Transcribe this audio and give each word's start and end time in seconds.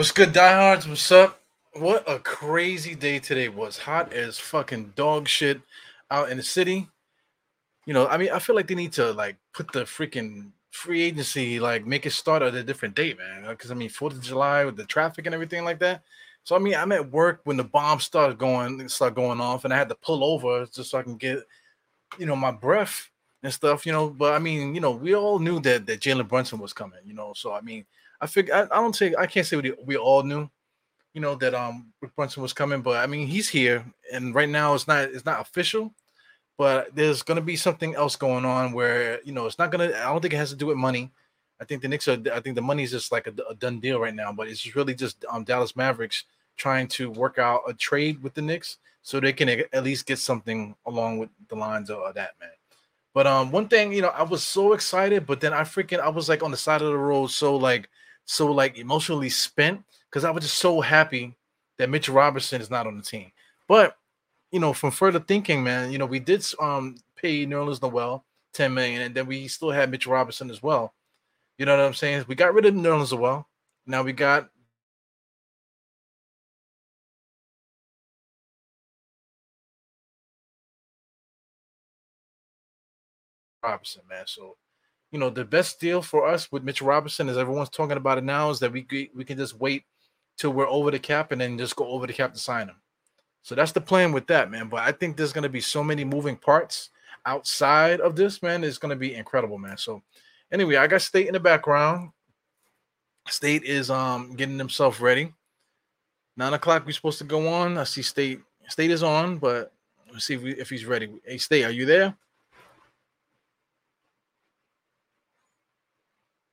What's 0.00 0.12
good, 0.12 0.32
diehards? 0.32 0.88
What's 0.88 1.12
up? 1.12 1.42
What 1.74 2.10
a 2.10 2.18
crazy 2.18 2.94
day 2.94 3.18
today 3.18 3.50
was. 3.50 3.76
Hot 3.76 4.14
as 4.14 4.38
fucking 4.38 4.94
dog 4.96 5.28
shit 5.28 5.60
out 6.10 6.30
in 6.30 6.38
the 6.38 6.42
city. 6.42 6.88
You 7.84 7.92
know, 7.92 8.08
I 8.08 8.16
mean, 8.16 8.30
I 8.30 8.38
feel 8.38 8.56
like 8.56 8.66
they 8.66 8.74
need 8.74 8.94
to 8.94 9.12
like 9.12 9.36
put 9.52 9.70
the 9.72 9.80
freaking 9.80 10.52
free 10.70 11.02
agency, 11.02 11.60
like 11.60 11.84
make 11.84 12.06
it 12.06 12.12
start 12.12 12.40
at 12.40 12.54
a 12.54 12.62
different 12.62 12.96
date, 12.96 13.18
man. 13.18 13.44
Uh, 13.44 13.50
because 13.50 13.70
I 13.70 13.74
mean, 13.74 13.90
Fourth 13.90 14.14
of 14.14 14.22
July 14.22 14.64
with 14.64 14.76
the 14.76 14.86
traffic 14.86 15.26
and 15.26 15.34
everything 15.34 15.64
like 15.64 15.80
that. 15.80 16.02
So 16.44 16.56
I 16.56 16.60
mean, 16.60 16.76
I'm 16.76 16.92
at 16.92 17.10
work 17.10 17.42
when 17.44 17.58
the 17.58 17.64
bomb 17.64 18.00
started 18.00 18.38
going, 18.38 18.88
start 18.88 19.14
going 19.14 19.38
off, 19.38 19.66
and 19.66 19.74
I 19.74 19.76
had 19.76 19.90
to 19.90 19.96
pull 19.96 20.24
over 20.24 20.64
just 20.64 20.92
so 20.92 20.98
I 20.98 21.02
can 21.02 21.18
get, 21.18 21.40
you 22.16 22.24
know, 22.24 22.36
my 22.36 22.52
breath 22.52 23.10
and 23.42 23.52
stuff. 23.52 23.84
You 23.84 23.92
know, 23.92 24.08
but 24.08 24.32
I 24.32 24.38
mean, 24.38 24.74
you 24.74 24.80
know, 24.80 24.92
we 24.92 25.14
all 25.14 25.38
knew 25.38 25.60
that 25.60 25.84
that 25.84 26.00
Jalen 26.00 26.26
Brunson 26.26 26.58
was 26.58 26.72
coming. 26.72 27.00
You 27.04 27.12
know, 27.12 27.34
so 27.36 27.52
I 27.52 27.60
mean 27.60 27.84
I 28.20 28.26
figure 28.26 28.54
I, 28.54 28.62
I 28.62 28.80
don't 28.80 28.94
say 28.94 29.14
I 29.18 29.26
can't 29.26 29.46
say 29.46 29.56
we, 29.56 29.72
we 29.84 29.96
all 29.96 30.22
knew, 30.22 30.48
you 31.14 31.20
know, 31.20 31.34
that 31.36 31.54
um 31.54 31.92
Rick 32.00 32.14
Brunson 32.16 32.42
was 32.42 32.52
coming, 32.52 32.82
but 32.82 32.96
I 33.02 33.06
mean 33.06 33.26
he's 33.26 33.48
here, 33.48 33.84
and 34.12 34.34
right 34.34 34.48
now 34.48 34.74
it's 34.74 34.86
not 34.88 35.04
it's 35.04 35.24
not 35.24 35.40
official, 35.40 35.92
but 36.58 36.94
there's 36.94 37.22
gonna 37.22 37.40
be 37.40 37.56
something 37.56 37.94
else 37.94 38.16
going 38.16 38.44
on 38.44 38.72
where 38.72 39.20
you 39.24 39.32
know 39.32 39.46
it's 39.46 39.58
not 39.58 39.70
gonna. 39.70 39.86
I 39.86 40.12
don't 40.12 40.20
think 40.20 40.34
it 40.34 40.38
has 40.38 40.50
to 40.50 40.56
do 40.56 40.66
with 40.66 40.76
money. 40.76 41.10
I 41.60 41.64
think 41.64 41.82
the 41.82 41.88
Knicks 41.88 42.08
are. 42.08 42.18
I 42.32 42.40
think 42.40 42.56
the 42.56 42.62
money 42.62 42.82
is 42.82 42.90
just 42.90 43.12
like 43.12 43.26
a, 43.26 43.34
a 43.48 43.54
done 43.54 43.80
deal 43.80 44.00
right 44.00 44.14
now, 44.14 44.32
but 44.32 44.48
it's 44.48 44.60
just 44.60 44.76
really 44.76 44.94
just 44.94 45.24
um 45.30 45.44
Dallas 45.44 45.76
Mavericks 45.76 46.24
trying 46.56 46.88
to 46.88 47.10
work 47.10 47.38
out 47.38 47.62
a 47.66 47.72
trade 47.72 48.22
with 48.22 48.34
the 48.34 48.42
Knicks 48.42 48.78
so 49.02 49.18
they 49.18 49.32
can 49.32 49.48
at 49.48 49.82
least 49.84 50.06
get 50.06 50.18
something 50.18 50.74
along 50.86 51.18
with 51.18 51.30
the 51.48 51.56
lines 51.56 51.88
of, 51.88 51.98
of 51.98 52.14
that 52.14 52.32
man. 52.38 52.50
But 53.12 53.26
um, 53.26 53.50
one 53.50 53.68
thing, 53.68 53.92
you 53.92 54.02
know, 54.02 54.08
I 54.08 54.22
was 54.22 54.42
so 54.42 54.72
excited, 54.72 55.26
but 55.26 55.40
then 55.40 55.52
I 55.52 55.62
freaking 55.62 56.00
I 56.00 56.08
was 56.08 56.28
like 56.28 56.42
on 56.42 56.50
the 56.50 56.56
side 56.56 56.82
of 56.82 56.88
the 56.88 56.98
road, 56.98 57.30
so 57.30 57.56
like 57.56 57.88
so 58.30 58.46
like 58.52 58.78
emotionally 58.78 59.28
spent 59.28 59.82
because 60.08 60.24
I 60.24 60.30
was 60.30 60.44
just 60.44 60.58
so 60.58 60.80
happy 60.80 61.36
that 61.78 61.90
Mitchell 61.90 62.14
Robinson 62.14 62.60
is 62.60 62.70
not 62.70 62.86
on 62.86 62.96
the 62.96 63.02
team. 63.02 63.32
But 63.66 63.96
you 64.52 64.60
know, 64.60 64.72
from 64.72 64.92
further 64.92 65.18
thinking, 65.18 65.64
man, 65.64 65.90
you 65.90 65.98
know, 65.98 66.06
we 66.06 66.20
did 66.20 66.44
um 66.60 66.96
pay 67.16 67.44
Nerlens 67.44 67.82
Noel 67.82 68.24
10 68.54 68.72
million, 68.72 69.02
and 69.02 69.14
then 69.14 69.26
we 69.26 69.48
still 69.48 69.70
had 69.72 69.90
Mitchell 69.90 70.12
Robinson 70.12 70.48
as 70.50 70.62
well. 70.62 70.94
You 71.58 71.66
know 71.66 71.76
what 71.76 71.84
I'm 71.84 71.94
saying? 71.94 72.24
We 72.28 72.36
got 72.36 72.54
rid 72.54 72.66
of 72.66 72.74
Nerlens 72.74 73.12
Noel. 73.12 73.48
Now 73.86 74.02
we 74.04 74.12
got 74.12 74.48
Robinson, 83.62 84.02
man. 84.08 84.24
So 84.26 84.56
you 85.10 85.18
know, 85.18 85.30
the 85.30 85.44
best 85.44 85.80
deal 85.80 86.02
for 86.02 86.26
us 86.26 86.50
with 86.52 86.62
Mitchell 86.62 86.86
Robinson, 86.86 87.28
as 87.28 87.36
everyone's 87.36 87.68
talking 87.68 87.96
about 87.96 88.18
it 88.18 88.24
now, 88.24 88.50
is 88.50 88.60
that 88.60 88.72
we 88.72 88.86
we 89.14 89.24
can 89.24 89.36
just 89.36 89.58
wait 89.58 89.84
till 90.36 90.52
we're 90.52 90.68
over 90.68 90.90
the 90.90 90.98
cap 90.98 91.32
and 91.32 91.40
then 91.40 91.58
just 91.58 91.76
go 91.76 91.86
over 91.86 92.06
the 92.06 92.12
cap 92.12 92.32
to 92.32 92.38
sign 92.38 92.68
him. 92.68 92.76
So 93.42 93.54
that's 93.54 93.72
the 93.72 93.80
plan 93.80 94.12
with 94.12 94.26
that, 94.28 94.50
man. 94.50 94.68
But 94.68 94.80
I 94.80 94.92
think 94.92 95.16
there's 95.16 95.32
going 95.32 95.42
to 95.42 95.48
be 95.48 95.60
so 95.60 95.82
many 95.82 96.04
moving 96.04 96.36
parts 96.36 96.90
outside 97.26 98.00
of 98.00 98.16
this, 98.16 98.42
man. 98.42 98.64
It's 98.64 98.78
going 98.78 98.90
to 98.90 98.96
be 98.96 99.14
incredible, 99.14 99.58
man. 99.58 99.76
So 99.76 100.02
anyway, 100.52 100.76
I 100.76 100.86
got 100.86 101.02
State 101.02 101.26
in 101.26 101.34
the 101.34 101.40
background. 101.40 102.10
State 103.28 103.64
is 103.64 103.90
um 103.90 104.34
getting 104.36 104.58
himself 104.58 105.00
ready. 105.00 105.32
Nine 106.36 106.54
o'clock, 106.54 106.86
we're 106.86 106.92
supposed 106.92 107.18
to 107.18 107.24
go 107.24 107.48
on. 107.48 107.76
I 107.76 107.84
see 107.84 108.02
State. 108.02 108.40
State 108.68 108.90
is 108.90 109.02
on, 109.02 109.38
but 109.38 109.72
let's 110.12 110.26
see 110.26 110.34
if, 110.34 110.42
we, 110.42 110.52
if 110.52 110.70
he's 110.70 110.86
ready. 110.86 111.10
Hey, 111.24 111.38
State, 111.38 111.64
are 111.64 111.72
you 111.72 111.84
there? 111.86 112.14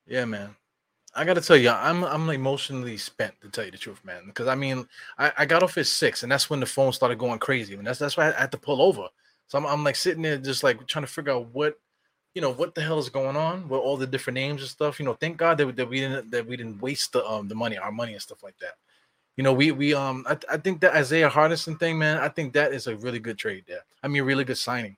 Yeah, 0.08 0.26
man. 0.26 0.56
I 1.16 1.26
gotta 1.26 1.42
tell 1.42 1.58
you, 1.58 1.70
I'm 1.70 2.04
I'm 2.04 2.30
emotionally 2.30 2.98
spent 2.98 3.40
to 3.42 3.50
tell 3.50 3.66
you 3.66 3.72
the 3.72 3.78
truth, 3.78 4.04
man. 4.06 4.28
Because 4.28 4.48
I 4.48 4.56
mean, 4.56 4.88
I, 5.18 5.32
I 5.40 5.46
got 5.46 5.64
off 5.64 5.78
at 5.78 5.88
six, 5.88 6.24
and 6.24 6.32
that's 6.32 6.50
when 6.50 6.60
the 6.60 6.66
phone 6.66 6.94
started 6.94 7.18
going 7.20 7.40
crazy, 7.40 7.74
and 7.76 7.88
that's 7.88 8.00
that's 8.00 8.18
why 8.18 8.30
I 8.30 8.34
had 8.42 8.52
to 8.54 8.58
pull 8.58 8.82
over. 8.82 9.08
So 9.48 9.58
I'm, 9.58 9.66
I'm 9.66 9.84
like 9.84 9.96
sitting 9.96 10.22
there, 10.24 10.38
just 10.38 10.64
like 10.64 10.86
trying 10.88 11.06
to 11.06 11.12
figure 11.12 11.34
out 11.34 11.48
what, 11.54 11.80
you 12.36 12.42
know, 12.42 12.52
what 12.52 12.76
the 12.76 12.82
hell 12.82 13.00
is 13.00 13.10
going 13.10 13.36
on 13.38 13.68
with 13.70 13.80
all 13.82 13.98
the 13.98 14.08
different 14.08 14.36
names 14.36 14.62
and 14.62 14.70
stuff. 14.70 15.00
You 15.00 15.06
know, 15.06 15.14
thank 15.16 15.38
God 15.38 15.58
that, 15.60 15.76
that 15.78 15.90
we 15.90 16.00
didn't 16.02 16.32
that 16.32 16.46
we 16.48 16.58
didn't 16.58 16.82
waste 16.82 17.14
the 17.14 17.26
um 17.28 17.48
the 17.48 17.56
money, 17.56 17.78
our 17.78 17.92
money 17.92 18.14
and 18.14 18.22
stuff 18.22 18.44
like 18.44 18.58
that. 18.60 18.76
You 19.38 19.44
know, 19.44 19.54
we 19.54 19.72
we 19.72 19.94
um 19.94 20.26
I, 20.30 20.38
I 20.52 20.58
think 20.58 20.82
that 20.82 20.96
Isaiah 20.96 21.30
Hartenstein 21.30 21.78
thing, 21.78 21.98
man, 22.00 22.18
I 22.18 22.30
think 22.30 22.54
that 22.54 22.74
is 22.74 22.88
a 22.88 22.98
really 22.98 23.20
good 23.20 23.38
trade 23.38 23.66
there. 23.68 23.86
I 24.04 24.08
mean, 24.10 24.24
really 24.24 24.44
good 24.46 24.58
signing. 24.60 24.98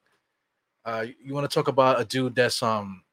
Uh, 0.86 1.06
you 1.24 1.34
want 1.34 1.50
to 1.50 1.53
talk 1.53 1.68
about 1.68 2.02
a 2.02 2.06
dude 2.06 2.36
that's 2.36 2.64
um 2.64 3.03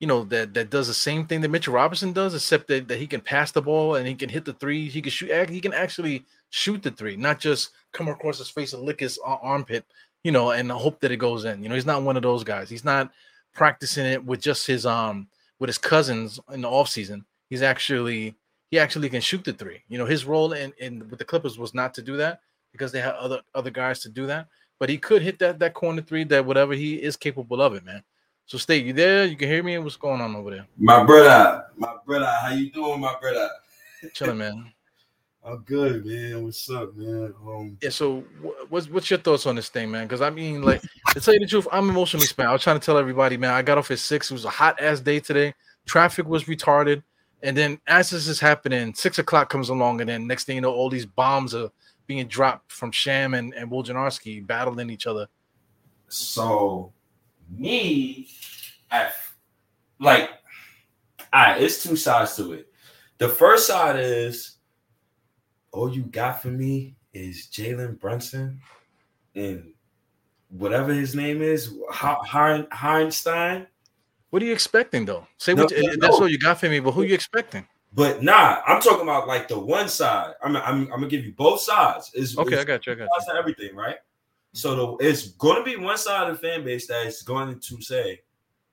you 0.00 0.06
know 0.06 0.24
that 0.24 0.54
that 0.54 0.70
does 0.70 0.86
the 0.86 0.94
same 0.94 1.26
thing 1.26 1.40
that 1.40 1.48
Mitchell 1.48 1.74
Robinson 1.74 2.12
does, 2.12 2.34
except 2.34 2.68
that, 2.68 2.88
that 2.88 2.98
he 2.98 3.06
can 3.06 3.20
pass 3.20 3.50
the 3.50 3.62
ball 3.62 3.96
and 3.96 4.06
he 4.06 4.14
can 4.14 4.28
hit 4.28 4.44
the 4.44 4.52
three. 4.52 4.88
He 4.88 5.02
can 5.02 5.10
shoot. 5.10 5.50
He 5.50 5.60
can 5.60 5.74
actually 5.74 6.24
shoot 6.50 6.82
the 6.82 6.90
three, 6.90 7.16
not 7.16 7.40
just 7.40 7.70
come 7.92 8.08
across 8.08 8.38
his 8.38 8.48
face 8.48 8.72
and 8.72 8.82
lick 8.82 9.00
his 9.00 9.18
armpit, 9.24 9.84
you 10.22 10.32
know, 10.32 10.50
and 10.50 10.70
hope 10.70 11.00
that 11.00 11.10
it 11.10 11.16
goes 11.16 11.44
in. 11.44 11.62
You 11.62 11.68
know, 11.68 11.74
he's 11.74 11.86
not 11.86 12.02
one 12.02 12.16
of 12.16 12.22
those 12.22 12.44
guys. 12.44 12.70
He's 12.70 12.84
not 12.84 13.10
practicing 13.54 14.06
it 14.06 14.24
with 14.24 14.40
just 14.40 14.66
his 14.66 14.86
um 14.86 15.28
with 15.58 15.68
his 15.68 15.78
cousins 15.78 16.38
in 16.52 16.60
the 16.60 16.68
off 16.70 16.88
season. 16.88 17.24
He's 17.50 17.62
actually 17.62 18.36
he 18.70 18.78
actually 18.78 19.08
can 19.08 19.20
shoot 19.20 19.44
the 19.44 19.52
three. 19.52 19.82
You 19.88 19.98
know, 19.98 20.06
his 20.06 20.24
role 20.24 20.52
in, 20.52 20.72
in 20.78 21.08
with 21.08 21.18
the 21.18 21.24
Clippers 21.24 21.58
was 21.58 21.74
not 21.74 21.94
to 21.94 22.02
do 22.02 22.16
that 22.18 22.40
because 22.70 22.92
they 22.92 23.00
had 23.00 23.14
other 23.14 23.40
other 23.54 23.70
guys 23.70 24.00
to 24.00 24.08
do 24.08 24.26
that. 24.26 24.46
But 24.78 24.90
he 24.90 24.98
could 24.98 25.22
hit 25.22 25.40
that 25.40 25.58
that 25.58 25.74
corner 25.74 26.02
three 26.02 26.22
that 26.24 26.46
whatever 26.46 26.74
he 26.74 27.02
is 27.02 27.16
capable 27.16 27.60
of 27.60 27.74
it, 27.74 27.84
man. 27.84 28.04
So 28.48 28.56
stay 28.56 28.78
you 28.78 28.94
there? 28.94 29.26
You 29.26 29.36
can 29.36 29.46
hear 29.46 29.62
me? 29.62 29.76
What's 29.76 29.96
going 29.96 30.22
on 30.22 30.34
over 30.34 30.50
there? 30.50 30.66
My 30.78 31.04
brother, 31.04 31.66
my 31.76 31.96
brother, 32.06 32.32
how 32.40 32.48
you 32.48 32.70
doing, 32.70 32.98
my 32.98 33.14
brother? 33.20 33.46
Chilling, 34.14 34.38
man. 34.38 34.72
I'm 35.44 35.58
good, 35.58 36.06
man. 36.06 36.44
What's 36.44 36.70
up, 36.70 36.96
man? 36.96 37.34
Um, 37.46 37.76
yeah. 37.82 37.90
So, 37.90 38.24
what's 38.70 38.88
what's 38.88 39.10
your 39.10 39.18
thoughts 39.18 39.44
on 39.44 39.56
this 39.56 39.68
thing, 39.68 39.90
man? 39.90 40.06
Because 40.06 40.22
I 40.22 40.30
mean, 40.30 40.62
like, 40.62 40.80
to 41.12 41.20
tell 41.20 41.34
you 41.34 41.40
the 41.40 41.46
truth, 41.46 41.68
I'm 41.70 41.90
emotionally 41.90 42.24
spent. 42.24 42.48
I 42.48 42.52
was 42.52 42.62
trying 42.62 42.80
to 42.80 42.84
tell 42.84 42.96
everybody, 42.96 43.36
man. 43.36 43.52
I 43.52 43.60
got 43.60 43.76
off 43.76 43.90
at 43.90 43.98
six. 43.98 44.30
It 44.30 44.34
was 44.34 44.46
a 44.46 44.50
hot 44.50 44.80
ass 44.80 45.00
day 45.00 45.20
today. 45.20 45.52
Traffic 45.84 46.26
was 46.26 46.44
retarded, 46.44 47.02
and 47.42 47.54
then 47.54 47.78
as 47.86 48.08
this 48.08 48.28
is 48.28 48.40
happening, 48.40 48.94
six 48.94 49.18
o'clock 49.18 49.50
comes 49.50 49.68
along, 49.68 50.00
and 50.00 50.08
then 50.08 50.26
next 50.26 50.44
thing 50.44 50.56
you 50.56 50.62
know, 50.62 50.72
all 50.72 50.88
these 50.88 51.06
bombs 51.06 51.54
are 51.54 51.68
being 52.06 52.26
dropped 52.26 52.72
from 52.72 52.92
Sham 52.92 53.34
and 53.34 53.52
and 53.52 53.70
Wojnarowski 53.70 54.46
battling 54.46 54.88
each 54.88 55.06
other. 55.06 55.28
So 56.08 56.94
me, 57.50 58.28
at 58.90 59.12
like, 59.98 60.30
all 61.32 61.42
right, 61.42 61.62
it's 61.62 61.82
two 61.82 61.96
sides 61.96 62.36
to 62.36 62.52
it. 62.52 62.72
The 63.18 63.28
first 63.28 63.66
side 63.66 63.98
is 63.98 64.58
all 65.72 65.92
you 65.92 66.02
got 66.02 66.42
for 66.42 66.48
me 66.48 66.96
is 67.12 67.48
Jalen 67.52 67.98
Brunson 67.98 68.60
and 69.34 69.72
whatever 70.48 70.92
his 70.92 71.14
name 71.14 71.42
is, 71.42 71.74
Heinstein. 71.90 73.66
What 74.30 74.42
are 74.42 74.46
you 74.46 74.52
expecting 74.52 75.04
though? 75.04 75.26
Say 75.38 75.54
no, 75.54 75.64
what, 75.64 75.72
no, 75.72 75.96
that's 76.00 76.18
no. 76.18 76.24
all 76.24 76.28
you 76.28 76.38
got 76.38 76.60
for 76.60 76.68
me, 76.68 76.80
but 76.80 76.92
who 76.92 77.02
are 77.02 77.06
you 77.06 77.14
expecting? 77.14 77.66
But 77.94 78.22
nah, 78.22 78.60
I'm 78.66 78.80
talking 78.82 79.02
about 79.02 79.26
like 79.26 79.48
the 79.48 79.58
one 79.58 79.88
side. 79.88 80.34
I'm, 80.42 80.56
I'm, 80.56 80.82
I'm 80.82 80.88
gonna 80.88 81.08
give 81.08 81.24
you 81.24 81.32
both 81.32 81.60
sides. 81.60 82.12
Is 82.14 82.36
okay, 82.36 82.54
it's 82.54 82.62
I 82.62 82.64
got 82.64 82.86
you. 82.86 82.92
I 82.92 82.96
got 82.96 83.08
you. 83.26 83.34
everything, 83.38 83.74
right? 83.74 83.96
So 84.58 84.96
the, 84.98 85.06
it's 85.06 85.28
going 85.28 85.56
to 85.56 85.62
be 85.62 85.76
one 85.76 85.96
side 85.96 86.28
of 86.28 86.40
the 86.40 86.48
fan 86.48 86.64
base 86.64 86.88
that 86.88 87.06
is 87.06 87.22
going 87.22 87.60
to 87.60 87.80
say, 87.80 88.22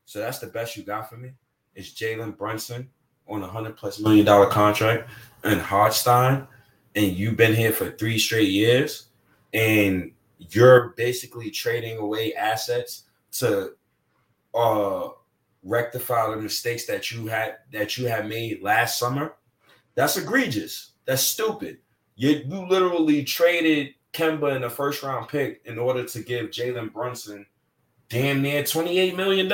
so 0.06 0.18
that's 0.18 0.40
the 0.40 0.48
best 0.48 0.76
you 0.76 0.82
got 0.82 1.08
for 1.08 1.16
me. 1.16 1.34
It's 1.76 1.94
Jalen 1.94 2.38
Brunson 2.40 2.90
on 3.28 3.44
a 3.44 3.48
hundred 3.48 3.78
plus 3.78 4.00
million 4.00 4.26
dollar 4.26 4.48
contract 4.48 5.12
and 5.44 5.62
Hartenstein, 5.62 6.48
and 6.96 7.12
you've 7.12 7.38
been 7.38 7.54
here 7.54 7.72
for 7.72 7.92
three 7.92 8.18
straight 8.18 8.50
years, 8.50 9.10
and 9.54 10.12
you're 10.40 10.96
basically 10.98 11.52
trading 11.52 12.00
away 12.00 12.34
assets 12.34 13.04
to 13.34 13.74
uh 14.56 15.10
rectify 15.62 16.32
the 16.32 16.42
mistakes 16.42 16.86
that 16.88 17.12
you 17.12 17.28
had 17.28 17.58
that 17.72 17.96
you 17.96 18.08
had 18.08 18.28
made 18.28 18.64
last 18.64 18.98
summer. 18.98 19.36
That's 19.94 20.18
egregious. 20.18 20.94
That's 21.06 21.22
stupid. 21.22 21.78
You 22.16 22.42
you 22.48 22.68
literally 22.68 23.24
traded 23.24 23.94
Kemba 24.16 24.56
in 24.56 24.64
a 24.64 24.70
first 24.70 25.04
round 25.04 25.28
pick 25.28 25.62
in 25.66 25.78
order 25.78 26.06
to 26.06 26.20
give 26.22 26.50
Jalen 26.50 26.94
Brunson 26.94 27.46
damn 28.10 28.42
near 28.42 28.64
$28 28.64 29.16
million. 29.16 29.52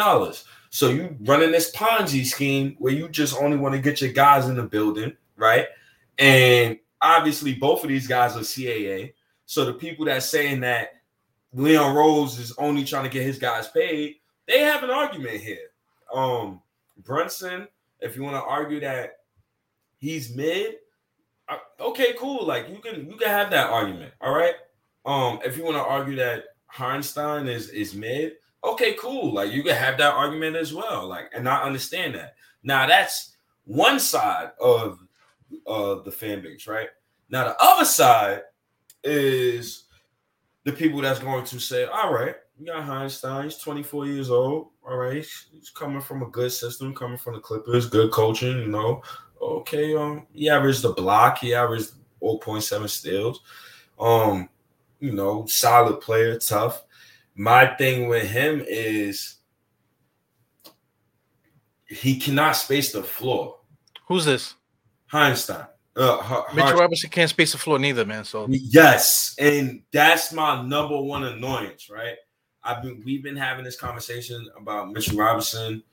So 0.69 0.89
you 0.89 1.17
running 1.21 1.51
this 1.51 1.71
Ponzi 1.71 2.25
scheme 2.25 2.75
where 2.77 2.93
you 2.93 3.09
just 3.09 3.35
only 3.41 3.57
want 3.57 3.75
to 3.75 3.81
get 3.81 4.01
your 4.01 4.13
guys 4.13 4.47
in 4.47 4.55
the 4.55 4.63
building, 4.63 5.15
right? 5.35 5.65
And 6.19 6.77
obviously 7.01 7.55
both 7.55 7.83
of 7.83 7.89
these 7.89 8.07
guys 8.07 8.37
are 8.37 8.41
CAA. 8.41 9.13
So 9.45 9.65
the 9.65 9.73
people 9.73 10.05
that 10.05 10.23
saying 10.23 10.61
that 10.61 11.01
Leon 11.53 11.95
Rose 11.95 12.39
is 12.39 12.53
only 12.57 12.85
trying 12.85 13.03
to 13.03 13.09
get 13.09 13.23
his 13.23 13.39
guys 13.39 13.67
paid, 13.67 14.15
they 14.47 14.59
have 14.59 14.83
an 14.83 14.91
argument 14.91 15.41
here. 15.41 15.71
Um 16.13 16.61
Brunson, 17.03 17.67
if 17.99 18.15
you 18.15 18.23
want 18.23 18.35
to 18.35 18.43
argue 18.43 18.79
that 18.81 19.17
he's 19.97 20.35
mid, 20.35 20.75
okay, 21.79 22.13
cool. 22.17 22.45
Like 22.45 22.69
you 22.69 22.79
can 22.79 23.09
you 23.09 23.17
can 23.17 23.27
have 23.27 23.49
that 23.51 23.69
argument. 23.69 24.13
All 24.21 24.33
right. 24.33 24.55
Um, 25.05 25.39
if 25.43 25.57
you 25.57 25.63
want 25.63 25.77
to 25.77 25.83
argue 25.83 26.15
that 26.17 26.45
Hartenstein 26.67 27.47
is 27.47 27.69
is 27.69 27.95
mid, 27.95 28.33
okay, 28.63 28.95
cool. 28.99 29.33
Like 29.33 29.51
you 29.51 29.63
can 29.63 29.75
have 29.75 29.97
that 29.97 30.13
argument 30.13 30.55
as 30.55 30.73
well. 30.73 31.07
Like, 31.07 31.31
and 31.33 31.47
I 31.47 31.63
understand 31.63 32.15
that. 32.15 32.35
Now 32.63 32.87
that's 32.87 33.35
one 33.65 33.99
side 33.99 34.51
of 34.59 34.99
uh, 35.67 35.95
the 36.01 36.11
fan 36.11 36.41
base, 36.41 36.67
right? 36.67 36.89
Now 37.29 37.45
the 37.45 37.55
other 37.61 37.85
side 37.85 38.41
is 39.03 39.85
the 40.63 40.71
people 40.71 41.01
that's 41.01 41.19
going 41.19 41.45
to 41.45 41.59
say, 41.59 41.85
all 41.85 42.13
right, 42.13 42.35
you 42.59 42.67
got 42.67 42.83
Hartenstein, 42.83 43.45
he's 43.45 43.57
24 43.57 44.05
years 44.05 44.29
old. 44.29 44.67
All 44.87 44.97
right, 44.97 45.15
he's 45.15 45.71
coming 45.73 46.01
from 46.01 46.21
a 46.21 46.27
good 46.27 46.51
system, 46.51 46.93
coming 46.93 47.17
from 47.17 47.35
the 47.35 47.39
Clippers, 47.39 47.87
good 47.87 48.11
coaching, 48.11 48.59
you 48.59 48.67
know. 48.67 49.01
Okay, 49.41 49.95
um, 49.95 50.27
he 50.33 50.49
averaged 50.49 50.85
a 50.85 50.93
block, 50.93 51.39
he 51.39 51.53
averaged 51.53 51.91
0.7 52.21 52.89
steals. 52.89 53.41
Um, 53.99 54.49
you 54.99 55.11
know, 55.11 55.45
solid 55.47 55.99
player, 56.01 56.37
tough. 56.37 56.83
My 57.35 57.75
thing 57.75 58.07
with 58.07 58.29
him 58.29 58.63
is 58.67 59.37
he 61.87 62.19
cannot 62.19 62.55
space 62.55 62.91
the 62.91 63.03
floor. 63.03 63.57
Who's 64.07 64.25
this? 64.25 64.55
Hartenstein. 65.07 65.65
Uh, 65.95 66.43
Mitchell 66.53 66.79
Robinson 66.79 67.09
can't 67.09 67.29
space 67.29 67.51
the 67.51 67.57
floor 67.57 67.77
neither, 67.77 68.05
man. 68.05 68.23
So 68.23 68.47
yes, 68.49 69.35
and 69.37 69.81
that's 69.91 70.31
my 70.31 70.61
number 70.61 70.99
one 71.01 71.25
annoyance, 71.25 71.89
right? 71.89 72.15
I've 72.63 72.81
been 72.81 73.01
we've 73.05 73.23
been 73.23 73.35
having 73.35 73.65
this 73.65 73.77
conversation 73.77 74.49
about 74.57 74.91
Mitchell 74.91 75.17
Robinson 75.17 75.83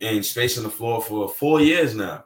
and 0.00 0.24
spacing 0.24 0.64
the 0.64 0.70
floor 0.70 1.00
for 1.00 1.28
four 1.28 1.60
years 1.60 1.94
now. 1.94 2.24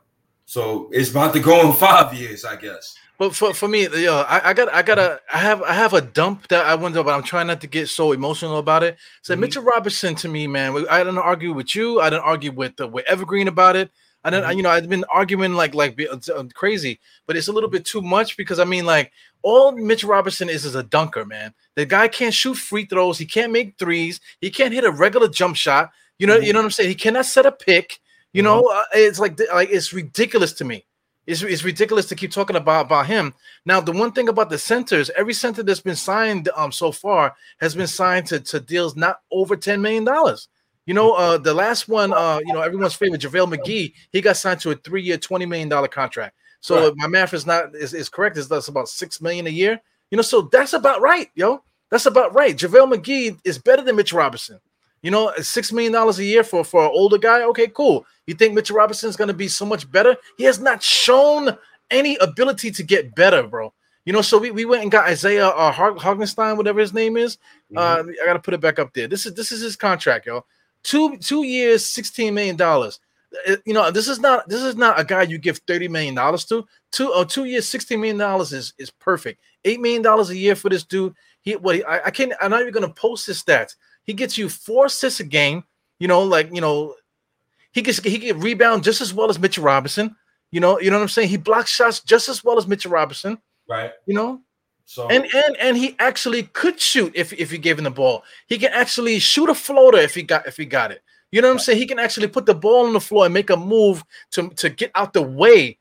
So 0.48 0.88
it's 0.92 1.10
about 1.10 1.34
to 1.34 1.40
go 1.40 1.68
in 1.68 1.76
five 1.76 2.14
years, 2.14 2.42
I 2.42 2.56
guess. 2.56 2.94
But 3.18 3.36
for, 3.36 3.52
for 3.52 3.68
me, 3.68 3.86
yo, 3.86 4.20
I, 4.22 4.48
I 4.48 4.54
got 4.54 4.72
I 4.72 4.80
gotta 4.80 5.20
I 5.30 5.36
have 5.36 5.60
I 5.60 5.74
have 5.74 5.92
a 5.92 6.00
dump 6.00 6.48
that 6.48 6.64
I 6.64 6.74
wonder, 6.74 7.04
but 7.04 7.14
I'm 7.14 7.22
trying 7.22 7.48
not 7.48 7.60
to 7.60 7.66
get 7.66 7.90
so 7.90 8.12
emotional 8.12 8.56
about 8.56 8.82
it. 8.82 8.96
So 9.20 9.34
mm-hmm. 9.34 9.42
Mitchell 9.42 9.62
Robinson 9.62 10.14
to 10.14 10.28
me, 10.28 10.46
man, 10.46 10.86
I 10.88 11.04
didn't 11.04 11.18
argue 11.18 11.52
with 11.52 11.76
you. 11.76 12.00
I 12.00 12.08
didn't 12.08 12.24
argue 12.24 12.50
with 12.50 12.80
uh, 12.80 12.88
with 12.88 13.04
Evergreen 13.06 13.46
about 13.46 13.76
it. 13.76 13.90
I 14.24 14.30
don't, 14.30 14.42
mm-hmm. 14.42 14.56
you 14.56 14.62
know, 14.62 14.70
I've 14.70 14.88
been 14.88 15.04
arguing 15.12 15.52
like 15.52 15.74
like 15.74 16.00
uh, 16.10 16.44
crazy, 16.54 16.98
but 17.26 17.36
it's 17.36 17.48
a 17.48 17.52
little 17.52 17.68
bit 17.68 17.84
too 17.84 18.00
much 18.00 18.38
because 18.38 18.58
I 18.58 18.64
mean, 18.64 18.86
like 18.86 19.12
all 19.42 19.72
Mitch 19.72 20.02
Robinson 20.02 20.48
is 20.48 20.64
is 20.64 20.76
a 20.76 20.82
dunker, 20.82 21.26
man. 21.26 21.52
The 21.74 21.84
guy 21.84 22.08
can't 22.08 22.32
shoot 22.32 22.54
free 22.54 22.86
throws, 22.86 23.18
he 23.18 23.26
can't 23.26 23.52
make 23.52 23.76
threes, 23.76 24.18
he 24.40 24.50
can't 24.50 24.72
hit 24.72 24.84
a 24.84 24.90
regular 24.90 25.28
jump 25.28 25.56
shot. 25.56 25.90
You 26.18 26.26
know, 26.26 26.36
mm-hmm. 26.36 26.44
you 26.44 26.52
know 26.54 26.60
what 26.60 26.64
I'm 26.64 26.70
saying? 26.70 26.88
He 26.88 26.94
cannot 26.94 27.26
set 27.26 27.44
a 27.44 27.52
pick. 27.52 28.00
You 28.32 28.42
know, 28.42 28.62
mm-hmm. 28.62 28.78
uh, 28.78 28.82
it's 28.94 29.18
like 29.18 29.40
like 29.52 29.70
it's 29.70 29.92
ridiculous 29.92 30.52
to 30.54 30.64
me. 30.64 30.84
It's, 31.26 31.42
it's 31.42 31.62
ridiculous 31.62 32.06
to 32.06 32.14
keep 32.14 32.30
talking 32.30 32.56
about 32.56 32.86
about 32.86 33.06
him. 33.06 33.34
Now, 33.66 33.80
the 33.80 33.92
one 33.92 34.12
thing 34.12 34.28
about 34.28 34.50
the 34.50 34.58
centers, 34.58 35.10
every 35.16 35.34
center 35.34 35.62
that's 35.62 35.80
been 35.80 35.96
signed 35.96 36.48
um 36.56 36.72
so 36.72 36.92
far 36.92 37.34
has 37.60 37.74
been 37.74 37.86
signed 37.86 38.26
to, 38.26 38.40
to 38.40 38.60
deals 38.60 38.96
not 38.96 39.20
over 39.30 39.56
ten 39.56 39.80
million 39.82 40.04
dollars. 40.04 40.48
You 40.86 40.94
know, 40.94 41.12
uh, 41.12 41.36
the 41.36 41.52
last 41.52 41.86
one, 41.86 42.14
uh, 42.14 42.40
you 42.46 42.54
know, 42.54 42.62
everyone's 42.62 42.94
favorite, 42.94 43.20
JaVale 43.20 43.54
McGee, 43.54 43.92
he 44.10 44.22
got 44.22 44.38
signed 44.38 44.60
to 44.60 44.70
a 44.70 44.74
three-year, 44.74 45.18
$20 45.18 45.46
million 45.46 45.68
contract. 45.88 46.34
So 46.60 46.86
right. 46.86 46.92
my 46.96 47.06
math 47.06 47.34
is 47.34 47.44
not 47.44 47.74
is, 47.74 47.92
is 47.92 48.08
correct, 48.08 48.38
is 48.38 48.48
that's 48.48 48.68
about 48.68 48.88
six 48.88 49.20
million 49.20 49.46
a 49.46 49.50
year. 49.50 49.78
You 50.10 50.16
know, 50.16 50.22
so 50.22 50.48
that's 50.50 50.72
about 50.72 51.02
right, 51.02 51.28
yo. 51.34 51.62
That's 51.90 52.06
about 52.06 52.34
right. 52.34 52.56
JaVale 52.56 52.94
McGee 52.94 53.38
is 53.44 53.58
better 53.58 53.82
than 53.82 53.96
Mitch 53.96 54.14
Robinson. 54.14 54.60
You 55.02 55.10
know, 55.10 55.32
six 55.40 55.72
million 55.72 55.92
dollars 55.92 56.18
a 56.18 56.24
year 56.24 56.42
for 56.42 56.64
for 56.64 56.84
an 56.84 56.90
older 56.92 57.18
guy. 57.18 57.42
Okay, 57.42 57.68
cool. 57.68 58.04
You 58.26 58.34
think 58.34 58.54
Mitch 58.54 58.70
Robinson 58.70 59.08
is 59.08 59.16
going 59.16 59.28
to 59.28 59.34
be 59.34 59.48
so 59.48 59.64
much 59.64 59.90
better? 59.90 60.16
He 60.36 60.44
has 60.44 60.58
not 60.58 60.82
shown 60.82 61.56
any 61.90 62.16
ability 62.16 62.70
to 62.72 62.82
get 62.82 63.14
better, 63.14 63.42
bro. 63.42 63.72
You 64.04 64.12
know, 64.12 64.22
so 64.22 64.38
we, 64.38 64.50
we 64.50 64.64
went 64.64 64.82
and 64.82 64.90
got 64.90 65.06
Isaiah 65.06 65.48
uh, 65.48 65.70
Hartenstein, 65.70 66.56
whatever 66.56 66.80
his 66.80 66.94
name 66.94 67.16
is. 67.16 67.36
Mm-hmm. 67.72 67.78
Uh, 67.78 68.12
I 68.22 68.26
got 68.26 68.32
to 68.32 68.38
put 68.38 68.54
it 68.54 68.60
back 68.60 68.78
up 68.78 68.94
there. 68.94 69.06
This 69.06 69.26
is 69.26 69.34
this 69.34 69.52
is 69.52 69.60
his 69.60 69.76
contract, 69.76 70.26
yo. 70.26 70.44
Two 70.82 71.18
two 71.18 71.42
years, 71.42 71.84
sixteen 71.84 72.34
million 72.34 72.56
dollars. 72.56 73.00
Uh, 73.46 73.56
you 73.66 73.74
know, 73.74 73.90
this 73.90 74.08
is 74.08 74.18
not 74.18 74.48
this 74.48 74.62
is 74.62 74.76
not 74.76 74.98
a 74.98 75.04
guy 75.04 75.22
you 75.22 75.38
give 75.38 75.58
thirty 75.58 75.88
million 75.88 76.14
dollars 76.14 76.44
to. 76.46 76.66
Two 76.90 77.10
or 77.12 77.20
uh, 77.20 77.24
two 77.24 77.44
years, 77.44 77.68
sixteen 77.68 78.00
million 78.00 78.16
dollars 78.16 78.52
is 78.52 78.72
is 78.78 78.90
perfect. 78.90 79.42
Eight 79.64 79.80
million 79.80 80.00
dollars 80.00 80.30
a 80.30 80.36
year 80.36 80.56
for 80.56 80.70
this 80.70 80.84
dude. 80.84 81.14
He 81.42 81.56
what 81.56 81.76
he, 81.76 81.84
I, 81.84 82.06
I 82.06 82.10
can't. 82.10 82.32
I'm 82.40 82.50
not 82.50 82.62
even 82.62 82.72
gonna 82.72 82.88
post 82.88 83.26
his 83.26 83.42
stats. 83.42 83.76
He 84.08 84.14
gets 84.14 84.38
you 84.38 84.48
four 84.48 84.86
assists 84.86 85.20
a 85.20 85.24
game. 85.24 85.64
You 86.00 86.08
know, 86.08 86.22
like 86.22 86.48
you 86.50 86.62
know, 86.62 86.94
he 87.72 87.82
gets 87.82 88.02
he 88.02 88.18
can 88.18 88.40
rebound 88.40 88.82
just 88.82 89.02
as 89.02 89.12
well 89.12 89.28
as 89.28 89.38
Mitchell 89.38 89.64
Robinson. 89.64 90.16
You 90.50 90.60
know, 90.60 90.80
you 90.80 90.90
know 90.90 90.96
what 90.96 91.02
I'm 91.02 91.08
saying. 91.08 91.28
He 91.28 91.36
blocks 91.36 91.70
shots 91.70 92.00
just 92.00 92.30
as 92.30 92.42
well 92.42 92.56
as 92.56 92.66
Mitchell 92.66 92.90
Robinson. 92.90 93.36
Right. 93.68 93.90
You 94.06 94.14
know, 94.14 94.40
so 94.86 95.08
and 95.08 95.26
and 95.34 95.56
and 95.60 95.76
he 95.76 95.94
actually 95.98 96.44
could 96.44 96.80
shoot 96.80 97.12
if 97.14 97.34
if 97.34 97.52
you 97.52 97.58
gave 97.58 97.76
him 97.76 97.84
the 97.84 97.90
ball. 97.90 98.24
He 98.46 98.56
can 98.56 98.72
actually 98.72 99.18
shoot 99.18 99.50
a 99.50 99.54
floater 99.54 99.98
if 99.98 100.14
he 100.14 100.22
got 100.22 100.46
if 100.46 100.56
he 100.56 100.64
got 100.64 100.90
it. 100.90 101.02
You 101.30 101.42
know 101.42 101.48
what 101.48 101.52
I'm 101.52 101.58
saying? 101.58 101.78
He 101.78 101.84
can 101.84 101.98
actually 101.98 102.28
put 102.28 102.46
the 102.46 102.54
ball 102.54 102.86
on 102.86 102.94
the 102.94 103.00
floor 103.00 103.26
and 103.26 103.34
make 103.34 103.50
a 103.50 103.58
move 103.58 104.02
to 104.30 104.48
to 104.48 104.70
get 104.70 104.90
out 104.94 105.12
the 105.12 105.20
way. 105.20 105.76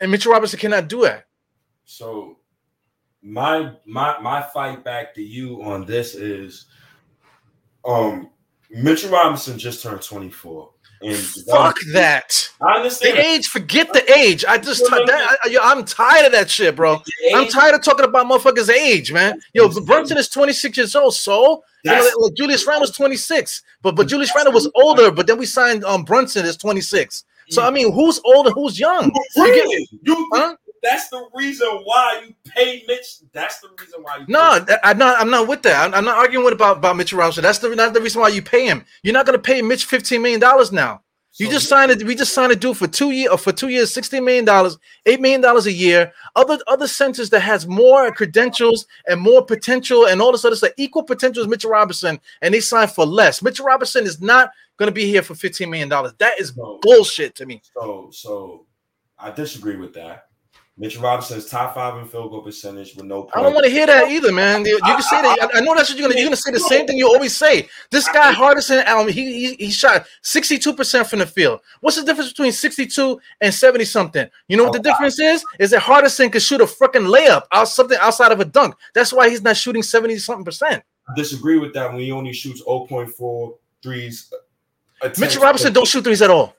And 0.00 0.10
Mitchell 0.10 0.32
Robinson 0.32 0.58
cannot 0.58 0.88
do 0.88 1.02
that. 1.02 1.26
So 1.84 2.38
my 3.22 3.74
my 3.86 4.18
my 4.18 4.42
fight 4.42 4.82
back 4.82 5.14
to 5.14 5.22
you 5.22 5.62
on 5.62 5.86
this 5.86 6.16
is 6.16 6.66
um 7.84 8.30
Mitchell 8.70 9.10
Robinson 9.10 9.58
just 9.58 9.82
turned 9.82 10.02
24. 10.02 10.70
And 11.02 11.16
fuck 11.16 11.76
that. 11.92 12.50
I 12.62 12.76
understand 12.76 13.18
the 13.18 13.24
age. 13.24 13.46
Forget 13.46 13.92
the 13.92 14.10
age. 14.16 14.44
I 14.46 14.56
just 14.56 14.80
t- 14.80 14.88
that, 14.88 15.38
I, 15.44 15.72
am 15.72 15.84
tired 15.84 16.26
of 16.26 16.32
that 16.32 16.48
shit, 16.48 16.74
bro. 16.74 16.98
I'm 17.34 17.48
tired 17.48 17.74
of 17.74 17.82
talking 17.82 18.06
about 18.06 18.26
motherfuckers' 18.26 18.70
age, 18.70 19.12
man. 19.12 19.38
Yo, 19.52 19.68
Brunson 19.82 20.16
is 20.16 20.30
26 20.30 20.78
years 20.78 20.96
old, 20.96 21.14
so 21.14 21.62
you 21.84 21.90
know, 21.90 22.10
like 22.18 22.34
Julius 22.34 22.66
Randle 22.66 22.82
was 22.82 22.92
26, 22.92 23.62
but 23.82 23.96
but 23.96 24.08
Julius 24.08 24.32
Randle 24.34 24.54
was 24.54 24.70
older. 24.74 25.10
But 25.10 25.26
then 25.26 25.36
we 25.36 25.44
signed 25.44 25.84
um 25.84 26.04
Brunson 26.04 26.46
as 26.46 26.56
26. 26.56 27.24
So 27.50 27.62
I 27.62 27.70
mean, 27.70 27.92
who's 27.92 28.20
older? 28.24 28.50
who's 28.50 28.80
young? 28.80 29.12
You, 29.36 29.54
get, 29.54 29.88
you 30.02 30.28
huh? 30.32 30.56
That's 30.84 31.08
the 31.08 31.26
reason 31.34 31.68
why 31.84 32.22
you 32.26 32.34
pay 32.44 32.84
Mitch. 32.86 33.20
That's 33.32 33.58
the 33.60 33.68
reason 33.80 34.02
why 34.02 34.18
you. 34.18 34.26
No, 34.28 34.64
I'm 34.82 34.98
not. 34.98 35.20
I'm 35.20 35.30
not 35.30 35.48
with 35.48 35.62
that. 35.62 35.86
I'm, 35.86 35.94
I'm 35.94 36.04
not 36.04 36.18
arguing 36.18 36.44
with 36.44 36.54
about 36.54 36.76
about 36.76 36.96
Mitch 36.96 37.12
Robinson. 37.12 37.42
That's 37.42 37.58
the 37.58 37.74
not 37.74 37.94
the 37.94 38.00
reason 38.00 38.20
why 38.20 38.28
you 38.28 38.42
pay 38.42 38.66
him. 38.66 38.84
You're 39.02 39.14
not 39.14 39.26
going 39.26 39.38
to 39.38 39.42
pay 39.42 39.62
Mitch 39.62 39.86
15 39.86 40.20
million 40.20 40.40
dollars 40.40 40.70
now. 40.70 41.00
You 41.36 41.46
so 41.46 41.52
just 41.52 41.68
signed 41.68 41.90
it. 41.90 42.04
We 42.04 42.14
just 42.14 42.32
signed 42.32 42.52
a 42.52 42.56
deal 42.56 42.74
for 42.74 42.86
two 42.86 43.10
year 43.10 43.36
for 43.36 43.50
two 43.50 43.68
years, 43.68 43.92
sixteen 43.92 44.24
million 44.24 44.44
dollars, 44.44 44.78
eight 45.06 45.20
million 45.20 45.40
dollars 45.40 45.66
a 45.66 45.72
year. 45.72 46.12
Other 46.36 46.58
other 46.68 46.86
centers 46.86 47.28
that 47.30 47.40
has 47.40 47.66
more 47.66 48.12
credentials 48.12 48.86
and 49.08 49.20
more 49.20 49.44
potential 49.44 50.06
and 50.06 50.22
all 50.22 50.30
this 50.30 50.44
other 50.44 50.54
stuff, 50.54 50.70
equal 50.76 51.02
potential 51.02 51.42
as 51.42 51.48
Mitchell 51.48 51.70
Robinson, 51.70 52.20
and 52.40 52.54
they 52.54 52.60
signed 52.60 52.92
for 52.92 53.04
less. 53.04 53.42
Mitchell 53.42 53.66
Robinson 53.66 54.04
is 54.04 54.20
not 54.20 54.50
going 54.76 54.86
to 54.88 54.92
be 54.94 55.06
here 55.06 55.22
for 55.22 55.34
fifteen 55.34 55.70
million 55.70 55.88
dollars. 55.88 56.12
That 56.18 56.38
is 56.38 56.50
so, 56.54 56.78
bullshit 56.82 57.34
to 57.36 57.46
me. 57.46 57.62
So, 57.74 58.10
so 58.12 58.66
I 59.18 59.32
disagree 59.32 59.76
with 59.76 59.92
that. 59.94 60.23
Mitchell 60.76 61.02
Robinson's 61.02 61.48
top 61.48 61.72
five 61.74 61.96
in 61.98 62.08
field 62.08 62.32
goal 62.32 62.42
percentage 62.42 62.96
with 62.96 63.04
no. 63.04 63.22
Points. 63.22 63.36
I 63.36 63.42
don't 63.42 63.54
want 63.54 63.64
to 63.64 63.70
hear 63.70 63.86
that 63.86 64.10
either, 64.10 64.32
man. 64.32 64.64
You, 64.64 64.80
can 64.80 65.02
say 65.02 65.22
that. 65.22 65.50
I, 65.54 65.60
know 65.60 65.72
that's 65.72 65.88
what 65.88 65.98
you're 65.98 66.08
gonna. 66.08 66.18
You're 66.18 66.26
gonna 66.26 66.36
say 66.36 66.50
the 66.50 66.58
same 66.58 66.84
thing 66.84 66.98
you 66.98 67.06
always 67.06 67.36
say. 67.36 67.68
This 67.92 68.08
guy 68.08 68.34
Hardison 68.34 68.82
Allen, 68.84 69.08
he, 69.08 69.50
he 69.50 69.54
he 69.54 69.70
shot 69.70 70.04
62 70.22 70.72
percent 70.74 71.06
from 71.06 71.20
the 71.20 71.26
field. 71.26 71.60
What's 71.80 71.96
the 71.96 72.02
difference 72.02 72.30
between 72.30 72.50
62 72.50 73.20
and 73.40 73.54
70 73.54 73.84
something? 73.84 74.28
You 74.48 74.56
know 74.56 74.64
what 74.64 74.72
the 74.72 74.80
oh, 74.80 74.82
difference 74.82 75.20
is? 75.20 75.44
Is 75.60 75.70
that 75.70 75.82
Hardison 75.82 76.32
could 76.32 76.42
shoot 76.42 76.60
a 76.60 76.64
freaking 76.64 77.08
layup 77.08 77.44
out 77.52 77.68
something 77.68 77.98
outside 78.00 78.32
of 78.32 78.40
a 78.40 78.44
dunk. 78.44 78.74
That's 78.94 79.12
why 79.12 79.30
he's 79.30 79.42
not 79.42 79.56
shooting 79.56 79.82
70 79.82 80.18
something 80.18 80.44
percent. 80.44 80.82
I 81.08 81.14
disagree 81.14 81.58
with 81.58 81.72
that 81.74 81.92
when 81.92 82.00
he 82.00 82.10
only 82.10 82.32
shoots 82.32 82.62
0.4 82.62 83.58
threes. 83.80 84.32
Mitchell 85.18 85.42
Robinson 85.42 85.72
don't 85.72 85.86
shoot 85.86 86.02
threes 86.02 86.22
at 86.22 86.30
all. 86.30 86.56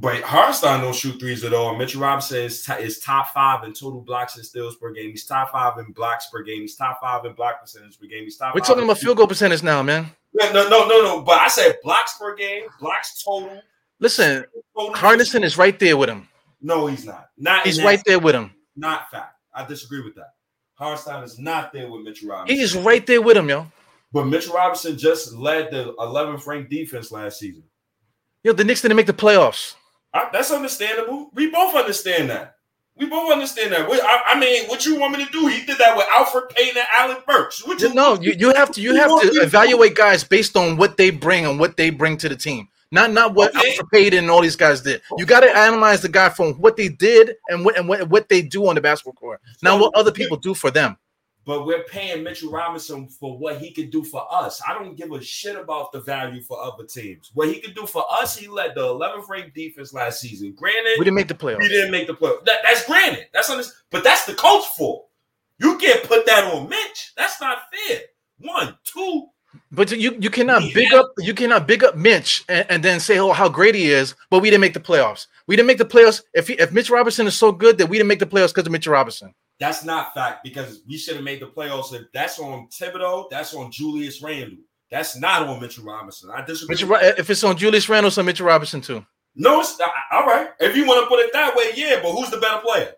But 0.00 0.22
Hartenstein 0.22 0.80
don't 0.80 0.94
shoot 0.94 1.20
threes 1.20 1.44
at 1.44 1.52
all. 1.52 1.76
Mitchell 1.76 2.00
Robinson 2.00 2.38
is, 2.38 2.64
t- 2.64 2.72
is 2.72 3.00
top 3.00 3.34
five 3.34 3.64
in 3.64 3.74
total 3.74 4.00
blocks 4.00 4.34
and 4.36 4.46
steals 4.46 4.76
per 4.76 4.92
game. 4.92 5.10
He's 5.10 5.26
top 5.26 5.52
five 5.52 5.76
in 5.76 5.92
blocks 5.92 6.28
per 6.30 6.42
game. 6.42 6.62
He's 6.62 6.74
top 6.74 7.00
five 7.02 7.26
in 7.26 7.34
block 7.34 7.60
percentage 7.60 8.00
per 8.00 8.06
game. 8.06 8.24
He's 8.24 8.38
top. 8.38 8.54
We're 8.54 8.62
talking 8.62 8.84
about 8.84 8.96
field 8.96 9.18
goal 9.18 9.26
percentage 9.26 9.62
now, 9.62 9.82
man. 9.82 10.10
No, 10.32 10.52
no, 10.52 10.68
no, 10.70 10.88
no, 10.88 11.02
no. 11.02 11.22
But 11.22 11.40
I 11.40 11.48
said 11.48 11.76
blocks 11.82 12.16
per 12.18 12.34
game, 12.34 12.62
blocks 12.80 13.22
total. 13.22 13.60
Listen, 13.98 14.46
Hardison 14.74 15.44
is 15.44 15.58
right 15.58 15.78
there 15.78 15.98
with 15.98 16.08
him. 16.08 16.26
No, 16.62 16.86
he's 16.86 17.04
not. 17.04 17.28
Not. 17.36 17.66
He's 17.66 17.82
right 17.82 18.00
there 18.06 18.18
with 18.18 18.34
him. 18.34 18.52
Not 18.76 19.10
fact. 19.10 19.36
I 19.54 19.66
disagree 19.66 20.02
with 20.02 20.14
that. 20.14 20.32
Hartenstein 20.76 21.22
is 21.24 21.38
not 21.38 21.74
there 21.74 21.90
with 21.90 22.00
Mitchell 22.02 22.30
Robinson. 22.30 22.56
He's 22.56 22.74
right 22.74 23.06
there 23.06 23.20
with 23.20 23.36
him, 23.36 23.50
yo. 23.50 23.70
But 24.14 24.24
Mitchell 24.24 24.54
Robinson 24.54 24.96
just 24.96 25.34
led 25.34 25.70
the 25.70 25.92
11th 25.98 26.46
ranked 26.46 26.70
defense 26.70 27.12
last 27.12 27.38
season. 27.38 27.64
Yo, 28.42 28.54
the 28.54 28.64
Knicks 28.64 28.80
didn't 28.80 28.96
make 28.96 29.06
the 29.06 29.12
playoffs. 29.12 29.74
I, 30.12 30.28
that's 30.32 30.50
understandable. 30.50 31.30
We 31.34 31.50
both 31.50 31.74
understand 31.74 32.30
that. 32.30 32.56
We 32.96 33.06
both 33.06 33.32
understand 33.32 33.72
that. 33.72 33.88
I, 33.90 34.34
I, 34.34 34.38
mean, 34.38 34.68
what 34.68 34.84
you 34.84 34.98
want 34.98 35.16
me 35.16 35.24
to 35.24 35.32
do? 35.32 35.46
He 35.46 35.64
did 35.64 35.78
that 35.78 35.96
with 35.96 36.06
Elfrid 36.08 36.50
Payton 36.50 36.76
and 36.76 36.86
Alec 36.98 37.26
Burks. 37.26 37.66
What 37.66 37.80
you, 37.80 37.94
no, 37.94 38.20
you, 38.20 38.34
you 38.38 38.52
have 38.52 38.70
to 38.72 38.80
you, 38.80 38.94
have 38.94 39.08
to 39.22 39.28
evaluate 39.40 39.94
guys 39.94 40.22
based 40.22 40.56
on 40.56 40.76
what 40.76 40.98
they 40.98 41.08
bring 41.08 41.46
and 41.46 41.58
what 41.58 41.78
they 41.78 41.88
bring 41.88 42.18
to 42.18 42.28
the 42.28 42.36
team. 42.36 42.68
Not 42.92 43.12
not 43.12 43.34
what 43.34 43.56
okay. 43.56 43.76
Elfrid 43.76 43.90
Payton 43.90 44.18
and 44.18 44.30
all 44.30 44.42
these 44.42 44.56
guys 44.56 44.82
did. 44.82 45.00
You 45.16 45.24
got 45.24 45.40
to 45.40 45.56
analyze 45.56 46.02
the 46.02 46.08
guy 46.08 46.28
from 46.28 46.54
what 46.54 46.76
they 46.76 46.88
did 46.88 47.36
and 47.48 47.64
what 47.64 47.78
and 47.78 47.88
what, 47.88 48.08
what 48.08 48.28
they 48.28 48.42
do 48.42 48.68
on 48.68 48.74
the 48.74 48.80
basketball 48.80 49.14
court. 49.14 49.40
Not 49.62 49.80
what 49.80 49.94
other 49.94 50.12
people 50.12 50.36
do 50.36 50.54
for 50.54 50.70
them. 50.70 50.98
But 51.50 51.66
we're 51.66 51.82
paying 51.82 52.22
Mitchell 52.22 52.52
Robinson 52.52 53.08
for 53.08 53.36
what 53.36 53.58
he 53.58 53.72
could 53.72 53.90
do 53.90 54.04
for 54.04 54.24
us. 54.32 54.62
I 54.64 54.72
don't 54.72 54.94
give 54.94 55.10
a 55.10 55.20
shit 55.20 55.56
about 55.56 55.90
the 55.90 55.98
value 55.98 56.40
for 56.40 56.62
other 56.62 56.84
teams. 56.84 57.32
What 57.34 57.48
he 57.48 57.58
could 57.58 57.74
do 57.74 57.86
for 57.86 58.04
us, 58.08 58.36
he 58.36 58.46
led 58.46 58.76
the 58.76 58.82
11th 58.82 59.28
ranked 59.28 59.56
defense 59.56 59.92
last 59.92 60.20
season. 60.20 60.52
Granted, 60.52 60.94
we 60.96 61.04
didn't 61.04 61.16
make 61.16 61.26
the 61.26 61.34
playoffs. 61.34 61.58
We 61.58 61.68
didn't 61.68 61.90
make 61.90 62.06
the 62.06 62.14
playoffs. 62.14 62.44
That, 62.44 62.58
that's 62.62 62.86
granted. 62.86 63.26
That's 63.34 63.50
on 63.50 63.58
this, 63.58 63.82
but 63.90 64.04
that's 64.04 64.26
the 64.26 64.34
coach 64.34 64.64
for. 64.78 65.06
You 65.58 65.76
can't 65.76 66.04
put 66.04 66.24
that 66.26 66.54
on 66.54 66.68
Mitch. 66.68 67.14
That's 67.16 67.40
not 67.40 67.58
fair. 67.74 68.02
One, 68.38 68.78
two. 68.84 69.26
But 69.72 69.90
you 69.90 70.16
you 70.20 70.30
cannot 70.30 70.62
big 70.72 70.92
up 70.94 71.10
you 71.18 71.34
cannot 71.34 71.66
big 71.66 71.82
up 71.82 71.96
Mitch 71.96 72.44
and, 72.48 72.64
and, 72.70 72.84
then 72.84 73.00
say 73.00 73.18
oh 73.18 73.32
how 73.32 73.48
great 73.48 73.74
he 73.74 73.90
is, 73.90 74.14
but 74.30 74.38
we 74.38 74.50
didn't 74.50 74.60
make 74.60 74.74
the 74.74 74.78
playoffs. 74.78 75.26
We 75.48 75.56
didn't 75.56 75.66
make 75.66 75.78
the 75.78 75.84
playoffs. 75.84 76.22
If 76.32 76.46
he, 76.46 76.54
if 76.54 76.70
Mitch 76.70 76.90
Robinson 76.90 77.26
is 77.26 77.36
so 77.36 77.50
good 77.50 77.76
that 77.78 77.88
we 77.88 77.98
didn't 77.98 78.06
make 78.06 78.20
the 78.20 78.26
playoffs 78.26 78.54
because 78.54 78.66
of 78.66 78.70
Mitch 78.70 78.86
Robinson. 78.86 79.34
That's 79.60 79.84
not 79.84 80.14
fact 80.14 80.42
because 80.42 80.80
we 80.88 80.96
should 80.96 81.16
have 81.16 81.24
made 81.24 81.40
the 81.40 81.46
playoffs. 81.46 81.92
If 81.92 82.10
that's 82.12 82.38
on 82.38 82.68
Thibodeau, 82.68 83.28
that's 83.30 83.54
on 83.54 83.70
Julius 83.70 84.22
Randle. 84.22 84.56
That's 84.90 85.16
not 85.16 85.46
on 85.46 85.60
Mitchell 85.60 85.84
Robinson. 85.84 86.30
I 86.34 86.42
disagree. 86.42 86.74
Mitchell, 86.74 86.94
if 87.18 87.28
it's 87.28 87.44
on 87.44 87.56
Julius 87.56 87.88
Randle, 87.88 88.08
it's 88.08 88.18
on 88.18 88.24
Mitchell 88.24 88.46
Robinson 88.46 88.80
too. 88.80 89.04
No, 89.36 89.60
it's 89.60 89.78
not. 89.78 89.90
All 90.10 90.26
right. 90.26 90.48
If 90.58 90.74
you 90.74 90.86
want 90.86 91.04
to 91.04 91.08
put 91.08 91.20
it 91.20 91.32
that 91.34 91.54
way, 91.54 91.72
yeah. 91.76 92.00
But 92.02 92.12
who's 92.12 92.30
the 92.30 92.38
better 92.38 92.60
player? 92.62 92.94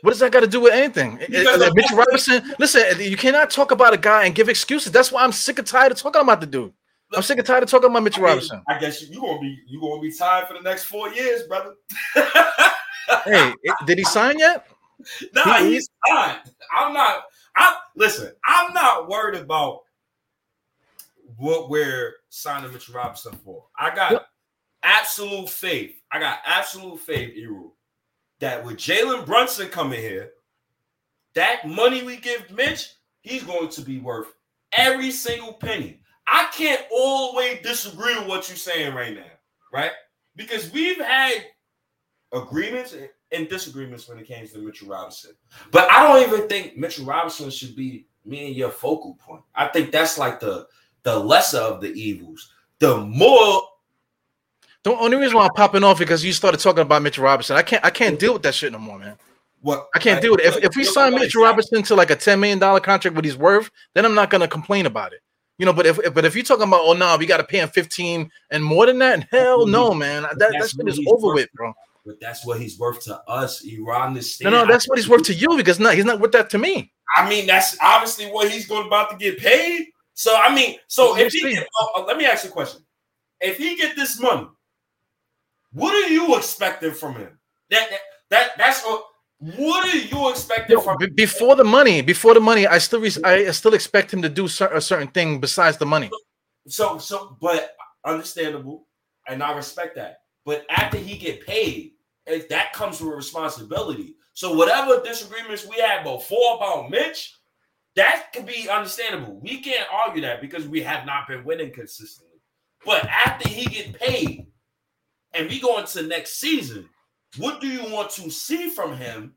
What 0.00 0.12
does 0.12 0.20
that 0.20 0.32
got 0.32 0.40
to 0.40 0.46
do 0.46 0.60
with 0.60 0.72
anything? 0.72 1.18
Mitchell 1.28 1.98
Robinson, 1.98 2.54
listen, 2.58 2.84
you 3.00 3.18
cannot 3.18 3.50
talk 3.50 3.70
about 3.72 3.92
a 3.92 3.98
guy 3.98 4.24
and 4.24 4.34
give 4.34 4.48
excuses. 4.48 4.92
That's 4.92 5.12
why 5.12 5.24
I'm 5.24 5.32
sick 5.32 5.58
and 5.58 5.66
tired 5.66 5.92
of 5.92 5.98
talking 5.98 6.22
about 6.22 6.40
the 6.40 6.46
dude. 6.46 6.72
I'm 7.12 7.22
sick 7.22 7.38
and 7.38 7.46
tired 7.46 7.64
of 7.64 7.68
talking 7.68 7.90
about 7.90 8.02
Mitchell 8.02 8.24
I 8.24 8.28
mean, 8.28 8.34
Robinson. 8.36 8.62
I 8.68 8.78
guess 8.78 9.02
you, 9.02 9.08
you 9.12 9.20
gonna 9.20 9.40
be 9.40 9.58
you 9.66 9.80
gonna 9.80 10.00
be 10.00 10.10
tired 10.10 10.48
for 10.48 10.54
the 10.54 10.62
next 10.62 10.84
four 10.84 11.10
years, 11.10 11.42
brother. 11.42 11.74
hey, 13.24 13.52
did 13.86 13.98
he 13.98 14.04
sign 14.04 14.38
yet? 14.38 14.66
Nah, 15.34 15.58
he, 15.58 15.74
he's 15.74 15.88
fine. 16.08 16.36
I'm 16.76 16.92
not. 16.92 17.24
I 17.56 17.76
listen. 17.96 18.32
I'm 18.44 18.72
not 18.72 19.08
worried 19.08 19.40
about 19.40 19.80
what 21.36 21.68
we're 21.70 22.14
signing 22.28 22.72
Mitchell 22.72 22.94
Robinson 22.94 23.38
for. 23.44 23.64
I 23.78 23.94
got 23.94 24.12
yep. 24.12 24.26
absolute 24.82 25.48
faith. 25.48 25.96
I 26.12 26.18
got 26.20 26.38
absolute 26.44 27.00
faith, 27.00 27.34
Eru, 27.36 27.72
that 28.40 28.64
with 28.64 28.76
Jalen 28.76 29.26
Brunson 29.26 29.68
coming 29.68 30.00
here, 30.00 30.32
that 31.34 31.66
money 31.66 32.02
we 32.02 32.16
give 32.16 32.50
Mitch, 32.50 32.94
he's 33.22 33.42
going 33.42 33.68
to 33.70 33.80
be 33.82 33.98
worth 33.98 34.28
every 34.72 35.10
single 35.10 35.54
penny. 35.54 36.00
I 36.26 36.48
can't 36.52 36.82
always 36.90 37.60
disagree 37.62 38.16
with 38.18 38.28
what 38.28 38.48
you're 38.48 38.56
saying 38.56 38.94
right 38.94 39.14
now, 39.14 39.22
right? 39.72 39.92
Because 40.36 40.72
we've 40.72 41.00
had 41.00 41.44
agreements 42.32 42.94
and 43.34 43.48
disagreements 43.48 44.08
when 44.08 44.18
it 44.18 44.26
came 44.26 44.46
to 44.46 44.58
Mitchell 44.58 44.88
Robinson. 44.88 45.32
But 45.70 45.90
I 45.90 46.02
don't 46.02 46.28
even 46.28 46.48
think 46.48 46.76
Mitchell 46.76 47.04
Robinson 47.04 47.50
should 47.50 47.76
be 47.76 48.06
me 48.24 48.46
and 48.46 48.56
your 48.56 48.70
focal 48.70 49.14
point. 49.14 49.42
I 49.54 49.68
think 49.68 49.92
that's 49.92 50.18
like 50.18 50.40
the 50.40 50.66
the 51.02 51.18
lesser 51.18 51.58
of 51.58 51.80
the 51.80 51.92
evils. 51.92 52.52
The 52.78 52.98
more 52.98 53.62
the 54.82 54.92
only 54.92 55.16
reason 55.16 55.36
why 55.36 55.46
I'm 55.46 55.54
popping 55.54 55.82
off 55.82 55.96
is 55.96 56.00
because 56.00 56.24
you 56.24 56.32
started 56.32 56.60
talking 56.60 56.82
about 56.82 57.02
Mitchell 57.02 57.24
Robinson. 57.24 57.56
I 57.56 57.62
can't 57.62 57.84
I 57.84 57.90
can't 57.90 58.18
deal 58.18 58.34
with 58.34 58.42
that 58.42 58.54
shit 58.54 58.72
no 58.72 58.78
more, 58.78 58.98
man. 58.98 59.16
What 59.60 59.88
I 59.94 59.98
can't 59.98 60.18
I, 60.18 60.20
deal 60.20 60.32
with 60.32 60.40
it. 60.40 60.46
If, 60.46 60.56
if 60.62 60.76
we 60.76 60.84
sign 60.84 61.14
Mitchell 61.14 61.42
Robinson 61.42 61.82
to 61.84 61.94
like 61.94 62.10
a 62.10 62.16
$10 62.16 62.38
million 62.38 62.60
contract 62.60 63.16
what 63.16 63.24
he's 63.24 63.36
worth, 63.36 63.70
then 63.94 64.04
I'm 64.04 64.14
not 64.14 64.28
gonna 64.28 64.48
complain 64.48 64.84
about 64.84 65.12
it. 65.14 65.20
You 65.58 65.66
know, 65.66 65.72
but 65.72 65.86
if 65.86 66.14
but 66.14 66.24
if 66.24 66.34
you're 66.34 66.44
talking 66.44 66.68
about 66.68 66.82
oh 66.82 66.92
no, 66.92 67.16
we 67.16 67.26
gotta 67.26 67.44
pay 67.44 67.60
him 67.60 67.68
15 67.68 68.30
and 68.50 68.64
more 68.64 68.86
than 68.86 68.98
that, 68.98 69.26
hell 69.30 69.66
no, 69.66 69.94
man. 69.94 70.22
That, 70.22 70.38
that 70.38 70.70
shit 70.70 70.88
is 70.88 71.00
over 71.06 71.32
with, 71.32 71.50
bro. 71.54 71.72
But 72.04 72.16
that's 72.20 72.44
what 72.44 72.60
he's 72.60 72.78
worth 72.78 73.00
to 73.04 73.18
us. 73.28 73.64
Iran 73.64 74.12
this 74.14 74.40
No, 74.40 74.50
no, 74.50 74.66
that's 74.66 74.88
what 74.88 74.98
he's 74.98 75.08
worth 75.08 75.22
to 75.24 75.34
you 75.34 75.56
because 75.56 75.80
not 75.80 75.94
he's 75.94 76.04
not 76.04 76.20
worth 76.20 76.32
that 76.32 76.50
to 76.50 76.58
me. 76.58 76.92
I 77.16 77.28
mean, 77.28 77.46
that's 77.46 77.76
obviously 77.80 78.26
what 78.26 78.50
he's 78.50 78.66
going 78.66 78.86
about 78.86 79.10
to 79.10 79.16
get 79.16 79.38
paid. 79.38 79.86
So 80.14 80.36
I 80.36 80.54
mean, 80.54 80.76
so 80.86 81.16
if 81.16 81.32
he 81.32 81.56
uh, 81.56 81.62
uh, 81.96 82.04
let 82.04 82.16
me 82.16 82.26
ask 82.26 82.44
you 82.44 82.50
a 82.50 82.52
question. 82.52 82.82
If 83.40 83.58
he 83.58 83.76
get 83.76 83.96
this 83.96 84.20
money, 84.20 84.46
what 85.72 85.92
are 85.94 86.08
you 86.08 86.36
expecting 86.36 86.92
from 86.92 87.14
him? 87.14 87.38
That 87.70 87.90
that, 87.90 88.00
that 88.30 88.50
that's 88.58 88.84
what 88.84 89.04
what 89.38 89.92
are 89.92 89.98
you 89.98 90.30
expecting 90.30 90.80
from 90.80 90.98
b- 90.98 91.08
before 91.08 91.56
the 91.56 91.64
money? 91.64 92.00
Before 92.00 92.34
the 92.34 92.40
money, 92.40 92.66
I 92.66 92.78
still 92.78 93.00
re- 93.00 93.24
I 93.24 93.50
still 93.50 93.74
expect 93.74 94.12
him 94.12 94.22
to 94.22 94.28
do 94.28 94.44
a 94.44 94.80
certain 94.80 95.08
thing 95.08 95.40
besides 95.40 95.78
the 95.78 95.86
money. 95.86 96.10
So 96.68 96.98
so, 96.98 97.36
but 97.40 97.74
understandable, 98.04 98.86
and 99.26 99.42
I 99.42 99.52
respect 99.52 99.96
that. 99.96 100.18
But 100.44 100.64
after 100.70 100.98
he 100.98 101.18
get 101.18 101.46
paid, 101.46 101.93
that 102.26 102.72
comes 102.72 103.00
with 103.00 103.14
responsibility. 103.14 104.16
So 104.32 104.54
whatever 104.54 105.02
disagreements 105.02 105.66
we 105.66 105.76
had 105.76 106.02
before 106.02 106.56
about 106.56 106.90
Mitch, 106.90 107.34
that 107.96 108.32
could 108.32 108.46
be 108.46 108.68
understandable. 108.68 109.38
We 109.40 109.60
can't 109.60 109.86
argue 109.92 110.22
that 110.22 110.40
because 110.40 110.66
we 110.66 110.82
have 110.82 111.06
not 111.06 111.28
been 111.28 111.44
winning 111.44 111.72
consistently. 111.72 112.40
But 112.84 113.06
after 113.06 113.48
he 113.48 113.66
get 113.66 113.98
paid 113.98 114.46
and 115.32 115.48
we 115.48 115.60
go 115.60 115.78
into 115.78 116.02
next 116.02 116.40
season, 116.40 116.88
what 117.36 117.60
do 117.60 117.68
you 117.68 117.84
want 117.92 118.10
to 118.10 118.30
see 118.30 118.68
from 118.68 118.96
him, 118.96 119.34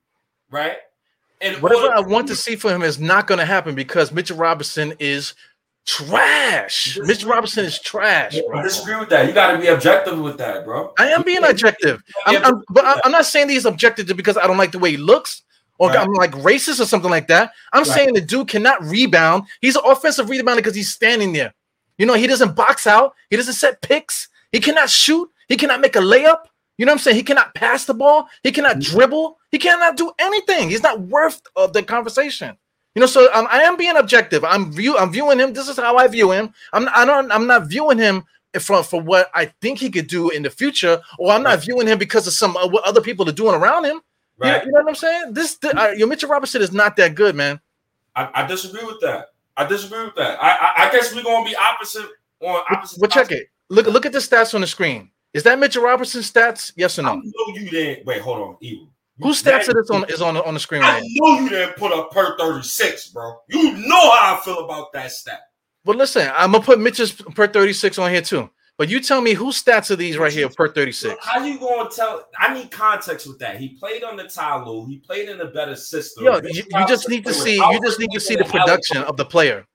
right? 0.51 0.77
And 1.41 1.61
whatever 1.61 1.93
I 1.93 1.99
want 1.99 2.27
to 2.29 2.35
see 2.35 2.55
from 2.55 2.71
him 2.71 2.81
is 2.81 2.99
not 2.99 3.27
going 3.27 3.39
to 3.39 3.45
happen 3.45 3.75
because 3.75 4.11
Mitchell 4.11 4.37
Robinson 4.37 4.93
is 4.99 5.35
trash. 5.87 6.99
Mitch 7.01 7.23
Robinson 7.23 7.65
is 7.65 7.79
trash. 7.79 8.37
Bro. 8.47 8.59
I 8.59 8.61
disagree 8.61 8.97
with 8.97 9.09
that. 9.09 9.25
You 9.25 9.33
got 9.33 9.53
to 9.53 9.57
be 9.57 9.67
objective 9.67 10.19
with 10.19 10.37
that, 10.37 10.65
bro. 10.65 10.93
I 10.99 11.07
am 11.07 11.23
being 11.23 11.43
objective. 11.43 12.03
I'm, 12.25 12.43
I'm, 12.43 12.63
but 12.69 13.01
I'm 13.03 13.11
not 13.11 13.25
saying 13.25 13.49
he's 13.49 13.65
objective 13.65 14.05
because 14.15 14.37
I 14.37 14.45
don't 14.45 14.57
like 14.57 14.71
the 14.71 14.79
way 14.79 14.91
he 14.91 14.97
looks 14.97 15.41
or 15.79 15.89
right. 15.89 15.99
I'm 15.99 16.13
like 16.13 16.31
racist 16.31 16.79
or 16.79 16.85
something 16.85 17.09
like 17.09 17.27
that. 17.27 17.51
I'm 17.73 17.83
right. 17.83 17.87
saying 17.87 18.13
the 18.13 18.21
dude 18.21 18.49
cannot 18.49 18.83
rebound. 18.83 19.45
He's 19.61 19.75
an 19.75 19.83
offensive 19.85 20.27
rebounder 20.27 20.57
because 20.57 20.75
he's 20.75 20.91
standing 20.91 21.33
there. 21.33 21.53
You 21.97 22.05
know, 22.05 22.13
he 22.13 22.27
doesn't 22.27 22.55
box 22.55 22.85
out. 22.85 23.13
He 23.29 23.37
doesn't 23.37 23.53
set 23.53 23.81
picks. 23.81 24.27
He 24.51 24.59
cannot 24.59 24.89
shoot. 24.89 25.29
He 25.47 25.55
cannot 25.55 25.81
make 25.81 25.95
a 25.95 25.99
layup. 25.99 26.45
You 26.77 26.85
know 26.85 26.91
what 26.91 26.99
I'm 26.99 27.03
saying? 27.03 27.17
He 27.17 27.23
cannot 27.23 27.55
pass 27.55 27.85
the 27.85 27.93
ball. 27.93 28.27
He 28.43 28.51
cannot 28.51 28.77
mm-hmm. 28.77 28.95
dribble. 28.95 29.37
He 29.51 29.57
cannot 29.57 29.97
do 29.97 30.11
anything. 30.19 30.69
He's 30.69 30.83
not 30.83 30.99
worth 30.99 31.41
of 31.55 31.73
the 31.73 31.81
conversation. 31.81 32.57
You 32.97 33.01
know, 33.01 33.05
so 33.05 33.31
um, 33.31 33.47
I 33.51 33.61
am 33.61 33.77
being 33.77 33.95
objective. 33.95 34.43
I'm 34.43 34.71
view 34.71 34.97
I'm 34.97 35.11
viewing 35.11 35.37
him. 35.37 35.53
This 35.53 35.67
is 35.67 35.77
how 35.77 35.97
I 35.97 36.07
view 36.07 36.31
him. 36.31 36.51
I'm 36.73 36.89
I 36.95 37.05
don't 37.05 37.31
I'm 37.31 37.45
not 37.45 37.67
viewing 37.69 37.99
him 37.99 38.23
for 38.59 38.81
for 38.81 38.99
what 38.99 39.29
I 39.35 39.53
think 39.61 39.77
he 39.77 39.91
could 39.91 40.07
do 40.07 40.31
in 40.31 40.41
the 40.41 40.49
future, 40.49 40.99
or 41.19 41.31
I'm 41.31 41.43
not 41.43 41.61
viewing 41.61 41.85
him 41.85 41.99
because 41.99 42.25
of 42.25 42.33
some 42.33 42.57
uh, 42.57 42.67
what 42.67 42.83
other 42.85 42.99
people 42.99 43.29
are 43.29 43.33
doing 43.33 43.53
around 43.53 43.85
him. 43.85 44.01
Right. 44.39 44.47
You 44.47 44.51
know, 44.53 44.63
you 44.63 44.71
know 44.71 44.79
what 44.79 44.89
I'm 44.89 44.95
saying? 44.95 45.33
This, 45.35 45.57
this 45.57 45.75
uh, 45.75 45.93
your 45.95 46.07
Mitchell 46.07 46.27
Robinson 46.27 46.63
is 46.63 46.71
not 46.71 46.95
that 46.95 47.13
good, 47.13 47.35
man. 47.35 47.59
I, 48.15 48.31
I, 48.33 48.47
disagree 48.47 48.83
with 48.83 48.99
that. 49.01 49.27
I 49.55 49.67
disagree 49.67 50.05
with 50.05 50.15
that. 50.15 50.41
I 50.41 50.49
I, 50.49 50.87
I 50.87 50.91
guess 50.91 51.13
we're 51.13 51.21
gonna 51.21 51.47
be 51.47 51.55
opposite 51.55 52.09
on 52.41 52.63
opposite. 52.71 52.99
But 52.99 53.11
check 53.11 53.31
it. 53.31 53.49
Look 53.69 53.85
look 53.85 54.07
at 54.07 54.11
the 54.11 54.17
stats 54.17 54.55
on 54.55 54.61
the 54.61 54.67
screen. 54.67 55.11
Is 55.35 55.43
that 55.43 55.59
Mitchell 55.59 55.83
Robinson 55.83 56.21
stats? 56.21 56.73
Yes 56.75 56.97
or 56.97 57.03
no? 57.03 57.11
I 57.11 57.15
know 57.17 57.53
you 57.53 57.69
didn't. 57.69 58.07
Wait, 58.07 58.21
hold 58.21 58.39
on. 58.39 58.57
Evil. 58.59 58.89
Whose 59.19 59.41
stats 59.41 59.67
are 59.67 59.73
this 59.73 59.89
on 59.89 60.05
is 60.09 60.21
on 60.21 60.35
the, 60.35 60.43
on 60.43 60.53
the 60.53 60.59
screen? 60.59 60.83
I 60.83 60.99
right 60.99 61.03
know 61.03 61.39
you 61.39 61.49
didn't 61.49 61.75
put 61.75 61.91
up 61.91 62.11
per 62.11 62.37
36, 62.37 63.09
bro. 63.09 63.35
You 63.49 63.73
know 63.73 64.11
how 64.11 64.37
I 64.37 64.41
feel 64.45 64.63
about 64.65 64.93
that 64.93 65.11
stat. 65.11 65.39
But 65.83 65.95
listen, 65.95 66.29
I'm 66.35 66.51
gonna 66.51 66.63
put 66.63 66.79
Mitch's 66.79 67.11
per 67.11 67.47
36 67.47 67.97
on 67.97 68.11
here 68.11 68.21
too. 68.21 68.49
But 68.77 68.89
you 68.89 68.99
tell 68.99 69.21
me 69.21 69.33
whose 69.33 69.61
stats 69.61 69.89
are 69.89 69.95
these 69.95 70.19
right 70.19 70.31
here 70.31 70.49
per 70.49 70.67
36? 70.71 71.15
How 71.19 71.43
you 71.43 71.59
gonna 71.59 71.89
tell? 71.89 72.27
I 72.37 72.53
need 72.53 72.69
context 72.69 73.25
with 73.25 73.39
that. 73.39 73.57
He 73.57 73.69
played 73.69 74.03
on 74.03 74.17
the 74.17 74.25
Tyloo. 74.25 74.87
He 74.87 74.99
played 74.99 75.29
in 75.29 75.41
a 75.41 75.45
better 75.47 75.75
system. 75.75 76.25
Yo, 76.25 76.39
you, 76.43 76.63
you 76.69 76.87
just 76.87 77.09
need 77.09 77.25
to 77.25 77.33
see. 77.33 77.55
You 77.55 77.79
just 77.83 77.99
need 77.99 78.11
to 78.11 78.19
see 78.19 78.35
the 78.35 78.45
production 78.45 78.97
of 78.97 79.17
the 79.17 79.25
player. 79.25 79.65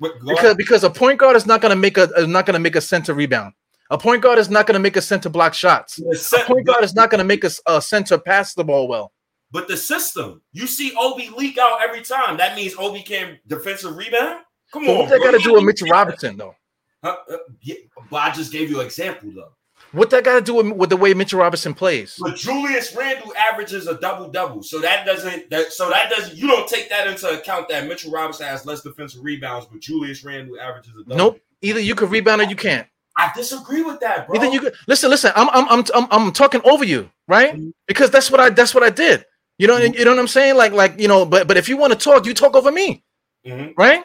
Because 0.00 0.56
because 0.56 0.84
a 0.84 0.90
point 0.90 1.18
guard 1.18 1.36
is 1.36 1.44
not 1.44 1.60
gonna 1.60 1.76
make 1.76 1.98
a 1.98 2.04
is 2.16 2.28
not 2.28 2.46
gonna 2.46 2.58
make 2.58 2.76
a 2.76 2.80
center 2.80 3.12
rebound. 3.12 3.52
A 3.90 3.98
point 3.98 4.22
guard 4.22 4.38
is 4.38 4.50
not 4.50 4.66
going 4.66 4.74
to 4.74 4.80
make 4.80 4.96
a 4.96 5.02
center 5.02 5.28
block 5.28 5.54
shots. 5.54 5.98
A 6.32 6.44
point 6.44 6.66
guard 6.66 6.84
is 6.84 6.94
not 6.94 7.10
going 7.10 7.18
to 7.18 7.24
make 7.24 7.44
a, 7.44 7.50
a 7.66 7.80
center 7.80 8.18
pass 8.18 8.54
the 8.54 8.64
ball 8.64 8.86
well. 8.86 9.12
But 9.50 9.66
the 9.66 9.76
system, 9.76 10.42
you 10.52 10.66
see 10.66 10.92
Obi 10.98 11.30
leak 11.30 11.56
out 11.56 11.80
every 11.82 12.02
time. 12.02 12.36
That 12.36 12.54
means 12.54 12.74
Obi 12.78 13.02
can 13.02 13.38
defensive 13.46 13.96
rebound. 13.96 14.40
Come 14.72 14.84
but 14.84 14.92
on. 14.92 14.98
What 14.98 15.08
that 15.08 15.20
got 15.20 15.30
to 15.30 15.38
do 15.38 15.54
with 15.54 15.64
Mitchell 15.64 15.88
Robinson, 15.88 16.36
though? 16.36 16.54
Uh, 17.02 17.14
uh, 17.30 17.36
yeah, 17.62 17.76
but 18.10 18.16
I 18.16 18.30
just 18.30 18.52
gave 18.52 18.68
you 18.68 18.80
an 18.80 18.86
example, 18.86 19.30
though. 19.34 19.52
What 19.92 20.10
that 20.10 20.24
got 20.24 20.34
to 20.34 20.42
do 20.42 20.56
with, 20.56 20.72
with, 20.72 20.90
the 20.90 20.96
way 20.98 21.14
Mitchell 21.14 21.40
Robinson 21.40 21.72
plays? 21.72 22.16
But 22.20 22.36
Julius 22.36 22.94
Randle 22.94 23.32
averages 23.34 23.86
a 23.86 23.98
double 23.98 24.28
double, 24.28 24.62
so 24.62 24.80
that 24.80 25.06
doesn't 25.06 25.48
that 25.48 25.72
so 25.72 25.88
that 25.88 26.10
doesn't 26.10 26.36
you 26.36 26.46
don't 26.46 26.68
take 26.68 26.90
that 26.90 27.06
into 27.06 27.26
account 27.30 27.68
that 27.70 27.86
Mitchell 27.86 28.10
Robinson 28.10 28.46
has 28.46 28.66
less 28.66 28.82
defensive 28.82 29.22
rebounds, 29.24 29.66
but 29.70 29.80
Julius 29.80 30.24
Randle 30.24 30.60
averages 30.60 30.92
a 30.94 31.04
double. 31.04 31.16
Nope. 31.16 31.40
Either 31.62 31.80
you 31.80 31.94
can 31.94 32.10
rebound 32.10 32.42
or 32.42 32.44
you 32.44 32.56
can't. 32.56 32.86
I 33.18 33.32
disagree 33.34 33.82
with 33.82 33.98
that, 34.00 34.28
bro. 34.28 34.36
Either 34.36 34.46
you 34.46 34.70
listen, 34.86 35.10
listen. 35.10 35.32
I'm 35.34 35.48
I'm 35.50 35.84
I'm 35.92 36.06
I'm, 36.10 36.32
talking 36.32 36.60
over 36.64 36.84
you, 36.84 37.10
right? 37.26 37.52
Mm-hmm. 37.52 37.70
Because 37.88 38.10
that's 38.10 38.30
what 38.30 38.38
I 38.38 38.50
that's 38.50 38.72
what 38.72 38.84
I 38.84 38.90
did. 38.90 39.26
You 39.58 39.66
know, 39.66 39.76
mm-hmm. 39.76 39.92
you 39.92 40.04
know 40.04 40.12
what 40.12 40.20
I'm 40.20 40.28
saying? 40.28 40.56
Like 40.56 40.72
like 40.72 41.00
you 41.00 41.08
know, 41.08 41.26
but 41.26 41.48
but 41.48 41.56
if 41.56 41.68
you 41.68 41.76
want 41.76 41.92
to 41.92 41.98
talk, 41.98 42.26
you 42.26 42.32
talk 42.32 42.54
over 42.54 42.70
me, 42.70 43.02
mm-hmm. 43.44 43.72
right? 43.76 44.04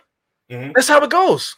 Mm-hmm. 0.51 0.71
That's 0.73 0.87
how 0.87 1.01
it 1.03 1.11
goes. 1.11 1.55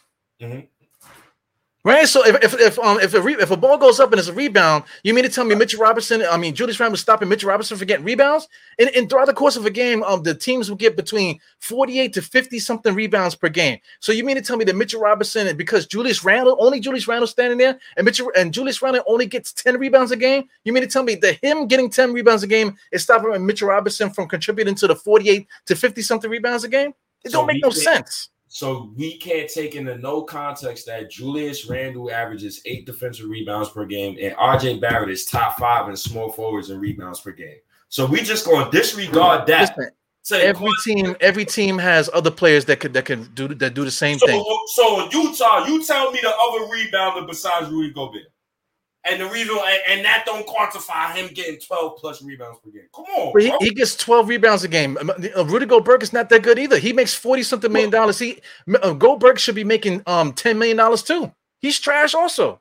Right. 1.86 2.08
So 2.08 2.26
if 2.26 2.42
if 2.42 2.60
if 2.60 2.78
um 2.80 2.98
if 2.98 3.14
a 3.14 3.20
re- 3.20 3.36
if 3.36 3.52
a 3.52 3.56
ball 3.56 3.78
goes 3.78 4.00
up 4.00 4.10
and 4.10 4.18
it's 4.18 4.26
a 4.26 4.32
rebound, 4.32 4.82
you 5.04 5.14
mean 5.14 5.22
to 5.22 5.30
tell 5.30 5.44
me 5.44 5.54
Mitchell 5.54 5.80
Robinson? 5.80 6.20
I 6.28 6.36
mean 6.36 6.52
Julius 6.52 6.80
Randle 6.80 6.96
stopping 6.96 7.28
Mitchell 7.28 7.48
Robinson 7.48 7.78
for 7.78 7.84
getting 7.84 8.04
rebounds, 8.04 8.48
and, 8.80 8.90
and 8.96 9.08
throughout 9.08 9.26
the 9.26 9.32
course 9.32 9.54
of 9.54 9.66
a 9.66 9.70
game, 9.70 10.02
um 10.02 10.24
the 10.24 10.34
teams 10.34 10.68
will 10.68 10.76
get 10.76 10.96
between 10.96 11.38
forty 11.60 12.00
eight 12.00 12.12
to 12.14 12.22
fifty 12.22 12.58
something 12.58 12.92
rebounds 12.92 13.36
per 13.36 13.48
game. 13.48 13.78
So 14.00 14.10
you 14.10 14.24
mean 14.24 14.34
to 14.34 14.42
tell 14.42 14.56
me 14.56 14.64
that 14.64 14.74
Mitchell 14.74 15.00
Robinson, 15.00 15.56
because 15.56 15.86
Julius 15.86 16.24
Randle 16.24 16.56
only 16.58 16.80
Julius 16.80 17.06
Randle 17.06 17.28
standing 17.28 17.56
there, 17.56 17.78
and 17.96 18.04
Mitchell 18.04 18.32
and 18.36 18.52
Julius 18.52 18.82
Randle 18.82 19.04
only 19.06 19.26
gets 19.26 19.52
ten 19.52 19.78
rebounds 19.78 20.10
a 20.10 20.16
game? 20.16 20.48
You 20.64 20.72
mean 20.72 20.82
to 20.82 20.88
tell 20.88 21.04
me 21.04 21.14
that 21.14 21.38
him 21.40 21.68
getting 21.68 21.88
ten 21.88 22.12
rebounds 22.12 22.42
a 22.42 22.48
game 22.48 22.76
is 22.90 23.04
stopping 23.04 23.46
Mitchell 23.46 23.68
Robinson 23.68 24.10
from 24.10 24.26
contributing 24.26 24.74
to 24.74 24.88
the 24.88 24.96
forty 24.96 25.30
eight 25.30 25.46
to 25.66 25.76
fifty 25.76 26.02
something 26.02 26.28
rebounds 26.28 26.64
a 26.64 26.68
game? 26.68 26.94
It 27.24 27.30
So 27.30 27.38
don't 27.38 27.46
make 27.46 27.62
no 27.62 27.70
sense. 27.70 28.30
So 28.48 28.92
we 28.96 29.18
can't 29.18 29.50
take 29.50 29.74
into 29.74 29.98
no 29.98 30.22
context 30.22 30.86
that 30.86 31.10
Julius 31.10 31.68
Randle 31.68 32.10
averages 32.10 32.62
eight 32.64 32.86
defensive 32.86 33.28
rebounds 33.28 33.70
per 33.70 33.84
game, 33.84 34.16
and 34.20 34.34
RJ 34.36 34.80
Barrett 34.80 35.10
is 35.10 35.26
top 35.26 35.58
five 35.58 35.88
in 35.88 35.96
small 35.96 36.30
forwards 36.30 36.70
and 36.70 36.80
rebounds 36.80 37.20
per 37.20 37.32
game. 37.32 37.58
So 37.88 38.06
we 38.06 38.20
just 38.20 38.46
gonna 38.46 38.70
disregard 38.70 39.46
that. 39.48 39.76
Listen, 39.76 40.40
every 40.40 40.70
team 40.84 41.16
every 41.20 41.44
team 41.44 41.78
has 41.78 42.10
other 42.12 42.30
players 42.30 42.64
that 42.66 42.80
could 42.80 42.92
that 42.94 43.04
can 43.04 43.24
do 43.34 43.48
that 43.48 43.74
do 43.74 43.84
the 43.84 43.90
same 43.90 44.18
thing. 44.18 44.42
so, 44.42 44.58
so 44.66 45.04
in 45.04 45.10
Utah, 45.10 45.66
you 45.66 45.84
tell 45.84 46.10
me 46.10 46.18
the 46.22 46.28
other 46.28 46.66
rebounder 46.66 47.26
besides 47.26 47.70
Rudy 47.70 47.92
Gobert, 47.92 48.22
and 49.08 49.20
the 49.20 49.26
reason 49.28 49.56
and, 49.88 50.04
that 50.04 50.24
don't 50.26 50.46
quantify 50.46 51.12
him 51.14 51.32
getting 51.32 51.58
twelve 51.60 51.98
plus 51.98 52.22
rebounds 52.22 52.58
per 52.62 52.70
game. 52.70 52.88
Come 52.94 53.04
on, 53.04 53.40
he, 53.40 53.52
he 53.60 53.74
gets 53.74 53.96
12 53.96 54.28
rebounds 54.28 54.64
a 54.64 54.68
game. 54.68 54.96
Um, 54.98 55.10
uh, 55.10 55.44
Rudy 55.44 55.66
Goldberg 55.66 56.02
is 56.02 56.12
not 56.12 56.28
that 56.30 56.42
good 56.42 56.58
either. 56.58 56.78
He 56.78 56.92
makes 56.92 57.14
40 57.14 57.42
something 57.42 57.72
million 57.72 57.90
dollars. 57.90 58.18
He 58.18 58.40
uh, 58.82 58.92
Goldberg 58.92 59.38
should 59.38 59.54
be 59.54 59.64
making 59.64 60.02
um 60.06 60.32
10 60.32 60.58
million 60.58 60.76
dollars 60.76 61.02
too. 61.02 61.32
He's 61.60 61.78
trash 61.78 62.14
also. 62.14 62.60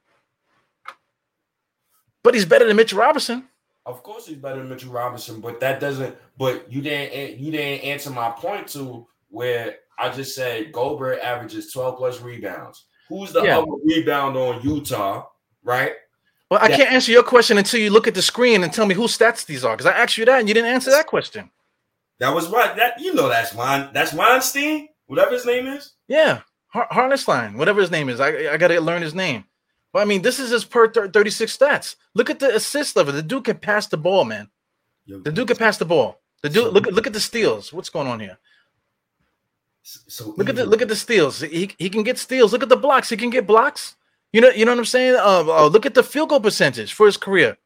But 2.24 2.34
he's 2.34 2.46
better 2.46 2.66
than 2.66 2.76
Mitch 2.76 2.94
Robinson. 2.94 3.48
Of 3.86 4.02
course, 4.02 4.26
he's 4.26 4.38
better 4.38 4.58
than 4.58 4.70
Mitchell 4.70 4.92
Robinson, 4.92 5.40
but 5.42 5.60
that 5.60 5.80
doesn't. 5.80 6.16
But 6.38 6.72
you 6.72 6.82
didn't. 6.82 7.40
You 7.40 7.52
didn't 7.52 7.84
answer 7.84 8.10
my 8.10 8.32
point 8.32 8.68
to 8.70 9.06
where 9.30 9.76
I 9.98 10.10
just 10.10 10.34
said 10.34 10.72
Goldberg 10.72 11.20
averages 11.20 11.72
twelve 11.72 11.98
plus 11.98 12.20
rebounds. 12.20 12.86
Who's 13.10 13.32
the 13.32 13.44
Yeah. 13.44 13.60
other 13.60 13.72
rebound 13.84 14.36
on 14.38 14.62
Utah? 14.64 15.28
Right. 15.64 15.94
Well, 16.50 16.60
I 16.62 16.68
Yeah. 16.70 16.78
can't 16.78 16.92
answer 16.92 17.12
your 17.12 17.24
question 17.24 17.58
until 17.58 17.80
you 17.80 17.90
look 17.90 18.08
at 18.08 18.14
the 18.14 18.22
screen 18.22 18.64
and 18.64 18.72
tell 18.72 18.86
me 18.86 18.94
whose 18.96 19.18
stats 19.18 19.46
these 19.46 19.64
are. 19.66 19.76
Because 19.76 19.92
I 19.92 19.98
asked 19.98 20.18
you 20.18 20.26
that 20.26 20.40
and 20.40 20.48
you 20.48 20.54
didn't 20.54 20.70
answer 20.72 20.92
that 20.92 21.08
question. 21.08 21.50
That 22.20 22.34
was 22.34 22.48
right. 22.50 22.76
That 22.76 23.00
you 23.00 23.14
know 23.14 23.28
that's 23.28 23.54
mine. 23.54 23.90
That's 23.94 24.14
Weinstein, 24.14 24.90
whatever 25.08 25.32
his 25.32 25.46
name 25.46 25.68
is. 25.68 25.94
Yeah, 26.08 26.42
Har- 26.68 26.88
Harnessline, 26.92 27.56
whatever 27.58 27.82
his 27.82 27.92
name 27.92 28.10
is. 28.10 28.20
I, 28.20 28.54
I 28.54 28.58
got 28.58 28.70
to 28.70 28.80
learn 28.80 29.02
his 29.02 29.14
name. 29.16 29.46
But 29.92 30.00
I 30.02 30.06
mean, 30.06 30.22
this 30.22 30.40
is 30.40 30.50
his 30.52 30.64
per 30.66 30.90
thir- 30.92 31.10
36 31.10 31.58
stats. 31.58 31.96
Look 32.14 32.30
at 32.30 32.40
the 32.40 32.56
assist 32.56 32.96
level. 32.96 33.12
The 33.14 33.22
dude 33.24 33.44
can 33.46 33.58
pass 33.58 33.88
the 33.88 33.98
ball, 33.98 34.24
man. 34.24 34.50
The 35.08 35.32
dude 35.32 35.48
can 35.48 35.58
pass 35.58 35.78
the 35.78 35.86
ball. 35.86 36.22
The 36.42 36.50
dude, 36.50 36.74
look 36.74 36.88
at 36.88 36.94
look 36.94 37.08
at 37.08 37.14
the 37.14 37.20
steals. 37.20 37.74
What's 37.74 37.90
going 37.90 38.08
on 38.08 38.20
here? 38.20 38.38
So 39.84 40.34
Look 40.38 40.50
at 40.50 40.56
the 40.56 40.66
look 40.66 40.82
at 40.82 40.88
the 40.88 40.96
steals. 40.96 41.42
He, 41.42 41.72
he 41.78 41.90
can 41.90 42.04
get 42.04 42.18
steals. 42.18 42.52
Look 42.54 42.64
at 42.64 42.70
the 42.70 42.76
blocks. 42.78 43.10
He 43.10 43.18
can 43.18 43.30
get 43.30 43.46
blocks. 43.46 43.96
You 44.36 44.42
know 44.42 44.50
you 44.50 44.66
know 44.66 44.74
what 44.74 44.80
I'm 44.80 44.86
saying. 44.86 45.16
Uh, 45.16 45.46
uh, 45.48 45.68
look 45.68 45.86
at 45.86 45.94
the 45.94 46.04
field 46.04 46.28
goal 46.28 46.42
percentage 46.42 46.92
for 46.92 47.06
his 47.06 47.16
career. 47.16 47.58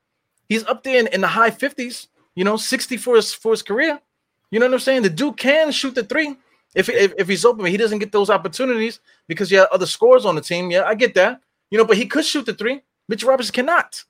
He's 0.48 0.64
up 0.66 0.84
there 0.84 1.00
in, 1.00 1.08
in 1.08 1.22
the 1.22 1.28
high 1.28 1.50
50s. 1.50 2.06
You 2.36 2.44
know, 2.44 2.58
60 2.58 2.96
for 2.98 3.16
his 3.16 3.34
for 3.34 3.54
his 3.54 3.64
career. 3.64 4.00
You 4.52 4.60
know 4.60 4.68
what 4.68 4.76
I'm 4.76 4.80
saying. 4.80 5.02
The 5.02 5.10
dude 5.10 5.36
can 5.36 5.72
shoot 5.72 5.96
the 5.96 6.04
three 6.04 6.38
if 6.76 6.88
if, 6.88 7.14
if 7.18 7.28
he's 7.28 7.44
open. 7.44 7.64
But 7.64 7.72
he 7.72 7.78
doesn't 7.78 7.98
get 7.98 8.12
those 8.12 8.30
opportunities 8.30 9.00
because 9.28 9.50
you 9.50 9.58
have 9.58 9.70
other 9.72 9.88
scores 9.88 10.26
on 10.26 10.36
the 10.36 10.42
team. 10.42 10.70
Yeah, 10.70 10.84
I 10.84 10.94
get 10.94 11.16
that. 11.16 11.42
You 11.72 11.80
know, 11.80 11.86
but 11.86 11.98
he 11.98 12.06
could 12.06 12.24
shoot 12.24 12.46
the 12.46 12.54
three. 12.54 12.82
Mitch 13.08 13.24
Robertson 13.24 13.52
cannot. 13.52 14.04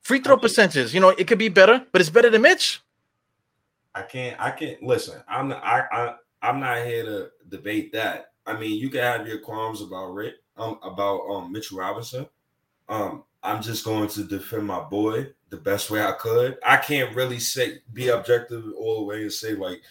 Free 0.00 0.20
throw 0.20 0.38
percentages. 0.38 0.94
You 0.94 1.00
know, 1.00 1.10
it 1.10 1.26
could 1.28 1.38
be 1.38 1.50
better, 1.50 1.84
but 1.92 2.00
it's 2.00 2.08
better 2.08 2.30
than 2.30 2.40
Mitch. 2.40 2.80
I 3.94 4.00
can't. 4.00 4.40
I 4.40 4.50
can't 4.50 4.82
listen. 4.82 5.20
I'm. 5.28 5.48
Not, 5.48 5.62
I. 5.62 5.82
I. 5.92 6.14
I'm 6.40 6.58
not 6.58 6.86
here 6.86 7.04
to 7.04 7.30
debate 7.50 7.92
that. 7.92 8.32
I 8.46 8.58
mean, 8.58 8.80
you 8.80 8.88
can 8.88 9.00
have 9.00 9.28
your 9.28 9.40
qualms 9.40 9.82
about 9.82 10.14
Rick. 10.14 10.36
Um. 10.56 10.78
About 10.82 11.20
um 11.28 11.52
Mitch 11.52 11.72
Robinson. 11.72 12.26
Um. 12.88 13.24
I'm 13.42 13.62
just 13.62 13.84
going 13.84 14.08
to 14.08 14.24
defend 14.24 14.66
my 14.66 14.80
boy 14.80 15.28
the 15.50 15.56
best 15.56 15.88
way 15.88 16.02
I 16.02 16.10
could. 16.12 16.58
I 16.66 16.78
can't 16.78 17.14
really 17.14 17.38
say 17.38 17.78
be 17.92 18.08
objective 18.08 18.64
all 18.76 18.98
the 18.98 19.04
way 19.04 19.22
and 19.22 19.32
say 19.32 19.54
like 19.54 19.82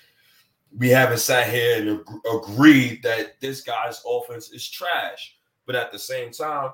we 0.78 0.90
haven't 0.90 1.20
sat 1.20 1.50
here 1.50 1.80
and 1.80 2.02
ag- 2.02 2.34
agreed 2.34 3.02
that 3.04 3.40
this 3.40 3.62
guy's 3.62 4.04
offense 4.06 4.52
is 4.52 4.70
trash. 4.70 5.38
But 5.66 5.76
at 5.76 5.94
the 5.94 6.00
same 6.00 6.32
time, 6.32 6.72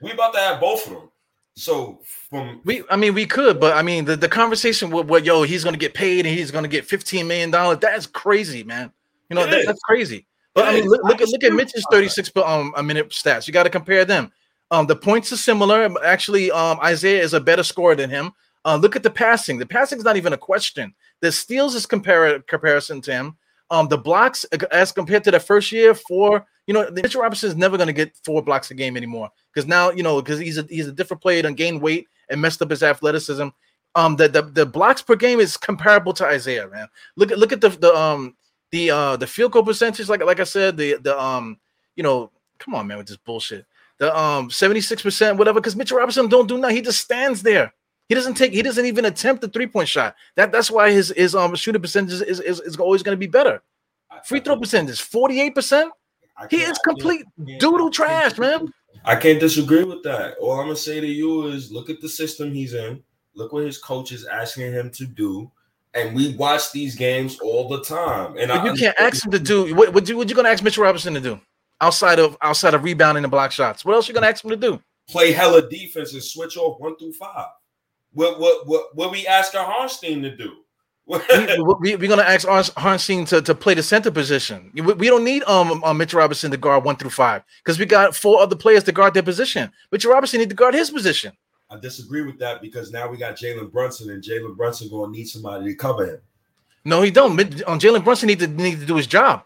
we 0.00 0.12
about 0.12 0.34
to 0.34 0.38
have 0.38 0.60
both 0.60 0.86
of 0.86 0.92
them. 0.92 1.10
So 1.56 2.00
from 2.30 2.60
We, 2.64 2.84
I 2.88 2.94
mean, 2.94 3.14
we 3.14 3.26
could, 3.26 3.58
but 3.58 3.76
I 3.76 3.82
mean, 3.82 4.04
the, 4.04 4.14
the 4.14 4.28
conversation 4.28 4.90
with 4.90 5.08
what, 5.08 5.24
yo, 5.24 5.42
he's 5.42 5.64
gonna 5.64 5.76
get 5.76 5.94
paid 5.94 6.26
and 6.26 6.38
he's 6.38 6.52
gonna 6.52 6.68
get 6.68 6.84
fifteen 6.84 7.26
million 7.26 7.50
dollars. 7.50 7.78
That's 7.80 8.06
crazy, 8.06 8.62
man. 8.62 8.92
You 9.30 9.34
know, 9.34 9.46
that, 9.46 9.66
that's 9.66 9.82
crazy. 9.82 10.26
But 10.54 10.68
I 10.68 10.72
mean, 10.74 10.88
look, 10.88 11.02
look 11.04 11.20
at 11.20 11.28
look 11.28 11.44
at 11.44 11.52
Mitch's 11.52 11.76
you 11.76 11.82
on 11.88 11.96
thirty 11.96 12.08
six 12.08 12.30
um 12.36 12.74
a 12.76 12.82
minute 12.82 13.10
stats. 13.10 13.46
You 13.46 13.52
got 13.52 13.62
to 13.64 13.70
compare 13.70 14.04
them. 14.04 14.32
Um, 14.70 14.86
the 14.86 14.96
points 14.96 15.32
are 15.32 15.36
similar. 15.36 15.88
Actually, 16.02 16.50
um, 16.50 16.78
Isaiah 16.80 17.22
is 17.22 17.34
a 17.34 17.40
better 17.40 17.62
scorer 17.62 17.94
than 17.94 18.10
him. 18.10 18.32
Uh, 18.64 18.76
look 18.76 18.96
at 18.96 19.02
the 19.02 19.10
passing. 19.10 19.58
The 19.58 19.66
passing 19.66 19.98
is 19.98 20.04
not 20.04 20.16
even 20.16 20.32
a 20.32 20.38
question. 20.38 20.94
The 21.20 21.32
steals 21.32 21.74
is 21.74 21.86
compar- 21.86 22.46
comparison 22.46 23.00
to 23.02 23.12
him. 23.12 23.36
Um, 23.70 23.88
the 23.88 23.98
blocks 23.98 24.44
as 24.70 24.92
compared 24.92 25.24
to 25.24 25.30
the 25.30 25.40
first 25.40 25.72
year, 25.72 25.94
four. 25.94 26.46
You 26.66 26.74
know, 26.74 26.88
Mitchell 26.90 27.22
Robinson 27.22 27.48
is 27.50 27.56
never 27.56 27.76
going 27.76 27.88
to 27.88 27.92
get 27.92 28.16
four 28.24 28.42
blocks 28.42 28.70
a 28.70 28.74
game 28.74 28.96
anymore 28.96 29.30
because 29.52 29.66
now 29.66 29.90
you 29.90 30.02
know 30.02 30.20
because 30.20 30.38
he's 30.38 30.58
a 30.58 30.66
he's 30.68 30.86
a 30.86 30.92
different 30.92 31.22
player 31.22 31.44
and 31.46 31.56
gained 31.56 31.80
weight 31.80 32.06
and 32.28 32.40
messed 32.40 32.62
up 32.62 32.70
his 32.70 32.82
athleticism. 32.82 33.48
Um, 33.94 34.16
the, 34.16 34.28
the 34.28 34.42
the 34.42 34.66
blocks 34.66 35.02
per 35.02 35.16
game 35.16 35.40
is 35.40 35.56
comparable 35.56 36.12
to 36.14 36.26
Isaiah, 36.26 36.68
man. 36.68 36.86
Look 37.16 37.32
at 37.32 37.38
look 37.38 37.52
at 37.52 37.60
the 37.60 37.70
the 37.70 37.94
um 37.94 38.36
the 38.72 38.90
uh 38.90 39.16
the 39.16 39.26
field 39.26 39.52
goal 39.52 39.62
percentage, 39.62 40.08
like 40.08 40.24
like 40.24 40.40
I 40.40 40.44
said, 40.44 40.76
the 40.76 40.96
the 40.96 41.18
um 41.20 41.58
you 41.94 42.02
know, 42.02 42.30
come 42.58 42.74
on, 42.74 42.86
man, 42.86 42.98
with 42.98 43.06
this 43.06 43.18
bullshit. 43.18 43.66
The 43.98 44.16
um 44.18 44.48
76%, 44.48 45.36
whatever, 45.36 45.60
because 45.60 45.76
Mitchell 45.76 45.98
Robinson 45.98 46.28
don't 46.28 46.48
do 46.48 46.58
nothing. 46.58 46.76
He 46.76 46.82
just 46.82 47.00
stands 47.00 47.42
there. 47.42 47.72
He 48.08 48.14
doesn't 48.14 48.34
take, 48.34 48.52
he 48.52 48.62
doesn't 48.62 48.84
even 48.84 49.04
attempt 49.04 49.42
the 49.42 49.48
three-point 49.48 49.88
shot. 49.88 50.16
That 50.34 50.50
that's 50.50 50.70
why 50.70 50.90
his 50.90 51.12
his 51.16 51.34
um 51.36 51.54
shooting 51.54 51.80
percentage 51.80 52.14
is, 52.14 52.40
is, 52.40 52.60
is 52.60 52.76
always 52.78 53.02
going 53.02 53.14
to 53.14 53.20
be 53.20 53.28
better. 53.28 53.62
Free 54.24 54.40
throw 54.40 54.56
percentage, 54.56 55.00
48%. 55.00 55.90
He 56.50 56.58
is 56.58 56.78
complete 56.78 57.24
doodle 57.58 57.90
trash, 57.90 58.36
man. 58.38 58.72
I 59.04 59.16
can't 59.16 59.40
disagree 59.40 59.84
with 59.84 60.02
that. 60.04 60.36
All 60.38 60.52
I'm 60.52 60.66
gonna 60.66 60.76
say 60.76 61.00
to 61.00 61.06
you 61.06 61.46
is 61.46 61.72
look 61.72 61.90
at 61.90 62.00
the 62.00 62.08
system 62.08 62.52
he's 62.52 62.74
in, 62.74 63.02
look 63.34 63.52
what 63.52 63.64
his 63.64 63.78
coach 63.78 64.12
is 64.12 64.26
asking 64.26 64.72
him 64.72 64.90
to 64.90 65.06
do, 65.06 65.50
and 65.94 66.14
we 66.14 66.34
watch 66.36 66.72
these 66.72 66.94
games 66.94 67.38
all 67.40 67.68
the 67.68 67.82
time. 67.84 68.36
And 68.38 68.50
I 68.50 68.64
you 68.64 68.74
can't 68.74 68.96
ask 68.98 69.24
him 69.24 69.30
to 69.32 69.38
do 69.38 69.74
what 69.74 69.92
what 69.92 70.08
you 70.08 70.16
what 70.16 70.28
you 70.28 70.34
gonna 70.34 70.48
ask 70.48 70.62
Mitchell 70.62 70.84
Robinson 70.84 71.14
to 71.14 71.20
do 71.20 71.40
outside 71.80 72.18
of 72.18 72.36
outside 72.42 72.74
of 72.74 72.84
rebounding 72.84 73.24
and 73.24 73.30
block 73.30 73.52
shots. 73.52 73.84
What 73.84 73.94
else 73.94 74.08
you 74.08 74.14
gonna 74.14 74.28
ask 74.28 74.44
him 74.44 74.50
to 74.50 74.56
do? 74.56 74.80
play 75.08 75.32
hella 75.32 75.68
defense 75.68 76.12
and 76.12 76.22
switch 76.22 76.56
off 76.56 76.80
one 76.80 76.96
through 76.96 77.12
five. 77.12 77.48
What 78.12 78.38
what 78.40 78.66
what 78.66 78.94
what 78.94 79.10
we 79.10 79.26
asking 79.26 79.60
Harstein 79.60 80.22
to 80.22 80.36
do? 80.36 80.56
we, 81.06 81.96
we, 81.96 82.06
are 82.06 82.08
gonna 82.08 82.22
ask 82.22 82.46
Har- 82.46 82.62
Harnstein 82.62 83.26
to, 83.28 83.42
to 83.42 83.54
play 83.54 83.74
the 83.74 83.82
center 83.82 84.10
position. 84.10 84.70
We, 84.72 84.82
we 84.82 85.08
don't 85.08 85.24
need 85.24 85.42
um, 85.44 85.82
um 85.82 85.98
Mitchell 85.98 86.20
Robinson 86.20 86.50
to 86.52 86.56
guard 86.56 86.84
one 86.84 86.96
through 86.96 87.10
five 87.10 87.42
because 87.62 87.78
we 87.78 87.86
got 87.86 88.14
four 88.14 88.40
other 88.40 88.54
players 88.54 88.84
to 88.84 88.92
guard 88.92 89.14
their 89.14 89.22
position. 89.22 89.70
Mitchell 89.90 90.12
Robinson 90.12 90.38
need 90.40 90.50
to 90.50 90.54
guard 90.54 90.74
his 90.74 90.90
position. 90.90 91.32
I 91.72 91.78
disagree 91.78 92.20
with 92.20 92.38
that 92.40 92.60
because 92.60 92.92
now 92.92 93.08
we 93.08 93.16
got 93.16 93.34
Jalen 93.34 93.72
Brunson, 93.72 94.10
and 94.10 94.22
Jalen 94.22 94.56
Brunson 94.56 94.90
gonna 94.90 95.10
need 95.10 95.24
somebody 95.24 95.64
to 95.68 95.74
cover 95.74 96.04
him. 96.04 96.20
No, 96.84 97.00
he 97.00 97.10
don't. 97.10 97.40
Um, 97.66 97.78
Jalen 97.78 98.04
Brunson 98.04 98.26
need 98.26 98.40
to 98.40 98.46
need 98.46 98.80
to 98.80 98.86
do 98.86 98.96
his 98.96 99.06
job. 99.06 99.44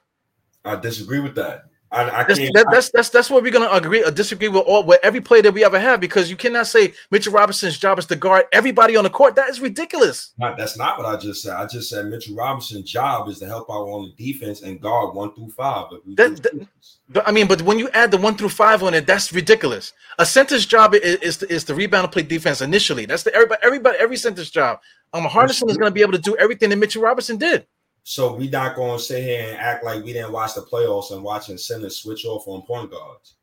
I 0.64 0.74
disagree 0.74 1.20
with 1.20 1.36
that. 1.36 1.66
I, 1.92 2.02
I 2.10 2.24
That's, 2.24 2.40
that, 2.52 2.66
that's 2.70 2.90
that's 2.90 3.08
that's 3.10 3.30
what 3.30 3.42
we're 3.42 3.52
gonna 3.52 3.70
agree 3.70 4.02
or 4.04 4.10
disagree 4.10 4.48
with 4.48 4.64
all 4.66 4.82
with 4.84 4.98
every 5.02 5.20
play 5.20 5.40
that 5.40 5.52
we 5.52 5.64
ever 5.64 5.78
have 5.78 6.00
because 6.00 6.28
you 6.28 6.36
cannot 6.36 6.66
say 6.66 6.92
Mitchell 7.10 7.32
Robinson's 7.32 7.78
job 7.78 7.98
is 7.98 8.06
to 8.06 8.16
guard 8.16 8.46
everybody 8.52 8.96
on 8.96 9.04
the 9.04 9.10
court. 9.10 9.36
That 9.36 9.48
is 9.48 9.60
ridiculous. 9.60 10.32
Not, 10.36 10.56
that's 10.58 10.76
not 10.76 10.98
what 10.98 11.06
I 11.06 11.16
just 11.16 11.42
said. 11.42 11.52
I 11.54 11.66
just 11.66 11.88
said 11.88 12.06
Mitchell 12.06 12.34
Robinson's 12.34 12.90
job 12.90 13.28
is 13.28 13.38
to 13.38 13.46
help 13.46 13.70
out 13.70 13.86
on 13.86 14.12
the 14.16 14.32
defense 14.32 14.62
and 14.62 14.80
guard 14.80 15.14
one 15.14 15.32
through 15.34 15.50
five. 15.50 15.86
That- 16.16 16.42
that- 16.42 16.68
But 17.08 17.28
I 17.28 17.30
mean, 17.30 17.46
but 17.46 17.62
when 17.62 17.78
you 17.78 17.88
add 17.90 18.10
the 18.10 18.18
one 18.18 18.36
through 18.36 18.48
five 18.48 18.82
on 18.82 18.92
it, 18.92 19.06
that's 19.06 19.32
ridiculous. 19.32 19.92
A 20.18 20.26
center's 20.26 20.66
job 20.66 20.92
is, 20.92 21.02
is, 21.20 21.36
to, 21.36 21.52
is 21.52 21.62
to 21.64 21.74
rebound 21.76 22.02
and 22.04 22.12
play 22.12 22.22
defense 22.22 22.60
initially. 22.60 23.06
That's 23.06 23.22
the 23.22 23.32
everybody, 23.32 23.60
everybody, 23.62 23.98
every 24.00 24.16
center's 24.16 24.50
job. 24.50 24.80
Um, 25.12 25.22
Hardison 25.24 25.70
is 25.70 25.76
going 25.76 25.88
to 25.88 25.94
be 25.94 26.02
able 26.02 26.12
to 26.12 26.18
do 26.18 26.36
everything 26.36 26.70
that 26.70 26.76
Mitchell 26.76 27.02
Robinson 27.02 27.36
did. 27.36 27.64
So 28.08 28.32
we 28.32 28.48
not 28.48 28.76
going 28.76 28.96
to 28.96 29.02
sit 29.02 29.24
here 29.24 29.48
and 29.48 29.58
act 29.58 29.82
like 29.84 30.04
we 30.04 30.12
didn't 30.12 30.30
watch 30.30 30.54
the 30.54 30.60
playoffs 30.60 31.10
and 31.10 31.24
watching 31.24 31.58
centers 31.58 31.96
switch 31.96 32.24
off 32.24 32.46
on 32.46 32.62
point 32.62 32.88
guards. 32.88 33.34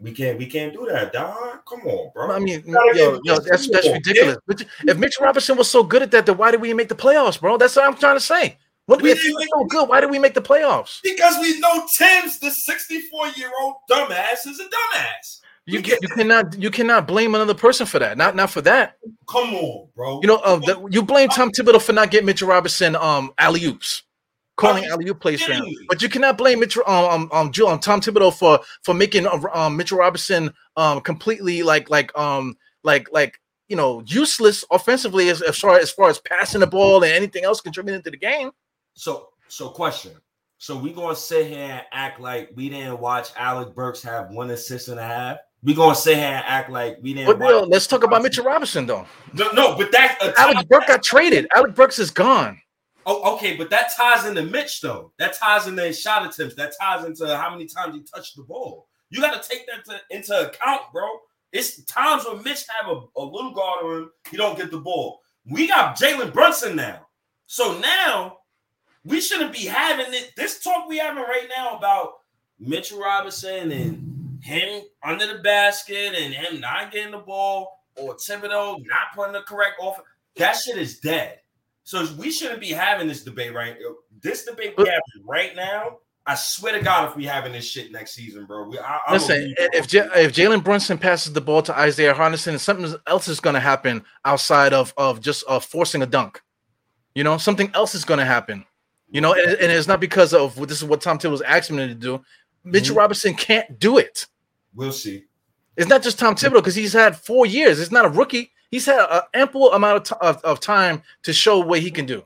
We 0.00 0.12
can't. 0.12 0.38
We 0.38 0.46
can't 0.46 0.72
do 0.72 0.86
that, 0.90 1.12
dog. 1.12 1.58
Come 1.68 1.80
on, 1.80 2.10
bro. 2.14 2.30
I 2.34 2.38
mean, 2.38 2.62
yo, 2.66 3.20
yo, 3.22 3.38
that's 3.40 3.68
that's 3.68 3.86
ridiculous. 3.86 4.38
Mitch- 4.46 4.66
If 4.86 4.96
Mitch 4.96 5.18
Robinson 5.20 5.58
was 5.58 5.70
so 5.70 5.82
good 5.82 6.00
at 6.00 6.10
that, 6.12 6.24
then 6.24 6.38
why 6.38 6.50
did 6.52 6.62
we 6.62 6.72
make 6.72 6.88
the 6.88 6.94
playoffs, 6.94 7.38
bro? 7.38 7.58
That's 7.58 7.76
what 7.76 7.84
I'm 7.84 7.96
trying 7.96 8.16
to 8.16 8.20
say. 8.20 8.56
What 8.86 9.02
We 9.02 9.10
was 9.10 9.22
so 9.22 9.64
good? 9.66 9.90
Why 9.90 10.00
did 10.00 10.08
we 10.10 10.18
make 10.18 10.32
the 10.32 10.40
playoffs? 10.40 11.00
because 11.02 11.36
we 11.42 11.60
know 11.60 11.86
Tim's 11.98 12.38
the 12.38 12.50
64 12.50 13.28
year 13.36 13.50
old 13.60 13.74
dumbass 13.90 14.46
is 14.46 14.58
a 14.58 14.64
dumbass. 14.64 15.40
You, 15.66 15.80
you 15.80 15.98
cannot 16.16 16.58
you 16.58 16.70
cannot 16.70 17.06
blame 17.06 17.34
another 17.34 17.52
person 17.52 17.84
for 17.84 17.98
that. 17.98 18.16
Not 18.16 18.34
not 18.34 18.48
for 18.48 18.62
that. 18.62 18.96
Come 19.28 19.54
on, 19.54 19.88
bro. 19.94 20.20
You 20.22 20.28
know, 20.28 20.36
uh, 20.36 20.56
the, 20.56 20.88
you 20.90 21.02
blame 21.02 21.28
Tom 21.28 21.50
Thibodeau 21.50 21.82
for 21.82 21.92
not 21.92 22.10
getting 22.10 22.26
Mitchell 22.26 22.48
Robinson 22.48 22.96
um 22.96 23.32
alley 23.38 23.64
oops, 23.64 24.02
calling 24.56 24.86
alley 24.86 25.08
oop 25.08 25.20
plays 25.20 25.42
for 25.42 25.52
him. 25.52 25.66
But 25.88 26.00
you 26.00 26.08
cannot 26.08 26.38
blame 26.38 26.60
Mitchell 26.60 26.82
um 26.86 27.28
um, 27.30 27.30
um, 27.32 27.66
um 27.66 27.78
Tom 27.78 28.00
Thibodeau 28.00 28.32
for 28.32 28.60
for 28.82 28.94
making 28.94 29.26
uh, 29.26 29.38
um 29.52 29.76
Mitchell 29.76 29.98
Robinson 29.98 30.52
um 30.76 31.02
completely 31.02 31.62
like 31.62 31.90
like 31.90 32.16
um 32.18 32.56
like 32.84 33.12
like 33.12 33.38
you 33.68 33.76
know 33.76 34.02
useless 34.06 34.64
offensively 34.70 35.28
as, 35.28 35.42
as 35.42 35.58
far 35.58 35.78
as 35.78 35.90
far 35.90 36.08
as 36.08 36.18
passing 36.18 36.60
the 36.60 36.66
ball 36.66 37.04
and 37.04 37.12
anything 37.12 37.44
else 37.44 37.60
contributing 37.60 38.02
to 38.02 38.10
the 38.10 38.16
game. 38.16 38.50
So 38.94 39.28
so 39.48 39.68
question. 39.68 40.12
So 40.56 40.76
we 40.76 40.92
gonna 40.92 41.14
sit 41.14 41.48
here 41.48 41.64
and 41.64 41.82
act 41.92 42.18
like 42.18 42.50
we 42.54 42.70
didn't 42.70 42.98
watch 42.98 43.28
Alec 43.36 43.74
Burks 43.74 44.02
have 44.02 44.30
one 44.30 44.50
assist 44.50 44.88
and 44.88 44.98
a 44.98 45.06
half. 45.06 45.36
We 45.62 45.74
gonna 45.74 45.94
sit 45.94 46.16
here 46.16 46.26
and 46.26 46.44
act 46.46 46.70
like 46.70 46.98
we 47.02 47.14
didn't. 47.14 47.38
But 47.38 47.68
let's 47.68 47.86
talk 47.86 48.04
about 48.04 48.22
Mitchell 48.22 48.44
Robinson 48.44 48.86
though. 48.86 49.06
No, 49.34 49.50
no 49.52 49.76
but 49.76 49.90
that 49.92 50.18
uh, 50.20 50.32
Alex 50.38 50.62
Burks 50.64 50.86
got 50.86 51.02
traded. 51.02 51.48
Alec 51.54 51.74
Burks 51.74 51.98
is 51.98 52.10
gone. 52.10 52.60
Oh, 53.06 53.34
okay, 53.34 53.56
but 53.56 53.70
that 53.70 53.90
ties 53.96 54.26
into 54.26 54.42
Mitch 54.42 54.80
though. 54.80 55.12
That 55.18 55.34
ties 55.34 55.66
into 55.66 55.92
shot 55.92 56.26
attempts. 56.26 56.54
That 56.54 56.74
ties 56.80 57.04
into 57.04 57.36
how 57.36 57.50
many 57.50 57.66
times 57.66 57.94
he 57.94 58.02
touched 58.02 58.36
the 58.36 58.42
ball. 58.42 58.86
You 59.10 59.20
got 59.20 59.42
to 59.42 59.48
take 59.48 59.66
that 59.66 59.84
to, 59.86 60.00
into 60.14 60.48
account, 60.48 60.82
bro. 60.92 61.08
It's 61.52 61.82
times 61.84 62.24
when 62.26 62.42
Mitch 62.42 62.64
have 62.78 62.90
a, 62.90 63.00
a 63.16 63.24
little 63.24 63.52
guard 63.52 63.84
on 63.84 63.96
him, 63.96 64.10
he 64.30 64.36
don't 64.36 64.58
get 64.58 64.70
the 64.70 64.78
ball. 64.78 65.20
We 65.46 65.66
got 65.66 65.96
Jalen 65.96 66.32
Brunson 66.32 66.76
now. 66.76 67.06
So 67.46 67.78
now 67.78 68.38
we 69.04 69.20
shouldn't 69.20 69.54
be 69.54 69.64
having 69.64 70.12
it. 70.12 70.32
This 70.36 70.62
talk 70.62 70.86
we 70.86 70.98
having 70.98 71.22
right 71.22 71.48
now 71.56 71.78
about 71.78 72.12
Mitchell 72.60 73.00
Robinson 73.00 73.72
and 73.72 74.07
him 74.40 74.82
under 75.02 75.26
the 75.26 75.40
basket 75.40 76.14
and 76.14 76.34
him 76.34 76.60
not 76.60 76.92
getting 76.92 77.12
the 77.12 77.18
ball 77.18 77.84
or 77.96 78.16
Thibodeau 78.16 78.78
not 78.86 79.14
putting 79.14 79.32
the 79.32 79.42
correct 79.42 79.74
offer. 79.80 80.02
That 80.36 80.52
shit 80.52 80.78
is 80.78 81.00
dead. 81.00 81.40
So 81.84 82.06
we 82.18 82.30
shouldn't 82.30 82.60
be 82.60 82.70
having 82.70 83.08
this 83.08 83.24
debate 83.24 83.54
right. 83.54 83.76
This 84.20 84.44
debate 84.44 84.74
we 84.76 84.86
have 84.88 85.02
right 85.24 85.56
now 85.56 85.98
I 86.28 86.34
swear 86.34 86.74
to 86.74 86.84
God, 86.84 87.08
if 87.08 87.16
we 87.16 87.24
having 87.24 87.52
this 87.52 87.64
shit 87.64 87.90
next 87.90 88.12
season, 88.12 88.44
bro. 88.44 88.68
We, 88.68 88.78
I, 88.78 89.00
Listen, 89.10 89.54
if 89.56 89.88
J- 89.88 90.10
if 90.14 90.34
Jalen 90.34 90.62
Brunson 90.62 90.98
passes 90.98 91.32
the 91.32 91.40
ball 91.40 91.62
to 91.62 91.76
Isaiah 91.76 92.12
Hartenstein, 92.12 92.58
something 92.58 92.94
else 93.06 93.28
is 93.28 93.40
going 93.40 93.54
to 93.54 93.60
happen 93.60 94.04
outside 94.26 94.74
of 94.74 94.92
of 94.98 95.22
just 95.22 95.42
uh, 95.48 95.58
forcing 95.58 96.02
a 96.02 96.06
dunk. 96.06 96.42
You 97.14 97.24
know, 97.24 97.38
something 97.38 97.70
else 97.72 97.94
is 97.94 98.04
going 98.04 98.18
to 98.18 98.26
happen. 98.26 98.66
You 99.10 99.22
know, 99.22 99.32
and, 99.32 99.54
and, 99.54 99.72
it's 99.72 99.88
not 99.88 100.00
because 100.00 100.34
of 100.34 100.54
this 100.68 100.82
is 100.82 100.84
what 100.84 101.00
Tom 101.00 101.18
Thibodeau 101.18 101.30
was 101.30 101.40
asking 101.40 101.78
him 101.78 101.88
to 101.88 101.94
do. 101.94 102.22
Mitchell 102.70 102.92
mm-hmm. 102.92 102.98
Robinson 102.98 103.34
can't 103.34 103.78
do 103.78 103.98
it. 103.98 104.26
We'll 104.74 104.92
see. 104.92 105.24
It's 105.76 105.88
not 105.88 106.02
just 106.02 106.18
Tom 106.18 106.34
Thibodeau 106.34 106.54
because 106.54 106.74
he's 106.74 106.92
had 106.92 107.16
four 107.16 107.46
years. 107.46 107.80
It's 107.80 107.92
not 107.92 108.04
a 108.04 108.08
rookie. 108.08 108.50
He's 108.70 108.86
had 108.86 109.06
an 109.10 109.22
ample 109.32 109.72
amount 109.72 109.96
of, 109.96 110.04
t- 110.04 110.26
of, 110.26 110.44
of 110.44 110.60
time 110.60 111.02
to 111.22 111.32
show 111.32 111.58
what 111.58 111.80
he 111.80 111.90
can 111.90 112.04
do. 112.04 112.24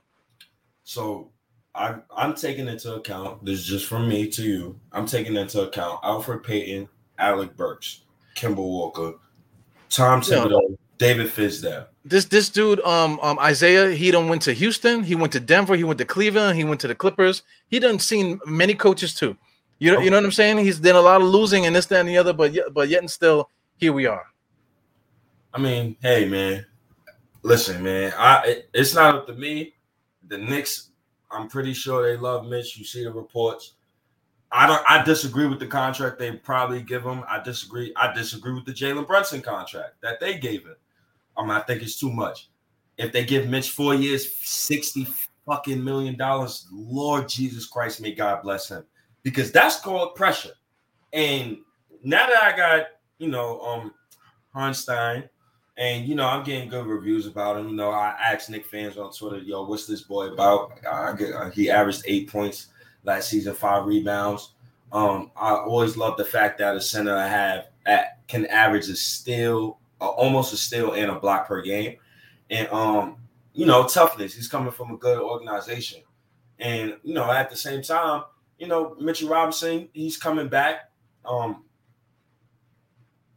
So 0.85 1.31
I, 1.75 1.97
I'm 2.17 2.35
taking 2.35 2.69
into 2.69 2.95
account, 2.95 3.45
this 3.45 3.61
is 3.61 3.67
just 3.67 3.87
from 3.87 4.09
me 4.09 4.29
to 4.29 4.43
you. 4.43 4.81
I'm 4.91 5.07
taking 5.07 5.37
into 5.37 5.63
account 5.63 6.03
Elfrid 6.03 6.43
Payton, 6.43 6.89
Alec 7.19 7.57
Burks, 7.57 8.03
Kemba 8.35 8.57
Walker, 8.57 9.15
Tom 9.89 10.21
Thibodeau. 10.21 10.77
David 10.99 11.29
Fizdale. 11.29 11.87
This 12.05 12.27
this 12.27 12.49
dude, 12.49 12.81
um, 12.81 13.19
um, 13.23 13.39
Isaiah, 13.41 13.91
he 13.91 14.11
done 14.13 14.29
went 14.29 14.43
to 14.43 14.53
Houston, 14.53 15.03
he 15.03 15.15
went 15.15 15.33
to 15.33 15.41
Denver, 15.41 15.75
he 15.75 15.85
went 15.85 15.99
to 15.99 16.05
Cleveland, 16.05 16.57
he 16.57 16.65
went 16.65 16.81
to 16.81 16.89
the 16.89 16.95
Clippers. 16.95 17.43
He 17.69 17.79
done 17.79 17.99
seen 17.99 18.41
many 18.47 18.75
coaches 18.75 19.13
too. 19.13 19.37
You 19.83 19.93
know, 19.93 20.01
you 20.01 20.11
know 20.11 20.17
what 20.17 20.25
I'm 20.25 20.33
saying? 20.33 20.59
He's 20.59 20.79
done 20.79 20.95
a 20.95 21.01
lot 21.01 21.21
of 21.21 21.27
losing 21.27 21.67
and 21.67 21.75
this, 21.75 21.87
that, 21.87 22.01
and 22.01 22.09
the 22.09 22.17
other, 22.17 22.33
but 22.33 22.53
yet, 22.53 22.73
but 22.73 22.89
yet 22.89 23.01
and 23.01 23.11
still, 23.11 23.51
here 23.77 23.93
we 23.93 24.07
are. 24.07 24.25
I 25.53 25.59
mean, 25.59 25.97
hey 26.01 26.29
man, 26.29 26.65
listen, 27.43 27.83
man, 27.83 28.13
I 28.17 28.47
it, 28.47 28.71
it's 28.73 28.95
not 28.95 29.15
up 29.15 29.27
to 29.27 29.35
me. 29.35 29.75
The 30.29 30.39
Knicks 30.39 30.91
I'm 31.33 31.49
pretty 31.49 31.73
sure 31.73 32.07
they 32.07 32.17
love 32.17 32.47
Mitch. 32.47 32.77
You 32.77 32.85
see 32.85 33.03
the 33.05 33.13
reports. 33.13 33.73
I 34.51 34.67
don't. 34.67 34.83
I 34.89 35.03
disagree 35.03 35.47
with 35.47 35.59
the 35.59 35.67
contract 35.67 36.19
they 36.19 36.31
probably 36.31 36.83
give 36.83 37.03
him. 37.03 37.25
I 37.29 37.41
disagree. 37.41 37.93
I 37.97 38.13
disagree 38.13 38.53
with 38.53 38.67
the 38.67 38.73
Jalen 38.73 39.07
Brunson 39.07 39.41
contract 39.41 39.95
that 40.03 40.21
they 40.21 40.39
gave 40.39 40.65
him. 40.65 40.77
Um, 41.37 41.51
I 41.51 41.61
think 41.61 41.83
it's 41.83 41.99
too 41.99 42.13
much. 42.13 42.51
If 42.99 43.13
they 43.13 43.25
give 43.25 43.49
Mitch 43.49 43.71
four 43.71 43.95
years, 43.95 44.37
sixty 44.37 45.09
fucking 45.47 45.83
million 45.83 46.17
dollars, 46.17 46.69
Lord 46.71 47.29
Jesus 47.29 47.67
Christ, 47.67 48.01
may 48.01 48.13
God 48.13 48.43
bless 48.43 48.69
him, 48.69 48.85
because 49.23 49.53
that's 49.53 49.81
called 49.81 50.15
pressure. 50.15 50.53
And 51.13 51.59
now 52.03 52.27
that 52.27 52.43
I 52.43 52.57
got 52.57 52.87
you 53.19 53.29
know 53.29 53.61
um 53.61 53.95
Hartenstein 54.53 55.29
and 55.77 56.07
you 56.07 56.15
know, 56.15 56.27
I'm 56.27 56.45
getting 56.45 56.69
good 56.69 56.87
reviews 56.87 57.27
about 57.27 57.57
him. 57.57 57.69
You 57.69 57.77
know, 57.77 57.91
I 57.91 58.15
asked 58.21 58.51
Knick 58.51 58.67
fans 58.67 58.99
on 58.99 59.13
Twitter, 59.13 59.39
"Yo, 59.39 59.65
what's 59.65 59.87
this 59.87 60.03
boy 60.03 60.29
about?" 60.29 60.73
I 60.91 61.15
get, 61.17 61.33
uh, 61.33 61.51
he 61.51 61.71
averaged 61.71 62.03
eight 62.07 62.31
points 62.31 62.69
last 63.05 63.31
season, 63.31 63.55
five 63.55 63.87
rebounds. 63.87 64.53
Um, 64.93 65.31
I 65.35 65.55
always 65.55 65.97
love 65.97 66.19
the 66.19 66.25
fact 66.25 66.59
that 66.59 66.77
a 66.77 66.81
center 66.81 67.17
I 67.17 67.27
have 67.27 67.69
at 67.87 68.27
can 68.29 68.47
average 68.47 68.89
a 68.89 68.97
steal, 68.97 69.79
uh, 70.01 70.09
almost 70.09 70.53
a 70.53 70.57
steal 70.59 70.93
and 70.93 71.11
a 71.11 71.19
block 71.19 71.49
per 71.49 71.63
game, 71.63 71.97
and 72.51 72.69
um, 72.69 73.17
you 73.55 73.65
know, 73.65 73.87
toughness. 73.87 74.35
He's 74.35 74.49
coming 74.49 74.73
from 74.73 74.93
a 74.93 74.99
good 74.99 75.19
organization, 75.19 76.03
and 76.59 76.99
you 77.03 77.15
know, 77.15 77.31
at 77.31 77.49
the 77.49 77.57
same 77.57 77.81
time, 77.81 78.25
you 78.63 78.69
know, 78.69 78.95
Mitchell 79.01 79.29
Robinson, 79.29 79.89
he's 79.93 80.17
coming 80.17 80.47
back. 80.47 80.93
Um, 81.25 81.65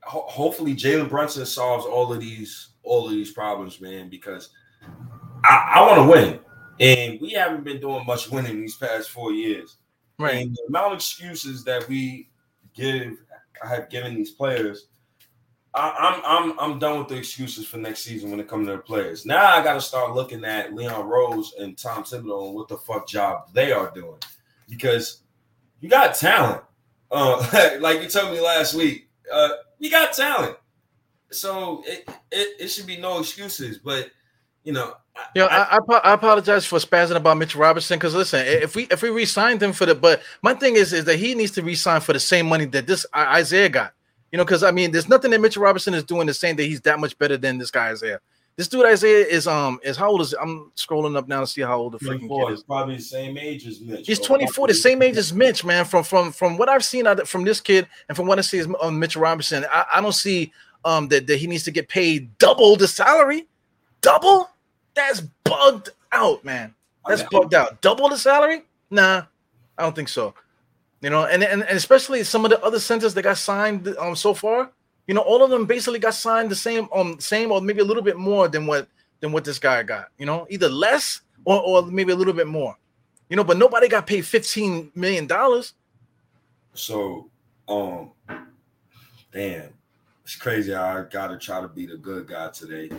ho- 0.04 0.28
hopefully 0.28 0.76
Jalen 0.76 1.10
Brunson 1.10 1.48
solves 1.48 1.84
all 1.84 2.14
of 2.14 2.20
these 2.20 2.70
all 2.84 3.08
of 3.08 3.12
these 3.12 3.32
problems, 3.32 3.82
man, 3.82 4.08
because 4.08 4.52
I, 5.44 5.72
I 5.78 5.82
want 5.82 5.98
to 5.98 6.12
win. 6.16 6.40
And 6.80 7.20
we 7.20 7.32
haven't 7.32 7.64
been 7.64 7.82
doing 7.82 8.06
much 8.06 8.30
winning 8.30 8.62
these 8.62 8.76
past 8.76 9.10
four 9.10 9.32
years. 9.32 9.78
Right. 10.20 10.36
And 10.36 10.56
the 10.56 10.62
amount 10.70 10.94
of 10.94 11.00
excuses 11.00 11.64
that 11.64 11.90
we 11.90 12.30
give 12.76 13.14
I 13.64 13.68
have 13.68 13.90
given 13.90 14.14
these 14.14 14.30
players, 14.30 14.90
I, 15.74 15.88
am 15.90 16.22
I'm 16.24 16.60
I'm 16.60 16.78
done 16.78 17.00
with 17.00 17.08
the 17.08 17.18
excuses 17.18 17.66
for 17.66 17.78
next 17.78 18.04
season 18.04 18.30
when 18.30 18.40
it 18.40 18.48
comes 18.48 18.68
to 18.68 18.74
the 18.74 18.78
players. 18.78 19.26
Now 19.26 19.44
I 19.44 19.64
got 19.64 19.74
to 19.74 19.82
start 19.82 20.14
looking 20.14 20.46
at 20.46 20.76
Leon 20.76 21.08
Rose 21.08 21.56
and 21.60 21.76
Tom 21.76 22.04
Thibodeau 22.04 22.46
and 22.46 22.54
what 22.54 22.68
the 22.68 22.78
fuck 22.78 23.08
job 23.08 23.52
they 23.54 23.72
are 23.72 23.92
doing, 23.96 24.20
because 24.70 25.22
you 25.80 25.90
got 25.90 26.16
talent. 26.16 26.62
Uh, 27.12 27.78
like 27.80 28.02
you 28.02 28.10
told 28.10 28.32
me 28.32 28.40
last 28.40 28.74
week, 28.74 29.10
uh, 29.32 29.50
you 29.80 29.90
got 29.90 30.14
talent. 30.14 30.58
So 31.32 31.84
it, 31.86 32.08
it, 32.32 32.62
it 32.62 32.68
should 32.70 32.88
be 32.88 32.98
no 32.98 33.20
excuses. 33.20 33.78
But 33.78 34.10
you 34.64 34.74
know, 34.74 34.96
you 35.36 35.42
know, 35.42 35.48
I, 35.48 35.78
I, 35.78 35.98
I, 35.98 36.14
apologize 36.14 36.66
for 36.66 36.80
spazzing 36.80 37.16
about 37.16 37.38
Mitch 37.38 37.56
Robinson 37.56 37.98
because 37.98 38.16
listen, 38.16 38.46
if 38.46 38.76
we 38.76 38.84
if 38.92 39.02
we 39.02 39.10
re-signed 39.10 39.62
him 39.62 39.74
for 39.74 39.86
the, 39.86 39.96
but 39.96 40.22
my 40.42 40.54
thing 40.54 40.76
is 40.76 40.92
is 40.92 41.06
that 41.06 41.18
he 41.18 41.36
needs 41.36 41.52
to 41.52 41.64
re-sign 41.64 42.02
for 42.02 42.14
the 42.14 42.20
same 42.20 42.48
money 42.48 42.66
that 42.66 42.88
this 42.88 43.06
Isaiah 43.16 43.70
got. 43.70 43.94
You 44.32 44.38
know, 44.38 44.44
because 44.44 44.64
I 44.64 44.72
mean, 44.72 44.92
there's 44.92 45.08
nothing 45.08 45.32
that 45.32 45.40
Mitch 45.42 45.56
Robinson 45.56 45.94
is 45.94 46.04
doing 46.04 46.28
to 46.28 46.34
saying 46.34 46.58
that 46.58 46.64
he's 46.64 46.82
that 46.82 47.00
much 47.00 47.18
better 47.18 47.38
than 47.38 47.58
this 47.58 47.72
guy 47.72 47.90
Isaiah. 47.90 48.20
This 48.58 48.70
dude 48.70 48.86
Isaiah 48.86 49.26
is 49.26 49.48
um 49.48 49.80
is 49.84 49.98
how 49.98 50.10
old 50.10 50.22
is 50.22 50.34
I'm 50.34 50.72
scrolling 50.78 51.18
up 51.18 51.28
now 51.28 51.42
to 51.42 51.48
see 51.48 51.62
how 51.62 51.78
old 51.78 51.94
the 51.94 52.00
freaking 52.00 52.30
kid 52.30 52.54
is. 52.54 52.64
Probably 52.64 52.96
the 52.96 53.02
same 53.02 53.38
age 53.38 53.68
as 53.68 53.82
Mitch. 53.82 54.08
He's 54.08 54.20
24, 54.20 54.68
the 54.68 54.74
same 54.74 55.02
age 55.02 55.18
as 55.18 55.34
Mitch, 55.34 55.66
man. 55.66 55.84
From 55.84 56.06
from 56.06 56.32
from 56.32 56.56
what 56.56 56.70
I've 56.70 56.86
seen 56.86 57.06
from 57.26 57.44
this 57.44 57.60
kid 57.60 57.86
and 58.08 58.16
from 58.16 58.28
what 58.28 58.40
I 58.40 58.42
see 58.42 58.60
is 58.60 58.68
um, 58.82 58.98
Mitch 58.98 59.18
Robinson, 59.18 59.66
I, 59.70 59.86
I 59.96 60.02
don't 60.02 60.14
see 60.14 60.54
um 60.86 61.10
that, 61.10 61.28
that 61.28 61.38
he 61.38 61.48
needs 61.48 61.64
to 61.64 61.72
get 61.72 61.90
paid 61.90 62.38
double 62.38 62.78
the 62.78 62.88
salary. 62.88 63.46
Double? 64.00 64.50
That's 64.94 65.22
bugged 65.44 65.90
out, 66.14 66.46
man. 66.46 66.74
That's 67.06 67.24
bugged 67.24 67.54
out. 67.54 67.82
Double 67.82 68.08
the 68.08 68.18
salary? 68.18 68.64
Nah, 68.90 69.24
I 69.78 69.84
don't 69.84 69.96
think 69.96 70.08
so. 70.08 70.34
You 71.02 71.10
know, 71.10 71.26
and, 71.26 71.44
and, 71.44 71.62
and 71.62 71.78
especially 71.78 72.24
some 72.24 72.46
of 72.46 72.52
the 72.52 72.64
other 72.64 72.80
centers 72.80 73.14
that 73.16 73.24
got 73.24 73.38
signed 73.38 73.94
um 74.00 74.16
so 74.16 74.34
far 74.34 74.72
you 75.08 75.14
know, 75.14 75.22
all 75.22 75.44
of 75.44 75.50
them 75.50 75.66
basically 75.66 76.00
got 76.00 76.14
signed 76.14 76.50
the 76.50 76.56
same, 76.56 76.88
um, 76.94 77.20
same 77.20 77.52
or 77.52 77.62
maybe 77.62 77.82
a 77.82 77.86
little 77.86 78.04
bit 78.04 78.18
more 78.18 78.48
than 78.48 78.66
what 78.66 78.88
than 79.20 79.32
what 79.32 79.44
this 79.44 79.60
guy 79.60 79.84
got. 79.84 80.08
You 80.18 80.26
know, 80.26 80.48
either 80.50 80.70
less 80.70 81.22
or 81.46 81.62
or 81.62 81.86
maybe 81.86 82.12
a 82.12 82.16
little 82.16 82.34
bit 82.34 82.48
more. 82.48 82.76
You 83.30 83.36
know, 83.36 83.44
but 83.44 83.58
nobody 83.58 83.88
got 83.88 84.08
paid 84.08 84.26
fifteen 84.26 84.92
million 84.96 85.28
dollars. 85.28 85.74
So, 86.74 87.30
um, 87.68 88.12
damn, 89.32 89.70
it's 90.24 90.36
crazy. 90.36 90.74
I 90.74 91.04
gotta 91.04 91.38
try 91.38 91.62
to 91.62 91.68
be 91.68 91.86
the 91.86 91.98
good 91.98 92.28
guy 92.28 92.50
today. 92.50 92.90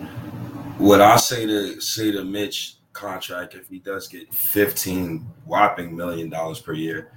What 0.79 1.01
I 1.01 1.17
say 1.17 1.47
to 1.47 1.81
say 1.81 2.13
to 2.13 2.25
Mitch 2.25 2.77
contract 2.97 3.55
if 3.55 3.69
he 3.69 3.79
does 3.79 4.09
get 4.09 4.33
15 4.33 5.19
whopping 5.45 5.95
million 5.95 6.31
dollars 6.31 6.61
per 6.61 6.73
year 6.73 7.13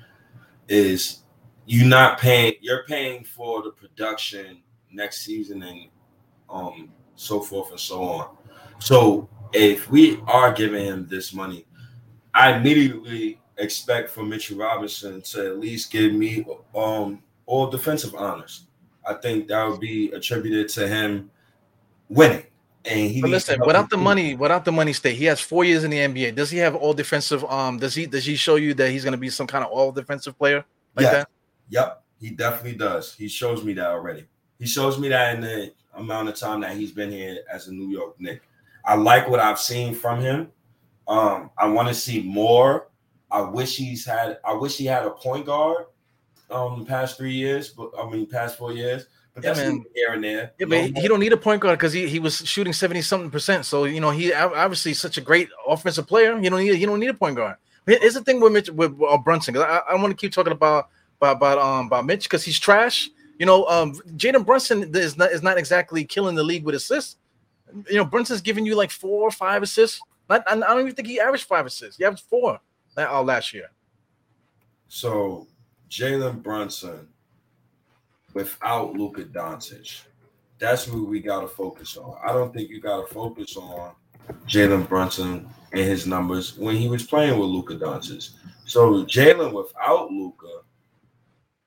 is 0.67 1.19
you're 1.65 1.87
not 1.87 2.19
paying 2.19 2.53
you're 2.59 2.83
paying 2.83 3.23
for 3.23 3.63
the 3.63 3.71
production 3.71 4.61
next 4.91 5.21
season 5.21 5.63
and 5.63 5.87
um 6.49 6.89
so 7.15 7.41
forth 7.41 7.71
and 7.71 7.79
so 7.79 8.03
on. 8.03 8.37
So 8.79 9.29
if 9.53 9.89
we 9.89 10.21
are 10.27 10.53
giving 10.53 10.85
him 10.85 11.07
this 11.09 11.33
money, 11.33 11.65
I 12.33 12.53
immediately 12.53 13.41
expect 13.57 14.09
for 14.09 14.23
Mitchell 14.23 14.57
Robinson 14.57 15.21
to 15.21 15.47
at 15.47 15.59
least 15.59 15.91
give 15.91 16.13
me 16.13 16.45
um 16.75 17.21
all 17.45 17.67
defensive 17.69 18.15
honors. 18.15 18.67
I 19.05 19.15
think 19.15 19.47
that 19.47 19.67
would 19.67 19.79
be 19.79 20.11
attributed 20.11 20.69
to 20.69 20.87
him 20.87 21.31
winning. 22.09 22.45
And 22.85 23.11
he 23.11 23.21
but 23.21 23.29
listen, 23.29 23.59
without 23.65 23.89
the 23.89 23.97
money, 23.97 24.35
without 24.35 24.63
the 24.63 24.71
money 24.71 24.93
state, 24.93 25.15
he 25.15 25.25
has 25.25 25.41
four 25.41 25.65
years 25.65 25.83
in 25.83 25.91
the 25.91 25.97
NBA. 25.97 26.35
Does 26.35 26.49
he 26.49 26.59
have 26.59 26.75
all 26.75 26.93
defensive? 26.93 27.43
Um, 27.45 27.77
does 27.77 27.93
he 27.93 28.05
does 28.05 28.25
he 28.25 28.35
show 28.35 28.55
you 28.55 28.73
that 28.75 28.89
he's 28.89 29.03
going 29.03 29.11
to 29.11 29.17
be 29.17 29.29
some 29.29 29.47
kind 29.47 29.65
of 29.65 29.69
all 29.71 29.91
defensive 29.91 30.37
player 30.37 30.63
like 30.95 31.03
yeah. 31.03 31.11
that? 31.11 31.29
Yep, 31.69 32.03
he 32.21 32.29
definitely 32.31 32.77
does. 32.77 33.13
He 33.13 33.27
shows 33.27 33.63
me 33.63 33.73
that 33.73 33.87
already. 33.87 34.25
He 34.59 34.65
shows 34.67 34.99
me 34.99 35.09
that 35.09 35.35
in 35.35 35.41
the 35.41 35.71
amount 35.95 36.29
of 36.29 36.35
time 36.35 36.61
that 36.61 36.75
he's 36.75 36.91
been 36.91 37.11
here 37.11 37.39
as 37.51 37.67
a 37.67 37.73
New 37.73 37.87
York 37.89 38.19
Knick. 38.19 38.41
I 38.85 38.95
like 38.95 39.29
what 39.29 39.39
I've 39.39 39.59
seen 39.59 39.93
from 39.95 40.19
him. 40.21 40.51
Um, 41.07 41.49
I 41.57 41.67
want 41.67 41.87
to 41.87 41.93
see 41.93 42.21
more. 42.21 42.87
I 43.31 43.41
wish 43.41 43.77
he's 43.77 44.05
had. 44.05 44.37
I 44.45 44.53
wish 44.53 44.77
he 44.77 44.85
had 44.85 45.05
a 45.05 45.11
point 45.11 45.45
guard. 45.45 45.85
Um, 46.51 46.79
the 46.79 46.85
past 46.85 47.17
three 47.17 47.33
years, 47.33 47.69
but 47.69 47.91
I 47.97 48.09
mean, 48.09 48.25
past 48.25 48.57
four 48.57 48.73
years. 48.73 49.05
But 49.35 49.43
Yeah, 49.43 49.53
that's 49.53 49.67
man. 49.69 49.85
here 49.93 50.13
and 50.13 50.23
there. 50.23 50.51
Yeah, 50.57 50.65
but 50.65 50.79
he, 50.79 51.01
he 51.01 51.07
don't 51.07 51.19
need 51.19 51.31
a 51.33 51.37
point 51.37 51.61
guard 51.61 51.77
because 51.77 51.93
he, 51.93 52.09
he 52.09 52.17
was 52.19 52.37
shooting 52.47 52.73
seventy 52.73 53.01
something 53.03 53.29
percent. 53.29 53.65
So 53.65 53.85
you 53.85 53.99
know 53.99 54.09
he 54.09 54.33
obviously 54.33 54.93
such 54.95 55.17
a 55.17 55.21
great 55.21 55.49
offensive 55.67 56.07
player. 56.07 56.37
You 56.39 56.49
don't 56.49 56.59
need 56.63 56.79
you 56.79 56.87
don't 56.87 56.99
need 56.99 57.09
a 57.09 57.13
point 57.13 57.35
guard. 57.35 57.57
Here- 57.85 57.99
Here's 58.01 58.15
the 58.15 58.23
thing 58.23 58.39
with 58.39 58.51
Mitch 58.53 58.69
with 58.71 58.99
uh, 59.07 59.17
Brunson. 59.19 59.55
I, 59.57 59.81
I 59.91 59.95
want 59.95 60.09
to 60.09 60.15
keep 60.15 60.31
talking 60.33 60.51
about 60.53 60.89
about 61.21 61.37
about 61.37 61.57
um 61.59 61.85
about 61.87 62.05
Mitch 62.07 62.23
because 62.23 62.43
he's 62.43 62.57
trash. 62.59 63.09
You 63.39 63.47
know, 63.47 63.65
um 63.67 63.93
Jalen 64.15 64.45
Brunson 64.45 64.95
is 64.95 65.17
not 65.17 65.31
is 65.31 65.41
not 65.41 65.57
exactly 65.57 66.03
killing 66.03 66.35
the 66.35 66.43
league 66.43 66.63
with 66.63 66.75
assists. 66.75 67.17
You 67.89 67.97
know, 67.97 68.05
Brunson's 68.05 68.41
giving 68.41 68.65
you 68.65 68.75
like 68.75 68.91
four 68.91 69.23
or 69.23 69.31
five 69.31 69.63
assists. 69.63 70.01
Not, 70.29 70.43
I 70.47 70.55
don't 70.55 70.81
even 70.81 70.93
think 70.93 71.07
he 71.07 71.19
averaged 71.19 71.45
five 71.45 71.65
assists. 71.65 71.97
He 71.97 72.05
averaged 72.05 72.25
four 72.29 72.59
that 72.95 73.09
uh, 73.09 73.23
last 73.23 73.53
year. 73.53 73.71
So 74.87 75.47
Jalen 75.89 76.43
Brunson 76.43 77.07
without 78.33 78.93
Luka 78.93 79.23
Doncic. 79.23 80.03
That's 80.59 80.83
who 80.83 81.05
we 81.05 81.19
gotta 81.21 81.47
focus 81.47 81.97
on. 81.97 82.17
I 82.23 82.33
don't 82.33 82.53
think 82.53 82.69
you 82.69 82.81
gotta 82.81 83.07
focus 83.07 83.55
on 83.55 83.93
Jalen 84.47 84.87
Brunson 84.87 85.49
and 85.71 85.81
his 85.81 86.05
numbers 86.05 86.57
when 86.57 86.75
he 86.75 86.89
was 86.89 87.03
playing 87.03 87.39
with 87.39 87.49
Luka 87.49 87.75
Doncic. 87.75 88.31
So 88.65 89.05
Jalen 89.05 89.53
without 89.53 90.11
Luka, 90.11 90.61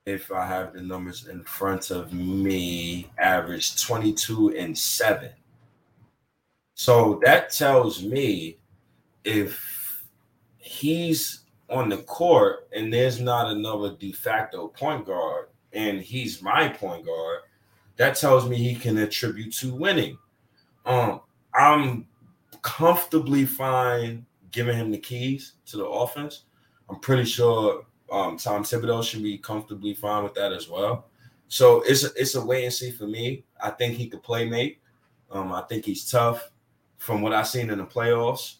if 0.05 0.31
I 0.31 0.45
have 0.45 0.73
the 0.73 0.81
numbers 0.81 1.27
in 1.27 1.43
front 1.43 1.89
of 1.89 2.13
me, 2.13 3.09
averaged 3.17 3.81
22 3.81 4.55
and 4.57 4.77
7. 4.77 5.29
So 6.75 7.21
that 7.23 7.51
tells 7.51 8.03
me 8.03 8.57
if 9.23 10.03
he's 10.57 11.41
on 11.69 11.89
the 11.89 11.97
court 11.97 12.67
and 12.75 12.91
there's 12.93 13.21
not 13.21 13.51
another 13.51 13.95
de 13.95 14.11
facto 14.11 14.67
point 14.67 15.05
guard 15.05 15.47
and 15.71 16.01
he's 16.01 16.41
my 16.41 16.67
point 16.67 17.05
guard, 17.05 17.39
that 17.95 18.15
tells 18.15 18.49
me 18.49 18.57
he 18.57 18.75
can 18.75 18.97
attribute 18.97 19.53
to 19.53 19.73
winning. 19.73 20.17
Um, 20.85 21.21
I'm 21.53 22.07
comfortably 22.61 23.45
fine 23.45 24.25
giving 24.51 24.77
him 24.77 24.91
the 24.91 24.97
keys 24.97 25.53
to 25.67 25.77
the 25.77 25.85
offense. 25.85 26.43
I'm 26.89 26.99
pretty 26.99 27.25
sure 27.25 27.85
um, 28.13 28.37
Tom 28.37 28.63
Thibodeau 28.63 29.03
should 29.03 29.23
be 29.23 29.39
comfortably 29.39 29.95
fine 29.95 30.23
with 30.23 30.35
that 30.35 30.53
as 30.53 30.69
well. 30.69 31.07
So 31.47 31.81
it's 31.81 32.03
a, 32.03 32.09
it's 32.15 32.35
a 32.35 32.45
wait 32.45 32.63
and 32.63 32.73
see 32.73 32.91
for 32.91 33.07
me. 33.07 33.43
I 33.61 33.71
think 33.71 33.95
he 33.95 34.07
could 34.07 34.21
play 34.21 34.47
mate. 34.47 34.79
Um, 35.31 35.51
I 35.51 35.63
think 35.63 35.83
he's 35.83 36.09
tough. 36.09 36.51
From 36.99 37.21
what 37.21 37.33
I've 37.33 37.47
seen 37.47 37.71
in 37.71 37.79
the 37.79 37.85
playoffs, 37.85 38.57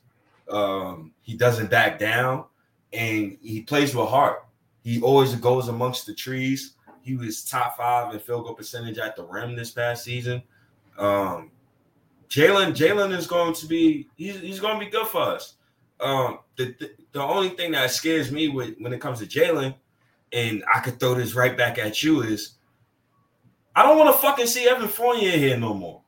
um, 0.49 1.13
he 1.21 1.37
doesn't 1.37 1.69
back 1.69 1.99
down 1.99 2.45
and 2.91 3.37
he 3.41 3.61
plays 3.61 3.95
with 3.95 4.09
heart. 4.09 4.45
He 4.83 4.99
always 5.01 5.35
goes 5.35 5.67
amongst 5.67 6.07
the 6.07 6.15
trees. 6.15 6.73
He 7.01 7.15
was 7.15 7.45
top 7.45 7.77
five 7.77 8.11
in 8.13 8.19
field 8.19 8.45
goal 8.45 8.55
percentage 8.55 8.97
at 8.97 9.15
the 9.15 9.23
rim 9.23 9.55
this 9.55 9.71
past 9.71 10.03
season. 10.03 10.41
Um, 10.97 11.51
Jalen, 12.27 12.73
Jalen 12.73 13.15
is 13.15 13.27
going 13.27 13.53
to 13.53 13.67
be 13.67 14.09
he's, 14.15 14.39
he's 14.41 14.59
going 14.59 14.79
to 14.79 14.85
be 14.85 14.91
good 14.91 15.07
for 15.07 15.21
us. 15.21 15.55
Um, 16.03 16.39
the, 16.57 16.75
the 16.79 16.91
the 17.13 17.21
only 17.21 17.49
thing 17.49 17.71
that 17.71 17.89
scares 17.91 18.31
me 18.31 18.49
with 18.49 18.75
when 18.79 18.91
it 18.93 18.99
comes 18.99 19.19
to 19.19 19.25
Jalen, 19.25 19.73
and 20.31 20.63
I 20.73 20.79
could 20.79 20.99
throw 20.99 21.13
this 21.15 21.33
right 21.33 21.55
back 21.55 21.77
at 21.77 22.03
you 22.03 22.21
is, 22.21 22.55
I 23.75 23.83
don't 23.83 23.97
want 23.97 24.13
to 24.13 24.21
fucking 24.21 24.47
see 24.47 24.67
Evan 24.67 24.87
Fournier 24.87 25.31
here 25.31 25.57
no 25.57 25.73
more. 25.73 26.01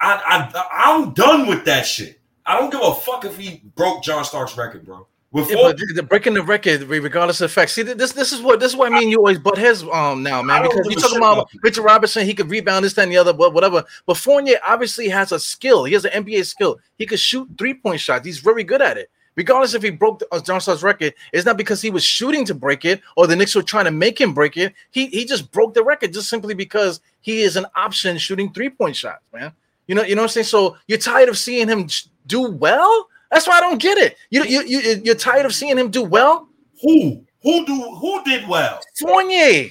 I 0.00 0.50
I 0.52 0.94
I'm 0.94 1.12
done 1.14 1.46
with 1.46 1.64
that 1.64 1.86
shit. 1.86 2.20
I 2.46 2.58
don't 2.58 2.70
give 2.70 2.82
a 2.82 2.94
fuck 2.94 3.24
if 3.24 3.36
he 3.36 3.62
broke 3.74 4.02
John 4.02 4.24
Starks' 4.24 4.56
record, 4.56 4.84
bro. 4.84 5.06
With 5.34 5.50
Yeah, 5.50 5.72
the 5.94 6.02
breaking 6.04 6.34
the 6.34 6.42
record, 6.42 6.82
regardless 6.82 7.40
of 7.40 7.50
facts. 7.50 7.72
See, 7.72 7.82
this 7.82 8.12
this 8.12 8.32
is 8.32 8.40
what 8.40 8.60
this 8.60 8.70
is 8.70 8.76
what 8.76 8.92
I 8.92 8.98
mean. 9.00 9.08
You 9.08 9.18
always 9.18 9.38
butt 9.40 9.58
heads 9.58 9.82
um 9.82 10.22
now, 10.22 10.42
man, 10.42 10.62
because 10.62 10.86
you 10.88 10.94
talking 10.94 11.16
about 11.16 11.32
about. 11.32 11.50
Richard 11.60 11.82
Robinson. 11.82 12.24
He 12.24 12.34
could 12.34 12.48
rebound 12.48 12.84
this, 12.84 12.92
that, 12.94 13.02
and 13.02 13.10
the 13.10 13.16
other, 13.16 13.32
but 13.32 13.52
whatever. 13.52 13.84
But 14.06 14.16
Fournier 14.16 14.58
obviously 14.64 15.08
has 15.08 15.32
a 15.32 15.40
skill. 15.40 15.84
He 15.84 15.94
has 15.94 16.04
an 16.04 16.24
NBA 16.24 16.46
skill. 16.46 16.78
He 16.98 17.04
could 17.04 17.18
shoot 17.18 17.48
three 17.58 17.74
point 17.74 18.00
shots. 18.00 18.24
He's 18.24 18.38
very 18.38 18.62
good 18.62 18.80
at 18.80 18.96
it. 18.96 19.10
Regardless 19.36 19.74
if 19.74 19.82
he 19.82 19.90
broke 19.90 20.22
uh, 20.30 20.40
John 20.40 20.60
Starks' 20.60 20.82
record, 20.82 21.14
it's 21.32 21.44
not 21.44 21.56
because 21.56 21.82
he 21.82 21.90
was 21.90 22.04
shooting 22.04 22.44
to 22.44 22.54
break 22.54 22.84
it 22.84 23.00
or 23.16 23.26
the 23.26 23.34
Knicks 23.34 23.54
were 23.54 23.62
trying 23.62 23.86
to 23.86 23.90
make 23.90 24.20
him 24.20 24.32
break 24.32 24.56
it. 24.56 24.74
He 24.90 25.06
he 25.06 25.24
just 25.24 25.50
broke 25.50 25.74
the 25.74 25.82
record 25.82 26.12
just 26.12 26.28
simply 26.28 26.54
because 26.54 27.00
he 27.20 27.42
is 27.42 27.56
an 27.56 27.66
option 27.74 28.16
shooting 28.18 28.52
three 28.52 28.70
point 28.70 28.94
shots, 28.94 29.24
man. 29.32 29.52
You 29.86 29.94
know 29.94 30.02
you 30.02 30.14
know 30.14 30.22
what 30.22 30.30
I'm 30.30 30.32
saying. 30.32 30.44
So 30.44 30.76
you're 30.86 30.98
tired 30.98 31.28
of 31.28 31.36
seeing 31.36 31.68
him 31.68 31.88
do 32.26 32.50
well. 32.50 33.08
That's 33.30 33.48
why 33.48 33.58
I 33.58 33.60
don't 33.60 33.80
get 33.80 33.98
it. 33.98 34.16
You 34.30 34.44
you 34.44 34.62
you 34.62 35.02
you're 35.04 35.14
tired 35.14 35.46
of 35.46 35.54
seeing 35.54 35.78
him 35.78 35.90
do 35.90 36.02
well. 36.04 36.48
who 36.80 37.24
who 37.42 37.66
do 37.66 37.74
who 37.96 38.22
did 38.24 38.48
well? 38.48 38.80
Fournier. 39.00 39.70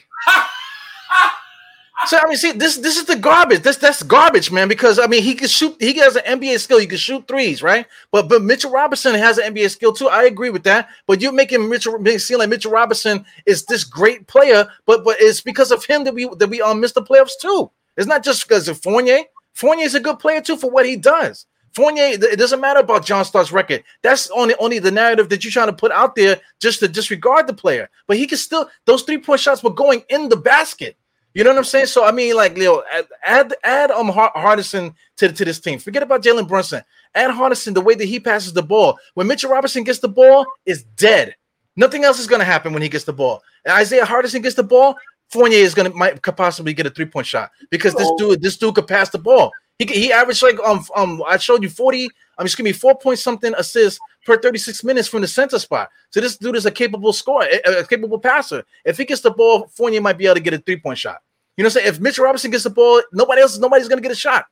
So 2.08 2.18
I 2.18 2.28
mean, 2.28 2.38
see, 2.38 2.52
this 2.52 2.78
this 2.78 2.98
is 2.98 3.06
the 3.06 3.16
garbage. 3.16 3.62
This 3.62 3.78
that's 3.78 4.04
garbage, 4.04 4.52
man. 4.52 4.68
Because 4.68 5.00
I 5.00 5.08
mean, 5.08 5.24
he 5.24 5.36
can 5.36 5.48
shoot. 5.48 5.76
He 5.80 5.98
has 6.00 6.16
an 6.16 6.40
NBA 6.40 6.60
skill. 6.60 6.80
He 6.80 6.88
can 6.88 6.98
shoot 6.98 7.28
threes, 7.28 7.64
right? 7.64 7.86
But 8.12 8.30
but 8.30 8.42
Mitchell 8.42 8.72
Robinson 8.72 9.16
has 9.16 9.38
an 9.38 9.54
NBA 9.54 9.70
skill 9.70 9.94
too. 9.94 10.10
I 10.10 10.24
agree 10.24 10.50
with 10.50 10.64
that. 10.64 10.90
But 11.08 11.22
you're 11.22 11.32
making 11.32 11.70
Mitchell 11.70 11.98
make 12.00 12.20
seem 12.20 12.40
like 12.40 12.50
Mitchell 12.50 12.72
Robinson 12.72 13.26
is 13.46 13.66
this 13.66 13.84
great 13.84 14.28
player, 14.28 14.68
but 14.86 15.04
but 15.04 15.18
it's 15.20 15.42
because 15.42 15.72
of 15.72 15.86
him 15.86 16.04
that 16.04 16.14
we 16.14 16.30
that 16.38 16.50
we 16.50 16.62
um 16.62 16.80
missed 16.80 16.96
the 16.96 17.02
playoffs 17.02 17.40
too. 17.40 17.72
It's 17.98 18.08
not 18.08 18.24
just 18.24 18.48
because 18.48 18.68
of 18.68 18.82
Fournier. 18.82 19.20
Fournier 19.54 19.86
is 19.86 19.96
a 19.96 20.00
good 20.00 20.20
player 20.20 20.42
too 20.42 20.58
for 20.58 20.70
what 20.70 20.86
he 20.86 20.96
does. 20.96 21.46
Fournier, 21.74 22.06
it 22.06 22.38
doesn't 22.38 22.62
matter 22.62 22.82
about 22.82 23.06
John 23.06 23.26
Starks' 23.26 23.52
record. 23.52 23.84
That's 24.04 24.30
only 24.32 24.54
only 24.60 24.80
the 24.80 24.92
narrative 24.92 25.30
that 25.30 25.44
you're 25.44 25.52
trying 25.52 25.68
to 25.68 25.74
put 25.74 25.92
out 25.92 26.16
there 26.16 26.40
just 26.60 26.80
to 26.80 26.88
disregard 26.88 27.48
the 27.48 27.54
player. 27.54 27.90
But 28.08 28.18
he 28.18 28.28
can 28.28 28.38
still 28.38 28.70
those 28.86 29.04
three 29.04 29.18
point 29.18 29.40
shots 29.40 29.64
were 29.64 29.74
going 29.74 30.04
in 30.10 30.30
the 30.30 30.38
basket. 30.38 30.98
You 31.34 31.44
know 31.44 31.50
what 31.50 31.58
I'm 31.58 31.64
saying? 31.64 31.88
So 31.88 32.06
I 32.06 32.12
mean, 32.12 32.36
like 32.36 32.58
Leo, 32.58 32.84
add 33.26 33.54
add, 33.64 33.92
um 33.92 34.10
Hardison 34.12 34.94
to, 35.18 35.32
to 35.32 35.46
this 35.46 35.60
team. 35.60 35.80
Forget 35.80 36.04
about 36.04 36.22
Jalen 36.24 36.48
Brunson. 36.48 36.84
Add 37.16 37.32
Hardison 37.32 37.74
the 37.74 37.82
way 37.82 37.96
that 37.96 38.06
he 38.06 38.20
passes 38.20 38.54
the 38.54 38.62
ball. 38.64 38.98
When 39.16 39.28
Mitchell 39.28 39.50
Robinson 39.52 39.84
gets 39.84 40.00
the 40.00 40.08
ball, 40.10 40.46
is 40.66 40.84
dead. 40.84 41.36
Nothing 41.76 42.04
else 42.04 42.20
is 42.20 42.28
going 42.28 42.40
to 42.40 42.46
happen 42.46 42.72
when 42.72 42.84
he 42.84 42.90
gets 42.90 43.06
the 43.06 43.14
ball. 43.14 43.42
And 43.66 43.74
Isaiah 43.74 44.06
Hardison 44.06 44.44
gets 44.44 44.56
the 44.56 44.64
ball. 44.64 44.96
Fournier 45.32 45.58
is 45.58 45.74
going 45.74 45.92
to 45.92 45.98
might 45.98 46.22
could 46.22 46.38
possibly 46.38 46.74
get 46.74 46.86
a 46.86 46.92
three 46.92 47.06
point 47.06 47.26
shot 47.26 47.50
because 47.72 47.94
this 47.96 48.08
Oh. 48.08 48.18
dude 48.18 48.42
this 48.42 48.58
dude 48.58 48.76
could 48.76 48.88
pass 48.88 49.10
the 49.10 49.18
ball. 49.18 49.52
He 49.80 49.86
could- 49.88 49.98
he 49.98 50.12
averaged 50.14 50.44
like 50.44 50.60
um 50.64 50.86
um 50.96 51.24
I 51.28 51.38
showed 51.38 51.64
you 51.64 51.70
40. 51.70 52.10
I'm 52.38 52.46
excuse 52.46 52.64
me 52.64 52.72
four 52.72 52.98
point 52.98 53.20
something 53.20 53.54
assists 53.58 54.00
per 54.26 54.40
36 54.40 54.84
minutes 54.84 55.08
from 55.08 55.22
the 55.22 55.28
center 55.28 55.60
spot. 55.60 55.90
So 56.10 56.22
this 56.22 56.38
dude 56.38 56.56
is 56.56 56.66
a 56.66 56.72
capable 56.72 57.14
scorer, 57.14 57.48
a, 57.66 57.80
a 57.80 57.86
capable 57.86 58.20
passer. 58.20 58.64
If 58.86 58.98
he 58.98 59.06
gets 59.06 59.22
the 59.22 59.32
ball, 59.32 59.68
Fournier 59.68 60.02
might 60.02 60.18
be 60.18 60.26
able 60.26 60.36
to 60.36 60.42
get 60.42 60.54
a 60.54 60.60
three 60.60 60.80
point 60.80 60.98
shot. 60.98 61.22
You 61.58 61.64
know 61.64 61.68
what 61.68 61.78
I'm 61.78 61.82
saying? 61.84 61.88
If 61.96 62.00
Mitchell 62.00 62.26
Robinson 62.26 62.52
gets 62.52 62.64
the 62.64 62.70
ball, 62.70 63.02
nobody 63.12 63.42
else, 63.42 63.58
nobody's 63.58 63.88
gonna 63.88 64.02
get 64.02 64.12
a 64.12 64.16
shot. 64.16 64.46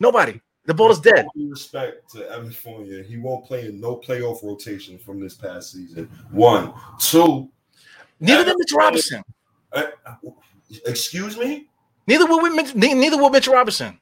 Nobody. 0.00 0.40
The 0.66 0.74
ball 0.74 0.90
is 0.90 0.98
dead. 0.98 1.26
Respect 1.36 2.10
to 2.12 2.28
Evan 2.30 2.50
Fournier, 2.50 3.02
he 3.02 3.18
won't 3.18 3.44
play 3.44 3.68
in 3.68 3.80
no 3.80 3.96
playoff 3.96 4.42
rotation 4.42 4.98
from 4.98 5.20
this 5.20 5.34
past 5.34 5.72
season. 5.72 6.08
One, 6.30 6.72
two. 6.98 7.50
Neither 8.18 8.44
did 8.44 8.56
Mitchell 8.58 8.78
Robinson. 8.78 9.22
uh, 9.72 9.84
excuse 10.86 11.36
me. 11.36 11.68
Neither 12.06 12.26
will 12.26 12.40
Mitch, 12.50 12.74
ne- 12.74 12.94
neither 12.94 13.18
will 13.18 13.30
Mitchell 13.30 13.54
Robinson. 13.54 13.98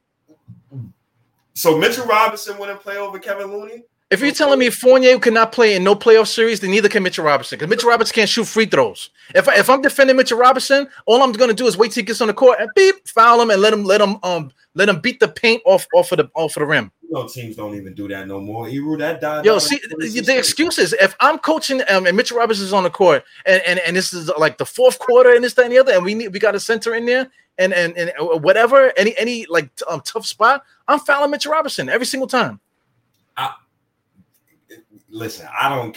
So 1.54 1.76
Mitchell 1.76 2.06
Robinson 2.06 2.58
wouldn't 2.58 2.80
play 2.80 2.96
over 2.96 3.18
Kevin 3.18 3.48
Looney. 3.48 3.82
If 4.12 4.20
you're 4.20 4.30
telling 4.30 4.58
me 4.58 4.68
Fournier 4.68 5.18
cannot 5.18 5.52
play 5.52 5.74
in 5.74 5.82
no 5.82 5.94
playoff 5.94 6.26
series, 6.26 6.60
then 6.60 6.70
neither 6.70 6.90
can 6.90 7.02
Mitchell 7.02 7.24
Robinson 7.24 7.58
because 7.58 7.70
Mitchell 7.70 7.88
Robinson 7.88 8.14
can't 8.14 8.28
shoot 8.28 8.44
free 8.44 8.66
throws. 8.66 9.08
If, 9.34 9.48
I, 9.48 9.56
if 9.56 9.70
I'm 9.70 9.80
defending 9.80 10.16
Mitchell 10.16 10.36
Robinson, 10.36 10.86
all 11.06 11.22
I'm 11.22 11.32
going 11.32 11.48
to 11.48 11.54
do 11.54 11.66
is 11.66 11.78
wait 11.78 11.92
till 11.92 12.02
he 12.02 12.06
gets 12.06 12.20
on 12.20 12.26
the 12.26 12.34
court 12.34 12.58
and 12.60 12.68
beep, 12.76 13.08
foul 13.08 13.40
him 13.40 13.48
and 13.48 13.62
let 13.62 13.72
him 13.72 13.84
let 13.84 14.02
him 14.02 14.18
um 14.22 14.52
let 14.74 14.90
him 14.90 15.00
beat 15.00 15.18
the 15.18 15.28
paint 15.28 15.62
off 15.64 15.86
off 15.94 16.12
of 16.12 16.18
the 16.18 16.30
off 16.34 16.56
of 16.56 16.60
the 16.60 16.66
rim. 16.66 16.92
You 17.02 17.14
know, 17.14 17.26
teams 17.26 17.56
don't 17.56 17.74
even 17.74 17.94
do 17.94 18.06
that 18.08 18.28
no 18.28 18.38
more. 18.38 18.68
Eru, 18.68 18.98
that 18.98 19.22
died. 19.22 19.46
Yo, 19.46 19.58
see 19.58 19.76
in 19.76 19.80
2016. 19.82 20.24
the 20.24 20.38
excuses. 20.38 20.92
If 20.94 21.16
I'm 21.20 21.38
coaching 21.38 21.80
um, 21.88 22.06
and 22.06 22.14
Mitchell 22.14 22.36
Robinson 22.36 22.66
is 22.66 22.74
on 22.74 22.82
the 22.82 22.90
court, 22.90 23.24
and, 23.46 23.62
and 23.66 23.78
and 23.80 23.96
this 23.96 24.12
is 24.12 24.30
like 24.38 24.58
the 24.58 24.66
fourth 24.66 24.98
quarter 24.98 25.34
and 25.34 25.42
this 25.42 25.54
that, 25.54 25.64
and 25.64 25.72
the 25.72 25.78
other, 25.78 25.92
and 25.92 26.04
we 26.04 26.14
need 26.14 26.28
we 26.28 26.38
got 26.38 26.54
a 26.54 26.60
center 26.60 26.94
in 26.94 27.06
there, 27.06 27.30
and 27.58 27.72
and 27.72 27.96
and 27.96 28.12
whatever, 28.42 28.92
any 28.96 29.16
any 29.18 29.46
like 29.46 29.70
um, 29.88 30.00
tough 30.00 30.26
spot, 30.26 30.64
I'm 30.88 31.00
fouling 31.00 31.30
Mitchell 31.30 31.52
Robinson 31.52 31.88
every 31.88 32.06
single 32.06 32.28
time. 32.28 32.60
Listen, 35.12 35.46
I 35.60 35.68
don't. 35.68 35.96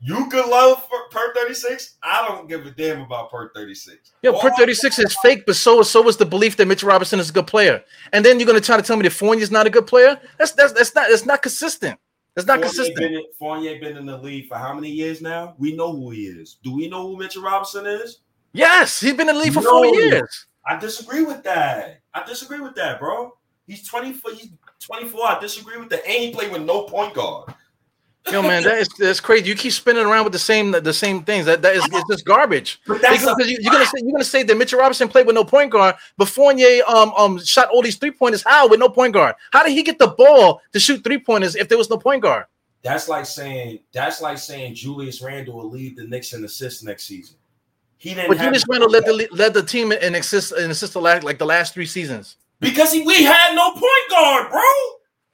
You 0.00 0.28
could 0.28 0.46
love 0.46 0.86
per 1.10 1.32
36. 1.34 1.96
I 2.02 2.26
don't 2.26 2.48
give 2.48 2.66
a 2.66 2.70
damn 2.72 3.00
about 3.00 3.30
per 3.30 3.52
36. 3.54 4.12
Yeah, 4.22 4.32
per 4.38 4.50
36 4.54 4.98
is 4.98 5.16
fake, 5.22 5.46
but 5.46 5.56
so 5.56 5.82
so 5.82 6.06
is 6.08 6.16
the 6.16 6.26
belief 6.26 6.56
that 6.56 6.66
Mitchell 6.66 6.88
Robinson 6.88 7.20
is 7.20 7.30
a 7.30 7.32
good 7.32 7.46
player. 7.46 7.82
And 8.12 8.24
then 8.24 8.38
you're 8.38 8.46
gonna 8.46 8.60
try 8.60 8.76
to 8.76 8.82
tell 8.82 8.96
me 8.96 9.04
that 9.04 9.12
Fournier 9.12 9.42
is 9.42 9.50
not 9.50 9.66
a 9.66 9.70
good 9.70 9.86
player? 9.86 10.20
That's 10.36 10.52
that's 10.52 10.72
that's 10.74 10.94
not 10.94 11.08
that's 11.08 11.24
not 11.24 11.42
consistent. 11.42 11.98
That's 12.34 12.46
not 12.46 12.56
Fournier 12.56 12.66
consistent. 12.66 12.98
Been 12.98 13.14
in, 13.14 13.24
Fournier 13.38 13.80
been 13.80 13.96
in 13.96 14.04
the 14.04 14.18
league 14.18 14.48
for 14.48 14.58
how 14.58 14.74
many 14.74 14.90
years 14.90 15.22
now? 15.22 15.54
We 15.58 15.74
know 15.74 15.92
who 15.92 16.10
he 16.10 16.26
is. 16.26 16.58
Do 16.62 16.74
we 16.74 16.88
know 16.88 17.08
who 17.08 17.16
Mitchell 17.16 17.42
Robinson 17.42 17.86
is? 17.86 18.18
Yes, 18.52 19.00
he's 19.00 19.14
been 19.14 19.28
in 19.28 19.36
the 19.36 19.42
league 19.42 19.54
for 19.54 19.62
no, 19.62 19.70
four 19.70 19.86
years. 19.86 20.46
I 20.68 20.78
disagree 20.78 21.24
with 21.24 21.42
that. 21.44 22.02
I 22.12 22.24
disagree 22.24 22.60
with 22.60 22.74
that, 22.74 23.00
bro. 23.00 23.34
He's 23.66 23.88
24. 23.88 24.32
He's 24.32 24.50
24. 24.80 25.26
I 25.26 25.40
disagree 25.40 25.78
with 25.78 25.88
that. 25.88 26.06
And 26.06 26.24
he 26.24 26.30
played 26.30 26.52
with 26.52 26.62
no 26.62 26.82
point 26.82 27.14
guard. 27.14 27.54
Yo, 28.30 28.42
man, 28.42 28.62
that 28.62 28.76
is 28.76 28.88
that's 28.98 29.20
crazy. 29.20 29.46
You 29.48 29.54
keep 29.54 29.72
spinning 29.72 30.04
around 30.04 30.24
with 30.24 30.34
the 30.34 30.38
same 30.38 30.72
the 30.72 30.92
same 30.92 31.22
things. 31.22 31.46
That 31.46 31.62
that 31.62 31.74
is 31.74 31.84
it's 31.86 32.08
just 32.10 32.26
garbage. 32.26 32.78
Because 32.86 33.24
a, 33.24 33.48
you, 33.48 33.56
are 33.66 33.72
gonna 33.72 33.86
say 33.86 34.02
you're 34.02 34.12
gonna 34.12 34.24
say 34.24 34.42
that 34.42 34.54
Mitchell 34.54 34.78
Robinson 34.78 35.08
played 35.08 35.26
with 35.26 35.34
no 35.34 35.44
point 35.44 35.70
guard, 35.70 35.96
but 36.18 36.28
Fournier 36.28 36.82
um 36.86 37.14
um 37.16 37.38
shot 37.42 37.70
all 37.70 37.80
these 37.80 37.96
three 37.96 38.10
pointers. 38.10 38.42
How 38.42 38.68
with 38.68 38.80
no 38.80 38.90
point 38.90 39.14
guard? 39.14 39.34
How 39.50 39.62
did 39.62 39.72
he 39.72 39.82
get 39.82 39.98
the 39.98 40.08
ball 40.08 40.60
to 40.74 40.80
shoot 40.80 41.02
three 41.02 41.18
pointers 41.18 41.56
if 41.56 41.70
there 41.70 41.78
was 41.78 41.88
no 41.88 41.96
point 41.96 42.20
guard? 42.20 42.44
That's 42.82 43.08
like 43.08 43.24
saying 43.24 43.78
that's 43.92 44.20
like 44.20 44.36
saying 44.36 44.74
Julius 44.74 45.22
Randle 45.22 45.54
will 45.54 45.70
lead 45.70 45.96
the 45.96 46.06
Knicks 46.06 46.34
in 46.34 46.44
assists 46.44 46.82
next 46.82 47.04
season. 47.04 47.37
He 47.98 48.14
didn't. 48.14 48.28
But 48.28 48.38
Julius 48.38 48.64
Randle 48.68 48.90
led 48.90 49.04
the 49.04 49.28
led 49.32 49.54
the 49.54 49.62
team 49.62 49.92
in 49.92 50.14
assists 50.14 50.52
in 50.52 50.70
last 51.02 51.24
like 51.24 51.38
the 51.38 51.46
last 51.46 51.74
three 51.74 51.86
seasons 51.86 52.36
because 52.60 52.92
he, 52.92 53.02
we 53.02 53.22
had 53.22 53.54
no 53.54 53.72
point 53.72 54.10
guard, 54.10 54.50
bro. 54.50 54.62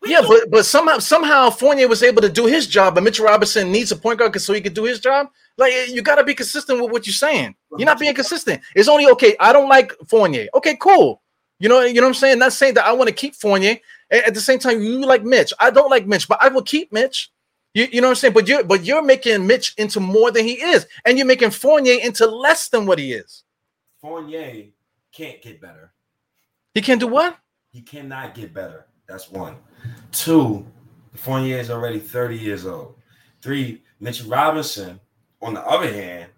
Yeah, 0.07 0.23
but 0.27 0.51
but 0.51 0.67
somehow 0.67 0.99
somehow 0.99 1.51
Fournier 1.51 1.89
was 1.89 2.03
able 2.03 2.23
to 2.23 2.29
do 2.29 2.47
his 2.47 2.67
job, 2.67 2.95
but 2.95 3.05
Mitchell 3.05 3.25
Robinson 3.25 3.71
needs 3.71 3.93
a 3.93 3.97
point 3.97 4.19
guard 4.19 4.33
because 4.33 4.45
so 4.45 4.53
he 4.53 4.61
could 4.61 4.75
do 4.75 4.85
his 4.85 5.01
job. 5.01 5.29
Like 5.57 5.73
you 5.89 6.03
got 6.03 6.17
to 6.17 6.25
be 6.25 6.35
consistent 6.35 6.81
with 6.81 6.91
what 6.91 7.07
you're 7.07 7.15
saying. 7.15 7.55
You're 7.79 7.87
not 7.87 7.99
being 7.99 8.15
consistent. 8.15 8.61
It's 8.75 8.89
only 8.89 9.07
okay. 9.13 9.37
I 9.41 9.53
don't 9.53 9.69
like 9.69 9.93
Fournier. 10.09 10.49
Okay, 10.55 10.77
cool. 10.77 11.23
You 11.59 11.69
know, 11.69 11.83
you 11.83 11.95
know 11.95 12.03
what 12.03 12.09
I'm 12.09 12.15
saying. 12.15 12.39
Not 12.39 12.53
saying 12.53 12.75
that 12.75 12.87
I 12.87 12.93
want 12.93 13.09
to 13.09 13.15
keep 13.15 13.35
Fournier. 13.35 13.79
At 14.11 14.35
the 14.35 14.41
same 14.41 14.59
time, 14.59 14.83
you 14.83 15.05
like 15.07 15.23
Mitch. 15.23 15.53
I 15.59 15.71
don't 15.71 15.91
like 15.91 16.07
Mitch, 16.07 16.29
but 16.29 16.39
I 16.43 16.49
will 16.49 16.63
keep 16.63 16.93
Mitch. 16.93 17.31
You, 17.75 17.89
you 17.93 18.01
know 18.01 18.07
what 18.07 18.13
I'm 18.13 18.17
saying. 18.17 18.35
But 18.35 18.49
you're 18.49 18.65
but 18.65 18.85
you're 18.85 19.03
making 19.03 19.47
Mitch 19.47 19.75
into 19.77 20.01
more 20.01 20.31
than 20.31 20.45
he 20.45 20.55
is, 20.55 20.87
and 21.05 21.19
you're 21.19 21.27
making 21.27 21.51
Fournier 21.51 22.01
into 22.03 22.27
less 22.27 22.69
than 22.69 22.87
what 22.87 22.99
he 22.99 23.13
is. 23.13 23.45
Fournier 24.01 24.67
can't 25.13 25.43
get 25.43 25.61
better. 25.61 25.93
He 26.73 26.81
can't 26.81 27.01
do 27.01 27.07
what? 27.07 27.39
He 27.73 27.83
cannot 27.83 28.35
get 28.35 28.55
better. 28.55 28.87
That's 29.09 29.31
one. 29.31 29.57
Two, 30.13 30.67
Fournier 31.15 31.59
is 31.59 31.71
already 31.71 31.99
30 31.99 32.37
years 32.37 32.67
old. 32.67 32.97
Three, 33.43 33.83
Mitch 34.01 34.23
Robinson, 34.23 34.99
on 35.43 35.55
the 35.55 35.65
other 35.67 35.93
hand, 35.93 36.31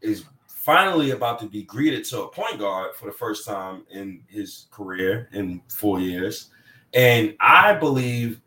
is 0.00 0.24
finally 0.46 1.10
about 1.10 1.38
to 1.40 1.46
be 1.46 1.62
greeted 1.64 2.04
to 2.04 2.22
a 2.22 2.28
point 2.28 2.58
guard 2.58 2.94
for 2.94 3.06
the 3.06 3.12
first 3.12 3.46
time 3.46 3.84
in 3.90 4.22
his 4.28 4.66
career 4.70 5.28
in 5.32 5.60
four 5.68 6.00
years. 6.00 6.50
And 6.94 7.34
I 7.40 7.74
believe 7.74 8.40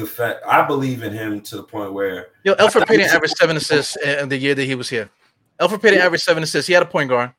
the 0.00 0.06
fact 0.06 0.40
I 0.46 0.66
believe 0.66 1.02
in 1.02 1.12
him 1.12 1.40
to 1.42 1.56
the 1.56 1.62
point 1.62 1.92
where 1.92 2.28
Yo, 2.44 2.54
Elfrid 2.54 2.86
Payton 2.86 3.06
averaged 3.06 3.36
seven 3.36 3.56
assists 3.56 3.96
in 3.96 4.28
the 4.28 4.36
year 4.36 4.54
that 4.54 4.64
he 4.64 4.74
was 4.74 4.88
here. 4.88 5.08
Elfrid 5.60 5.82
Payton 5.82 6.00
averaged 6.00 6.24
seven 6.24 6.42
assists. 6.42 6.66
He 6.66 6.72
had 6.72 6.82
a 6.82 6.86
point 6.86 7.08
guard, 7.08 7.32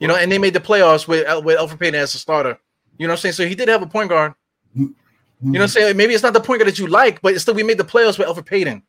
you 0.00 0.08
know, 0.08 0.16
and 0.16 0.30
they 0.30 0.38
made 0.38 0.54
the 0.54 0.60
playoffs 0.60 1.06
with 1.06 1.26
with 1.44 1.58
Elfrid 1.58 1.78
Payton 1.78 1.94
as 1.94 2.14
a 2.14 2.18
starter. 2.18 2.58
You 2.98 3.06
know 3.06 3.12
what 3.12 3.18
I'm 3.18 3.20
saying? 3.20 3.32
So 3.34 3.46
he 3.46 3.54
did 3.54 3.68
have 3.68 3.82
a 3.82 3.86
point 3.86 4.08
guard. 4.08 4.32
Mm-hmm. 4.76 4.82
You 4.82 5.52
know 5.52 5.60
what 5.60 5.62
I'm 5.62 5.68
saying? 5.68 5.96
Maybe 5.96 6.14
it's 6.14 6.22
not 6.22 6.32
the 6.32 6.40
point 6.40 6.60
guard 6.60 6.68
that 6.68 6.78
you 6.78 6.88
like, 6.88 7.22
but 7.22 7.40
still 7.40 7.54
we 7.54 7.62
made 7.62 7.78
the 7.78 7.84
playoffs 7.84 8.18
with 8.18 8.26
Elfrid 8.26 8.46
Payton. 8.46 8.82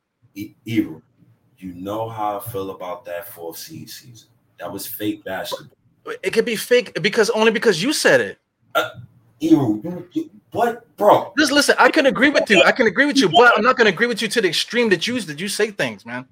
Evil. 0.66 1.02
You 1.58 1.74
know 1.74 2.08
how 2.08 2.40
I 2.40 2.52
feel 2.52 2.72
about 2.72 3.06
that 3.06 3.28
fourth 3.28 3.58
seed 3.58 3.90
season. 3.90 4.30
That 4.60 4.72
was 4.72 4.88
fake 4.88 5.24
basketball. 5.26 5.76
It 6.24 6.32
could 6.32 6.46
be 6.46 6.56
fake 6.56 7.02
because 7.02 7.30
only 7.30 7.52
because 7.52 7.84
you 7.84 7.94
said 7.94 8.22
it. 8.22 8.40
Uh, 8.74 8.92
Evil, 9.42 9.82
what, 10.52 10.96
bro? 10.98 11.34
Just 11.38 11.52
listen. 11.52 11.76
I 11.78 11.90
can 11.90 12.08
agree 12.08 12.30
with 12.30 12.50
you. 12.50 12.62
I 12.64 12.72
can 12.72 12.88
agree 12.88 13.06
with 13.06 13.18
you, 13.18 13.30
but 13.30 13.54
I'm 13.58 13.64
not 13.64 13.78
going 13.78 13.86
to 13.86 13.94
agree 13.94 14.08
with 14.08 14.22
you 14.22 14.28
to 14.30 14.42
the 14.42 14.48
extreme 14.48 14.90
that 14.90 15.08
you 15.08 15.20
that 15.22 15.40
you 15.40 15.48
say 15.48 15.72
things, 15.72 16.06
man. 16.06 16.26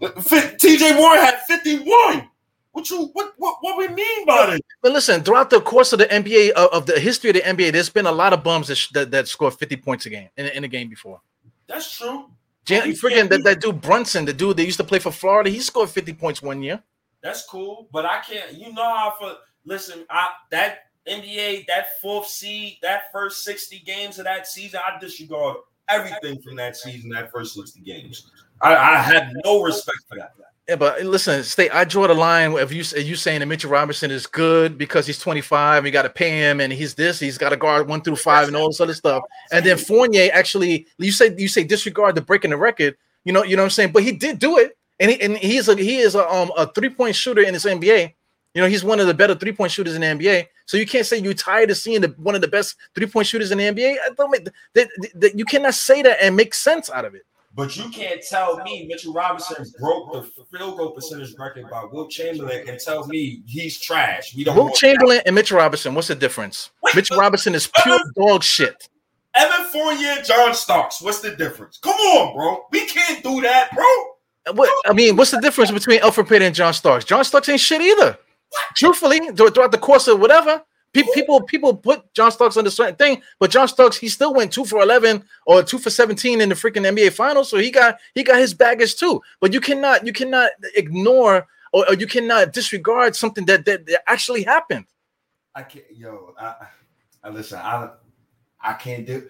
TJ 0.00 0.98
Warren 0.98 1.20
had 1.20 1.40
51. 1.42 2.28
What 2.72 2.90
you 2.90 3.10
what 3.12 3.32
what 3.36 3.56
what 3.60 3.78
we 3.78 3.88
mean 3.88 4.26
by 4.26 4.54
it? 4.54 4.64
But 4.82 4.92
listen, 4.92 5.22
throughout 5.22 5.50
the 5.50 5.60
course 5.60 5.92
of 5.92 5.98
the 5.98 6.06
NBA 6.06 6.50
of, 6.50 6.72
uh, 6.72 6.76
of 6.76 6.86
the 6.86 7.00
history 7.00 7.30
of 7.30 7.34
the 7.34 7.42
NBA, 7.42 7.72
there's 7.72 7.88
been 7.88 8.06
a 8.06 8.12
lot 8.12 8.32
of 8.32 8.44
bums 8.44 8.68
that 8.68 8.86
that, 8.92 9.10
that 9.10 9.28
score 9.28 9.50
50 9.50 9.76
points 9.76 10.06
a 10.06 10.10
game 10.10 10.28
in, 10.36 10.46
in 10.46 10.64
a 10.64 10.68
game 10.68 10.88
before. 10.88 11.20
That's 11.66 11.96
true. 11.96 12.30
Jan, 12.64 12.86
you 12.86 12.94
freaking 12.94 13.28
that, 13.30 13.44
that 13.44 13.60
dude 13.60 13.80
Brunson, 13.80 14.26
the 14.26 14.32
dude 14.32 14.56
that 14.58 14.64
used 14.64 14.76
to 14.76 14.84
play 14.84 14.98
for 14.98 15.10
Florida, 15.10 15.50
he 15.50 15.60
scored 15.60 15.88
50 15.88 16.12
points 16.14 16.42
one 16.42 16.62
year. 16.62 16.82
That's 17.22 17.44
cool, 17.46 17.88
but 17.92 18.04
I 18.04 18.20
can't. 18.20 18.52
You 18.54 18.72
know 18.72 18.84
how 18.84 19.14
for 19.18 19.36
listen, 19.64 20.04
I 20.08 20.28
that 20.50 20.87
NBA 21.08 21.66
that 21.66 22.00
fourth 22.00 22.28
seed, 22.28 22.78
that 22.82 23.12
first 23.12 23.44
60 23.44 23.80
games 23.80 24.18
of 24.18 24.24
that 24.24 24.46
season, 24.46 24.80
I 24.84 24.98
disregard 24.98 25.56
everything 25.88 26.40
from 26.42 26.56
that 26.56 26.76
season, 26.76 27.10
that 27.10 27.32
first 27.32 27.54
60 27.54 27.80
games. 27.80 28.30
I, 28.60 28.76
I 28.76 28.96
had 28.98 29.32
no 29.44 29.62
respect 29.62 29.98
for 30.08 30.18
that. 30.18 30.32
Yeah, 30.68 30.76
but 30.76 31.02
listen, 31.02 31.42
stay. 31.44 31.70
I 31.70 31.84
draw 31.84 32.06
the 32.06 32.14
line. 32.14 32.52
If 32.52 32.72
you 32.72 32.84
you 33.02 33.16
saying 33.16 33.40
that 33.40 33.46
Mitchell 33.46 33.70
Robinson 33.70 34.10
is 34.10 34.26
good 34.26 34.76
because 34.76 35.06
he's 35.06 35.18
25, 35.18 35.78
and 35.78 35.86
you 35.86 35.92
got 35.92 36.02
to 36.02 36.10
pay 36.10 36.30
him, 36.30 36.60
and 36.60 36.70
he's 36.70 36.94
this, 36.94 37.18
he's 37.18 37.38
got 37.38 37.50
to 37.50 37.56
guard 37.56 37.88
one 37.88 38.02
through 38.02 38.16
five, 38.16 38.48
and 38.48 38.56
all 38.56 38.68
this 38.68 38.80
other 38.80 38.92
stuff. 38.92 39.22
And 39.50 39.64
then 39.64 39.78
Fournier 39.78 40.28
actually, 40.34 40.86
you 40.98 41.10
say 41.10 41.34
you 41.38 41.48
say 41.48 41.64
disregard 41.64 42.16
the 42.16 42.20
breaking 42.20 42.50
the 42.50 42.58
record. 42.58 42.98
You 43.24 43.32
know, 43.32 43.44
you 43.44 43.56
know 43.56 43.62
what 43.62 43.68
I'm 43.68 43.70
saying. 43.70 43.92
But 43.92 44.02
he 44.02 44.12
did 44.12 44.38
do 44.38 44.58
it, 44.58 44.76
and 45.00 45.10
he 45.10 45.18
and 45.22 45.38
he's 45.38 45.68
a 45.68 45.74
he 45.74 45.98
is 45.98 46.14
a 46.14 46.28
um 46.28 46.52
a 46.54 46.70
three 46.70 46.90
point 46.90 47.16
shooter 47.16 47.40
in 47.40 47.54
this 47.54 47.64
NBA. 47.64 48.12
You 48.54 48.62
know, 48.62 48.68
he's 48.68 48.84
one 48.84 49.00
of 49.00 49.06
the 49.06 49.14
better 49.14 49.34
three 49.34 49.52
point 49.52 49.72
shooters 49.72 49.94
in 49.94 50.02
the 50.02 50.06
NBA. 50.06 50.48
So 50.68 50.76
you 50.76 50.86
can't 50.86 51.06
say 51.06 51.16
you're 51.16 51.32
tired 51.32 51.70
of 51.70 51.78
seeing 51.78 52.02
the, 52.02 52.08
one 52.18 52.34
of 52.34 52.42
the 52.42 52.48
best 52.48 52.76
three 52.94 53.06
point 53.06 53.26
shooters 53.26 53.50
in 53.50 53.56
the 53.56 53.64
NBA. 53.64 53.96
I 54.04 54.10
don't 54.14 54.30
make 54.30 54.46
that, 54.74 54.88
that 55.14 55.34
you 55.34 55.46
cannot 55.46 55.72
say 55.72 56.02
that 56.02 56.22
and 56.22 56.36
make 56.36 56.52
sense 56.52 56.90
out 56.90 57.06
of 57.06 57.14
it. 57.14 57.24
But 57.54 57.74
you 57.74 57.88
can't 57.88 58.22
tell 58.22 58.62
me 58.62 58.86
Mitchell 58.86 59.14
Robinson 59.14 59.64
broke 59.80 60.12
the 60.12 60.44
field 60.54 60.76
goal 60.76 60.90
percentage 60.90 61.34
record 61.38 61.70
by 61.70 61.84
Wilt 61.90 62.10
Chamberlain 62.10 62.68
and 62.68 62.78
tell 62.78 63.06
me 63.06 63.42
he's 63.46 63.80
trash. 63.80 64.36
We 64.36 64.44
don't. 64.44 64.56
Wilt 64.56 64.74
Chamberlain 64.74 65.22
and 65.24 65.34
Mitchell 65.34 65.56
Robinson. 65.56 65.94
What's 65.94 66.08
the 66.08 66.14
difference? 66.14 66.70
Wait, 66.82 66.94
Mitchell 66.94 67.16
Robinson 67.16 67.54
is 67.54 67.70
pure 67.82 67.94
Evan, 67.94 68.12
dog 68.14 68.42
shit. 68.42 68.90
Evan 69.34 69.66
Fournier, 69.72 70.16
John 70.22 70.54
Starks. 70.54 71.00
What's 71.00 71.20
the 71.20 71.34
difference? 71.34 71.78
Come 71.78 71.96
on, 71.96 72.34
bro. 72.34 72.66
We 72.70 72.84
can't 72.84 73.22
do 73.22 73.40
that, 73.40 73.70
bro. 73.74 74.54
What 74.54 74.70
I 74.86 74.92
mean, 74.92 75.16
what's 75.16 75.30
the 75.30 75.40
difference 75.40 75.70
between 75.70 76.00
Elfrid 76.00 76.28
Payton 76.28 76.48
and 76.48 76.54
John 76.54 76.74
Starks? 76.74 77.06
John 77.06 77.24
Starks 77.24 77.48
ain't 77.48 77.58
shit 77.58 77.80
either. 77.80 78.18
Truthfully, 78.74 79.20
throughout 79.30 79.72
the 79.72 79.78
course 79.78 80.08
of 80.08 80.20
whatever, 80.20 80.62
People 80.94 81.42
people 81.42 81.76
put 81.76 82.12
John 82.14 82.32
Starks 82.32 82.56
on 82.56 82.66
a 82.66 82.70
certain 82.70 82.96
thing, 82.96 83.22
but 83.38 83.50
John 83.50 83.68
Starks 83.68 83.98
he 83.98 84.08
still 84.08 84.32
went 84.32 84.52
two 84.52 84.64
for 84.64 84.80
eleven 84.80 85.22
or 85.44 85.62
two 85.62 85.78
for 85.78 85.90
seventeen 85.90 86.40
in 86.40 86.48
the 86.48 86.54
freaking 86.54 86.86
NBA 86.86 87.12
finals, 87.12 87.50
so 87.50 87.58
he 87.58 87.70
got 87.70 87.98
he 88.14 88.22
got 88.22 88.38
his 88.38 88.54
baggage 88.54 88.96
too. 88.96 89.20
But 89.38 89.52
you 89.52 89.60
cannot 89.60 90.06
you 90.06 90.14
cannot 90.14 90.50
ignore 90.74 91.46
or, 91.72 91.88
or 91.88 91.94
you 91.94 92.06
cannot 92.06 92.54
disregard 92.54 93.14
something 93.14 93.44
that, 93.46 93.66
that, 93.66 93.84
that 93.86 94.02
actually 94.06 94.44
happened. 94.44 94.86
I 95.54 95.62
can't, 95.62 95.84
yo. 95.94 96.34
I, 96.40 96.54
I 97.22 97.28
listen. 97.28 97.58
I 97.58 97.90
I 98.60 98.72
can't 98.72 99.06
do. 99.06 99.28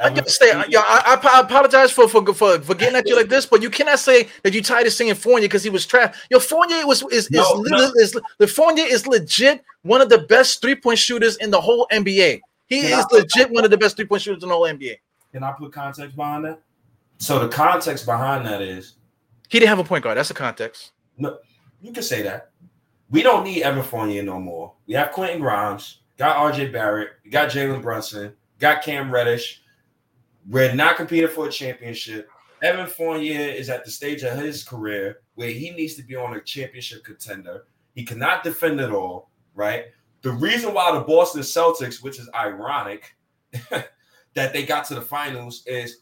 I 0.00 0.10
gotta 0.10 0.30
say, 0.30 0.52
yeah, 0.68 0.82
I, 0.86 1.18
I, 1.20 1.40
apologize 1.40 1.90
for, 1.90 2.08
for 2.08 2.24
for 2.32 2.60
for 2.60 2.74
getting 2.74 2.96
at 2.96 3.08
you 3.08 3.16
like 3.16 3.28
this, 3.28 3.46
but 3.46 3.62
you 3.62 3.70
cannot 3.70 3.98
say 3.98 4.28
that 4.42 4.54
you 4.54 4.62
tired 4.62 4.86
of 4.86 4.92
singing 4.92 5.14
Fournier 5.14 5.48
because 5.48 5.64
he 5.64 5.70
was 5.70 5.86
trapped. 5.86 6.16
Your 6.30 6.40
Fournier 6.40 6.86
was 6.86 7.02
is 7.04 7.26
is, 7.26 7.30
no, 7.30 7.62
is, 7.64 7.70
no. 7.70 7.92
is, 7.96 8.20
the 8.38 8.46
Fournier 8.46 8.84
is 8.84 9.06
legit 9.06 9.64
one 9.82 10.00
of 10.00 10.08
the 10.08 10.18
best 10.18 10.62
three 10.62 10.76
point 10.76 10.98
shooters 10.98 11.36
in 11.38 11.50
the 11.50 11.60
whole 11.60 11.86
NBA. 11.90 12.40
He 12.66 12.82
Can 12.82 12.98
is 12.98 13.06
I, 13.10 13.16
legit 13.16 13.50
one 13.50 13.64
of 13.64 13.70
the 13.70 13.78
best 13.78 13.96
three 13.96 14.04
point 14.04 14.22
shooters 14.22 14.42
in 14.42 14.48
the 14.48 14.54
whole 14.54 14.64
NBA. 14.64 14.96
Can 15.32 15.42
I 15.42 15.52
put 15.52 15.72
context 15.72 16.14
behind 16.16 16.44
that? 16.44 16.60
So 17.18 17.40
the 17.40 17.48
context 17.48 18.06
behind 18.06 18.46
that 18.46 18.62
is 18.62 18.94
he 19.48 19.58
didn't 19.58 19.70
have 19.70 19.78
a 19.78 19.84
point 19.84 20.04
guard. 20.04 20.16
That's 20.16 20.28
the 20.28 20.34
context. 20.34 20.92
No, 21.16 21.38
you 21.82 21.92
can 21.92 22.02
say 22.02 22.22
that. 22.22 22.50
We 23.10 23.22
don't 23.22 23.44
need 23.44 23.62
Evan 23.62 23.82
Fournier 23.82 24.22
no 24.22 24.38
more. 24.38 24.74
We 24.86 24.94
have 24.94 25.12
Quentin 25.12 25.40
Grimes, 25.40 26.00
got 26.18 26.36
RJ 26.36 26.72
Barrett, 26.72 27.10
got 27.30 27.48
Jalen 27.48 27.82
Brunson, 27.82 28.34
got 28.58 28.82
Cam 28.82 29.10
Reddish. 29.10 29.62
We're 30.48 30.74
not 30.74 30.96
competing 30.96 31.28
for 31.28 31.46
a 31.46 31.52
championship. 31.52 32.30
Evan 32.62 32.86
Fournier 32.86 33.50
is 33.50 33.68
at 33.68 33.84
the 33.84 33.90
stage 33.90 34.22
of 34.22 34.38
his 34.38 34.64
career 34.64 35.20
where 35.34 35.50
he 35.50 35.70
needs 35.70 35.94
to 35.96 36.02
be 36.02 36.16
on 36.16 36.34
a 36.34 36.40
championship 36.40 37.04
contender. 37.04 37.66
He 37.94 38.02
cannot 38.02 38.44
defend 38.44 38.80
it 38.80 38.90
all, 38.90 39.28
right? 39.54 39.86
The 40.22 40.30
reason 40.30 40.72
why 40.72 40.92
the 40.92 41.00
Boston 41.00 41.42
Celtics, 41.42 42.02
which 42.02 42.18
is 42.18 42.30
ironic, 42.34 43.14
that 43.70 44.52
they 44.52 44.64
got 44.64 44.86
to 44.86 44.94
the 44.94 45.02
finals 45.02 45.64
is 45.66 45.98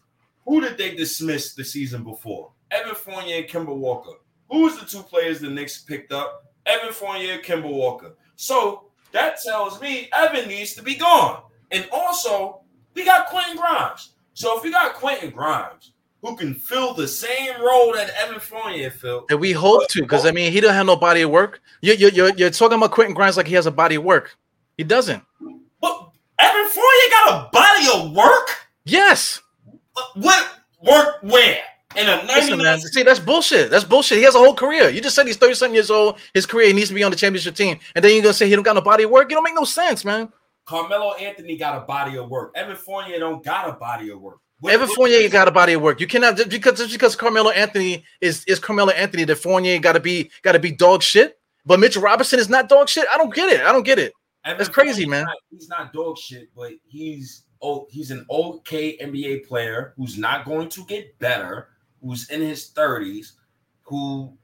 who 0.46 0.60
did 0.60 0.78
they 0.78 0.94
dismiss 0.94 1.54
the 1.54 1.64
season 1.64 2.04
before? 2.04 2.52
Evan 2.70 2.94
Fournier 2.94 3.38
and 3.38 3.48
Kemba 3.48 3.74
Walker. 3.74 4.12
Who's 4.48 4.78
the 4.78 4.86
two 4.86 5.02
players 5.02 5.40
the 5.40 5.50
Knicks 5.50 5.82
picked 5.82 6.12
up? 6.12 6.44
Evan 6.66 6.92
Fournier, 6.92 7.38
Kemba 7.38 7.68
Walker. 7.68 8.14
So 8.36 8.90
that 9.10 9.38
tells 9.44 9.80
me 9.80 10.08
Evan 10.16 10.48
needs 10.48 10.74
to 10.74 10.82
be 10.82 10.94
gone. 10.94 11.42
And 11.72 11.88
also, 11.90 12.60
we 12.94 13.04
got 13.04 13.26
Quentin 13.26 13.56
Grimes. 13.56 14.12
So 14.36 14.58
if 14.58 14.64
you 14.64 14.70
got 14.70 14.92
Quentin 14.92 15.30
Grimes, 15.30 15.92
who 16.20 16.36
can 16.36 16.52
fill 16.52 16.92
the 16.92 17.08
same 17.08 17.58
role 17.58 17.94
that 17.94 18.10
Evan 18.18 18.38
Fournier 18.38 18.90
filled. 18.90 19.30
And 19.30 19.40
we 19.40 19.52
hope 19.52 19.88
to, 19.88 20.02
because 20.02 20.26
I 20.26 20.30
mean, 20.30 20.52
he 20.52 20.60
don't 20.60 20.74
have 20.74 20.84
no 20.84 20.94
body 20.94 21.22
of 21.22 21.30
work. 21.30 21.62
You, 21.80 21.94
you, 21.94 22.10
you're, 22.10 22.34
you're 22.34 22.50
talking 22.50 22.76
about 22.76 22.90
Quentin 22.90 23.14
Grimes 23.14 23.38
like 23.38 23.46
he 23.46 23.54
has 23.54 23.64
a 23.64 23.70
body 23.70 23.94
of 23.94 24.04
work. 24.04 24.36
He 24.76 24.84
doesn't. 24.84 25.24
But 25.80 26.10
Evan 26.38 26.68
Fournier 26.68 27.10
got 27.10 27.46
a 27.46 27.50
body 27.50 27.86
of 27.94 28.14
work. 28.14 28.50
Yes. 28.84 29.40
Uh, 29.96 30.02
what 30.16 30.46
work 30.82 31.16
where? 31.22 31.58
In 31.96 32.06
a 32.06 32.22
99 32.26 32.58
man, 32.58 32.78
see, 32.78 33.04
that's 33.04 33.18
bullshit. 33.18 33.70
That's 33.70 33.84
bullshit. 33.84 34.18
He 34.18 34.24
has 34.24 34.34
a 34.34 34.38
whole 34.38 34.54
career. 34.54 34.90
You 34.90 35.00
just 35.00 35.16
said 35.16 35.26
he's 35.26 35.38
37 35.38 35.72
years 35.72 35.90
old. 35.90 36.18
His 36.34 36.44
career 36.44 36.74
needs 36.74 36.88
to 36.88 36.94
be 36.94 37.02
on 37.02 37.10
the 37.10 37.16
championship 37.16 37.54
team. 37.54 37.78
And 37.94 38.04
then 38.04 38.12
you're 38.12 38.22
gonna 38.22 38.34
say 38.34 38.50
he 38.50 38.54
don't 38.54 38.64
got 38.64 38.74
no 38.74 38.82
body 38.82 39.04
of 39.04 39.10
work. 39.10 39.30
You 39.30 39.36
don't 39.36 39.44
make 39.44 39.54
no 39.54 39.64
sense, 39.64 40.04
man. 40.04 40.30
Carmelo 40.66 41.14
Anthony 41.14 41.56
got 41.56 41.80
a 41.80 41.86
body 41.86 42.18
of 42.18 42.28
work. 42.28 42.52
Evan 42.56 42.76
Fournier 42.76 43.18
don't 43.18 43.42
got 43.44 43.68
a 43.68 43.72
body 43.72 44.10
of 44.10 44.20
work. 44.20 44.40
What, 44.60 44.72
Evan 44.72 44.88
Fournier 44.88 45.28
got 45.28 45.48
a 45.48 45.52
body 45.52 45.74
of 45.74 45.82
work. 45.82 46.00
You 46.00 46.06
cannot 46.06 46.36
just 46.36 46.50
because 46.50 46.78
just 46.78 46.92
because 46.92 47.14
Carmelo 47.14 47.50
Anthony 47.50 48.04
is 48.20 48.44
is 48.44 48.58
Carmelo 48.58 48.90
Anthony, 48.92 49.24
the 49.24 49.36
Fournier 49.36 49.78
got 49.78 49.92
to 49.92 50.00
be 50.00 50.30
got 50.42 50.52
to 50.52 50.58
be 50.58 50.72
dog 50.72 51.02
shit. 51.02 51.38
But 51.64 51.80
Mitchell 51.80 52.02
Robinson 52.02 52.38
is 52.38 52.48
not 52.48 52.68
dog 52.68 52.88
shit. 52.88 53.06
I 53.12 53.16
don't 53.16 53.34
get 53.34 53.48
it. 53.48 53.64
I 53.64 53.72
don't 53.72 53.84
get 53.84 53.98
it. 53.98 54.12
Evan 54.44 54.58
That's 54.58 54.70
crazy, 54.70 55.04
Fournier's 55.04 55.10
man. 55.10 55.24
Not, 55.24 55.36
he's 55.50 55.68
not 55.68 55.92
dog 55.92 56.18
shit, 56.18 56.48
but 56.56 56.72
he's 56.86 57.44
oh 57.62 57.86
he's 57.90 58.10
an 58.10 58.26
okay 58.28 58.96
NBA 58.98 59.46
player 59.46 59.94
who's 59.96 60.18
not 60.18 60.44
going 60.44 60.68
to 60.70 60.84
get 60.86 61.16
better, 61.18 61.68
who's 62.02 62.28
in 62.30 62.40
his 62.40 62.68
thirties, 62.68 63.34
who 63.82 64.36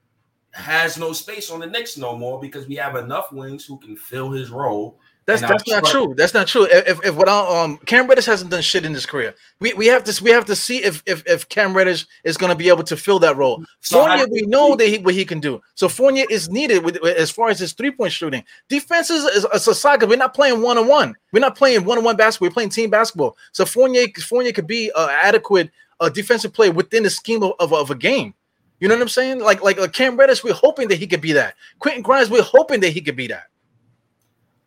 has 0.52 0.98
no 0.98 1.12
space 1.12 1.50
on 1.50 1.60
the 1.60 1.66
Knicks 1.66 1.96
no 1.96 2.16
more 2.16 2.38
because 2.38 2.68
we 2.68 2.76
have 2.76 2.96
enough 2.96 3.32
wings 3.32 3.64
who 3.64 3.78
can 3.78 3.96
fill 3.96 4.30
his 4.30 4.50
role 4.50 5.00
that's 5.24 5.40
that's 5.40 5.68
not 5.68 5.84
true. 5.84 6.14
That's 6.16 6.34
not 6.34 6.48
true. 6.48 6.66
If 6.70 7.04
if 7.04 7.14
what 7.14 7.28
um 7.28 7.78
Cam 7.86 8.08
Reddish 8.08 8.26
hasn't 8.26 8.50
done 8.50 8.62
shit 8.62 8.84
in 8.84 8.92
his 8.92 9.06
career, 9.06 9.34
we, 9.60 9.72
we 9.74 9.86
have 9.86 10.02
to 10.04 10.24
we 10.24 10.30
have 10.30 10.44
to 10.46 10.56
see 10.56 10.82
if 10.82 11.02
if 11.06 11.24
if 11.26 11.48
Cam 11.48 11.74
Reddish 11.74 12.06
is 12.24 12.36
going 12.36 12.50
to 12.50 12.56
be 12.56 12.68
able 12.68 12.82
to 12.84 12.96
fill 12.96 13.20
that 13.20 13.36
role. 13.36 13.64
So 13.80 14.00
Fournier, 14.00 14.26
we 14.30 14.42
know 14.42 14.74
that 14.74 14.86
he 14.86 14.98
what 14.98 15.14
he 15.14 15.24
can 15.24 15.38
do. 15.38 15.60
So 15.74 15.88
Fournier 15.88 16.26
is 16.28 16.50
needed 16.50 16.84
with 16.84 16.96
as 17.04 17.30
far 17.30 17.50
as 17.50 17.60
his 17.60 17.72
three 17.72 17.92
point 17.92 18.12
shooting. 18.12 18.42
Defense 18.68 19.10
is, 19.10 19.24
is, 19.24 19.46
is 19.54 19.68
a 19.68 19.74
saga. 19.74 20.06
We're 20.06 20.16
not 20.16 20.34
playing 20.34 20.60
one 20.60 20.76
on 20.76 20.88
one. 20.88 21.14
We're 21.32 21.40
not 21.40 21.56
playing 21.56 21.84
one 21.84 21.98
on 21.98 22.04
one 22.04 22.16
basketball. 22.16 22.48
We're 22.48 22.54
playing 22.54 22.70
team 22.70 22.90
basketball. 22.90 23.36
So 23.52 23.64
Fournier 23.64 24.08
Fournier 24.16 24.52
could 24.52 24.66
be 24.66 24.90
uh, 24.92 25.08
adequate 25.08 25.70
uh, 26.00 26.08
defensive 26.08 26.52
player 26.52 26.72
within 26.72 27.04
the 27.04 27.10
scheme 27.10 27.44
of, 27.44 27.52
of, 27.60 27.72
of 27.72 27.90
a 27.92 27.94
game. 27.94 28.34
You 28.80 28.88
know 28.88 28.96
what 28.96 29.02
I'm 29.02 29.08
saying? 29.08 29.38
Like 29.38 29.62
like 29.62 29.78
uh, 29.78 29.86
Cam 29.86 30.16
Reddish, 30.16 30.42
we're 30.42 30.52
hoping 30.52 30.88
that 30.88 30.96
he 30.96 31.06
could 31.06 31.20
be 31.20 31.32
that. 31.34 31.54
Quentin 31.78 32.02
Grimes, 32.02 32.28
we're 32.28 32.42
hoping 32.42 32.80
that 32.80 32.90
he 32.90 33.00
could 33.00 33.14
be 33.14 33.28
that. 33.28 33.44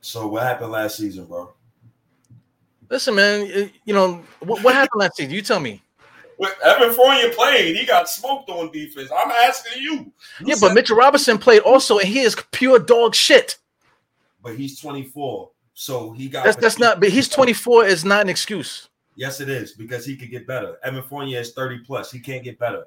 So 0.05 0.27
what 0.27 0.43
happened 0.43 0.71
last 0.71 0.97
season, 0.97 1.25
bro? 1.25 1.51
Listen, 2.91 3.15
man. 3.15 3.71
You 3.85 3.93
know 3.95 4.23
what, 4.39 4.63
what 4.63 4.75
happened 4.75 4.99
last 4.99 5.17
season? 5.17 5.33
You 5.33 5.41
tell 5.41 5.59
me. 5.59 5.81
With 6.37 6.55
Evan 6.63 6.93
Fournier 6.93 7.29
played, 7.31 7.75
he 7.75 7.87
got 7.87 8.07
smoked 8.07 8.47
on 8.51 8.71
defense. 8.71 9.09
I'm 9.09 9.31
asking 9.31 9.81
you. 9.81 9.93
you 9.93 10.11
yeah, 10.41 10.55
but 10.61 10.75
Mitchell 10.75 10.95
Robinson 10.95 11.39
played 11.39 11.61
also, 11.61 11.97
and 11.97 12.07
he 12.07 12.19
is 12.19 12.35
pure 12.51 12.77
dog 12.77 13.15
shit. 13.15 13.57
But 14.43 14.55
he's 14.55 14.79
24, 14.79 15.49
so 15.73 16.11
he 16.11 16.29
got. 16.29 16.45
That's 16.45 16.57
that's 16.57 16.77
not. 16.77 16.99
But 16.99 17.09
he's 17.09 17.27
24 17.27 17.85
is 17.85 18.05
not 18.05 18.21
an 18.21 18.29
excuse. 18.29 18.89
Yes, 19.15 19.41
it 19.41 19.49
is 19.49 19.71
because 19.71 20.05
he 20.05 20.15
could 20.15 20.29
get 20.29 20.45
better. 20.45 20.77
Evan 20.83 21.01
Fournier 21.01 21.39
is 21.39 21.53
30 21.53 21.79
plus. 21.79 22.11
He 22.11 22.19
can't 22.19 22.43
get 22.43 22.59
better. 22.59 22.85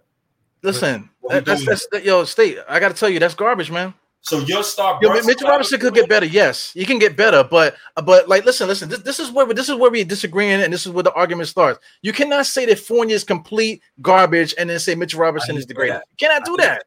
Listen, 0.62 1.10
that, 1.28 1.44
that's 1.44 1.66
that's 1.66 1.88
that, 1.88 2.04
yo, 2.04 2.22
state. 2.22 2.58
I 2.68 2.78
got 2.78 2.90
to 2.90 2.94
tell 2.94 3.08
you, 3.08 3.18
that's 3.18 3.34
garbage, 3.34 3.72
man. 3.72 3.92
So 4.20 4.40
your 4.40 4.62
star, 4.62 4.98
Yo, 5.00 5.12
Mitchell 5.22 5.48
Robinson 5.48 5.80
could 5.80 5.94
get 5.94 6.08
better. 6.08 6.26
Yes, 6.26 6.72
he 6.72 6.84
can 6.84 6.98
get 6.98 7.16
better, 7.16 7.42
but 7.44 7.76
uh, 7.96 8.02
but 8.02 8.28
like, 8.28 8.44
listen, 8.44 8.66
listen. 8.68 8.88
This, 8.88 9.00
this 9.00 9.20
is 9.20 9.30
where 9.30 9.46
this 9.46 9.68
is 9.68 9.76
where 9.76 9.90
we 9.90 10.04
disagreeing, 10.04 10.60
and 10.60 10.72
this 10.72 10.86
is 10.86 10.92
where 10.92 11.04
the 11.04 11.12
argument 11.12 11.48
starts. 11.48 11.78
You 12.02 12.12
cannot 12.12 12.46
say 12.46 12.66
that 12.66 12.78
Fournier 12.78 13.14
is 13.14 13.24
complete 13.24 13.80
garbage 14.02 14.54
and 14.58 14.68
then 14.68 14.78
say 14.80 14.94
Mitchell 14.94 15.20
Robinson 15.20 15.56
is 15.56 15.66
the 15.66 15.74
greatest. 15.74 16.02
You 16.10 16.28
cannot 16.28 16.44
do 16.44 16.56
that. 16.58 16.84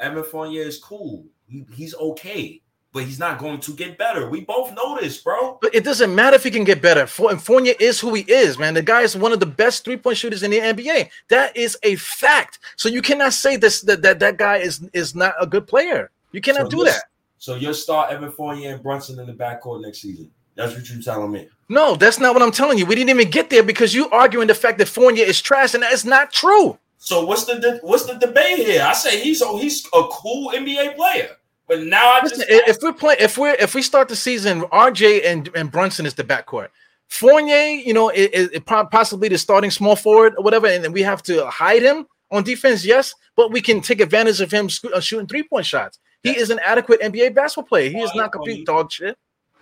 Evan 0.00 0.22
Fournier 0.24 0.62
is 0.62 0.78
cool. 0.78 1.26
He, 1.48 1.66
he's 1.74 1.94
okay, 1.94 2.62
but 2.92 3.02
he's 3.02 3.18
not 3.18 3.38
going 3.38 3.60
to 3.60 3.72
get 3.72 3.98
better. 3.98 4.30
We 4.30 4.42
both 4.42 4.74
know 4.74 4.98
this, 4.98 5.18
bro. 5.18 5.58
But 5.60 5.74
it 5.74 5.84
doesn't 5.84 6.14
matter 6.14 6.36
if 6.36 6.44
he 6.44 6.50
can 6.50 6.64
get 6.64 6.80
better. 6.80 7.06
Fournier 7.06 7.74
is 7.80 8.00
who 8.00 8.14
he 8.14 8.22
is, 8.22 8.58
man. 8.58 8.74
The 8.74 8.82
guy 8.82 9.02
is 9.02 9.16
one 9.16 9.32
of 9.32 9.40
the 9.40 9.46
best 9.46 9.84
three 9.84 9.96
point 9.96 10.16
shooters 10.16 10.42
in 10.42 10.50
the 10.50 10.60
NBA. 10.60 11.10
That 11.28 11.56
is 11.56 11.76
a 11.82 11.96
fact. 11.96 12.60
So 12.76 12.88
you 12.88 13.02
cannot 13.02 13.32
say 13.32 13.56
this 13.56 13.82
that 13.82 14.02
that, 14.02 14.20
that 14.20 14.36
guy 14.38 14.58
is 14.58 14.88
is 14.92 15.14
not 15.14 15.34
a 15.40 15.46
good 15.46 15.66
player. 15.66 16.10
You 16.32 16.40
cannot 16.40 16.70
so 16.70 16.78
do 16.78 16.84
that. 16.84 17.02
So 17.38 17.54
you'll 17.54 17.74
start 17.74 18.10
Evan 18.10 18.32
Fournier 18.32 18.74
and 18.74 18.82
Brunson 18.82 19.18
in 19.18 19.26
the 19.26 19.32
backcourt 19.32 19.82
next 19.82 20.02
season. 20.02 20.30
That's 20.56 20.74
what 20.74 20.88
you're 20.90 21.00
telling 21.00 21.30
me. 21.30 21.48
No, 21.68 21.94
that's 21.94 22.18
not 22.18 22.34
what 22.34 22.42
I'm 22.42 22.50
telling 22.50 22.78
you. 22.78 22.86
We 22.86 22.96
didn't 22.96 23.10
even 23.10 23.30
get 23.30 23.48
there 23.48 23.62
because 23.62 23.94
you 23.94 24.10
arguing 24.10 24.48
the 24.48 24.54
fact 24.54 24.78
that 24.78 24.88
Fournier 24.88 25.24
is 25.24 25.40
trash, 25.40 25.74
and 25.74 25.82
that's 25.82 26.04
not 26.04 26.32
true. 26.32 26.78
So 26.98 27.24
what's 27.24 27.44
the 27.44 27.78
what's 27.82 28.06
the 28.06 28.14
debate 28.14 28.58
here? 28.58 28.82
I 28.82 28.92
say 28.92 29.20
he's 29.20 29.40
oh, 29.40 29.56
he's 29.56 29.86
a 29.86 30.02
cool 30.10 30.50
NBA 30.50 30.96
player. 30.96 31.30
But 31.68 31.84
now 31.84 32.16
I 32.16 32.20
Listen, 32.22 32.44
just 32.48 32.68
if 32.68 32.78
we're 32.82 32.92
playing 32.92 33.18
if 33.20 33.38
we're 33.38 33.54
if 33.54 33.74
we 33.74 33.82
start 33.82 34.08
the 34.08 34.16
season, 34.16 34.62
RJ 34.62 35.24
and, 35.26 35.48
and 35.54 35.70
Brunson 35.70 36.06
is 36.06 36.14
the 36.14 36.24
backcourt. 36.24 36.68
Fournier, 37.06 37.80
you 37.80 37.94
know, 37.94 38.10
is, 38.10 38.50
possibly 38.66 39.28
the 39.28 39.38
starting 39.38 39.70
small 39.70 39.96
forward 39.96 40.34
or 40.36 40.44
whatever, 40.44 40.66
and 40.66 40.84
then 40.84 40.92
we 40.92 41.02
have 41.02 41.22
to 41.22 41.46
hide 41.46 41.82
him 41.82 42.06
on 42.30 42.42
defense, 42.42 42.84
yes, 42.84 43.14
but 43.36 43.50
we 43.50 43.62
can 43.62 43.80
take 43.80 44.00
advantage 44.00 44.40
of 44.40 44.50
him 44.50 44.68
uh, 44.92 45.00
shooting 45.00 45.26
three 45.26 45.42
point 45.42 45.64
shots. 45.64 45.98
He 46.22 46.36
is 46.36 46.50
an 46.50 46.58
adequate 46.64 47.00
NBA 47.00 47.34
basketball 47.34 47.68
player. 47.68 47.90
He 47.90 48.00
is 48.00 48.14
not 48.14 48.32
complete 48.32 48.54
money, 48.54 48.64
dog 48.64 48.90
shit. 48.90 49.16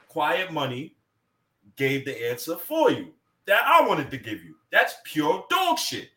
Quiet 0.08 0.52
money 0.52 0.94
gave 1.76 2.04
the 2.04 2.30
answer 2.30 2.56
for 2.56 2.90
you 2.90 3.12
that 3.46 3.62
I 3.64 3.86
wanted 3.86 4.10
to 4.10 4.16
give 4.16 4.42
you. 4.42 4.56
That's 4.72 4.94
pure 5.04 5.44
dog 5.50 5.78
shit. 5.78 6.08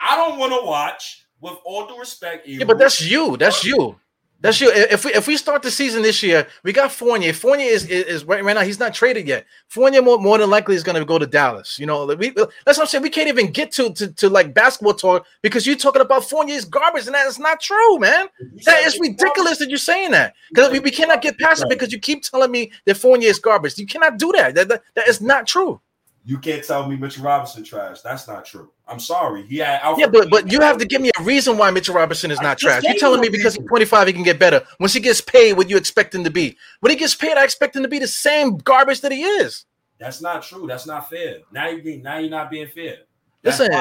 I 0.00 0.16
don't 0.16 0.38
want 0.38 0.52
to 0.52 0.64
watch, 0.64 1.26
with 1.40 1.56
all 1.64 1.86
due 1.86 1.98
respect. 1.98 2.46
Yeah, 2.46 2.64
but 2.64 2.78
that's 2.78 3.00
you. 3.00 3.36
That's 3.36 3.64
you. 3.64 3.98
That's 4.40 4.60
you. 4.60 4.70
If 4.72 5.04
we 5.04 5.12
if 5.14 5.26
we 5.26 5.36
start 5.36 5.62
the 5.62 5.70
season 5.70 6.02
this 6.02 6.22
year, 6.22 6.46
we 6.62 6.72
got 6.72 6.92
Fournier. 6.92 7.32
Fournier 7.32 7.66
is 7.70 7.84
is, 7.86 8.04
is 8.04 8.24
right, 8.24 8.44
right 8.44 8.54
now. 8.54 8.60
He's 8.62 8.78
not 8.78 8.94
traded 8.94 9.26
yet. 9.26 9.46
Fournier 9.66 10.00
more, 10.00 10.18
more 10.18 10.38
than 10.38 10.48
likely 10.48 10.76
is 10.76 10.84
going 10.84 10.96
to 10.96 11.04
go 11.04 11.18
to 11.18 11.26
Dallas. 11.26 11.76
You 11.76 11.86
know, 11.86 12.06
we, 12.06 12.30
that's 12.30 12.48
what 12.64 12.80
I'm 12.80 12.86
saying. 12.86 13.02
We 13.02 13.10
can't 13.10 13.28
even 13.28 13.50
get 13.50 13.72
to, 13.72 13.92
to 13.94 14.12
to 14.12 14.28
like 14.30 14.54
basketball 14.54 14.94
talk 14.94 15.26
because 15.42 15.66
you're 15.66 15.74
talking 15.74 16.02
about 16.02 16.24
Fournier's 16.24 16.64
garbage, 16.64 17.06
and 17.06 17.14
that 17.16 17.26
is 17.26 17.40
not 17.40 17.60
true, 17.60 17.98
man. 17.98 18.28
That 18.64 18.84
is 18.86 18.96
ridiculous 19.00 19.58
that 19.58 19.70
you're 19.70 19.78
saying 19.78 20.12
that 20.12 20.34
because 20.50 20.70
we, 20.70 20.78
we 20.78 20.92
cannot 20.92 21.20
get 21.20 21.36
past 21.38 21.64
it 21.64 21.68
because 21.68 21.92
you 21.92 21.98
keep 21.98 22.22
telling 22.22 22.52
me 22.52 22.70
that 22.84 22.96
Fournier 22.96 23.30
is 23.30 23.40
garbage. 23.40 23.76
You 23.76 23.86
cannot 23.86 24.18
do 24.18 24.30
that. 24.32 24.54
That, 24.54 24.68
that, 24.68 24.82
that 24.94 25.08
is 25.08 25.20
not 25.20 25.48
true. 25.48 25.80
You 26.28 26.36
can't 26.36 26.62
tell 26.62 26.86
me 26.86 26.94
Mitchell 26.94 27.24
Robinson 27.24 27.64
trash. 27.64 28.02
That's 28.02 28.28
not 28.28 28.44
true. 28.44 28.70
I'm 28.86 29.00
sorry. 29.00 29.46
He 29.46 29.56
had 29.56 29.80
Alfred 29.80 30.12
yeah, 30.12 30.20
but 30.20 30.28
but 30.28 30.52
you 30.52 30.60
have 30.60 30.76
to 30.76 30.84
give 30.84 31.00
me 31.00 31.10
a 31.18 31.22
reason 31.22 31.56
why 31.56 31.70
Mitchell 31.70 31.94
Robinson 31.94 32.30
is 32.30 32.38
not 32.42 32.58
trash. 32.58 32.82
You're 32.82 32.96
telling 32.96 33.22
me 33.22 33.30
because 33.30 33.54
he's 33.54 33.66
25 33.66 34.08
he 34.08 34.12
can 34.12 34.24
get 34.24 34.38
better. 34.38 34.62
Once 34.78 34.92
he 34.92 35.00
gets 35.00 35.22
paid, 35.22 35.54
what 35.54 35.70
you 35.70 35.78
expect 35.78 36.14
him 36.14 36.22
to 36.24 36.30
be? 36.30 36.54
When 36.80 36.90
he 36.90 36.96
gets 36.96 37.14
paid, 37.14 37.38
I 37.38 37.44
expect 37.44 37.76
him 37.76 37.82
to 37.82 37.88
be 37.88 37.98
the 37.98 38.06
same 38.06 38.58
garbage 38.58 39.00
that 39.00 39.10
he 39.10 39.22
is. 39.22 39.64
That's 39.98 40.20
not 40.20 40.42
true. 40.42 40.66
That's 40.66 40.86
not 40.86 41.08
fair. 41.08 41.38
Now 41.50 41.70
you 41.70 41.80
being 41.82 42.02
now 42.02 42.18
you're 42.18 42.28
not 42.28 42.50
being 42.50 42.68
fair. 42.68 42.96
That's 43.40 43.60
Listen, 43.60 43.72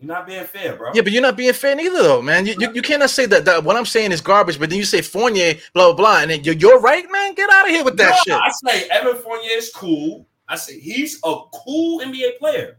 you're 0.00 0.08
not 0.08 0.26
being 0.26 0.44
fair, 0.46 0.74
bro. 0.74 0.90
Yeah, 0.94 1.02
but 1.02 1.12
you're 1.12 1.22
not 1.22 1.36
being 1.36 1.52
fair 1.52 1.76
neither, 1.76 2.02
though, 2.02 2.22
man. 2.22 2.44
You, 2.44 2.56
you, 2.58 2.72
you 2.72 2.82
cannot 2.82 3.10
say 3.10 3.26
that, 3.26 3.44
that 3.44 3.62
what 3.62 3.76
I'm 3.76 3.86
saying 3.86 4.10
is 4.10 4.20
garbage, 4.20 4.58
but 4.58 4.68
then 4.68 4.80
you 4.80 4.84
say 4.84 5.00
Fournier, 5.00 5.54
blah 5.74 5.92
blah 5.92 5.94
blah, 5.94 6.22
and 6.22 6.30
then 6.32 6.42
you're, 6.42 6.56
you're 6.56 6.80
right, 6.80 7.04
man. 7.08 7.34
Get 7.34 7.48
out 7.50 7.66
of 7.66 7.70
here 7.70 7.84
with 7.84 7.98
that 7.98 8.18
no, 8.26 8.34
shit. 8.34 8.42
I 8.42 8.50
say 8.50 8.88
Evan 8.88 9.22
Fournier 9.22 9.52
is 9.52 9.70
cool. 9.72 10.26
I 10.50 10.56
said 10.56 10.74
he's 10.80 11.20
a 11.24 11.34
cool 11.54 12.00
NBA 12.00 12.38
player, 12.38 12.78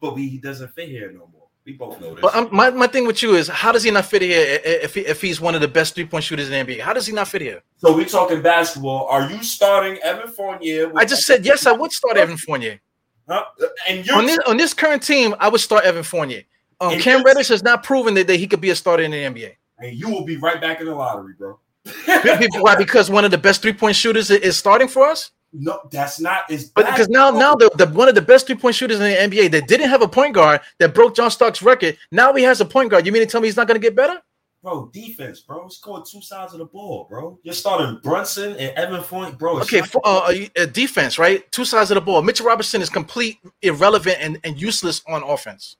but 0.00 0.14
we, 0.14 0.26
he 0.26 0.38
doesn't 0.38 0.68
fit 0.74 0.88
here 0.88 1.12
no 1.12 1.28
more. 1.30 1.48
We 1.66 1.74
both 1.74 2.00
know 2.00 2.14
this. 2.14 2.22
But 2.22 2.34
um, 2.34 2.48
my, 2.50 2.70
my 2.70 2.86
thing 2.86 3.06
with 3.06 3.22
you 3.22 3.34
is, 3.36 3.46
how 3.46 3.72
does 3.72 3.82
he 3.82 3.90
not 3.90 4.06
fit 4.06 4.22
here 4.22 4.60
if, 4.64 4.94
he, 4.94 5.02
if 5.02 5.20
he's 5.20 5.40
one 5.40 5.54
of 5.54 5.60
the 5.60 5.68
best 5.68 5.94
three 5.94 6.06
point 6.06 6.24
shooters 6.24 6.50
in 6.50 6.66
the 6.66 6.74
NBA? 6.74 6.80
How 6.80 6.94
does 6.94 7.06
he 7.06 7.12
not 7.12 7.28
fit 7.28 7.42
here? 7.42 7.62
So 7.76 7.94
we're 7.94 8.06
talking 8.06 8.40
basketball. 8.40 9.06
Are 9.06 9.30
you 9.30 9.42
starting 9.42 9.98
Evan 10.02 10.28
Fournier? 10.28 10.92
I 10.96 11.04
just 11.04 11.24
said 11.24 11.44
yes. 11.44 11.66
I 11.66 11.72
would 11.72 11.92
start 11.92 12.16
Evan 12.16 12.38
Fournier. 12.38 12.80
Huh? 13.28 13.44
And 13.88 14.10
on 14.10 14.26
this 14.26 14.38
on 14.46 14.56
this 14.56 14.74
current 14.74 15.02
team, 15.02 15.34
I 15.38 15.48
would 15.48 15.60
start 15.60 15.84
Evan 15.84 16.02
Fournier. 16.02 16.42
Um, 16.80 16.98
Cam 17.00 17.22
Reddish 17.22 17.48
has 17.48 17.62
not 17.62 17.82
proven 17.82 18.14
that, 18.14 18.26
that 18.26 18.36
he 18.36 18.46
could 18.46 18.60
be 18.60 18.70
a 18.70 18.74
starter 18.74 19.02
in 19.02 19.10
the 19.10 19.16
NBA. 19.18 19.52
And 19.78 19.94
you 19.94 20.08
will 20.08 20.24
be 20.24 20.36
right 20.36 20.60
back 20.60 20.80
in 20.80 20.86
the 20.86 20.94
lottery, 20.94 21.34
bro. 21.38 21.58
Why? 22.06 22.74
Because 22.78 23.10
one 23.10 23.24
of 23.24 23.30
the 23.30 23.38
best 23.38 23.62
three 23.62 23.72
point 23.72 23.96
shooters 23.96 24.30
is 24.30 24.56
starting 24.56 24.88
for 24.88 25.06
us. 25.06 25.30
No, 25.56 25.80
that's 25.88 26.18
not 26.18 26.50
is 26.50 26.70
but 26.70 26.86
because 26.86 27.08
now 27.08 27.30
now 27.30 27.54
the, 27.54 27.70
the 27.76 27.86
one 27.86 28.08
of 28.08 28.16
the 28.16 28.22
best 28.22 28.48
three 28.48 28.56
point 28.56 28.74
shooters 28.74 28.98
in 28.98 29.04
the 29.30 29.38
NBA 29.38 29.52
that 29.52 29.68
didn't 29.68 29.88
have 29.88 30.02
a 30.02 30.08
point 30.08 30.34
guard 30.34 30.60
that 30.80 30.94
broke 30.94 31.14
John 31.14 31.30
Starks' 31.30 31.62
record. 31.62 31.96
Now 32.10 32.34
he 32.34 32.42
has 32.42 32.60
a 32.60 32.64
point 32.64 32.90
guard. 32.90 33.06
You 33.06 33.12
mean 33.12 33.22
to 33.22 33.26
tell 33.26 33.40
me 33.40 33.46
he's 33.46 33.56
not 33.56 33.68
going 33.68 33.80
to 33.80 33.84
get 33.84 33.94
better? 33.94 34.20
Bro, 34.64 34.90
defense, 34.92 35.40
bro. 35.40 35.68
Score 35.68 36.02
two 36.04 36.20
sides 36.22 36.54
of 36.54 36.58
the 36.58 36.64
ball, 36.64 37.06
bro. 37.08 37.38
You're 37.44 37.54
starting 37.54 38.00
Brunson 38.02 38.52
and 38.56 38.76
Evan 38.76 39.02
Fournier, 39.02 39.36
bro. 39.36 39.60
Okay, 39.60 39.82
for, 39.82 40.00
uh, 40.04 40.34
uh, 40.58 40.66
defense, 40.66 41.18
right? 41.18 41.50
Two 41.52 41.64
sides 41.64 41.92
of 41.92 41.96
the 41.96 42.00
ball. 42.00 42.20
Mitchell 42.22 42.46
Robinson 42.46 42.82
is 42.82 42.88
complete, 42.88 43.38
irrelevant, 43.62 44.16
and, 44.20 44.40
and 44.42 44.60
useless 44.60 45.02
on 45.06 45.22
offense. 45.22 45.76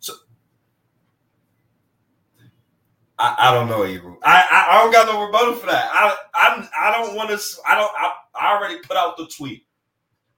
So, 0.00 0.14
I, 3.18 3.36
I 3.38 3.54
don't 3.54 3.68
know, 3.68 3.86
Ebro. 3.86 4.18
I, 4.22 4.44
I, 4.50 4.66
I 4.68 4.82
don't 4.82 4.92
got 4.92 5.06
no 5.06 5.24
rebuttal 5.24 5.54
for 5.54 5.66
that. 5.66 5.88
I 5.92 6.16
I'm 6.34 6.68
I 6.78 6.90
don't 6.90 7.14
want 7.16 7.30
to. 7.30 7.38
I 7.66 7.76
don't. 7.76 7.92
I, 7.96 8.12
I 8.38 8.54
already 8.54 8.78
put 8.78 8.96
out 8.96 9.16
the 9.16 9.26
tweet. 9.26 9.66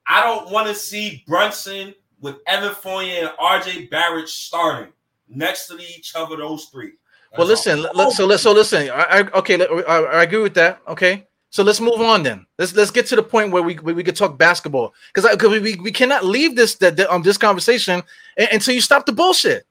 I 0.07 0.23
don't 0.23 0.51
want 0.51 0.69
to 0.69 0.75
see 0.75 1.25
Brunson 1.27 1.95
with 2.21 2.37
Evan 2.47 2.75
Fournier 2.75 3.29
and 3.29 3.39
RJ 3.39 3.91
Barrett 3.91 4.29
starting. 4.29 4.93
next 5.29 5.67
to 5.67 5.79
each 5.79 6.15
other, 6.15 6.37
those 6.37 6.67
three. 6.67 6.93
That's 7.31 7.39
Well, 7.39 7.47
listen. 7.49 7.85
all. 7.85 7.93
Let, 7.95 8.13
so 8.13 8.27
let's 8.27 8.43
so 8.43 8.53
listen. 8.53 8.89
I, 8.91 9.03
I 9.03 9.21
okay. 9.39 9.67
I, 9.67 9.93
I 9.93 10.23
agree 10.23 10.43
with 10.43 10.55
that. 10.55 10.81
Okay. 10.89 11.27
So 11.51 11.63
let's 11.63 11.81
move 11.81 12.01
on 12.01 12.23
then. 12.23 12.47
Let's 12.59 12.75
let's 12.75 12.91
get 12.91 13.07
to 13.07 13.17
the 13.17 13.23
point 13.23 13.51
where 13.51 13.63
we 13.63 13.75
where 13.77 13.95
we 13.95 14.05
could 14.05 14.17
talk 14.17 14.39
basketball 14.39 14.95
because 15.13 15.31
because 15.31 15.61
we, 15.61 15.77
we 15.77 15.91
cannot 15.91 16.25
leave 16.25 16.55
this 16.55 16.75
that 16.77 16.99
um 17.01 17.23
this 17.23 17.39
conversation 17.39 18.03
until 18.37 18.75
you 18.75 18.81
stop 18.81 19.07
the 19.07 19.13
bullshit. 19.13 19.67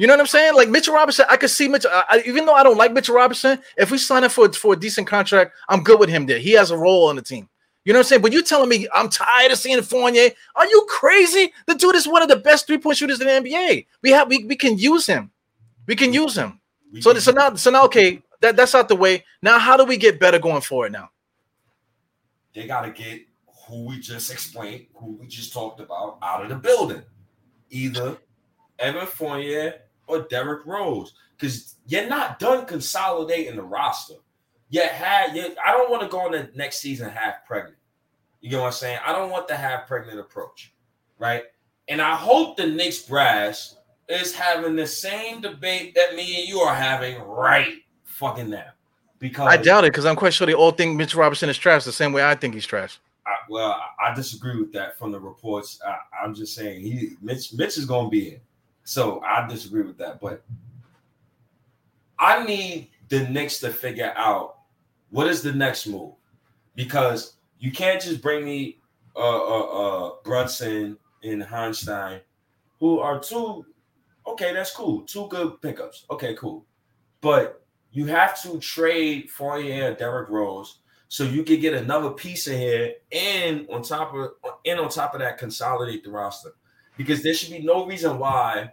You 0.00 0.06
know 0.06 0.14
what 0.14 0.20
I'm 0.20 0.26
saying? 0.26 0.54
Like 0.54 0.70
Mitchell 0.70 0.94
Robinson, 0.94 1.26
I 1.28 1.36
could 1.36 1.50
see 1.50 1.68
Mitchell. 1.68 1.90
I, 1.92 2.22
even 2.24 2.46
though 2.46 2.54
I 2.54 2.62
don't 2.62 2.78
like 2.78 2.92
Mitchell 2.92 3.14
Robinson, 3.14 3.58
if 3.76 3.90
we 3.90 3.98
sign 3.98 4.24
him 4.24 4.30
for 4.30 4.50
for 4.52 4.72
a 4.72 4.76
decent 4.76 5.06
contract, 5.06 5.52
I'm 5.68 5.82
good 5.82 6.00
with 6.00 6.08
him. 6.08 6.24
There, 6.24 6.38
he 6.38 6.52
has 6.52 6.70
a 6.70 6.76
role 6.76 7.08
on 7.08 7.16
the 7.16 7.22
team. 7.22 7.50
You 7.84 7.92
know 7.92 7.98
what 7.98 8.04
I'm 8.04 8.08
saying? 8.08 8.22
But 8.22 8.32
you 8.32 8.42
telling 8.42 8.70
me 8.70 8.88
I'm 8.94 9.10
tired 9.10 9.52
of 9.52 9.58
seeing 9.58 9.82
Fournier? 9.82 10.30
Are 10.56 10.66
you 10.66 10.86
crazy? 10.88 11.52
The 11.66 11.74
dude 11.74 11.96
is 11.96 12.08
one 12.08 12.22
of 12.22 12.30
the 12.30 12.36
best 12.36 12.66
three 12.66 12.78
point 12.78 12.96
shooters 12.96 13.20
in 13.20 13.26
the 13.26 13.50
NBA. 13.50 13.86
We 14.02 14.10
have 14.10 14.28
we, 14.28 14.44
we 14.44 14.56
can 14.56 14.78
use 14.78 15.06
him. 15.06 15.30
We 15.86 15.96
can 15.96 16.14
use 16.14 16.34
him. 16.34 16.60
We 16.90 17.02
So, 17.02 17.12
so 17.14 17.32
now, 17.32 17.54
so 17.56 17.70
now, 17.70 17.84
okay, 17.84 18.22
that, 18.40 18.56
that's 18.56 18.74
out 18.74 18.88
the 18.88 18.96
way. 18.96 19.24
Now, 19.42 19.58
how 19.58 19.76
do 19.76 19.84
we 19.84 19.98
get 19.98 20.18
better 20.18 20.38
going 20.38 20.62
forward 20.62 20.92
now? 20.92 21.10
they 22.54 22.66
got 22.66 22.82
to 22.82 22.90
get 22.90 23.26
who 23.68 23.84
we 23.86 24.00
just 24.00 24.32
explained, 24.32 24.86
who 24.94 25.18
we 25.20 25.26
just 25.26 25.52
talked 25.52 25.80
about, 25.80 26.18
out 26.22 26.42
of 26.42 26.48
the 26.48 26.56
building. 26.56 27.02
Either 27.70 28.16
Evan 28.78 29.06
Fournier 29.06 29.82
or 30.10 30.26
Derrick 30.28 30.66
Rose, 30.66 31.14
because 31.36 31.76
you're 31.86 32.08
not 32.08 32.38
done 32.38 32.66
consolidating 32.66 33.56
the 33.56 33.62
roster. 33.62 34.14
You 34.68 34.82
had, 34.82 35.34
you, 35.34 35.54
I 35.64 35.72
don't 35.72 35.90
want 35.90 36.02
to 36.02 36.08
go 36.08 36.26
in 36.26 36.32
the 36.32 36.50
next 36.54 36.78
season 36.78 37.10
half 37.10 37.44
pregnant. 37.46 37.76
You 38.40 38.52
know 38.52 38.60
what 38.60 38.66
I'm 38.66 38.72
saying? 38.72 38.98
I 39.04 39.12
don't 39.12 39.30
want 39.30 39.48
the 39.48 39.56
half 39.56 39.86
pregnant 39.86 40.20
approach, 40.20 40.72
right? 41.18 41.44
And 41.88 42.00
I 42.00 42.14
hope 42.14 42.56
the 42.56 42.66
Knicks 42.66 43.02
brass 43.02 43.76
is 44.08 44.34
having 44.34 44.76
the 44.76 44.86
same 44.86 45.40
debate 45.40 45.94
that 45.94 46.14
me 46.14 46.40
and 46.40 46.48
you 46.48 46.60
are 46.60 46.74
having 46.74 47.20
right 47.22 47.78
fucking 48.04 48.50
now. 48.50 48.70
Because 49.18 49.48
I 49.48 49.56
doubt 49.56 49.84
it 49.84 49.92
because 49.92 50.06
I'm 50.06 50.16
quite 50.16 50.32
sure 50.32 50.46
they 50.46 50.54
all 50.54 50.70
think 50.70 50.96
Mitch 50.96 51.14
Robinson 51.14 51.50
is 51.50 51.58
trash 51.58 51.84
the 51.84 51.92
same 51.92 52.12
way 52.12 52.24
I 52.24 52.34
think 52.34 52.54
he's 52.54 52.64
trash. 52.64 52.98
I, 53.26 53.32
well, 53.50 53.78
I 54.00 54.14
disagree 54.14 54.58
with 54.58 54.72
that 54.72 54.98
from 54.98 55.12
the 55.12 55.20
reports. 55.20 55.78
I, 55.86 55.96
I'm 56.24 56.34
just 56.34 56.54
saying 56.54 56.80
he 56.80 57.10
Mitch 57.20 57.52
Mitch 57.52 57.76
is 57.76 57.84
going 57.84 58.06
to 58.06 58.10
be 58.10 58.30
in, 58.30 58.40
so 58.90 59.20
I 59.20 59.46
disagree 59.46 59.82
with 59.82 59.98
that. 59.98 60.20
But 60.20 60.42
I 62.18 62.44
need 62.44 62.88
the 63.08 63.20
Knicks 63.28 63.60
to 63.60 63.70
figure 63.70 64.12
out 64.16 64.56
what 65.10 65.28
is 65.28 65.42
the 65.42 65.52
next 65.52 65.86
move 65.86 66.14
because 66.74 67.36
you 67.60 67.70
can't 67.70 68.02
just 68.02 68.20
bring 68.20 68.44
me 68.44 68.80
uh 69.14 69.20
uh, 69.20 69.60
uh 69.60 70.12
Brunson 70.24 70.98
and 71.22 71.40
Hartenstein, 71.40 72.20
who 72.80 72.98
are 72.98 73.20
two. 73.20 73.64
Okay, 74.26 74.52
that's 74.52 74.72
cool. 74.72 75.02
Two 75.02 75.28
good 75.28 75.62
pickups. 75.62 76.04
Okay, 76.10 76.34
cool. 76.34 76.66
But 77.20 77.62
you 77.92 78.06
have 78.06 78.42
to 78.42 78.58
trade 78.58 79.30
Fournier 79.30 79.90
and 79.90 79.96
Derrick 79.98 80.30
Rose 80.30 80.78
so 81.06 81.22
you 81.22 81.44
can 81.44 81.60
get 81.60 81.74
another 81.74 82.10
piece 82.10 82.48
in 82.48 82.58
here 82.58 82.94
and 83.12 83.68
on 83.70 83.82
top 83.82 84.12
of 84.14 84.32
and 84.66 84.80
on 84.80 84.88
top 84.88 85.14
of 85.14 85.20
that 85.20 85.38
consolidate 85.38 86.02
the 86.02 86.10
roster 86.10 86.50
because 86.96 87.22
there 87.22 87.34
should 87.34 87.52
be 87.52 87.60
no 87.60 87.86
reason 87.86 88.18
why 88.18 88.72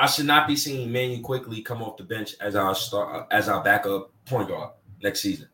I 0.00 0.06
should 0.06 0.24
not 0.24 0.48
be 0.48 0.56
seeing 0.56 0.90
Manu 0.90 1.20
Quickley 1.20 1.60
come 1.60 1.82
off 1.82 1.98
the 1.98 2.04
bench 2.04 2.34
as 2.40 2.56
our 2.56 2.74
start 2.74 3.26
as 3.30 3.50
our 3.50 3.62
backup 3.62 4.10
point 4.24 4.48
guard 4.48 4.70
next 5.02 5.20
season. 5.20 5.46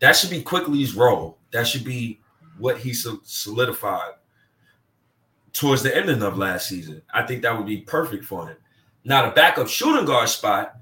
That 0.00 0.12
should 0.12 0.28
be 0.28 0.42
Quickley's 0.42 0.94
role. 0.94 1.38
That 1.52 1.66
should 1.66 1.84
be 1.84 2.20
what 2.58 2.76
he 2.76 2.92
solidified 2.92 4.12
towards 5.54 5.82
the 5.82 5.96
ending 5.96 6.22
of 6.22 6.36
last 6.36 6.68
season. 6.68 7.00
I 7.14 7.22
think 7.26 7.40
that 7.42 7.56
would 7.56 7.66
be 7.66 7.78
perfect 7.78 8.26
for 8.26 8.46
him. 8.48 8.58
Now 9.04 9.24
the 9.24 9.32
backup 9.32 9.68
shooting 9.68 10.04
guard 10.04 10.28
spot, 10.28 10.76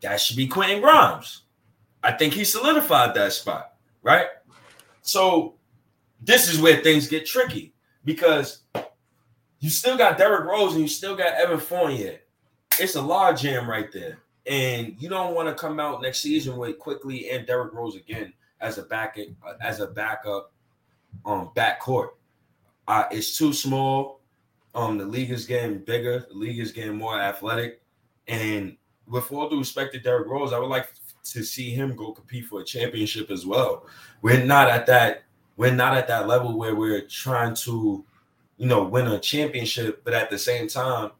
that 0.00 0.20
should 0.20 0.36
be 0.36 0.48
Quentin 0.48 0.80
Grimes. 0.80 1.42
I 2.02 2.10
think 2.12 2.34
he 2.34 2.42
solidified 2.42 3.14
that 3.14 3.32
spot, 3.32 3.74
right? 4.02 4.26
So 5.02 5.54
this 6.20 6.52
is 6.52 6.60
where 6.60 6.82
things 6.82 7.06
get 7.06 7.26
tricky 7.26 7.74
because 8.04 8.62
you 9.60 9.70
still 9.70 9.96
got 9.96 10.18
Derrick 10.18 10.44
Rose 10.44 10.72
and 10.72 10.82
you 10.82 10.88
still 10.88 11.16
got 11.16 11.34
Evan 11.34 11.58
Fournier. 11.58 12.20
It's 12.78 12.94
a 12.94 13.02
large 13.02 13.42
jam 13.42 13.68
right 13.68 13.90
there. 13.92 14.18
And 14.46 14.94
you 14.98 15.08
don't 15.08 15.34
want 15.34 15.48
to 15.48 15.54
come 15.54 15.78
out 15.80 16.00
next 16.00 16.20
season 16.20 16.56
with 16.56 16.78
Quickley 16.78 17.30
and 17.30 17.46
Derrick 17.46 17.74
Rose 17.74 17.96
again 17.96 18.32
as 18.60 18.78
a 18.78 18.82
back 18.82 19.18
as 19.60 19.80
a 19.80 19.86
backup 19.86 20.52
um 21.24 21.50
backcourt. 21.56 22.10
Uh, 22.86 23.04
it's 23.10 23.36
too 23.36 23.52
small. 23.52 24.20
Um, 24.74 24.96
the 24.96 25.04
league 25.04 25.30
is 25.30 25.44
getting 25.44 25.78
bigger. 25.78 26.26
The 26.28 26.34
league 26.34 26.58
is 26.58 26.72
getting 26.72 26.96
more 26.96 27.20
athletic. 27.20 27.82
And 28.28 28.76
with 29.06 29.30
all 29.32 29.48
due 29.48 29.58
respect 29.58 29.92
to 29.94 30.00
Derrick 30.00 30.28
Rose, 30.28 30.52
I 30.52 30.58
would 30.58 30.70
like 30.70 30.88
to 31.24 31.42
see 31.42 31.70
him 31.70 31.96
go 31.96 32.12
compete 32.12 32.46
for 32.46 32.60
a 32.60 32.64
championship 32.64 33.30
as 33.30 33.44
well. 33.44 33.86
We're 34.22 34.44
not 34.44 34.68
at 34.68 34.86
that. 34.86 35.24
We're 35.56 35.72
not 35.72 35.96
at 35.96 36.06
that 36.08 36.28
level 36.28 36.56
where 36.56 36.76
we're 36.76 37.02
trying 37.02 37.54
to, 37.56 38.04
you 38.58 38.66
know, 38.66 38.82
win 38.82 39.06
a 39.06 39.18
championship. 39.18 40.02
But 40.04 40.14
at 40.14 40.30
the 40.30 40.38
same 40.38 40.68
time, 40.68 41.12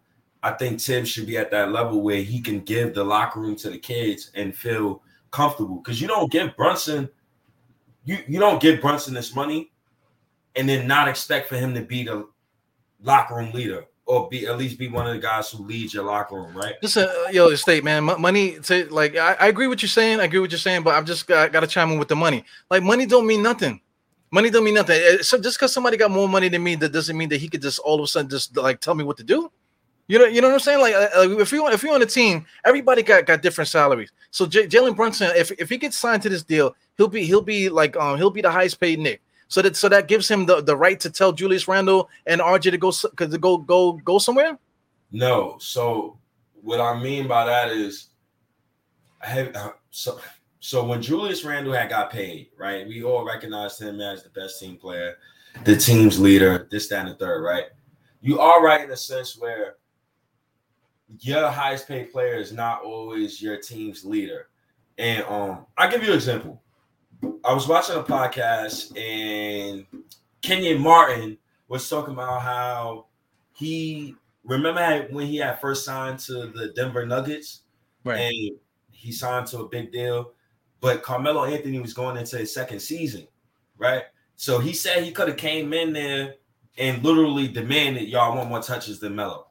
I 0.43 0.53
think 0.53 0.81
Tim 0.81 1.05
should 1.05 1.27
be 1.27 1.39
at 1.39 1.51
that 1.51 1.73
level 1.73 2.03
where 2.03 2.23
he 2.23 2.41
can 2.41 2.61
give 2.61 2.95
the 2.95 3.05
locker 3.05 3.41
room 3.41 3.57
to 3.57 3.71
the 3.71 3.79
kids 3.79 4.31
and 4.35 4.55
feel 4.55 5.03
comfortable. 5.31 5.77
Because 5.77 6.01
you 6.01 6.09
don't 6.09 6.31
give 6.31 6.57
Brunson, 6.57 7.09
you 8.05 8.19
you 8.29 8.39
don't 8.39 8.61
give 8.61 8.81
Brunson 8.81 9.15
this 9.15 9.35
money, 9.35 9.73
and 10.57 10.69
then 10.69 10.87
not 10.87 11.09
expect 11.09 11.49
for 11.49 11.57
him 11.57 11.75
to 11.75 11.81
be 11.81 12.05
the 12.05 12.29
locker 13.03 13.37
room 13.37 13.53
leader 13.53 13.87
or 14.09 14.27
be 14.29 14.47
at 14.47 14.57
least 14.57 14.79
be 14.79 14.89
one 14.89 15.07
of 15.07 15.13
the 15.13 15.21
guys 15.21 15.51
who 15.51 15.63
leads 15.65 15.93
your 15.93 16.03
locker 16.03 16.35
room, 16.35 16.57
right? 16.57 16.77
Listen, 16.83 17.07
uh, 17.07 17.29
yo, 17.31 17.55
state 17.55 17.85
man, 17.85 18.05
mo- 18.05 18.17
money. 18.17 18.59
To, 18.61 18.87
like, 18.87 19.17
I, 19.17 19.35
I 19.35 19.47
agree 19.49 19.67
what 19.67 19.83
you're 19.83 19.89
saying. 19.91 20.19
I 20.19 20.25
agree 20.25 20.41
what 20.41 20.51
you're 20.51 20.59
saying, 20.59 20.83
but 20.83 20.95
I'm 20.95 21.05
just 21.05 21.27
got, 21.27 21.53
got 21.53 21.61
to 21.61 21.67
chime 21.67 21.93
in 21.93 21.99
with 21.99 22.09
the 22.09 22.17
money. 22.17 22.43
Like, 22.71 22.83
money 22.83 23.05
don't 23.05 23.27
mean 23.27 23.43
nothing. 23.43 23.83
Money 24.31 24.51
don't 24.51 24.65
mean 24.65 24.75
nothing. 24.75 25.01
Uh, 25.01 25.23
So 25.23 25.39
just 25.39 25.59
because 25.59 25.73
somebody 25.73 25.97
got 25.97 26.11
more 26.11 26.29
money 26.29 26.49
than 26.49 26.63
me, 26.63 26.75
that 26.77 26.93
doesn't 26.93 27.17
mean 27.17 27.29
that 27.31 27.41
he 27.41 27.49
could 27.49 27.63
just 27.63 27.79
all 27.81 27.99
of 27.99 28.05
a 28.05 28.07
sudden 28.07 28.31
just 28.31 28.57
like 28.57 28.81
tell 28.81 28.95
me 28.95 29.05
what 29.05 29.17
to 29.19 29.25
do. 29.25 29.51
You 30.07 30.19
know, 30.19 30.25
you 30.25 30.41
know 30.41 30.49
what 30.49 30.55
I'm 30.55 30.61
saying? 30.61 30.81
Like, 30.81 30.95
uh, 30.95 31.09
uh, 31.19 31.39
if 31.39 31.53
you 31.53 31.69
if 31.69 31.83
you're 31.83 31.95
on 31.95 32.01
a 32.03 32.07
team, 32.07 32.47
everybody 32.65 33.03
got 33.03 33.27
got 33.27 33.43
different 33.43 33.69
salaries. 33.69 34.11
So 34.31 34.47
J- 34.47 34.67
Jalen 34.67 34.97
Brunson, 34.97 35.31
if 35.37 35.51
if 35.53 35.69
he 35.69 35.77
gets 35.77 35.99
signed 35.99 36.23
to 36.23 36.31
this 36.31 36.43
deal, 36.43 36.75
he'll 36.97 37.09
be 37.09 37.25
he'll 37.25 37.43
be 37.43 37.69
like 37.69 37.95
um 37.97 38.17
he'll 38.17 38.31
be 38.31 38.41
the 38.41 38.51
highest 38.51 38.81
paid 38.81 38.99
Knick. 38.99 39.21
So 39.49 39.61
that 39.63 39.77
so 39.77 39.89
that 39.91 40.09
gives 40.09 40.27
him 40.31 40.47
the, 40.47 40.63
the 40.63 40.77
right 40.77 40.99
to 41.01 41.11
tell 41.11 41.33
Julius 41.33 41.69
Randle 41.69 42.09
and 42.27 42.41
RJ 42.41 42.71
to 42.71 42.79
go 42.79 42.91
to 42.91 43.39
go 43.39 43.59
go 43.59 43.93
go 43.93 44.19
somewhere. 44.19 44.59
No. 45.13 45.57
So 45.61 46.19
what 46.63 46.81
I 46.81 46.99
mean 47.03 47.29
by 47.29 47.45
that 47.45 47.71
is, 47.71 48.09
I 49.23 49.27
have 49.29 49.55
uh, 49.57 49.73
so 49.91 50.21
so 50.61 50.85
when 50.85 51.01
Julius 51.03 51.45
Randle 51.45 51.73
had 51.73 51.89
got 51.91 52.11
paid, 52.11 52.49
right? 52.57 52.87
We 52.87 53.03
all 53.03 53.25
recognized 53.25 53.81
him 53.81 54.01
as 54.01 54.23
the 54.23 54.31
best 54.31 54.61
team 54.61 54.77
player, 54.77 55.17
the 55.65 55.77
team's 55.77 56.19
leader, 56.19 56.69
this, 56.71 56.89
that, 56.89 57.01
and 57.01 57.11
the 57.11 57.15
third, 57.15 57.43
right? 57.43 57.67
You 58.21 58.41
are 58.41 58.63
right 58.63 58.83
in 58.85 58.91
a 58.91 58.97
sense 58.97 59.39
where 59.39 59.77
your 61.21 61.49
highest 61.49 61.89
paid 61.89 62.13
player 62.13 62.35
is 62.35 62.53
not 62.53 62.83
always 62.83 63.41
your 63.41 63.57
team's 63.57 64.05
leader. 64.05 64.49
And 64.99 65.25
um, 65.29 65.67
I'll 65.77 65.91
give 65.91 66.03
you 66.03 66.11
an 66.11 66.17
example. 66.17 66.61
I 67.45 67.53
was 67.53 67.67
watching 67.67 67.97
a 67.97 68.03
podcast 68.03 68.97
and 68.99 69.87
Kenyon 70.43 70.81
Martin 70.81 71.39
was 71.69 71.89
talking 71.89 72.15
about 72.15 72.43
how 72.43 73.07
he 73.55 74.15
remember 74.45 75.07
when 75.11 75.27
he 75.27 75.37
had 75.37 75.61
first 75.61 75.85
signed 75.85 76.19
to 76.21 76.47
the 76.49 76.73
Denver 76.75 77.05
Nuggets 77.07 77.63
Right. 78.05 78.17
and 78.19 78.59
he 78.91 79.13
signed 79.13 79.47
to 79.49 79.61
a 79.61 79.69
big 79.69 79.93
deal, 79.93 80.33
but 80.81 81.03
Carmelo 81.03 81.45
Anthony 81.45 81.81
was 81.81 81.93
going 81.93 82.17
into 82.17 82.39
his 82.39 82.53
second 82.53 82.81
season, 82.81 83.27
right? 83.77 84.05
So 84.37 84.59
he 84.59 84.73
said 84.73 85.03
he 85.03 85.13
could 85.13 85.29
have 85.29 85.37
came 85.37 85.73
in 85.73 85.93
there 85.93 86.35
and 86.79 87.03
literally 87.03 87.49
demanded, 87.49 88.09
"Y'all 88.09 88.37
want 88.37 88.49
more 88.49 88.63
touches 88.63 89.01
than 89.01 89.17
Melo? 89.17 89.49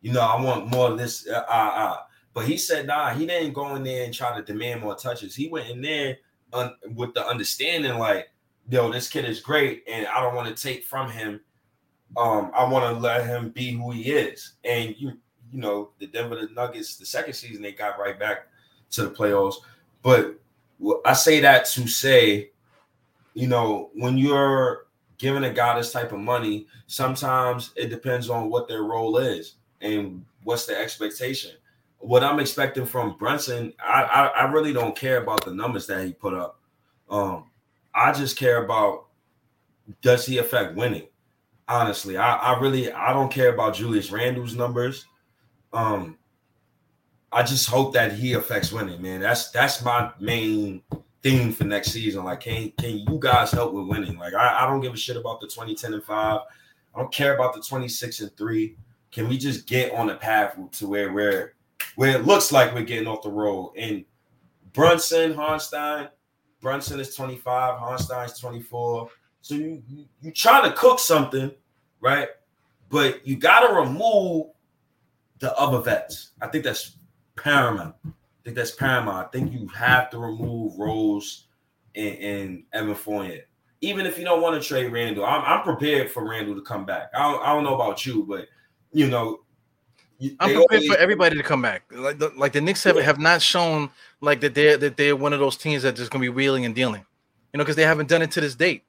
You 0.00 0.12
know, 0.12 0.20
I 0.20 0.40
want 0.40 0.68
more 0.68 0.90
of 0.90 0.98
this." 0.98 1.28
Uh, 1.28 1.44
uh, 1.48 1.72
uh. 1.74 1.96
But 2.34 2.46
he 2.46 2.56
said, 2.56 2.86
"Nah." 2.86 3.10
He 3.10 3.26
didn't 3.26 3.52
go 3.52 3.74
in 3.76 3.84
there 3.84 4.04
and 4.04 4.14
try 4.14 4.36
to 4.36 4.42
demand 4.42 4.80
more 4.80 4.96
touches. 4.96 5.34
He 5.34 5.48
went 5.48 5.68
in 5.68 5.82
there 5.82 6.18
un- 6.52 6.74
with 6.94 7.12
the 7.14 7.26
understanding, 7.26 7.98
like, 7.98 8.30
"Yo, 8.70 8.90
this 8.90 9.08
kid 9.08 9.26
is 9.26 9.40
great, 9.40 9.84
and 9.86 10.06
I 10.06 10.22
don't 10.22 10.34
want 10.34 10.54
to 10.54 10.62
take 10.62 10.84
from 10.84 11.10
him." 11.10 11.40
um, 12.16 12.50
I 12.54 12.64
want 12.64 12.94
to 12.94 13.00
let 13.00 13.26
him 13.26 13.50
be 13.50 13.72
who 13.72 13.90
he 13.90 14.10
is. 14.10 14.54
And 14.64 14.94
you, 14.98 15.12
you 15.50 15.60
know, 15.60 15.90
the 15.98 16.06
Denver 16.06 16.48
Nuggets, 16.54 16.96
the 16.96 17.06
second 17.06 17.34
season, 17.34 17.62
they 17.62 17.72
got 17.72 17.98
right 17.98 18.18
back 18.18 18.48
to 18.90 19.04
the 19.04 19.10
playoffs. 19.10 19.56
But 20.02 20.38
I 21.04 21.12
say 21.12 21.40
that 21.40 21.66
to 21.66 21.86
say, 21.86 22.50
you 23.34 23.46
know, 23.46 23.90
when 23.94 24.18
you're 24.18 24.86
giving 25.18 25.44
a 25.44 25.52
guy 25.52 25.76
this 25.76 25.92
type 25.92 26.12
of 26.12 26.18
money, 26.18 26.66
sometimes 26.86 27.72
it 27.76 27.88
depends 27.88 28.28
on 28.28 28.50
what 28.50 28.68
their 28.68 28.82
role 28.82 29.18
is 29.18 29.54
and 29.80 30.24
what's 30.44 30.66
the 30.66 30.76
expectation. 30.76 31.52
What 31.98 32.24
I'm 32.24 32.40
expecting 32.40 32.84
from 32.84 33.16
Brunson, 33.16 33.72
I, 33.82 34.02
I, 34.02 34.26
I 34.26 34.50
really 34.50 34.72
don't 34.72 34.96
care 34.96 35.22
about 35.22 35.44
the 35.44 35.54
numbers 35.54 35.86
that 35.86 36.04
he 36.04 36.12
put 36.12 36.34
up. 36.34 36.58
Um, 37.08 37.50
I 37.94 38.12
just 38.12 38.36
care 38.36 38.64
about 38.64 39.06
does 40.00 40.26
he 40.26 40.38
affect 40.38 40.74
winning? 40.76 41.06
honestly. 41.72 42.16
I, 42.16 42.36
I 42.36 42.60
really 42.60 42.92
I 42.92 43.12
don't 43.12 43.32
care 43.32 43.52
about 43.52 43.74
Julius 43.74 44.10
Randle's 44.10 44.54
numbers. 44.54 45.06
Um, 45.72 46.18
I 47.32 47.42
just 47.42 47.68
hope 47.68 47.94
that 47.94 48.12
he 48.12 48.34
affects 48.34 48.72
winning, 48.72 49.00
man. 49.00 49.20
That's 49.20 49.50
that's 49.50 49.82
my 49.82 50.12
main 50.20 50.82
theme 51.22 51.52
for 51.52 51.64
next 51.64 51.92
season. 51.92 52.24
Like, 52.24 52.40
can 52.40 52.70
can 52.72 52.98
you 52.98 53.18
guys 53.18 53.50
help 53.52 53.72
with 53.72 53.86
winning? 53.86 54.18
Like, 54.18 54.34
I, 54.34 54.62
I 54.62 54.66
don't 54.66 54.80
give 54.80 54.92
a 54.92 54.96
shit 54.96 55.16
about 55.16 55.40
the 55.40 55.46
2010 55.46 55.94
and 55.94 56.04
5. 56.04 56.40
I 56.94 56.98
don't 56.98 57.12
care 57.12 57.34
about 57.34 57.54
the 57.54 57.62
26 57.62 58.20
and 58.20 58.36
3. 58.36 58.76
Can 59.10 59.28
we 59.28 59.38
just 59.38 59.66
get 59.66 59.92
on 59.94 60.10
a 60.10 60.16
path 60.16 60.58
to 60.72 60.86
where 60.86 61.12
where 61.12 61.54
where 61.96 62.16
it 62.16 62.26
looks 62.26 62.52
like 62.52 62.74
we're 62.74 62.82
getting 62.82 63.08
off 63.08 63.22
the 63.22 63.30
road? 63.30 63.72
And 63.78 64.04
Brunson, 64.72 65.34
Hartenstein, 65.34 66.08
Brunson 66.60 67.00
is 67.00 67.14
25, 67.14 67.78
Hartenstein's 67.78 68.38
24. 68.38 69.08
So 69.40 69.54
you, 69.54 69.82
you 69.88 70.04
you 70.20 70.30
trying 70.32 70.70
to 70.70 70.76
cook 70.76 70.98
something, 70.98 71.50
right? 72.00 72.28
But 72.90 73.26
you 73.26 73.36
gotta 73.36 73.74
remove 73.74 74.48
the 75.38 75.56
other 75.58 75.80
vets. 75.80 76.32
I 76.40 76.46
think 76.46 76.64
that's 76.64 76.96
paramount. 77.36 77.94
I 78.04 78.10
think 78.44 78.56
that's 78.56 78.72
paramount. 78.72 79.26
I 79.26 79.30
think 79.30 79.52
you 79.52 79.68
have 79.68 80.10
to 80.10 80.18
remove 80.18 80.78
Rose 80.78 81.44
and, 81.94 82.18
and 82.18 82.62
Evan 82.72 82.94
Fournier. 82.94 83.42
Even 83.80 84.06
if 84.06 84.18
you 84.18 84.24
don't 84.24 84.40
want 84.40 84.60
to 84.60 84.66
trade 84.66 84.92
Randle, 84.92 85.24
I'm, 85.24 85.42
I'm 85.44 85.62
prepared 85.62 86.10
for 86.10 86.28
Randle 86.28 86.54
to 86.54 86.62
come 86.62 86.84
back. 86.84 87.10
I 87.14 87.30
don't, 87.30 87.42
I 87.42 87.52
don't 87.52 87.64
know 87.64 87.74
about 87.74 88.06
you, 88.06 88.24
but 88.28 88.46
you 88.92 89.08
know, 89.08 89.40
I'm 90.20 90.54
prepared 90.54 90.66
always, 90.70 90.86
for 90.86 90.96
everybody 90.96 91.36
to 91.36 91.42
come 91.42 91.62
back. 91.62 91.82
Like 91.90 92.18
the, 92.18 92.30
like 92.36 92.52
the 92.52 92.60
Knicks 92.60 92.84
have, 92.84 92.96
have 92.98 93.18
not 93.18 93.42
shown 93.42 93.90
like 94.20 94.40
that 94.40 94.54
they're 94.54 94.76
that 94.76 94.96
they're 94.96 95.16
one 95.16 95.32
of 95.32 95.40
those 95.40 95.56
teams 95.56 95.82
that 95.82 95.96
just 95.96 96.10
gonna 96.10 96.22
be 96.22 96.28
wheeling 96.28 96.64
and 96.64 96.74
dealing, 96.74 97.04
you 97.52 97.58
know, 97.58 97.64
because 97.64 97.76
they 97.76 97.84
haven't 97.84 98.08
done 98.08 98.22
it 98.22 98.30
to 98.32 98.40
this 98.40 98.54
date. 98.54 98.84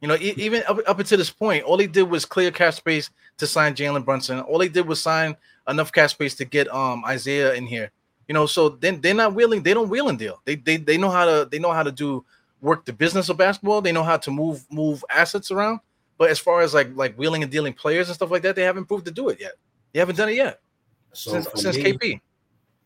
You 0.00 0.08
know, 0.08 0.14
e- 0.14 0.34
even 0.36 0.62
up, 0.68 0.78
up 0.86 0.98
until 0.98 1.18
this 1.18 1.30
point, 1.30 1.64
all 1.64 1.76
they 1.76 1.86
did 1.86 2.04
was 2.04 2.24
clear 2.24 2.50
cap 2.50 2.72
space 2.72 3.10
to 3.38 3.46
sign 3.46 3.74
Jalen 3.74 4.04
Brunson. 4.04 4.40
All 4.40 4.58
they 4.58 4.68
did 4.68 4.86
was 4.86 5.02
sign 5.02 5.36
enough 5.68 5.92
cap 5.92 6.10
space 6.10 6.34
to 6.36 6.44
get 6.44 6.72
um 6.72 7.04
Isaiah 7.04 7.54
in 7.54 7.66
here. 7.66 7.90
You 8.26 8.34
know, 8.34 8.46
so 8.46 8.68
then 8.68 9.00
they're 9.00 9.14
not 9.14 9.34
wheeling. 9.34 9.62
They 9.62 9.74
don't 9.74 9.88
wheel 9.88 10.08
and 10.08 10.18
deal. 10.18 10.40
They 10.44 10.56
they 10.56 10.76
they 10.76 10.98
know 10.98 11.10
how 11.10 11.24
to 11.24 11.48
they 11.50 11.58
know 11.58 11.72
how 11.72 11.82
to 11.82 11.92
do 11.92 12.24
work 12.60 12.84
the 12.84 12.92
business 12.92 13.28
of 13.28 13.36
basketball. 13.36 13.80
They 13.80 13.92
know 13.92 14.02
how 14.02 14.16
to 14.18 14.30
move 14.30 14.66
move 14.70 15.04
assets 15.10 15.50
around. 15.50 15.80
But 16.18 16.30
as 16.30 16.38
far 16.38 16.60
as 16.60 16.74
like 16.74 16.90
like 16.94 17.14
wheeling 17.16 17.42
and 17.42 17.50
dealing 17.50 17.72
players 17.72 18.08
and 18.08 18.16
stuff 18.16 18.30
like 18.30 18.42
that, 18.42 18.56
they 18.56 18.62
haven't 18.62 18.86
proved 18.86 19.06
to 19.06 19.10
do 19.10 19.28
it 19.28 19.40
yet. 19.40 19.52
They 19.92 20.00
haven't 20.00 20.16
done 20.16 20.28
it 20.28 20.34
yet. 20.34 20.60
So 21.12 21.32
since, 21.32 21.62
since 21.62 21.76
me, 21.76 21.92
KP. 21.92 22.20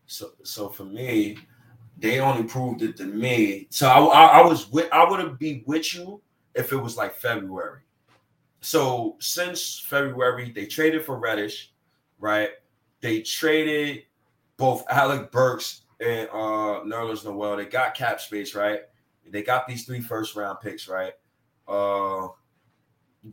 So 0.05 0.31
so 0.43 0.69
for 0.69 0.85
me, 0.85 1.37
they 1.97 2.19
only 2.19 2.43
proved 2.43 2.83
it 2.83 2.95
to 2.97 3.05
me. 3.05 3.67
So 3.69 3.87
I, 3.87 3.99
I, 3.99 4.25
I 4.39 4.45
was 4.45 4.71
with 4.71 4.87
I 4.93 5.09
would 5.09 5.19
have 5.19 5.39
be 5.39 5.63
with 5.65 5.93
you 5.95 6.21
if 6.55 6.71
it 6.71 6.77
was 6.77 6.95
like 6.95 7.15
February. 7.15 7.81
So 8.61 9.17
since 9.19 9.79
February, 9.79 10.51
they 10.51 10.65
traded 10.65 11.03
for 11.03 11.17
Reddish, 11.17 11.73
right? 12.19 12.51
They 13.03 13.21
traded 13.21 14.03
both 14.55 14.85
Alec 14.89 15.29
Burks 15.29 15.81
and 15.99 16.29
uh 16.29 16.81
Nerlens 16.85 17.25
Noel. 17.25 17.57
They 17.57 17.65
got 17.65 17.93
cap 17.93 18.21
space, 18.21 18.55
right? 18.55 18.79
They 19.29 19.43
got 19.43 19.67
these 19.67 19.85
three 19.85 19.99
first 19.99 20.37
round 20.37 20.59
picks, 20.61 20.87
right? 20.87 21.11
Uh 21.67 22.29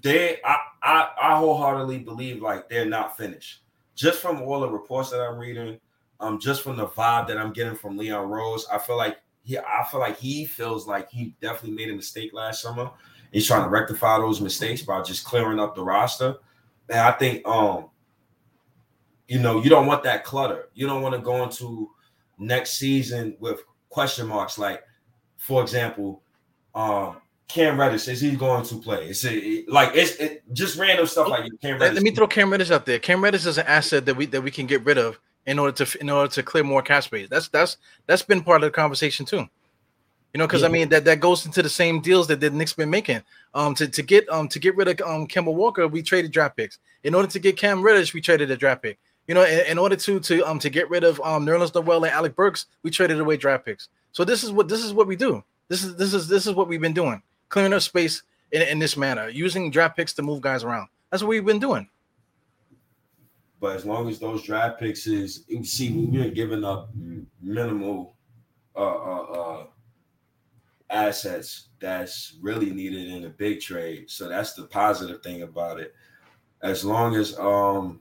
they 0.02 0.38
I, 0.44 0.56
I 0.82 1.08
I 1.22 1.36
wholeheartedly 1.38 2.00
believe 2.00 2.42
like 2.42 2.68
they're 2.68 2.84
not 2.84 3.16
finished. 3.16 3.62
Just 3.94 4.18
from 4.18 4.42
all 4.42 4.58
the 4.58 4.68
reports 4.68 5.10
that 5.10 5.20
I'm 5.20 5.38
reading, 5.38 5.78
um, 6.18 6.40
just 6.40 6.62
from 6.62 6.76
the 6.76 6.88
vibe 6.88 7.28
that 7.28 7.38
I'm 7.38 7.52
getting 7.52 7.76
from 7.76 7.96
Leon 7.96 8.28
Rose, 8.28 8.66
I 8.72 8.78
feel 8.78 8.96
like 8.96 9.18
he 9.44 9.56
I 9.56 9.86
feel 9.88 10.00
like 10.00 10.18
he 10.18 10.46
feels 10.46 10.88
like 10.88 11.08
he 11.12 11.36
definitely 11.40 11.76
made 11.76 11.92
a 11.92 11.96
mistake 11.96 12.32
last 12.32 12.60
summer. 12.60 12.90
He's 13.30 13.46
trying 13.46 13.62
to 13.62 13.68
rectify 13.68 14.18
those 14.18 14.40
mistakes 14.40 14.82
by 14.82 15.00
just 15.02 15.24
clearing 15.24 15.60
up 15.60 15.76
the 15.76 15.84
roster. 15.84 16.38
And 16.88 16.98
I 16.98 17.12
think 17.12 17.46
um, 17.46 17.89
you 19.30 19.38
know, 19.38 19.62
you 19.62 19.70
don't 19.70 19.86
want 19.86 20.02
that 20.02 20.24
clutter. 20.24 20.70
You 20.74 20.88
don't 20.88 21.02
want 21.02 21.14
to 21.14 21.20
go 21.20 21.44
into 21.44 21.88
next 22.36 22.78
season 22.80 23.36
with 23.38 23.62
question 23.88 24.26
marks. 24.26 24.58
Like, 24.58 24.82
for 25.38 25.62
example, 25.62 26.22
um, 26.74 27.18
Cam 27.46 27.78
Reddish 27.78 28.08
is 28.08 28.20
he 28.20 28.34
going 28.34 28.64
to 28.64 28.74
play? 28.78 29.08
Is 29.08 29.24
it 29.24 29.68
like 29.68 29.92
it's 29.94 30.16
it, 30.16 30.42
just 30.52 30.76
random 30.76 31.06
stuff 31.06 31.28
like 31.28 31.48
Cam 31.62 31.78
Reddish? 31.78 31.94
Let 31.94 32.02
me 32.02 32.10
throw 32.10 32.26
Cam 32.26 32.50
Reddish 32.50 32.72
out 32.72 32.86
there. 32.86 32.98
Cam 32.98 33.22
Reddish 33.22 33.46
is 33.46 33.56
an 33.56 33.66
asset 33.68 34.04
that 34.06 34.16
we 34.16 34.26
that 34.26 34.42
we 34.42 34.50
can 34.50 34.66
get 34.66 34.84
rid 34.84 34.98
of 34.98 35.16
in 35.46 35.60
order 35.60 35.84
to 35.84 36.00
in 36.00 36.10
order 36.10 36.28
to 36.32 36.42
clear 36.42 36.64
more 36.64 36.82
cap 36.82 37.04
space. 37.04 37.28
That's 37.28 37.46
that's 37.46 37.76
that's 38.08 38.22
been 38.22 38.42
part 38.42 38.64
of 38.64 38.66
the 38.66 38.72
conversation 38.72 39.24
too. 39.26 39.48
You 40.34 40.38
know, 40.38 40.46
because 40.48 40.62
yeah. 40.62 40.68
I 40.68 40.70
mean 40.72 40.88
that 40.88 41.04
that 41.04 41.20
goes 41.20 41.46
into 41.46 41.62
the 41.62 41.68
same 41.68 42.00
deals 42.00 42.26
that 42.28 42.40
the 42.40 42.50
Knicks 42.50 42.72
been 42.72 42.90
making. 42.90 43.22
Um, 43.54 43.76
to, 43.76 43.86
to 43.86 44.02
get 44.02 44.28
um 44.28 44.48
to 44.48 44.58
get 44.58 44.74
rid 44.74 44.88
of 44.88 45.00
um 45.08 45.28
Kemba 45.28 45.54
Walker, 45.54 45.86
we 45.86 46.02
traded 46.02 46.32
draft 46.32 46.56
picks. 46.56 46.80
In 47.04 47.14
order 47.14 47.28
to 47.28 47.38
get 47.38 47.56
Cam 47.56 47.80
Reddish, 47.80 48.12
we 48.12 48.20
traded 48.20 48.50
a 48.50 48.56
draft 48.56 48.82
pick. 48.82 48.98
You 49.30 49.34
know, 49.34 49.44
in, 49.44 49.60
in 49.60 49.78
order 49.78 49.94
to 49.94 50.18
to 50.18 50.42
um 50.42 50.58
to 50.58 50.68
get 50.68 50.90
rid 50.90 51.04
of 51.04 51.20
um 51.20 51.46
Nerlens 51.46 51.72
Noel 51.72 52.02
and 52.02 52.12
Alec 52.12 52.34
Burks, 52.34 52.66
we 52.82 52.90
traded 52.90 53.20
away 53.20 53.36
draft 53.36 53.64
picks. 53.64 53.88
So 54.10 54.24
this 54.24 54.42
is 54.42 54.50
what 54.50 54.66
this 54.66 54.82
is 54.82 54.92
what 54.92 55.06
we 55.06 55.14
do. 55.14 55.44
This 55.68 55.84
is 55.84 55.94
this 55.94 56.12
is 56.12 56.26
this 56.26 56.48
is 56.48 56.54
what 56.54 56.66
we've 56.66 56.80
been 56.80 56.92
doing, 56.92 57.22
clearing 57.48 57.72
up 57.72 57.82
space 57.82 58.24
in, 58.50 58.62
in 58.62 58.80
this 58.80 58.96
manner, 58.96 59.28
using 59.28 59.70
draft 59.70 59.96
picks 59.96 60.12
to 60.14 60.22
move 60.22 60.40
guys 60.40 60.64
around. 60.64 60.88
That's 61.10 61.22
what 61.22 61.28
we've 61.28 61.44
been 61.44 61.60
doing. 61.60 61.88
But 63.60 63.76
as 63.76 63.84
long 63.84 64.08
as 64.08 64.18
those 64.18 64.42
draft 64.42 64.80
picks 64.80 65.06
is, 65.06 65.44
you 65.46 65.62
see, 65.62 65.92
we're 65.92 66.30
giving 66.30 66.64
up 66.64 66.90
minimal 67.40 68.16
uh, 68.74 68.80
uh, 68.80 69.22
uh, 69.22 69.66
assets 70.90 71.68
that's 71.78 72.36
really 72.42 72.72
needed 72.72 73.06
in 73.06 73.26
a 73.26 73.30
big 73.30 73.60
trade. 73.60 74.10
So 74.10 74.28
that's 74.28 74.54
the 74.54 74.64
positive 74.64 75.22
thing 75.22 75.42
about 75.42 75.78
it. 75.78 75.94
As 76.62 76.84
long 76.84 77.14
as 77.14 77.38
um 77.38 78.00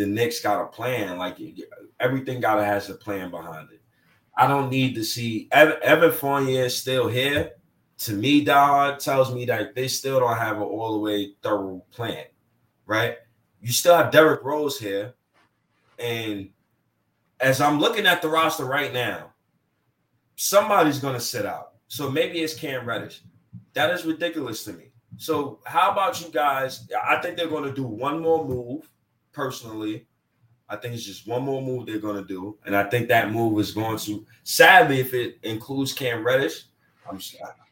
the 0.00 0.06
Knicks 0.06 0.40
got 0.40 0.62
a 0.62 0.66
plan, 0.66 1.18
like 1.18 1.36
everything 2.00 2.40
gotta 2.40 2.64
has 2.64 2.88
a 2.88 2.94
plan 2.94 3.30
behind 3.30 3.68
it. 3.70 3.82
I 4.34 4.46
don't 4.48 4.70
need 4.70 4.94
to 4.94 5.04
see 5.04 5.46
Evan, 5.52 5.76
Evan 5.82 6.10
Fournier 6.10 6.64
is 6.64 6.76
still 6.76 7.06
here. 7.06 7.52
To 7.98 8.14
me, 8.14 8.42
dog 8.42 8.98
tells 8.98 9.34
me 9.34 9.44
that 9.44 9.74
they 9.74 9.88
still 9.88 10.20
don't 10.20 10.38
have 10.38 10.56
an 10.56 10.62
all 10.62 10.94
the 10.94 11.00
way 11.00 11.34
thorough 11.42 11.84
plan, 11.92 12.24
right? 12.86 13.18
You 13.60 13.72
still 13.72 13.94
have 13.94 14.10
Derrick 14.10 14.42
Rose 14.42 14.78
here, 14.78 15.12
and 15.98 16.48
as 17.40 17.60
I'm 17.60 17.78
looking 17.78 18.06
at 18.06 18.22
the 18.22 18.28
roster 18.28 18.64
right 18.64 18.94
now, 18.94 19.34
somebody's 20.36 20.98
going 20.98 21.12
to 21.12 21.20
sit 21.20 21.44
out. 21.44 21.72
So 21.88 22.10
maybe 22.10 22.40
it's 22.40 22.54
Cam 22.54 22.86
Reddish. 22.86 23.20
That 23.74 23.90
is 23.90 24.06
ridiculous 24.06 24.64
to 24.64 24.72
me. 24.72 24.92
So 25.18 25.60
how 25.66 25.90
about 25.90 26.22
you 26.22 26.30
guys? 26.30 26.88
I 27.06 27.20
think 27.20 27.36
they're 27.36 27.48
going 27.48 27.64
to 27.64 27.74
do 27.74 27.82
one 27.82 28.22
more 28.22 28.48
move. 28.48 28.90
Personally, 29.32 30.06
I 30.68 30.76
think 30.76 30.94
it's 30.94 31.04
just 31.04 31.26
one 31.26 31.42
more 31.42 31.62
move 31.62 31.86
they're 31.86 31.98
going 31.98 32.20
to 32.20 32.26
do, 32.26 32.58
and 32.64 32.76
I 32.76 32.84
think 32.84 33.08
that 33.08 33.32
move 33.32 33.58
is 33.58 33.72
going 33.72 33.98
to. 33.98 34.26
Sadly, 34.44 35.00
if 35.00 35.14
it 35.14 35.38
includes 35.42 35.92
Cam 35.92 36.24
Reddish, 36.24 36.64
I'm 37.08 37.18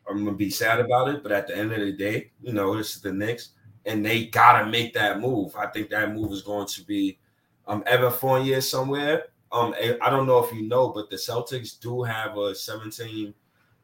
I'm 0.08 0.24
going 0.24 0.26
to 0.26 0.32
be 0.32 0.50
sad 0.50 0.80
about 0.80 1.08
it. 1.08 1.22
But 1.22 1.32
at 1.32 1.46
the 1.46 1.56
end 1.56 1.72
of 1.72 1.80
the 1.80 1.92
day, 1.92 2.30
you 2.42 2.52
know, 2.52 2.76
this 2.76 2.96
is 2.96 3.02
the 3.02 3.12
Knicks, 3.12 3.50
and 3.86 4.04
they 4.04 4.26
got 4.26 4.60
to 4.60 4.70
make 4.70 4.94
that 4.94 5.20
move. 5.20 5.54
I 5.56 5.66
think 5.66 5.90
that 5.90 6.14
move 6.14 6.32
is 6.32 6.42
going 6.42 6.66
to 6.68 6.84
be 6.84 7.18
um 7.66 7.82
Evan 7.86 8.12
Fournier 8.12 8.60
somewhere 8.60 9.24
um, 9.50 9.74
I 10.02 10.10
don't 10.10 10.26
know 10.26 10.42
if 10.44 10.52
you 10.52 10.68
know, 10.68 10.88
but 10.88 11.10
the 11.10 11.16
Celtics 11.16 11.78
do 11.78 12.02
have 12.02 12.36
a 12.36 12.54
17 12.54 13.32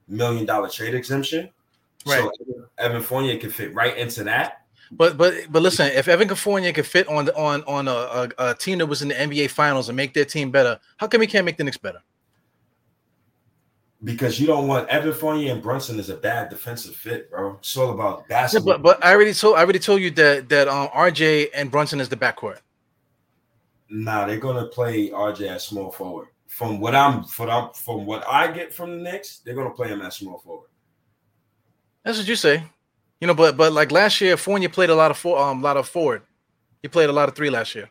million 0.09 0.45
dollar 0.45 0.69
trade 0.69 0.95
exemption. 0.95 1.51
Right. 2.07 2.21
So 2.21 2.69
Evan 2.79 3.03
Fournier 3.03 3.39
can 3.39 3.51
fit 3.51 3.75
right 3.75 3.97
into 3.97 4.25
that. 4.25 4.64
But 4.91 5.17
but 5.17 5.35
but 5.51 5.63
listen, 5.63 5.87
if 5.89 6.09
Evan 6.09 6.29
Fournier 6.29 6.73
could 6.73 6.87
fit 6.87 7.09
on 7.09 7.29
on 7.31 7.63
on 7.65 7.89
a, 7.89 7.91
a, 7.91 8.29
a, 8.51 8.55
team 8.55 8.79
that 8.79 8.87
was 8.87 9.03
in 9.03 9.09
the 9.09 9.15
NBA 9.15 9.51
Finals 9.51 9.89
and 9.89 9.97
make 9.97 10.15
their 10.15 10.25
team 10.25 10.51
better, 10.51 10.79
how 10.97 11.07
come 11.07 11.21
he 11.21 11.27
can't 11.27 11.45
make 11.45 11.57
the 11.57 11.65
Knicks 11.65 11.77
better? 11.77 12.01
Because 14.03 14.39
you 14.39 14.47
don't 14.47 14.69
want 14.69 14.89
Evan 14.89 15.15
Fournier 15.15 15.53
and 15.53 15.63
Brunson 15.63 15.99
is 15.99 16.11
a 16.11 16.17
bad 16.17 16.51
defensive 16.51 16.95
fit, 16.95 17.31
bro. 17.31 17.57
It's 17.59 17.77
all 17.77 17.91
about 17.91 18.29
basketball. 18.29 18.75
Yeah, 18.75 18.79
but 18.79 18.99
but 18.99 19.05
I 19.05 19.15
already 19.15 19.33
told 19.33 19.57
I 19.57 19.61
already 19.61 19.79
told 19.79 20.01
you 20.03 20.11
that 20.13 20.49
that 20.51 20.69
um 20.69 20.89
RJ 20.89 21.49
and 21.55 21.71
Brunson 21.71 22.01
is 22.01 22.09
the 22.09 22.17
backcourt. 22.17 22.59
Nah, 23.89 24.27
they're 24.27 24.39
gonna 24.39 24.67
play 24.67 25.11
RJ 25.11 25.49
at 25.49 25.63
small 25.63 25.91
forward. 25.91 26.29
From 26.47 26.81
what 26.81 26.95
I'm 26.95 27.25
from 27.25 27.73
from 27.73 28.07
what 28.07 28.27
I 28.29 28.53
get 28.53 28.73
from 28.73 28.91
the 28.91 29.11
Knicks, 29.11 29.39
they're 29.39 29.55
gonna 29.55 29.71
play 29.71 29.89
him 29.89 30.03
at 30.03 30.13
small 30.13 30.39
forward. 30.39 30.69
That's 32.05 32.19
what 32.19 32.29
you 32.29 32.37
say. 32.37 32.63
You 33.25 33.29
know, 33.29 33.35
but 33.35 33.57
but 33.57 33.73
like 33.73 33.91
last 33.91 34.21
year, 34.21 34.37
Fournier 34.37 34.69
played 34.69 34.91
a 34.91 34.95
lot 34.95 35.11
of 35.11 35.17
four, 35.17 35.39
um, 35.39 35.61
a 35.61 35.63
lot 35.63 35.79
of 35.79 35.89
forward. 35.89 36.21
He 36.83 36.89
played 36.89 37.09
a 37.09 37.13
lot 37.15 37.27
of 37.27 37.35
three 37.35 37.49
last 37.49 37.75
year. 37.75 37.89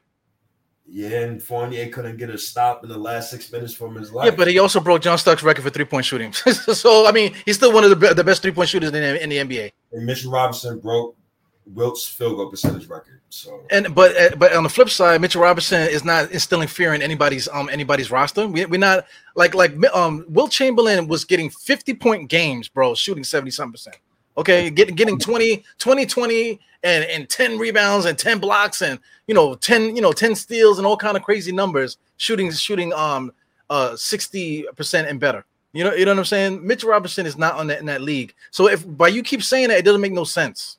Yeah, 0.86 1.22
and 1.22 1.42
Fournier 1.42 1.88
couldn't 1.90 2.18
get 2.18 2.30
a 2.30 2.38
stop 2.38 2.84
in 2.84 2.90
the 2.92 3.00
last 3.00 3.32
six 3.32 3.52
minutes 3.52 3.74
from 3.74 3.96
his 3.96 4.12
life. 4.12 4.26
Yeah, 4.26 4.36
but 4.36 4.48
he 4.48 4.60
also 4.60 4.80
broke 4.80 5.02
John 5.02 5.18
Starks' 5.18 5.42
record 5.42 5.64
for 5.64 5.72
three 5.72 5.86
point 5.86 6.06
shooting. 6.06 6.32
so 6.34 7.08
I 7.08 7.12
mean, 7.12 7.34
he's 7.48 7.56
still 7.56 7.74
one 7.74 7.84
of 7.84 8.00
the, 8.00 8.14
the 8.14 8.24
best 8.24 8.44
three 8.44 8.52
point 8.52 8.70
shooters 8.70 8.90
in 8.90 8.94
the, 8.94 9.24
in 9.24 9.30
the 9.30 9.38
NBA. 9.38 9.72
And 9.94 10.06
Mitchell 10.06 10.32
Robinson 10.32 10.80
broke 10.80 11.18
Wilt's 11.66 12.08
field 12.08 12.36
goal 12.36 12.52
percentage 12.52 12.86
record. 12.88 13.20
So 13.30 13.60
and 13.72 13.96
but 13.96 14.16
uh, 14.16 14.36
but 14.36 14.54
on 14.54 14.62
the 14.62 14.70
flip 14.70 14.92
side, 14.92 15.20
Mitchell 15.20 15.42
Robinson 15.42 15.90
is 15.90 16.06
not 16.06 16.30
instilling 16.30 16.68
fear 16.68 16.94
in 16.94 17.02
anybody's 17.02 17.48
um 17.48 17.70
anybody's 17.70 18.12
roster. 18.12 18.48
We, 18.48 18.68
we're 18.68 18.80
not 18.80 19.08
like 19.36 19.56
like 19.56 19.74
um 19.96 20.26
Wilt 20.30 20.52
Chamberlain 20.52 21.08
was 21.08 21.26
getting 21.26 21.50
fifty 21.50 21.96
point 21.96 22.30
games, 22.30 22.68
bro, 22.68 22.94
shooting 22.94 23.24
seventy 23.24 23.50
something 23.50 23.72
percent. 23.72 23.98
Okay, 24.38 24.70
getting 24.70 24.96
getting 24.96 25.20
20, 25.20 25.64
20, 25.78 26.06
20 26.06 26.60
and, 26.84 27.04
and 27.06 27.30
10 27.30 27.58
rebounds 27.58 28.06
and 28.06 28.18
10 28.18 28.40
blocks 28.40 28.82
and 28.82 29.00
you 29.28 29.34
know 29.34 29.56
10, 29.56 29.96
you 29.96 30.02
know, 30.02 30.12
10 30.12 30.36
steals 30.36 30.78
and 30.78 30.88
all 30.88 30.98
kind 30.98 31.16
of 31.16 31.24
crazy 31.24 31.52
numbers, 31.52 31.98
shooting, 32.18 32.52
shooting 32.52 32.94
um 32.94 33.32
uh 33.70 33.92
60% 33.92 35.10
and 35.10 35.20
better. 35.20 35.46
You 35.74 35.84
know, 35.84 35.94
you 35.94 36.06
know 36.06 36.12
what 36.12 36.20
I'm 36.20 36.26
saying? 36.26 36.66
Mitchell 36.66 36.90
Robinson 36.90 37.26
is 37.26 37.38
not 37.38 37.56
on 37.56 37.68
that 37.68 37.80
in 37.80 37.86
that 37.88 38.02
league. 38.02 38.34
So 38.52 38.70
if 38.70 38.86
by 38.98 39.08
you 39.08 39.24
keep 39.24 39.44
saying 39.44 39.70
that, 39.70 39.80
it 39.80 39.86
doesn't 39.86 40.02
make 40.02 40.14
no 40.14 40.24
sense. 40.24 40.78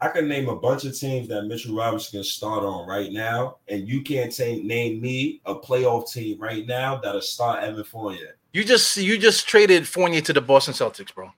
I 0.00 0.08
can 0.08 0.26
name 0.26 0.48
a 0.48 0.56
bunch 0.56 0.84
of 0.84 0.98
teams 0.98 1.28
that 1.28 1.44
Mitchell 1.44 1.76
Robinson 1.76 2.18
can 2.18 2.24
start 2.24 2.64
on 2.64 2.88
right 2.88 3.12
now, 3.12 3.58
and 3.68 3.88
you 3.88 4.02
can't 4.02 4.34
say 4.34 4.60
name 4.60 5.00
me 5.00 5.40
a 5.46 5.54
playoff 5.54 6.12
team 6.12 6.40
right 6.40 6.66
now 6.66 6.96
that'll 6.96 7.20
start 7.20 7.62
Evan 7.62 7.84
Fournier. 7.84 8.36
You 8.52 8.64
just 8.64 8.96
you 8.96 9.16
just 9.16 9.46
traded 9.46 9.86
Fournier 9.86 10.20
to 10.22 10.32
the 10.32 10.40
Boston 10.40 10.74
Celtics, 10.74 11.14
bro. 11.14 11.30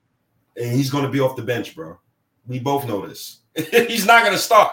And 0.56 0.72
he's 0.72 0.90
going 0.90 1.04
to 1.04 1.10
be 1.10 1.20
off 1.20 1.36
the 1.36 1.42
bench, 1.42 1.74
bro. 1.74 1.98
We 2.46 2.58
both 2.58 2.86
know 2.86 3.06
this. 3.06 3.40
he's 3.54 4.06
not 4.06 4.22
going 4.22 4.34
to 4.34 4.38
start 4.38 4.72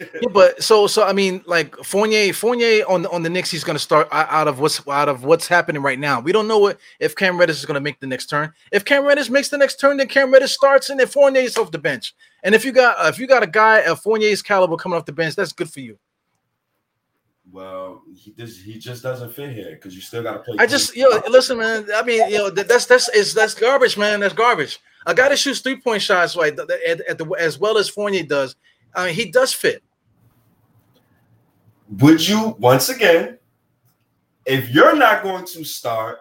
yeah, 0.00 0.28
but 0.32 0.62
so 0.62 0.86
so 0.86 1.04
I 1.04 1.12
mean, 1.12 1.42
like 1.46 1.76
Fournier, 1.76 2.32
Fournier 2.32 2.84
on 2.88 3.02
the 3.02 3.10
on 3.10 3.22
the 3.22 3.30
Knicks, 3.30 3.50
he's 3.50 3.64
going 3.64 3.76
to 3.76 3.82
start 3.82 4.08
out 4.12 4.48
of 4.48 4.60
what's 4.60 4.86
out 4.88 5.08
of 5.08 5.24
what's 5.24 5.46
happening 5.46 5.82
right 5.82 5.98
now. 5.98 6.20
We 6.20 6.32
don't 6.32 6.48
know 6.48 6.58
what 6.58 6.78
if 6.98 7.14
Cam 7.16 7.38
Reddish 7.38 7.58
is 7.58 7.66
going 7.66 7.74
to 7.74 7.80
make 7.80 8.00
the 8.00 8.06
next 8.06 8.26
turn. 8.26 8.52
If 8.72 8.84
Cam 8.84 9.04
Reddish 9.04 9.30
makes 9.30 9.48
the 9.48 9.58
next 9.58 9.80
turn, 9.80 9.96
then 9.96 10.08
Cam 10.08 10.32
Reddish 10.32 10.52
starts, 10.52 10.90
and 10.90 10.98
then 10.98 11.06
Fournier 11.06 11.42
is 11.42 11.56
off 11.56 11.70
the 11.70 11.78
bench. 11.78 12.14
And 12.42 12.54
if 12.54 12.64
you 12.64 12.72
got 12.72 13.06
if 13.08 13.18
you 13.18 13.26
got 13.26 13.42
a 13.42 13.46
guy 13.46 13.78
of 13.80 14.00
Fournier's 14.00 14.42
caliber 14.42 14.76
coming 14.76 14.98
off 14.98 15.06
the 15.06 15.12
bench, 15.12 15.36
that's 15.36 15.52
good 15.52 15.70
for 15.70 15.80
you. 15.80 15.98
Well, 17.52 18.02
he 18.14 18.32
just 18.32 18.62
he 18.62 18.78
just 18.78 19.02
doesn't 19.02 19.32
fit 19.32 19.52
here 19.52 19.72
because 19.72 19.94
you 19.94 20.00
still 20.00 20.22
got 20.22 20.32
to 20.34 20.38
play. 20.40 20.56
I 20.58 20.66
just 20.66 20.96
yo 20.96 21.08
know, 21.08 21.22
listen, 21.28 21.58
man. 21.58 21.86
I 21.94 22.02
mean, 22.02 22.28
you 22.30 22.38
know 22.38 22.50
that's 22.50 22.86
that's 22.86 23.08
is 23.10 23.34
that's 23.34 23.54
garbage, 23.54 23.96
man. 23.98 24.20
That's 24.20 24.34
garbage. 24.34 24.78
A 25.06 25.14
guy 25.14 25.28
that 25.30 25.38
shoots 25.38 25.60
three 25.60 25.80
point 25.80 26.02
shots 26.02 26.36
right 26.36 26.58
at, 26.58 27.00
at 27.00 27.18
the 27.18 27.26
as 27.38 27.58
well 27.58 27.78
as 27.78 27.88
Fournier 27.88 28.24
does. 28.24 28.56
I 28.94 29.06
mean, 29.06 29.14
he 29.14 29.30
does 29.30 29.52
fit 29.52 29.82
would 31.98 32.26
you 32.26 32.56
once 32.58 32.88
again, 32.88 33.38
if 34.46 34.70
you're 34.70 34.96
not 34.96 35.22
going 35.22 35.44
to 35.44 35.64
start 35.64 36.18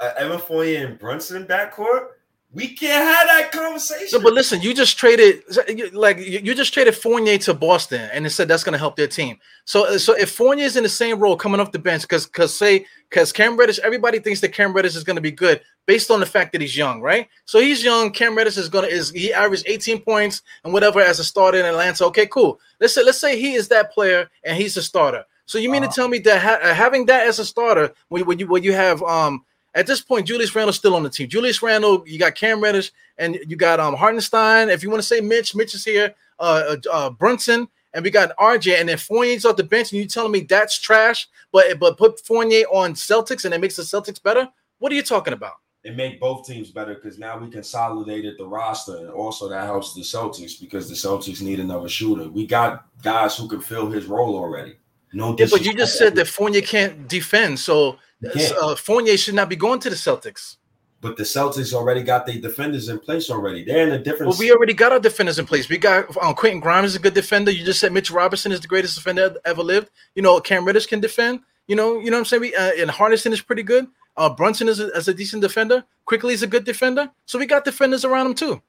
uh, 0.00 0.12
Evan 0.16 0.38
Fournier 0.38 0.86
and 0.86 0.98
Brunson 0.98 1.42
in 1.42 1.48
backcourt, 1.48 2.08
we 2.52 2.68
can't 2.68 3.04
have 3.04 3.26
that 3.26 3.52
conversation. 3.52 4.18
No, 4.18 4.22
but 4.22 4.32
listen, 4.32 4.62
you 4.62 4.72
just 4.72 4.96
traded 4.96 5.42
like 5.92 6.18
you 6.18 6.54
just 6.54 6.72
traded 6.72 6.94
Fournier 6.94 7.38
to 7.38 7.54
Boston, 7.54 8.08
and 8.12 8.24
they 8.24 8.28
said 8.28 8.48
that's 8.48 8.64
going 8.64 8.72
to 8.72 8.78
help 8.78 8.96
their 8.96 9.06
team. 9.06 9.38
So, 9.64 9.98
so 9.98 10.14
if 10.14 10.30
Fournier 10.30 10.64
is 10.64 10.76
in 10.76 10.82
the 10.82 10.88
same 10.88 11.18
role 11.18 11.36
coming 11.36 11.60
off 11.60 11.72
the 11.72 11.78
bench, 11.78 12.02
because 12.02 12.26
because 12.26 12.56
say 12.56 12.86
because 13.10 13.32
Cam 13.32 13.56
Reddish, 13.56 13.78
everybody 13.80 14.18
thinks 14.18 14.40
that 14.40 14.52
Cam 14.52 14.72
Reddish 14.72 14.96
is 14.96 15.04
going 15.04 15.16
to 15.16 15.22
be 15.22 15.30
good 15.30 15.60
based 15.88 16.10
on 16.10 16.20
the 16.20 16.26
fact 16.26 16.52
that 16.52 16.60
he's 16.60 16.76
young, 16.76 17.00
right? 17.00 17.28
So 17.46 17.60
he's 17.60 17.82
young. 17.82 18.10
Cam 18.10 18.36
Reddish 18.36 18.58
is 18.58 18.68
going 18.68 18.86
to 18.86 18.94
is 18.94 19.10
he 19.10 19.32
averaged 19.32 19.64
18 19.66 20.02
points 20.02 20.42
and 20.62 20.72
whatever 20.74 21.00
as 21.00 21.18
a 21.18 21.24
starter 21.24 21.58
in 21.58 21.64
Atlanta. 21.64 22.04
Okay, 22.04 22.26
cool. 22.26 22.60
Let's 22.78 22.94
say 22.94 23.02
let's 23.02 23.18
say 23.18 23.40
he 23.40 23.54
is 23.54 23.68
that 23.68 23.90
player 23.90 24.28
and 24.44 24.54
he's 24.54 24.76
a 24.76 24.82
starter. 24.82 25.24
So 25.46 25.56
you 25.56 25.70
mean 25.70 25.82
uh-huh. 25.82 25.90
to 25.90 25.96
tell 25.96 26.08
me 26.08 26.18
that 26.18 26.42
ha- 26.42 26.74
having 26.74 27.06
that 27.06 27.26
as 27.26 27.38
a 27.38 27.44
starter 27.44 27.94
when, 28.10 28.26
when 28.26 28.38
you 28.38 28.46
when 28.46 28.62
you 28.62 28.74
have 28.74 29.02
um 29.02 29.46
at 29.74 29.86
this 29.86 30.02
point, 30.02 30.26
Julius 30.26 30.54
Randle 30.54 30.74
still 30.74 30.94
on 30.94 31.04
the 31.04 31.10
team. 31.10 31.26
Julius 31.26 31.62
Randle, 31.62 32.04
you 32.06 32.18
got 32.18 32.34
Cam 32.34 32.60
Reddish, 32.60 32.92
and 33.16 33.38
you 33.46 33.56
got 33.56 33.80
um 33.80 33.94
Hartenstein. 33.94 34.68
If 34.68 34.82
you 34.82 34.90
want 34.90 35.00
to 35.00 35.08
say 35.08 35.22
Mitch, 35.22 35.54
Mitch 35.54 35.74
is 35.74 35.86
here. 35.86 36.14
Uh, 36.38 36.76
uh, 36.86 36.90
uh 36.92 37.10
Brunson, 37.10 37.66
and 37.94 38.04
we 38.04 38.10
got 38.10 38.36
RJ, 38.36 38.78
and 38.78 38.90
then 38.90 38.98
Fournier's 38.98 39.46
off 39.46 39.56
the 39.56 39.64
bench, 39.64 39.92
and 39.92 40.02
you 40.02 40.06
telling 40.06 40.32
me 40.32 40.40
that's 40.40 40.78
trash? 40.78 41.26
But 41.50 41.78
but 41.78 41.96
put 41.96 42.20
Fournier 42.20 42.66
on 42.66 42.92
Celtics, 42.92 43.46
and 43.46 43.54
it 43.54 43.60
makes 43.62 43.76
the 43.76 43.84
Celtics 43.84 44.22
better. 44.22 44.50
What 44.80 44.92
are 44.92 44.94
you 44.94 45.02
talking 45.02 45.32
about? 45.32 45.54
It 45.88 45.96
make 45.96 46.20
both 46.20 46.46
teams 46.46 46.70
better 46.70 46.94
because 46.94 47.18
now 47.18 47.38
we 47.38 47.48
consolidated 47.48 48.34
the 48.36 48.46
roster, 48.46 48.98
and 48.98 49.08
also 49.08 49.48
that 49.48 49.64
helps 49.64 49.94
the 49.94 50.02
Celtics 50.02 50.60
because 50.60 50.86
the 50.86 50.94
Celtics 50.94 51.40
need 51.40 51.60
another 51.60 51.88
shooter. 51.88 52.28
We 52.28 52.46
got 52.46 52.84
guys 53.02 53.38
who 53.38 53.48
can 53.48 53.62
fill 53.62 53.90
his 53.90 54.04
role 54.04 54.36
already. 54.36 54.76
No, 55.14 55.34
yeah, 55.38 55.46
but 55.50 55.64
you 55.64 55.72
just 55.72 55.96
said 55.96 56.14
that 56.16 56.28
Fournier 56.28 56.60
can't 56.60 57.08
defend, 57.08 57.58
so 57.58 57.96
uh, 58.60 58.74
Fournier 58.74 59.16
should 59.16 59.34
not 59.34 59.48
be 59.48 59.56
going 59.56 59.80
to 59.80 59.88
the 59.88 59.96
Celtics. 59.96 60.56
But 61.00 61.16
the 61.16 61.22
Celtics 61.22 61.72
already 61.72 62.02
got 62.02 62.26
their 62.26 62.38
defenders 62.38 62.90
in 62.90 62.98
place 62.98 63.30
already. 63.30 63.64
They're 63.64 63.88
in 63.88 63.94
a 63.94 63.98
different. 63.98 64.28
Well, 64.28 64.38
we 64.38 64.52
already 64.52 64.74
got 64.74 64.92
our 64.92 65.00
defenders 65.00 65.38
in 65.38 65.46
place. 65.46 65.70
We 65.70 65.78
got 65.78 66.14
um, 66.18 66.34
Quentin 66.34 66.60
Grimes 66.60 66.90
is 66.90 66.96
a 66.96 66.98
good 66.98 67.14
defender. 67.14 67.50
You 67.50 67.64
just 67.64 67.80
said 67.80 67.94
Mitch 67.94 68.10
Robinson 68.10 68.52
is 68.52 68.60
the 68.60 68.68
greatest 68.68 68.94
defender 68.94 69.36
ever 69.46 69.62
lived. 69.62 69.88
You 70.14 70.20
know, 70.20 70.38
Cam 70.38 70.66
Reddish 70.66 70.84
can 70.84 71.00
defend. 71.00 71.40
You 71.66 71.76
know, 71.76 71.98
you 71.98 72.10
know 72.10 72.18
what 72.18 72.20
I'm 72.20 72.24
saying. 72.26 72.42
We, 72.42 72.54
uh, 72.54 72.72
and 72.78 72.90
Hartenstein 72.90 73.32
is 73.32 73.40
pretty 73.40 73.62
good. 73.62 73.86
Uh, 74.18 74.28
Brunson 74.28 74.68
is 74.68 74.80
a, 74.80 74.90
as 74.94 75.08
a 75.08 75.14
decent 75.14 75.42
defender. 75.42 75.84
Quickley 76.04 76.34
is 76.34 76.42
a 76.42 76.46
good 76.46 76.64
defender. 76.64 77.08
So 77.24 77.38
we 77.38 77.46
got 77.46 77.64
defenders 77.64 78.04
around 78.04 78.26
him 78.26 78.34
too. 78.34 78.60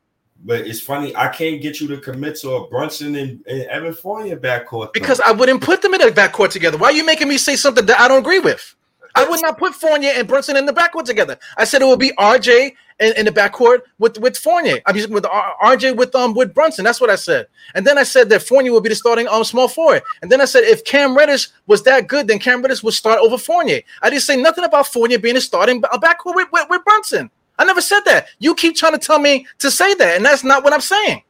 But 0.45 0.67
it's 0.67 0.79
funny, 0.79 1.13
I 1.17 1.27
can't 1.27 1.61
get 1.61 1.81
you 1.81 1.87
to 1.89 1.97
commit 1.97 2.37
to 2.37 2.51
a 2.51 2.67
Brunson 2.69 3.15
and, 3.15 3.43
and 3.45 3.63
Evan 3.63 3.93
Fournier 3.93 4.37
backcourt. 4.37 4.93
Because 4.93 5.19
I 5.25 5.33
wouldn't 5.33 5.61
put 5.61 5.81
them 5.81 5.93
in 5.93 6.01
a 6.01 6.11
backcourt 6.11 6.51
together. 6.51 6.77
Why 6.77 6.87
are 6.87 6.93
you 6.93 7.05
making 7.05 7.27
me 7.27 7.37
say 7.37 7.57
something 7.57 7.85
that 7.87 7.99
I 7.99 8.07
don't 8.07 8.19
agree 8.19 8.39
with? 8.39 8.75
I 9.15 9.27
would 9.27 9.41
not 9.41 9.57
put 9.57 9.73
Fournier 9.73 10.11
and 10.15 10.27
Brunson 10.27 10.55
in 10.55 10.65
the 10.65 10.71
backcourt 10.71 11.03
together. 11.03 11.37
I 11.57 11.65
said 11.65 11.81
it 11.81 11.85
would 11.85 11.99
be 11.99 12.11
RJ 12.11 12.75
in, 12.99 13.13
in 13.17 13.25
the 13.25 13.31
backcourt 13.31 13.81
with 13.97 14.17
with 14.19 14.37
Fournier. 14.37 14.79
I 14.85 14.93
mean 14.93 15.09
with 15.11 15.23
RJ 15.23 15.95
with 15.95 16.13
um 16.15 16.33
with 16.33 16.53
Brunson. 16.53 16.85
That's 16.85 17.01
what 17.01 17.09
I 17.09 17.15
said. 17.15 17.47
And 17.75 17.85
then 17.85 17.97
I 17.97 18.03
said 18.03 18.29
that 18.29 18.43
Fournier 18.43 18.73
would 18.73 18.83
be 18.83 18.89
the 18.89 18.95
starting 18.95 19.27
um 19.27 19.43
small 19.43 19.67
forward. 19.67 20.03
And 20.21 20.31
then 20.31 20.41
I 20.41 20.45
said 20.45 20.63
if 20.63 20.83
Cam 20.85 21.15
Reddish 21.15 21.49
was 21.67 21.83
that 21.83 22.07
good, 22.07 22.27
then 22.27 22.39
Cam 22.39 22.61
Reddish 22.61 22.83
would 22.83 22.93
start 22.93 23.19
over 23.19 23.37
Fournier. 23.37 23.81
I 24.01 24.09
didn't 24.09 24.23
say 24.23 24.41
nothing 24.41 24.63
about 24.63 24.87
Fournier 24.87 25.19
being 25.19 25.37
a 25.37 25.41
starting 25.41 25.81
backcourt 25.81 26.35
with, 26.35 26.51
with, 26.51 26.69
with 26.69 26.83
Brunson. 26.83 27.29
I 27.57 27.65
never 27.65 27.81
said 27.81 28.01
that. 28.05 28.27
You 28.39 28.55
keep 28.55 28.75
trying 28.77 28.93
to 28.93 28.99
tell 28.99 29.19
me 29.19 29.45
to 29.59 29.69
say 29.69 29.93
that, 29.95 30.15
and 30.15 30.25
that's 30.25 30.45
not 30.45 30.63
what 30.63 30.71
I'm 30.71 30.79
saying. 30.79 31.23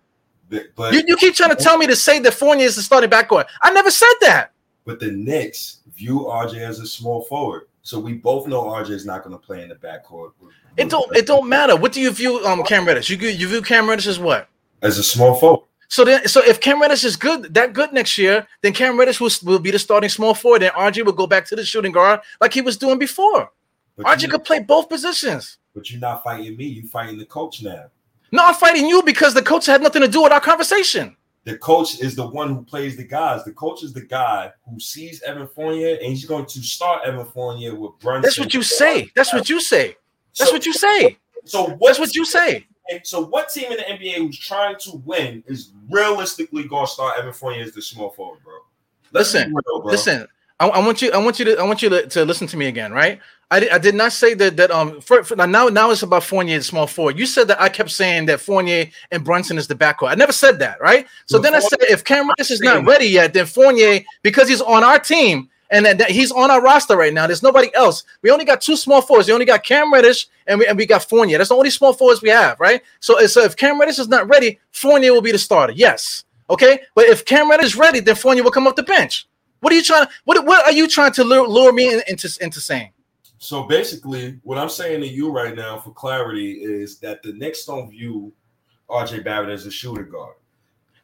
But, 0.75 0.93
you, 0.93 1.03
you 1.07 1.17
keep 1.17 1.35
trying 1.35 1.55
to 1.55 1.61
tell 1.61 1.77
me 1.77 1.87
to 1.87 1.95
say 1.95 2.19
that 2.19 2.33
Fournier 2.33 2.65
is 2.65 2.75
the 2.75 2.81
starting 2.81 3.09
backcourt. 3.09 3.45
I 3.61 3.71
never 3.71 3.91
said 3.91 4.13
that. 4.21 4.51
But 4.85 4.99
the 4.99 5.11
Knicks 5.11 5.79
view 5.95 6.27
RJ 6.29 6.57
as 6.59 6.79
a 6.79 6.87
small 6.87 7.23
forward. 7.23 7.67
So 7.81 7.99
we 7.99 8.13
both 8.13 8.47
know 8.47 8.63
RJ 8.63 8.91
is 8.91 9.05
not 9.05 9.23
going 9.23 9.37
to 9.37 9.43
play 9.43 9.63
in 9.63 9.69
the 9.69 9.75
backcourt. 9.75 10.31
It 10.77 10.89
don't. 10.89 11.15
It 11.15 11.25
don't 11.25 11.47
matter. 11.47 11.75
What 11.75 11.91
do 11.91 12.01
you 12.01 12.11
view 12.11 12.45
um 12.45 12.63
Cam 12.63 12.85
Reddish? 12.85 13.09
You 13.09 13.17
you 13.17 13.47
view 13.47 13.61
Cam 13.61 13.89
Reddish 13.89 14.07
as 14.07 14.19
what? 14.19 14.47
As 14.81 14.97
a 14.97 15.03
small 15.03 15.35
forward. 15.35 15.65
So 15.89 16.05
then, 16.05 16.27
so 16.27 16.43
if 16.45 16.61
Cam 16.61 16.79
Reddish 16.79 17.03
is 17.03 17.15
good, 17.15 17.51
that 17.55 17.73
good 17.73 17.91
next 17.91 18.15
year, 18.17 18.47
then 18.61 18.73
Cam 18.73 18.97
Reddish 18.97 19.19
will, 19.19 19.31
will 19.43 19.57
be 19.57 19.71
the 19.71 19.79
starting 19.79 20.09
small 20.09 20.35
forward, 20.35 20.61
and 20.61 20.71
RJ 20.73 21.03
will 21.03 21.13
go 21.13 21.25
back 21.25 21.45
to 21.47 21.55
the 21.55 21.65
shooting 21.65 21.91
guard 21.91 22.19
like 22.39 22.53
he 22.53 22.61
was 22.61 22.77
doing 22.77 22.99
before. 22.99 23.51
But 23.97 24.05
RJ 24.05 24.29
could 24.29 24.45
play 24.45 24.59
both 24.59 24.87
positions. 24.87 25.57
But 25.73 25.89
you're 25.89 25.99
not 25.99 26.23
fighting 26.23 26.55
me. 26.55 26.65
You're 26.65 26.85
fighting 26.85 27.17
the 27.17 27.25
coach 27.25 27.63
now. 27.63 27.85
No, 28.31 28.45
I'm 28.45 28.53
fighting 28.53 28.85
you 28.85 29.01
because 29.01 29.33
the 29.33 29.41
coach 29.41 29.65
had 29.65 29.81
nothing 29.81 30.03
to 30.03 30.07
do 30.07 30.21
with 30.21 30.31
our 30.31 30.39
conversation. 30.39 31.17
The 31.45 31.57
coach 31.57 31.99
is 31.99 32.15
the 32.15 32.27
one 32.27 32.53
who 32.53 32.63
plays 32.63 32.95
the 32.95 33.03
guys. 33.03 33.43
The 33.43 33.53
coach 33.53 33.83
is 33.83 33.91
the 33.91 34.01
guy 34.01 34.51
who 34.69 34.79
sees 34.79 35.23
Evan 35.23 35.47
Fournier 35.47 35.95
and 35.95 36.05
he's 36.05 36.25
going 36.25 36.45
to 36.45 36.61
start 36.61 37.07
Evan 37.07 37.25
Fournier 37.25 37.73
with 37.73 37.97
Brunson. 37.99 38.21
That's 38.21 38.37
what 38.37 38.53
you 38.53 38.61
say. 38.61 39.09
That's 39.15 39.33
what 39.33 39.49
you 39.49 39.59
say. 39.59 39.95
That's 40.37 40.49
so, 40.49 40.55
what 40.55 40.65
you 40.65 40.73
say. 40.73 41.17
So 41.45 41.63
what, 41.63 41.79
that's 41.87 41.99
what 41.99 42.15
you 42.15 42.25
say. 42.25 42.65
So 43.03 43.25
what 43.25 43.49
team 43.49 43.71
in 43.71 43.77
the 43.77 43.83
NBA 43.83 44.15
who's 44.15 44.37
trying 44.37 44.75
to 44.79 44.97
win 45.05 45.43
is 45.47 45.71
realistically 45.89 46.63
going 46.63 46.85
to 46.85 46.91
start 46.91 47.19
Evan 47.19 47.33
Fournier 47.33 47.63
as 47.63 47.73
the 47.73 47.81
small 47.81 48.09
forward, 48.09 48.39
bro? 48.43 48.53
Let's 49.11 49.33
listen, 49.33 49.53
real, 49.53 49.81
bro. 49.81 49.91
listen. 49.91 50.27
I, 50.59 50.67
I, 50.67 50.85
want 50.85 51.01
you. 51.01 51.11
I 51.11 51.17
want 51.17 51.39
you 51.39 51.45
to. 51.45 51.57
I 51.57 51.63
want 51.63 51.81
you 51.81 51.89
to, 51.89 52.07
to 52.07 52.25
listen 52.25 52.47
to 52.47 52.57
me 52.57 52.67
again, 52.67 52.91
right? 52.91 53.19
I 53.51 53.59
did, 53.59 53.69
I 53.69 53.77
did 53.79 53.95
not 53.95 54.11
say 54.11 54.33
that 54.35 54.57
that 54.57 54.69
um 54.71 55.01
for, 55.01 55.23
for, 55.23 55.35
now 55.35 55.69
now 55.69 55.89
it's 55.89 56.03
about 56.03 56.23
Fournier 56.23 56.55
and 56.55 56.65
small 56.65 56.85
forward. 56.85 57.17
You 57.17 57.25
said 57.25 57.47
that 57.47 57.59
I 57.59 57.69
kept 57.69 57.89
saying 57.89 58.27
that 58.27 58.39
Fournier 58.39 58.87
and 59.11 59.23
Brunson 59.23 59.57
is 59.57 59.67
the 59.67 59.75
backcourt. 59.75 60.09
I 60.09 60.15
never 60.15 60.31
said 60.31 60.59
that, 60.59 60.79
right? 60.79 61.07
So 61.25 61.39
then 61.39 61.55
I 61.55 61.59
said 61.59 61.79
if 61.81 62.03
Cam 62.03 62.27
Reddish 62.27 62.51
is 62.51 62.61
not 62.61 62.85
ready 62.85 63.07
yet, 63.07 63.33
then 63.33 63.45
Fournier 63.45 64.01
because 64.21 64.47
he's 64.47 64.61
on 64.61 64.83
our 64.83 64.99
team 64.99 65.49
and 65.71 65.85
that 65.85 66.09
he's 66.09 66.31
on 66.31 66.49
our 66.49 66.61
roster 66.61 66.97
right 66.97 67.13
now. 67.13 67.27
There's 67.27 67.43
nobody 67.43 67.73
else. 67.75 68.03
We 68.21 68.31
only 68.31 68.45
got 68.45 68.61
two 68.61 68.75
small 68.75 69.01
forwards. 69.01 69.27
We 69.27 69.33
only 69.33 69.45
got 69.45 69.63
Cam 69.63 69.93
Reddish 69.93 70.27
and 70.47 70.59
we 70.59 70.67
and 70.67 70.77
we 70.77 70.85
got 70.85 71.03
Fournier. 71.03 71.37
That's 71.37 71.49
the 71.49 71.55
only 71.55 71.69
small 71.69 71.93
forwards 71.93 72.21
we 72.21 72.29
have, 72.29 72.59
right? 72.59 72.81
So 72.99 73.25
so 73.27 73.43
if 73.43 73.55
Cam 73.55 73.79
Reddish 73.79 73.99
is 73.99 74.07
not 74.07 74.27
ready, 74.27 74.59
Fournier 74.71 75.13
will 75.13 75.21
be 75.21 75.31
the 75.31 75.37
starter. 75.37 75.73
Yes, 75.73 76.23
okay. 76.49 76.81
But 76.95 77.05
if 77.05 77.25
Cam 77.25 77.49
Reddish 77.49 77.67
is 77.67 77.75
ready, 77.75 77.99
then 77.99 78.15
Fournier 78.15 78.43
will 78.43 78.51
come 78.51 78.67
off 78.67 78.75
the 78.75 78.83
bench. 78.83 79.27
What 79.59 79.73
are 79.73 79.75
you 79.75 79.83
trying? 79.83 80.07
What 80.25 80.45
what 80.45 80.65
are 80.65 80.71
you 80.71 80.87
trying 80.87 81.11
to 81.13 81.23
lure, 81.23 81.47
lure 81.47 81.73
me 81.73 81.93
into 82.07 82.37
into 82.41 82.61
saying? 82.61 82.91
So 83.37 83.63
basically, 83.63 84.39
what 84.43 84.57
I'm 84.57 84.69
saying 84.69 85.01
to 85.01 85.07
you 85.07 85.31
right 85.31 85.55
now 85.55 85.79
for 85.79 85.91
clarity 85.91 86.53
is 86.61 86.99
that 86.99 87.23
the 87.23 87.31
Knicks 87.33 87.65
don't 87.65 87.89
view 87.89 88.33
RJ 88.89 89.23
Barrett 89.23 89.49
as 89.49 89.65
a 89.65 89.71
shooting 89.71 90.09
guard. 90.09 90.35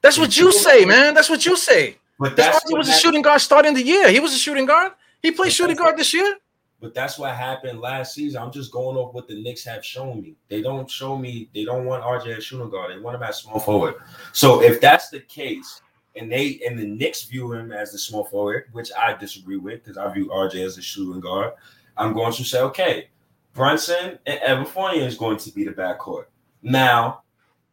That's 0.02 0.18
what 0.18 0.38
you 0.38 0.52
say, 0.52 0.86
man. 0.86 1.14
That's 1.14 1.30
what 1.30 1.46
you 1.46 1.56
say. 1.56 1.98
But 2.20 2.36
that's 2.36 2.64
RJ 2.66 2.78
was 2.78 2.88
happened. 2.88 2.98
a 2.98 3.00
shooting 3.00 3.22
guard 3.22 3.42
starting 3.42 3.74
the 3.74 3.84
year. 3.84 4.10
He 4.10 4.20
was 4.20 4.34
a 4.34 4.38
shooting 4.38 4.66
guard. 4.66 4.94
He 5.22 5.32
played 5.32 5.52
shooting 5.52 5.76
guard 5.76 5.98
this 5.98 6.14
year. 6.14 6.38
But 6.80 6.94
that's 6.94 7.18
what 7.18 7.34
happened 7.34 7.80
last 7.80 8.14
season. 8.14 8.42
I'm 8.42 8.52
just 8.52 8.72
going 8.72 8.98
off 8.98 9.14
what 9.14 9.28
the 9.28 9.42
Knicks 9.42 9.64
have 9.66 9.84
shown 9.84 10.22
me. 10.22 10.36
They 10.50 10.62
don't 10.62 10.90
show 10.90 11.18
me. 11.18 11.50
They 11.54 11.66
don't 11.66 11.86
want 11.86 12.04
RJ 12.04 12.38
as 12.38 12.44
shooting 12.44 12.70
guard. 12.70 12.92
They 12.92 13.00
want 13.00 13.16
him 13.16 13.24
as 13.24 13.38
small 13.38 13.60
forward. 13.60 13.96
So 14.34 14.62
if 14.62 14.82
that's 14.82 15.10
the 15.10 15.22
case, 15.22 15.82
and 16.16 16.32
they 16.32 16.60
and 16.66 16.78
the 16.78 16.86
Knicks 16.86 17.24
view 17.24 17.52
him 17.54 17.72
as 17.72 17.92
the 17.92 17.98
small 17.98 18.24
forward, 18.26 18.66
which 18.72 18.92
I 18.98 19.14
disagree 19.14 19.58
with 19.58 19.84
because 19.84 19.98
I 19.98 20.12
view 20.14 20.28
RJ 20.28 20.66
as 20.66 20.78
a 20.78 20.82
shooting 20.82 21.20
guard. 21.20 21.54
I'm 21.98 22.14
going 22.14 22.34
to 22.34 22.44
say, 22.44 22.62
okay, 22.62 23.10
Brunson 23.54 24.20
and 24.26 24.40
Evan 24.40 24.66
Fournier 24.66 25.08
is 25.08 25.18
going 25.18 25.38
to 25.38 25.52
be 25.52 25.64
the 25.64 25.72
backcourt. 25.72 26.26
Now, 26.62 27.24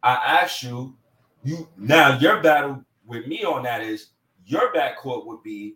I 0.01 0.13
ask 0.13 0.63
you, 0.63 0.95
you 1.43 1.67
now 1.77 2.17
your 2.19 2.41
battle 2.41 2.83
with 3.05 3.27
me 3.27 3.43
on 3.43 3.63
that 3.63 3.81
is 3.81 4.07
your 4.45 4.73
backcourt 4.73 5.25
would 5.25 5.43
be 5.43 5.75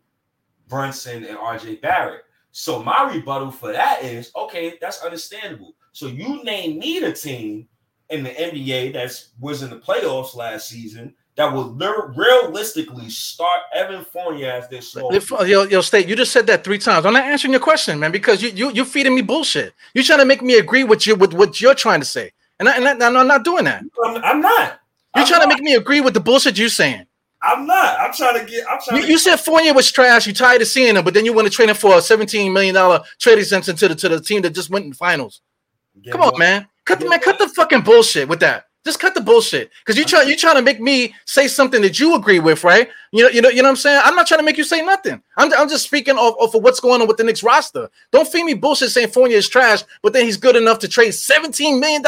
Brunson 0.68 1.24
and 1.24 1.38
RJ 1.38 1.82
Barrett. 1.82 2.24
So 2.52 2.82
my 2.82 3.12
rebuttal 3.14 3.52
for 3.52 3.72
that 3.72 4.04
is 4.04 4.32
okay, 4.36 4.78
that's 4.82 5.04
understandable. 5.04 5.76
So 5.92 6.08
you 6.08 6.44
name 6.44 6.80
me 6.80 7.00
the 7.00 7.14
team 7.14 7.68
in 8.10 8.24
the 8.24 8.30
NBA 8.30 8.94
that 8.94 9.12
was 9.40 9.64
in 9.64 9.70
the 9.70 9.78
playoffs 9.78 10.36
last 10.36 10.68
season 10.68 11.14
that 11.36 11.54
will 11.54 11.72
realistically 12.16 13.10
start 13.10 13.62
Evan 13.74 14.04
Fournier 14.06 14.52
as 14.52 14.68
their 14.70 14.82
small. 14.82 15.16
Uh, 15.16 15.44
yo, 15.44 15.64
yo, 15.64 15.82
state. 15.82 16.08
You 16.08 16.16
just 16.16 16.32
said 16.32 16.48
that 16.48 16.64
three 16.64 16.80
times. 16.80 17.06
I'm 17.06 17.14
not 17.14 17.24
answering 17.24 17.52
your 17.54 17.62
question, 17.62 18.00
man, 18.00 18.12
because 18.12 18.42
you 18.42 18.50
you 18.50 18.72
you're 18.72 18.86
feeding 18.86 19.16
me 19.16 19.22
bullshit. 19.22 19.74
You're 19.94 20.04
trying 20.04 20.20
to 20.20 20.26
make 20.26 20.42
me 20.42 20.58
agree 20.58 20.84
with 20.84 21.06
you 21.06 21.16
with 21.16 21.34
what 21.34 21.62
you're 21.62 21.76
trying 21.76 22.00
to 22.00 22.06
say, 22.06 22.32
and, 22.60 22.68
I, 22.68 22.78
and 22.78 23.04
I, 23.04 23.08
I'm 23.08 23.28
not 23.28 23.44
doing 23.44 23.66
that. 23.66 23.84
I'm, 24.04 24.24
I'm 24.24 24.42
not. 24.42 24.80
You're 25.16 25.24
I'm 25.24 25.28
trying 25.28 25.40
not. 25.42 25.50
to 25.50 25.56
make 25.56 25.64
me 25.64 25.76
agree 25.76 26.02
with 26.02 26.14
the 26.14 26.20
bullshit 26.20 26.58
you're 26.58 26.70
saying. 26.70 27.06
I'm 27.48 27.66
not. 27.66 28.00
I'm 28.00 28.14
trying 28.14 28.40
to 28.40 28.46
get. 28.46 28.66
I'm 28.70 28.80
trying. 28.84 28.98
You, 28.98 29.06
to 29.06 29.12
you 29.12 29.18
said 29.18 29.38
Fournier 29.38 29.74
was 29.74 29.90
trash. 29.90 30.28
You 30.28 30.34
tired 30.34 30.62
of 30.62 30.68
seeing 30.68 30.96
him, 30.98 31.04
but 31.04 31.14
then 31.14 31.24
you 31.24 31.32
want 31.32 31.48
to 31.48 31.54
trade 31.54 31.70
him 31.70 31.76
for 31.76 31.98
a 31.98 32.02
17 32.02 32.52
million 32.52 32.76
dollar 32.76 33.02
trade 33.20 33.40
exemption 33.40 33.76
to 33.78 33.88
the 33.88 33.96
to 33.96 34.10
the 34.10 34.20
team 34.20 34.42
that 34.42 34.52
just 34.52 34.70
went 34.70 34.86
in 34.86 34.94
finals. 34.94 35.42
Come 36.12 36.22
on, 36.22 36.38
man. 36.38 36.68
Cut 36.86 37.00
the 37.00 37.10
man. 37.10 37.20
Cut 37.20 37.40
the 37.40 37.48
fucking 37.48 37.82
bullshit 37.82 38.28
with 38.28 38.42
that. 38.42 38.67
Just 38.88 39.02
cut 39.02 39.14
the 39.14 39.20
bullshit. 39.20 39.70
Because 39.80 39.98
you 39.98 40.06
try 40.06 40.22
you 40.22 40.38
trying 40.38 40.56
to 40.56 40.62
make 40.62 40.80
me 40.80 41.14
say 41.26 41.50
something 41.50 41.82
that 41.82 42.00
you 42.00 42.16
agree 42.16 42.40
with, 42.40 42.64
right? 42.64 42.88
You 43.12 43.24
know, 43.24 43.30
you 43.30 43.42
know, 43.42 43.50
you 43.50 43.58
know 43.58 43.64
what 43.64 43.72
I'm 43.72 43.76
saying? 43.76 44.02
I'm 44.02 44.16
not 44.16 44.28
trying 44.28 44.40
to 44.40 44.46
make 44.46 44.56
you 44.56 44.64
say 44.64 44.82
nothing. 44.82 45.22
I'm, 45.36 45.52
I'm 45.52 45.68
just 45.68 45.84
speaking 45.84 46.16
off, 46.16 46.36
off 46.40 46.56
of 46.56 46.64
what's 46.64 46.80
going 46.80 47.02
on 47.02 47.08
with 47.10 47.18
the 47.18 47.26
Knicks 47.26 47.44
roster. 47.44 47.90
Don't 48.14 48.26
feed 48.30 48.46
me 48.46 48.54
bullshit 48.54 48.92
saying 48.92 49.10
Fournier 49.10 49.36
is 49.36 49.50
trash, 49.50 49.84
but 50.02 50.14
then 50.14 50.24
he's 50.24 50.38
good 50.38 50.56
enough 50.56 50.80
to 50.80 50.88
trade 50.88 51.10
$17 51.10 51.82
million 51.82 52.02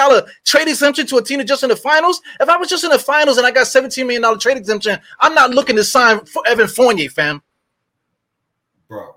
trade 0.45 0.69
exemption 0.69 1.05
to 1.07 1.17
a 1.17 1.21
team 1.21 1.45
just 1.45 1.63
in 1.63 1.69
the 1.69 1.75
finals. 1.75 2.21
If 2.39 2.47
I 2.47 2.55
was 2.55 2.69
just 2.69 2.85
in 2.85 2.91
the 2.91 2.99
finals 2.99 3.37
and 3.37 3.45
I 3.45 3.51
got 3.51 3.65
$17 3.65 4.07
million 4.07 4.39
trade 4.39 4.55
exemption, 4.55 5.01
I'm 5.19 5.35
not 5.35 5.51
looking 5.51 5.75
to 5.75 5.83
sign 5.83 6.23
for 6.23 6.47
Evan 6.47 6.69
Fournier, 6.69 7.09
fam. 7.09 7.41
bro. 8.87 9.15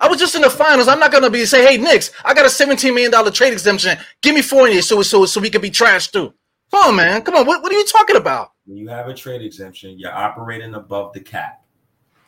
I 0.00 0.06
was 0.06 0.20
just 0.20 0.36
in 0.36 0.42
the 0.42 0.50
finals. 0.50 0.86
I'm 0.86 1.00
not 1.00 1.10
gonna 1.10 1.28
be 1.28 1.44
say, 1.44 1.66
hey 1.66 1.76
Knicks, 1.76 2.12
I 2.24 2.34
got 2.34 2.46
a 2.46 2.50
17 2.50 2.94
million 2.94 3.10
dollar 3.10 3.32
trade 3.32 3.52
exemption. 3.52 3.98
Give 4.22 4.32
me 4.32 4.42
Fournier 4.42 4.82
so 4.82 5.02
so 5.02 5.26
so 5.26 5.40
we 5.40 5.50
can 5.50 5.60
be 5.60 5.70
trashed 5.70 6.12
too. 6.12 6.32
Come 6.70 6.90
on, 6.90 6.96
man. 6.96 7.22
Come 7.22 7.34
on. 7.36 7.46
What, 7.46 7.62
what 7.62 7.72
are 7.72 7.76
you 7.76 7.86
talking 7.86 8.16
about? 8.16 8.52
when 8.66 8.76
you 8.76 8.86
have 8.88 9.08
a 9.08 9.14
trade 9.14 9.42
exemption, 9.42 9.98
you're 9.98 10.14
operating 10.14 10.74
above 10.74 11.12
the 11.12 11.20
cap. 11.20 11.64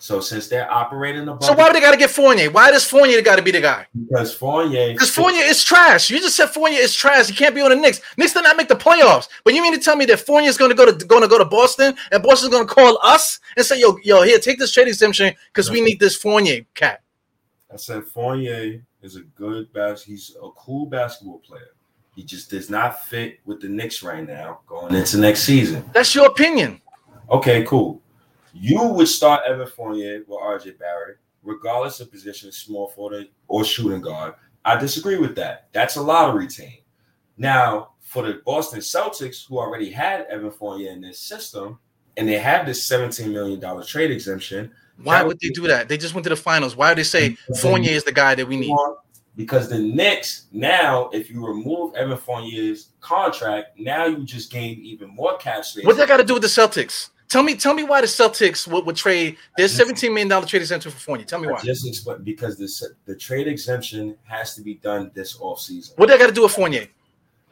So 0.00 0.20
since 0.20 0.48
they're 0.48 0.68
operating 0.68 1.22
above, 1.28 1.44
So 1.44 1.52
why 1.52 1.68
do 1.68 1.74
they 1.74 1.80
got 1.80 1.92
to 1.92 1.96
get 1.96 2.10
Fournier? 2.10 2.50
Why 2.50 2.72
does 2.72 2.84
Fournier 2.84 3.22
got 3.22 3.36
to 3.36 3.42
be 3.42 3.52
the 3.52 3.60
guy? 3.60 3.86
because 3.96 4.34
Fournier, 4.34 4.92
Because 4.92 5.10
Fournier 5.14 5.44
is 5.44 5.62
trash. 5.62 6.10
You 6.10 6.18
just 6.18 6.34
said 6.34 6.46
Fournier 6.50 6.80
is 6.80 6.92
trash. 6.92 7.28
He 7.28 7.34
can't 7.36 7.54
be 7.54 7.60
on 7.60 7.70
the 7.70 7.76
Knicks. 7.76 8.00
Knicks 8.16 8.32
did 8.32 8.42
not 8.42 8.56
make 8.56 8.66
the 8.66 8.74
playoffs. 8.74 9.28
But 9.44 9.54
you 9.54 9.62
mean 9.62 9.72
to 9.74 9.78
tell 9.78 9.94
me 9.94 10.04
that 10.06 10.18
Fournier 10.18 10.48
is 10.48 10.56
going 10.58 10.70
to 10.70 10.74
go 10.74 10.84
to 10.90 11.04
going 11.06 11.22
to 11.22 11.28
go 11.28 11.38
to 11.38 11.44
Boston 11.44 11.94
and 12.10 12.20
Boston's 12.20 12.50
going 12.52 12.66
to 12.66 12.74
call 12.74 12.98
us 13.04 13.38
and 13.56 13.64
say, 13.64 13.78
"Yo, 13.78 13.96
yo, 14.02 14.22
here, 14.22 14.40
take 14.40 14.58
this 14.58 14.72
trade 14.72 14.88
exemption 14.88 15.32
because 15.52 15.70
we 15.70 15.80
need 15.80 16.00
this 16.00 16.16
Fournier 16.16 16.66
cat." 16.74 17.02
I 17.72 17.76
said 17.76 18.02
Fournier 18.02 18.84
is 19.02 19.14
a 19.14 19.20
good 19.20 19.72
bas. 19.72 20.02
He's 20.02 20.34
a 20.42 20.50
cool 20.56 20.86
basketball 20.86 21.38
player. 21.38 21.68
He 22.14 22.22
just 22.22 22.50
does 22.50 22.68
not 22.68 23.04
fit 23.06 23.38
with 23.46 23.60
the 23.60 23.68
Knicks 23.68 24.02
right 24.02 24.26
now 24.26 24.60
going 24.66 24.94
into 24.94 25.16
next 25.18 25.44
season. 25.44 25.84
That's 25.94 26.14
your 26.14 26.26
opinion. 26.26 26.80
Okay, 27.30 27.64
cool. 27.64 28.02
You 28.52 28.82
would 28.84 29.08
start 29.08 29.42
Evan 29.46 29.66
Fournier 29.66 30.22
with 30.26 30.38
RJ 30.38 30.78
Barrett, 30.78 31.18
regardless 31.42 32.00
of 32.00 32.10
position, 32.10 32.52
small 32.52 32.88
forward 32.88 33.28
or 33.48 33.64
shooting 33.64 34.02
guard. 34.02 34.34
I 34.64 34.76
disagree 34.76 35.16
with 35.16 35.34
that. 35.36 35.68
That's 35.72 35.96
a 35.96 36.02
lottery 36.02 36.46
team. 36.46 36.78
Now, 37.38 37.92
for 38.00 38.22
the 38.22 38.42
Boston 38.44 38.80
Celtics, 38.80 39.48
who 39.48 39.58
already 39.58 39.90
had 39.90 40.26
Evan 40.26 40.50
Fournier 40.50 40.90
in 40.92 41.00
their 41.00 41.14
system, 41.14 41.78
and 42.18 42.28
they 42.28 42.38
have 42.38 42.66
this 42.66 42.86
$17 42.86 43.32
million 43.32 43.86
trade 43.86 44.10
exemption, 44.10 44.70
Why 45.02 45.22
would 45.22 45.40
they 45.40 45.48
do 45.48 45.66
that? 45.66 45.88
They 45.88 45.96
just 45.96 46.12
went 46.12 46.24
to 46.24 46.30
the 46.30 46.36
finals. 46.36 46.76
Why 46.76 46.90
would 46.90 46.98
they 46.98 47.04
say 47.04 47.36
Fournier 47.60 47.92
is 47.92 48.04
the 48.04 48.12
guy 48.12 48.34
that 48.34 48.46
we 48.46 48.56
need? 48.58 48.76
Because 49.34 49.68
the 49.70 49.78
Knicks 49.78 50.46
now, 50.52 51.08
if 51.12 51.30
you 51.30 51.46
remove 51.46 51.94
Evan 51.94 52.18
Fournier's 52.18 52.90
contract, 53.00 53.78
now 53.78 54.04
you 54.04 54.24
just 54.24 54.50
gain 54.52 54.78
even 54.80 55.08
more 55.08 55.38
cap 55.38 55.64
space. 55.64 55.86
What 55.86 55.96
that 55.96 56.08
got 56.08 56.18
to 56.18 56.24
do 56.24 56.34
with 56.34 56.42
the 56.42 56.48
Celtics? 56.48 57.08
Tell 57.28 57.42
me, 57.42 57.54
tell 57.54 57.72
me 57.72 57.82
why 57.82 58.02
the 58.02 58.06
Celtics 58.06 58.68
would, 58.70 58.84
would 58.84 58.94
trade 58.94 59.38
their 59.56 59.68
seventeen 59.68 60.12
million 60.12 60.28
dollar 60.28 60.44
trade 60.44 60.60
exemption 60.60 60.92
for 60.92 60.98
Fournier. 60.98 61.24
Tell 61.24 61.38
me 61.40 61.48
I 61.48 61.52
why. 61.52 61.62
just 61.62 62.06
because 62.24 62.58
the 62.58 62.88
the 63.06 63.16
trade 63.16 63.48
exemption 63.48 64.18
has 64.24 64.54
to 64.56 64.60
be 64.60 64.74
done 64.74 65.10
this 65.14 65.40
off 65.40 65.58
season. 65.58 65.94
What 65.96 66.10
that 66.10 66.18
got 66.18 66.26
to 66.26 66.34
do 66.34 66.42
with 66.42 66.52
Fournier? 66.52 66.88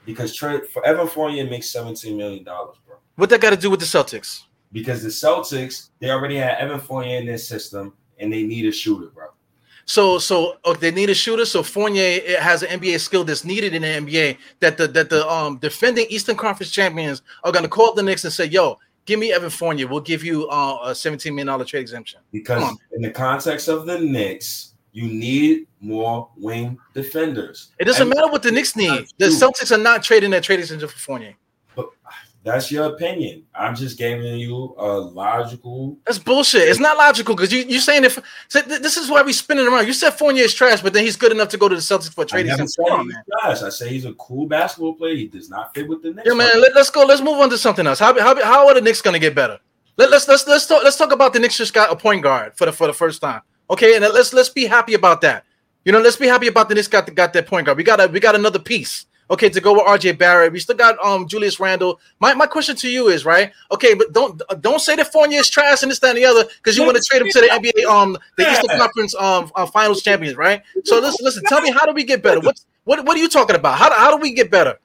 Because 0.05 0.35
trade 0.35 0.67
for 0.67 0.85
Evan 0.85 1.07
Fournier 1.07 1.49
makes 1.49 1.71
seventeen 1.71 2.19
million 2.19 2.45
dollars, 2.45 2.77
bro. 2.87 2.97
What 3.17 3.31
that 3.31 3.41
got 3.41 3.51
to 3.51 3.57
do 3.57 3.71
with 3.71 3.81
the 3.81 3.87
Celtics? 3.87 4.43
Because 4.71 5.03
the 5.03 5.09
Celtics 5.09 5.89
they 5.99 6.11
already 6.11 6.37
had 6.37 6.59
Evan 6.59 6.79
Fournier 6.79 7.19
in 7.19 7.25
their 7.25 7.39
system 7.39 7.95
and 8.19 8.31
they 8.31 8.43
need 8.43 8.67
a 8.67 8.73
shooter, 8.73 9.07
bro. 9.07 9.29
So, 9.91 10.21
so 10.21 10.57
oh, 10.65 10.75
they 10.75 10.93
need 10.93 11.11
a 11.11 11.15
shooter. 11.15 11.45
So 11.45 11.65
Fournier 11.65 12.01
it 12.05 12.39
has 12.39 12.63
an 12.63 12.81
NBA 12.81 13.01
skill 13.01 13.25
that's 13.25 13.45
needed 13.45 13.75
in 13.75 13.83
the 13.83 13.89
NBA. 13.89 14.39
That 14.61 14.77
the 14.77 14.87
that 14.87 15.11
the 15.11 15.29
um 15.29 15.59
defending 15.59 16.07
Eastern 16.11 16.37
Conference 16.37 16.71
champions 16.71 17.23
are 17.43 17.51
going 17.51 17.65
to 17.65 17.69
call 17.69 17.89
up 17.89 17.97
the 17.97 18.03
Knicks 18.05 18.23
and 18.23 18.33
say, 18.33 18.45
"Yo, 18.45 18.79
give 19.05 19.19
me 19.19 19.33
Evan 19.33 19.51
Fournier. 19.51 19.89
We'll 19.89 19.99
give 19.99 20.23
you 20.23 20.47
uh, 20.49 20.79
a 20.85 20.95
seventeen 20.95 21.35
million 21.35 21.49
dollar 21.49 21.65
trade 21.65 21.81
exemption." 21.81 22.21
Because 22.31 22.73
in 22.93 23.03
the 23.03 23.11
context 23.11 23.67
of 23.67 23.85
the 23.85 23.99
Knicks, 23.99 24.75
you 24.93 25.09
need 25.09 25.67
more 25.81 26.31
wing 26.37 26.79
defenders. 26.95 27.71
It 27.81 27.87
doesn't 27.87 28.03
And- 28.03 28.11
matter 28.15 28.31
what 28.31 28.45
the 28.45 28.53
Knicks 28.53 28.77
need. 28.77 29.09
The 29.19 29.27
Celtics 29.27 29.73
are 29.73 29.83
not 29.83 30.05
trading 30.05 30.31
their 30.31 30.41
trade 30.41 30.61
exemption 30.61 30.89
for 30.89 30.99
Fournier. 30.99 31.35
That's 32.43 32.73
your 32.73 32.87
opinion. 32.87 33.45
I'm 33.55 33.75
just 33.75 33.99
giving 33.99 34.25
you 34.37 34.75
a 34.79 34.87
logical. 34.99 35.99
That's 36.07 36.19
bullshit. 36.19 36.63
It's 36.63 36.81
not 36.81 36.97
logical 36.97 37.35
because 37.35 37.53
you 37.53 37.65
you're 37.65 37.81
saying 37.81 38.05
if 38.05 38.19
this 38.51 38.97
is 38.97 39.11
why 39.11 39.21
we 39.21 39.35
spinning 39.35 39.67
around. 39.67 39.87
You 39.87 39.93
said 39.93 40.13
Fournier 40.13 40.45
is 40.45 40.55
trash, 40.55 40.81
but 40.81 40.95
then 40.95 41.05
he's 41.05 41.17
good 41.17 41.33
enough 41.33 41.49
to 41.49 41.59
go 41.59 41.69
to 41.69 41.75
the 41.75 41.83
Celtics 41.83 42.15
for 42.15 42.23
a 42.23 42.39
I 42.39 42.67
said 42.67 42.83
on, 42.91 43.11
trash. 43.43 43.63
I 43.63 43.69
say 43.69 43.91
he's 43.91 44.07
a 44.07 44.15
cool 44.15 44.47
basketball 44.47 44.95
player. 44.95 45.17
He 45.17 45.27
does 45.27 45.51
not 45.51 45.75
fit 45.75 45.87
with 45.87 46.03
the 46.03 46.15
Knicks. 46.15 46.27
Yeah, 46.27 46.33
man. 46.33 46.49
Let, 46.59 46.75
us 46.79 46.89
go. 46.89 47.05
Let's 47.05 47.21
move 47.21 47.39
on 47.41 47.51
to 47.51 47.59
something 47.59 47.87
else. 47.87 47.99
How 47.99 48.19
how 48.19 48.43
how 48.43 48.67
are 48.69 48.75
the 48.75 48.81
Knicks 48.81 49.03
going 49.03 49.15
to 49.15 49.21
get 49.21 49.35
better? 49.35 49.59
Let, 49.99 50.11
let's 50.11 50.27
let's 50.27 50.47
let's 50.47 50.65
talk. 50.65 50.83
Let's 50.83 50.97
talk 50.97 51.13
about 51.13 51.35
the 51.35 51.41
Knicks 51.41 51.59
just 51.59 51.75
got 51.75 51.93
a 51.93 51.97
point 51.97 52.23
guard 52.23 52.57
for 52.57 52.65
the 52.65 52.73
for 52.73 52.87
the 52.87 52.95
first 52.95 53.21
time. 53.21 53.43
Okay, 53.69 53.97
and 53.97 54.03
let's 54.03 54.33
let's 54.33 54.49
be 54.49 54.65
happy 54.65 54.95
about 54.95 55.21
that. 55.21 55.45
You 55.85 55.93
know, 55.93 56.01
let's 56.01 56.17
be 56.17 56.27
happy 56.27 56.47
about 56.47 56.71
the 56.71 56.75
Knicks 56.75 56.89
got 56.89 57.15
got 57.15 57.35
that 57.35 57.47
point 57.47 57.67
guard. 57.67 57.77
We 57.77 57.85
got 57.85 58.01
a 58.01 58.07
we 58.07 58.19
got 58.19 58.35
another 58.35 58.59
piece. 58.59 59.05
Okay, 59.31 59.49
to 59.49 59.61
go 59.61 59.75
with 59.75 59.83
RJ 59.83 60.19
Barrett. 60.19 60.53
We 60.53 60.59
still 60.59 60.77
got 60.77 60.99
um 61.05 61.29
Julius 61.29 61.61
Randle. 61.61 62.01
My, 62.19 62.35
my 62.35 62.47
question 62.47 62.75
to 62.77 62.89
you 62.89 63.09
is 63.09 63.25
right. 63.25 63.53
Okay, 63.71 63.95
but 63.95 64.13
don't 64.13 64.43
don't 64.61 64.81
say 64.81 64.97
that 64.97 65.13
Fournier 65.13 65.39
is 65.39 65.49
trash 65.49 65.83
and 65.83 65.91
this 65.91 66.01
that 66.01 66.11
and 66.11 66.19
the 66.19 66.25
other 66.25 66.45
because 66.57 66.77
you 66.77 66.85
want 66.85 66.97
to 66.97 67.03
trade 67.03 67.23
him 67.23 67.29
to 67.31 67.41
the 67.41 67.47
NBA 67.47 67.85
um 67.89 68.19
the 68.37 68.51
Eastern 68.51 68.77
Conference 68.77 69.15
um 69.15 69.53
uh, 69.55 69.67
Finals 69.67 70.03
champions, 70.03 70.37
right? 70.37 70.63
So 70.85 70.99
listen, 70.99 71.25
listen. 71.25 71.45
Tell 71.45 71.61
me 71.61 71.71
how 71.71 71.87
do 71.87 71.93
we 71.93 72.03
get 72.03 72.23
better? 72.23 72.41
What 72.41 72.61
what 72.85 73.05
what 73.05 73.17
are 73.17 73.21
you 73.21 73.29
talking 73.29 73.57
about? 73.57 73.79
How 73.79 73.89
do, 73.89 73.95
how 73.95 74.11
do 74.11 74.17
we 74.17 74.33
get 74.33 74.51
better? 74.51 74.79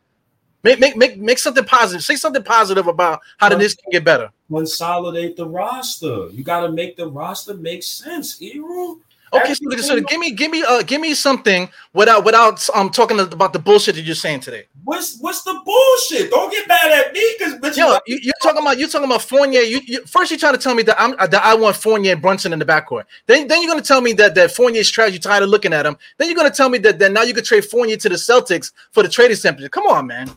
Make 0.64 0.80
make 0.80 0.96
make 0.96 1.18
make 1.18 1.40
something 1.40 1.64
positive. 1.64 2.04
Say 2.04 2.16
something 2.16 2.44
positive 2.44 2.88
about 2.88 3.22
how 3.38 3.50
the 3.50 3.58
Knicks 3.58 3.76
can 3.76 3.92
get 3.92 4.04
better. 4.04 4.32
consolidate 4.50 5.38
the 5.38 5.48
roster. 5.48 6.30
You 6.30 6.44
got 6.44 6.62
to 6.62 6.72
make 6.72 6.98
the 6.98 7.08
roster 7.08 7.56
make 7.56 7.84
sense. 7.84 8.38
Hero. 8.38 9.00
Okay, 9.42 9.54
so, 9.54 9.78
so 9.78 10.00
give 10.02 10.20
me 10.20 10.32
give 10.32 10.52
me 10.52 10.64
uh 10.64 10.82
give 10.84 11.02
me 11.02 11.14
something 11.14 11.70
without 11.94 12.24
without 12.26 12.68
um 12.76 12.90
talking 12.90 13.20
about 13.20 13.54
the 13.54 13.60
bullshit 13.60 13.96
that 13.96 14.02
you're 14.02 14.16
saying 14.16 14.40
today. 14.40 14.66
What's 14.84 15.18
what's 15.20 15.44
the 15.44 15.60
bullshit? 15.66 16.32
Don't 16.32 16.52
get 16.52 16.68
mad 16.68 16.92
at 16.92 17.14
me 17.14 17.36
because. 17.38 17.78
Yo, 17.78 17.98
you, 18.06 18.20
you're 18.22 18.34
talking 18.42 18.62
about 18.62 18.78
you're 18.78 18.88
talking 18.88 19.06
about 19.06 19.22
Fournier. 19.22 19.62
You, 19.62 19.82
you 19.86 20.06
first 20.06 20.32
you're 20.32 20.40
trying 20.40 20.54
to 20.54 20.60
tell 20.60 20.76
me 20.76 20.84
that 20.84 21.00
I'm 21.00 21.12
that 21.18 21.44
I 21.44 21.56
want 21.56 21.76
Fournier 21.76 22.14
and 22.14 22.22
Brunson 22.22 22.54
in 22.54 22.60
the 22.60 22.66
backcourt. 22.66 23.06
Then 23.28 23.48
then 23.48 23.62
you're 23.62 23.72
gonna 23.72 23.82
tell 23.82 24.02
me 24.02 24.14
that 24.14 24.36
that 24.36 24.52
Fournier's 24.52 24.90
trash. 24.90 25.12
You're 25.12 25.20
tired 25.20 25.44
of 25.44 25.50
looking 25.50 25.74
at 25.74 25.86
him. 25.86 25.98
Then 26.18 26.30
you're 26.30 26.38
gonna 26.38 26.52
tell 26.52 26.70
me 26.70 26.78
that 26.80 27.00
that 27.00 27.12
now 27.12 27.24
you 27.24 27.34
could 27.34 27.46
trade 27.46 27.66
Fournier 27.66 27.98
to 27.98 28.10
the 28.10 28.16
Celtics 28.16 28.72
for 28.92 29.04
the 29.04 29.10
trading 29.10 29.32
exemption. 29.32 29.68
Come 29.70 29.88
on, 29.88 30.08
man. 30.08 30.30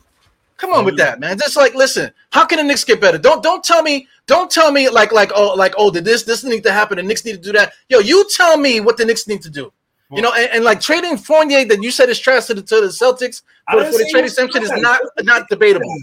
Come 0.59 0.73
on 0.73 0.83
with 0.83 0.97
that, 0.97 1.21
man. 1.21 1.37
Just 1.39 1.55
like 1.55 1.73
listen, 1.73 2.11
how 2.31 2.45
can 2.45 2.57
the 2.57 2.63
Knicks 2.65 2.83
get 2.83 2.99
better? 2.99 3.17
Don't 3.17 3.41
don't 3.41 3.63
tell 3.63 3.81
me, 3.81 4.07
don't 4.27 4.51
tell 4.51 4.71
me 4.73 4.89
like 4.89 5.13
like 5.13 5.31
oh 5.33 5.53
like 5.55 5.73
oh 5.77 5.89
did 5.89 6.03
this 6.03 6.23
this 6.23 6.43
need 6.43 6.63
to 6.63 6.71
happen? 6.71 6.97
The 6.97 7.03
Knicks 7.03 7.23
need 7.23 7.33
to 7.33 7.41
do 7.41 7.53
that. 7.53 7.71
Yo, 7.87 7.99
you 7.99 8.27
tell 8.35 8.57
me 8.57 8.81
what 8.81 8.97
the 8.97 9.05
Knicks 9.05 9.25
need 9.25 9.41
to 9.43 9.49
do. 9.49 9.71
You 10.11 10.23
know, 10.23 10.33
and, 10.33 10.49
and 10.51 10.63
like 10.63 10.81
trading 10.81 11.17
Fournier 11.17 11.65
that 11.65 11.83
you 11.83 11.91
said 11.91 12.09
is 12.09 12.19
trash 12.19 12.45
to 12.47 12.55
the, 12.55 12.63
to 12.63 12.81
the 12.81 12.87
Celtics 12.87 13.43
for, 13.71 13.85
for 13.85 13.91
the 13.99 14.09
trade 14.11 14.25
exemption 14.25 14.63
is 14.63 14.71
not 14.71 14.99
not 15.21 15.47
debatable. 15.49 15.95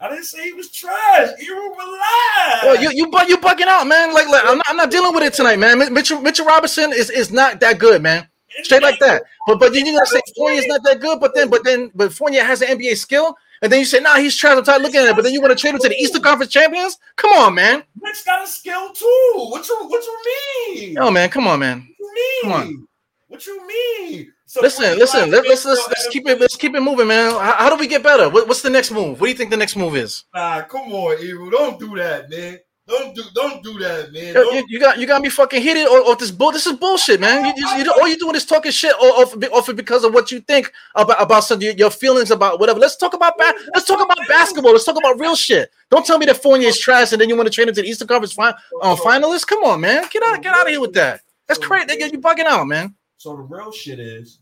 I 0.00 0.08
didn't 0.08 0.24
say 0.24 0.44
he 0.44 0.52
was 0.52 0.68
trash. 0.70 1.30
Hero, 1.38 1.60
relax. 1.68 2.64
Yo, 2.64 2.72
you 2.72 2.90
you 2.92 3.10
bu- 3.10 3.26
you 3.28 3.36
bugging 3.36 3.66
out, 3.66 3.86
man. 3.86 4.12
Like, 4.12 4.26
like 4.28 4.42
I'm 4.44 4.56
not, 4.56 4.66
I'm 4.68 4.76
not 4.76 4.90
dealing 4.90 5.14
with 5.14 5.22
it 5.22 5.34
tonight, 5.34 5.60
man. 5.60 5.78
Mi- 5.78 5.90
Mitchell 5.90 6.20
Mitchell 6.20 6.46
Robinson 6.46 6.92
is, 6.92 7.08
is 7.08 7.30
not 7.30 7.60
that 7.60 7.78
good, 7.78 8.02
man. 8.02 8.26
Straight 8.62 8.82
like 8.82 8.98
that. 9.00 9.22
But 9.46 9.58
but 9.58 9.72
then 9.72 9.86
you're 9.86 9.94
gonna 9.94 10.06
say 10.06 10.20
Fournier's 10.36 10.66
not 10.66 10.82
that 10.84 11.00
good, 11.00 11.20
but 11.20 11.34
then 11.34 11.50
but 11.50 11.64
then 11.64 11.90
but 11.94 12.12
Fournier 12.12 12.44
has 12.44 12.62
an 12.62 12.78
NBA 12.78 12.96
skill, 12.96 13.36
and 13.62 13.72
then 13.72 13.80
you 13.80 13.86
say 13.86 14.00
nah 14.00 14.16
he's 14.16 14.36
trash. 14.36 14.56
I'm 14.56 14.64
tired 14.64 14.82
looking 14.82 15.00
at 15.00 15.08
it. 15.08 15.16
But 15.16 15.22
then 15.22 15.32
you 15.32 15.40
want 15.40 15.56
to 15.56 15.60
trade 15.60 15.74
him 15.74 15.80
to 15.80 15.88
the 15.88 15.96
Eastern 15.96 16.22
Conference 16.22 16.52
champions? 16.52 16.98
Come 17.16 17.32
on, 17.32 17.54
man. 17.54 17.82
Mitch 18.00 18.24
got 18.24 18.44
a 18.44 18.46
skill 18.46 18.92
too. 18.92 19.32
What 19.34 19.66
you 19.68 19.76
what 19.86 20.04
you 20.04 20.76
mean? 20.76 20.92
Yo, 20.94 21.10
man, 21.10 21.28
come 21.28 21.46
on, 21.46 21.60
man. 21.60 21.88
What 21.98 21.98
you 21.98 22.14
mean? 22.14 22.42
Come 22.42 22.52
on. 22.52 22.88
What 23.28 23.46
you 23.46 23.66
mean? 23.66 24.32
So 24.44 24.60
Listen, 24.60 24.98
listen. 24.98 25.30
Let, 25.30 25.48
let's 25.48 25.64
let's 25.64 25.88
let's 25.88 26.08
keep 26.08 26.28
it 26.28 26.38
let's 26.38 26.56
keep 26.56 26.74
it 26.74 26.80
moving, 26.82 27.08
man. 27.08 27.30
How, 27.30 27.54
how 27.56 27.70
do 27.70 27.76
we 27.76 27.86
get 27.86 28.02
better? 28.02 28.28
What, 28.28 28.46
what's 28.46 28.60
the 28.60 28.68
next 28.68 28.90
move? 28.90 29.18
What 29.18 29.28
do 29.28 29.30
you 29.30 29.36
think 29.36 29.50
the 29.50 29.56
next 29.56 29.76
move 29.76 29.96
is? 29.96 30.24
Nah, 30.34 30.60
come 30.62 30.92
on, 30.92 31.18
Evil. 31.22 31.48
Don't 31.48 31.80
do 31.80 31.96
that, 31.96 32.28
man. 32.28 32.58
Don't 32.92 33.14
do 33.14 33.22
don't 33.34 33.62
do 33.62 33.78
that, 33.78 34.12
man. 34.12 34.34
Yo, 34.34 34.42
You, 34.50 34.66
you 34.68 34.78
got 34.78 34.98
you 34.98 35.06
got 35.06 35.22
me 35.22 35.30
fucking 35.30 35.62
hit 35.62 35.78
it 35.78 35.88
or, 35.88 36.00
or 36.00 36.14
this 36.14 36.30
bull. 36.30 36.52
This 36.52 36.66
is 36.66 36.74
bullshit, 36.74 37.20
man. 37.20 37.46
You, 37.46 37.52
you, 37.56 37.84
you 37.84 37.92
all 37.92 38.06
you 38.06 38.18
doing 38.18 38.34
is 38.34 38.44
talking 38.44 38.70
shit 38.70 38.94
off, 38.96 39.34
off 39.50 39.68
it 39.70 39.76
because 39.76 40.04
of 40.04 40.12
what 40.12 40.30
you 40.30 40.40
think 40.40 40.70
about 40.94 41.22
about 41.22 41.40
some 41.44 41.62
your, 41.62 41.72
your 41.72 41.90
feelings 41.90 42.30
about 42.30 42.60
whatever. 42.60 42.78
Let's 42.78 42.96
talk 42.96 43.14
about 43.14 43.38
ba- 43.38 43.54
let's 43.72 43.86
talk 43.86 44.04
about 44.04 44.18
basketball. 44.28 44.72
Let's 44.72 44.84
talk 44.84 44.98
about 44.98 45.18
real 45.18 45.34
shit. 45.34 45.70
Don't 45.90 46.04
tell 46.04 46.18
me 46.18 46.26
that 46.26 46.42
Fournier 46.42 46.68
is 46.68 46.78
trash 46.78 47.12
and 47.12 47.20
then 47.20 47.30
you 47.30 47.36
want 47.36 47.46
to 47.46 47.50
trade 47.54 47.66
him 47.68 47.74
to 47.74 47.80
the 47.80 47.88
Eastern 47.88 48.08
Conference 48.08 48.34
fin- 48.34 48.52
uh, 48.82 48.96
finalists. 48.96 49.46
Come 49.46 49.64
on, 49.64 49.80
man. 49.80 50.04
Get 50.10 50.22
out 50.22 50.42
get 50.42 50.54
out 50.54 50.66
of 50.66 50.68
here 50.68 50.80
with 50.80 50.92
that. 50.92 51.22
That's 51.48 51.58
crazy. 51.58 51.86
They 51.86 51.96
get 51.96 52.12
you 52.12 52.20
bugging 52.20 52.44
out, 52.44 52.66
man. 52.66 52.94
So 53.16 53.34
the 53.34 53.42
real 53.42 53.72
shit 53.72 54.00
is 54.00 54.40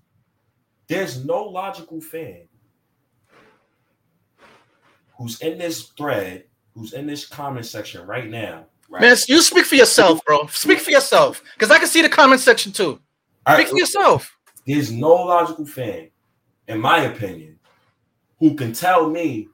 there's 0.89 1.25
no 1.25 1.45
logical 1.45 2.01
fan 2.01 2.49
who's 5.17 5.41
in 5.41 5.57
this 5.57 5.83
thread, 5.97 6.47
who's 6.75 6.93
in 6.93 7.07
this 7.07 7.27
comment 7.27 7.67
section 7.67 8.07
right 8.07 8.29
now. 8.29 8.67
Right? 8.89 9.03
Man, 9.03 9.17
you 9.29 9.41
speak 9.41 9.67
for 9.67 9.77
yourself, 9.77 10.25
bro. 10.25 10.47
Speak 10.47 10.81
for 10.81 10.91
yourself, 10.91 11.43
because 11.55 11.71
I 11.71 11.79
can 11.79 11.87
see 11.89 12.03
the 12.03 12.09
comment 12.09 12.41
section 12.41 12.73
too. 12.73 13.01
All 13.47 13.55
Speak 13.55 13.67
right, 13.67 13.69
for 13.69 13.79
yourself. 13.79 14.37
there's 14.67 14.91
no 14.91 15.15
logical 15.15 15.65
fan, 15.65 16.11
in 16.69 16.81
my 16.81 17.03
opinion, 17.03 17.59
who 18.39 18.55
can 18.55 18.73
tell 18.73 19.09
me 19.09 19.49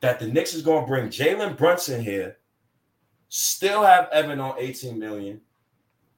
that 0.00 0.18
the 0.18 0.26
Knicks 0.26 0.54
is 0.54 0.62
going 0.62 0.84
to 0.84 0.88
bring 0.88 1.08
Jalen 1.08 1.56
Brunson 1.56 2.02
here, 2.02 2.36
still 3.28 3.82
have 3.82 4.08
Evan 4.12 4.40
on 4.40 4.54
18 4.58 4.98
million. 4.98 5.40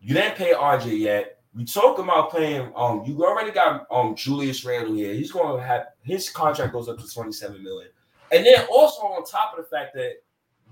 You 0.00 0.14
didn't 0.14 0.36
pay 0.36 0.52
RJ 0.54 0.98
yet. 0.98 1.38
We 1.54 1.64
talking 1.64 2.04
about 2.04 2.30
playing. 2.30 2.72
Um, 2.76 3.02
you 3.04 3.24
already 3.24 3.50
got 3.50 3.86
um 3.90 4.14
Julius 4.14 4.64
Randle 4.64 4.94
here. 4.94 5.12
He's 5.12 5.32
going 5.32 5.56
to 5.56 5.62
have 5.62 5.88
his 6.02 6.30
contract 6.30 6.72
goes 6.72 6.88
up 6.88 6.98
to 6.98 7.06
27 7.06 7.62
million, 7.62 7.90
and 8.32 8.44
then 8.46 8.66
also 8.70 9.02
on 9.02 9.24
top 9.24 9.56
of 9.56 9.64
the 9.64 9.68
fact 9.68 9.94
that 9.94 10.22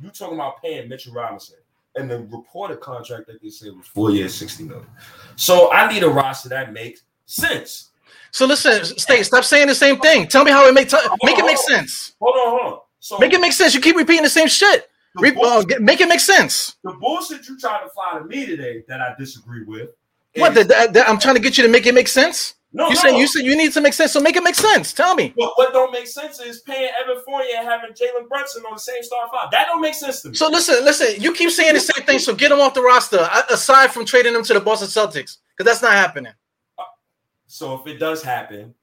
you 0.03 0.11
talking 0.11 0.35
about 0.35 0.63
paying 0.63 0.89
Mitchell 0.89 1.13
Robinson. 1.13 1.57
And 1.97 2.09
the 2.09 2.21
reported 2.21 2.81
contract 2.81 3.27
that 3.27 3.43
they 3.43 3.49
said 3.51 3.73
was 3.77 3.87
four 3.87 4.11
years, 4.13 4.33
60 4.35 4.65
million. 4.65 4.87
So 5.35 5.73
I 5.73 5.93
need 5.93 6.05
a 6.05 6.09
roster 6.09 6.49
that 6.51 6.73
makes 6.73 7.03
sense. 7.27 7.91
So 8.31 8.47
listen, 8.47 8.85
stay. 8.85 9.23
Stop 9.25 9.43
saying 9.43 9.67
the 9.67 9.75
same 9.75 9.99
thing. 9.99 10.29
Tell 10.29 10.45
me 10.45 10.51
how 10.53 10.65
it 10.69 10.75
make 10.75 10.89
t- 10.89 10.97
make 11.25 11.39
it 11.39 11.45
make 11.45 11.57
sense. 11.57 12.15
Hold 12.21 12.35
on, 12.37 12.61
hold 12.61 12.73
on. 12.75 12.81
So 13.01 13.19
Make 13.19 13.33
it 13.33 13.41
make 13.41 13.53
sense. 13.53 13.75
You 13.75 13.81
keep 13.81 13.97
repeating 13.97 14.23
the 14.23 14.29
same 14.31 14.47
shit. 14.49 14.89
the, 15.17 15.23
Re- 15.23 15.31
bull- 15.33 15.45
uh, 15.47 15.65
make 15.81 16.01
it 16.01 16.09
make 16.09 16.21
sense. 16.21 16.77
the 16.85 16.93
bullshit 16.93 17.49
you 17.49 17.59
tried 17.59 17.83
to 17.85 17.89
fly 17.91 18.19
to 18.19 18.25
me 18.27 18.45
today 18.47 18.85
that 18.87 19.01
I 19.01 19.15
disagree 19.19 19.65
with. 19.65 19.91
What? 20.37 20.55
The- 20.55 20.65
the- 20.93 21.09
I'm 21.09 21.19
trying 21.19 21.37
to 21.37 21.41
get 21.41 21.57
you 21.57 21.65
to 21.65 21.71
make 21.71 21.87
it 21.87 21.95
make 21.95 22.07
sense. 22.09 22.55
No, 22.73 22.89
You 22.89 22.95
no. 22.95 23.01
said 23.01 23.11
you 23.17 23.27
said 23.27 23.45
you 23.45 23.57
need 23.57 23.73
to 23.73 23.81
make 23.81 23.95
sense. 23.95 24.13
So 24.13 24.21
make 24.21 24.37
it 24.37 24.43
make 24.43 24.55
sense. 24.55 24.93
Tell 24.93 25.15
me. 25.15 25.33
But 25.37 25.53
what 25.57 25.73
don't 25.73 25.91
make 25.91 26.07
sense 26.07 26.39
is 26.41 26.61
paying 26.61 26.91
Evan 27.03 27.23
Fournier 27.25 27.57
and 27.59 27.67
having 27.67 27.91
Jalen 27.93 28.29
Brunson 28.29 28.63
on 28.67 28.75
the 28.75 28.81
same 28.81 29.03
star 29.03 29.29
five. 29.33 29.51
That 29.51 29.67
don't 29.69 29.81
make 29.81 29.95
sense 29.95 30.21
to 30.23 30.29
me. 30.29 30.35
So 30.35 30.49
listen, 30.49 30.85
listen. 30.85 31.21
You 31.21 31.33
keep 31.33 31.51
saying 31.51 31.75
the 31.75 31.81
same 31.81 32.05
thing. 32.05 32.19
So 32.19 32.35
get 32.35 32.53
him 32.53 32.61
off 32.61 32.75
the 32.75 32.83
roster. 32.83 33.27
Aside 33.51 33.91
from 33.91 34.05
trading 34.05 34.35
him 34.35 34.45
to 34.45 34.55
the 34.55 34.61
Boston 34.61 34.89
Celtics, 34.89 35.39
because 35.57 35.65
that's 35.65 35.83
not 35.83 35.93
happening. 35.93 36.33
Uh, 36.79 36.85
so 37.47 37.81
if 37.81 37.87
it 37.87 37.99
does 37.99 38.23
happen, 38.23 38.75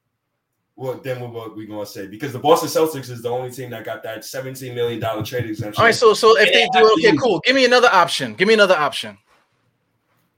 well, 0.75 0.95
then 0.95 1.21
what 1.21 1.31
what 1.31 1.55
we 1.55 1.67
gonna 1.67 1.85
say? 1.85 2.07
Because 2.07 2.33
the 2.33 2.39
Boston 2.39 2.69
Celtics 2.69 3.11
is 3.11 3.21
the 3.21 3.29
only 3.29 3.51
team 3.51 3.69
that 3.69 3.85
got 3.85 4.01
that 4.01 4.25
seventeen 4.25 4.73
million 4.73 4.99
dollar 4.99 5.23
trade 5.23 5.45
exemption. 5.45 5.79
All 5.79 5.85
right. 5.85 5.93
So 5.95 6.15
so 6.15 6.35
if 6.39 6.51
they 6.51 6.67
do, 6.73 6.91
okay, 6.97 7.15
cool. 7.17 7.39
Give 7.45 7.55
me 7.55 7.65
another 7.65 7.89
option. 7.91 8.33
Give 8.33 8.47
me 8.47 8.55
another 8.55 8.75
option. 8.75 9.17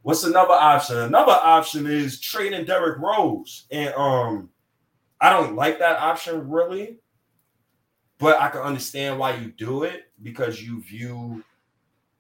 What's 0.08 0.24
another 0.24 0.54
option? 0.54 1.00
Another 1.00 1.34
option 1.34 1.86
is 1.86 2.22
trading 2.22 2.64
Derrick 2.64 2.98
Rose, 2.98 3.66
and 3.72 3.94
um, 3.96 4.48
I 5.20 5.30
don't 5.30 5.54
like 5.54 5.80
that 5.80 6.00
option 6.00 6.50
really, 6.50 7.00
but 8.18 8.40
I 8.40 8.48
can 8.48 8.62
understand 8.62 9.20
why 9.20 9.36
you 9.36 9.52
do 9.52 9.84
it 9.84 10.04
because 10.24 10.64
you 10.64 10.82
view 10.82 11.44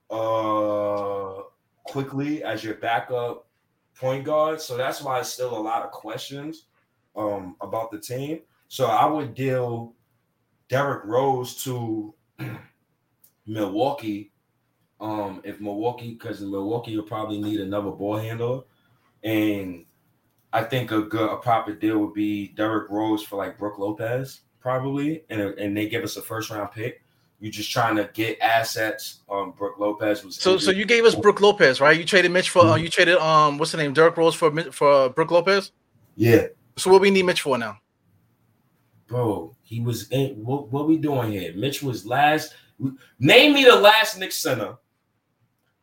uh 0.09 1.43
Quickley 1.85 2.43
as 2.43 2.61
your 2.61 2.73
backup 2.73 3.47
point 3.95 4.25
guard. 4.25 4.59
So 4.59 4.75
that's 4.75 5.01
why 5.01 5.21
it's 5.21 5.31
still 5.31 5.57
a 5.57 5.57
lot 5.57 5.83
of 5.83 5.91
questions 5.91 6.65
um 7.15 7.55
about 7.61 7.91
the 7.91 7.99
team. 7.99 8.41
So 8.67 8.87
I 8.87 9.05
would 9.05 9.33
deal 9.33 9.93
Derrick 10.67 11.05
Rose 11.05 11.63
to 11.63 12.13
Milwaukee 13.47 14.33
um 14.99 15.41
if 15.43 15.59
Milwaukee 15.61 16.13
because 16.13 16.41
Milwaukee 16.41 16.95
will 16.95 17.03
probably 17.03 17.39
need 17.39 17.59
another 17.59 17.91
ball 17.91 18.17
handler 18.17 18.61
and 19.23 19.85
I 20.53 20.63
think 20.63 20.91
a 20.91 21.01
good 21.01 21.29
a 21.29 21.37
proper 21.37 21.73
deal 21.73 21.99
would 21.99 22.13
be 22.13 22.49
Derrick 22.49 22.89
Rose 22.89 23.21
for 23.23 23.35
like 23.35 23.57
Brook 23.57 23.77
Lopez 23.77 24.41
probably 24.59 25.23
and 25.29 25.41
and 25.41 25.75
they 25.77 25.87
give 25.87 26.03
us 26.03 26.17
a 26.17 26.21
first 26.21 26.49
round 26.49 26.71
pick. 26.71 27.03
You're 27.39 27.51
just 27.51 27.71
trying 27.71 27.95
to 27.97 28.09
get 28.13 28.39
assets. 28.41 29.19
Um, 29.29 29.51
Brook 29.51 29.75
Lopez 29.77 30.23
was 30.23 30.35
So 30.37 30.57
so 30.57 30.71
you 30.71 30.85
gave 30.85 31.05
us 31.05 31.13
Brook 31.13 31.41
Lopez, 31.41 31.79
right? 31.79 31.97
You 31.97 32.03
traded 32.03 32.31
Mitch 32.31 32.49
for 32.49 32.65
uh, 32.65 32.75
you 32.75 32.89
traded 32.89 33.17
um 33.17 33.59
what's 33.59 33.71
the 33.71 33.77
name? 33.77 33.93
Derrick 33.93 34.17
Rose 34.17 34.33
for 34.33 34.49
for 34.71 34.91
uh, 34.91 35.09
Brook 35.09 35.29
Lopez. 35.29 35.71
yeah, 36.15 36.47
So 36.77 36.91
what 36.91 37.01
we 37.01 37.11
need 37.11 37.25
Mitch 37.25 37.41
for 37.41 37.57
now? 37.57 37.77
bro. 39.07 39.55
He 39.63 39.81
was 39.81 40.09
in. 40.11 40.43
What, 40.43 40.71
what 40.71 40.87
we 40.87 40.97
doing 40.97 41.31
here? 41.31 41.53
Mitch 41.55 41.81
was 41.81 42.05
last. 42.05 42.53
Name 43.19 43.53
me 43.53 43.63
the 43.65 43.75
last 43.75 44.17
Knicks 44.19 44.37
center 44.37 44.77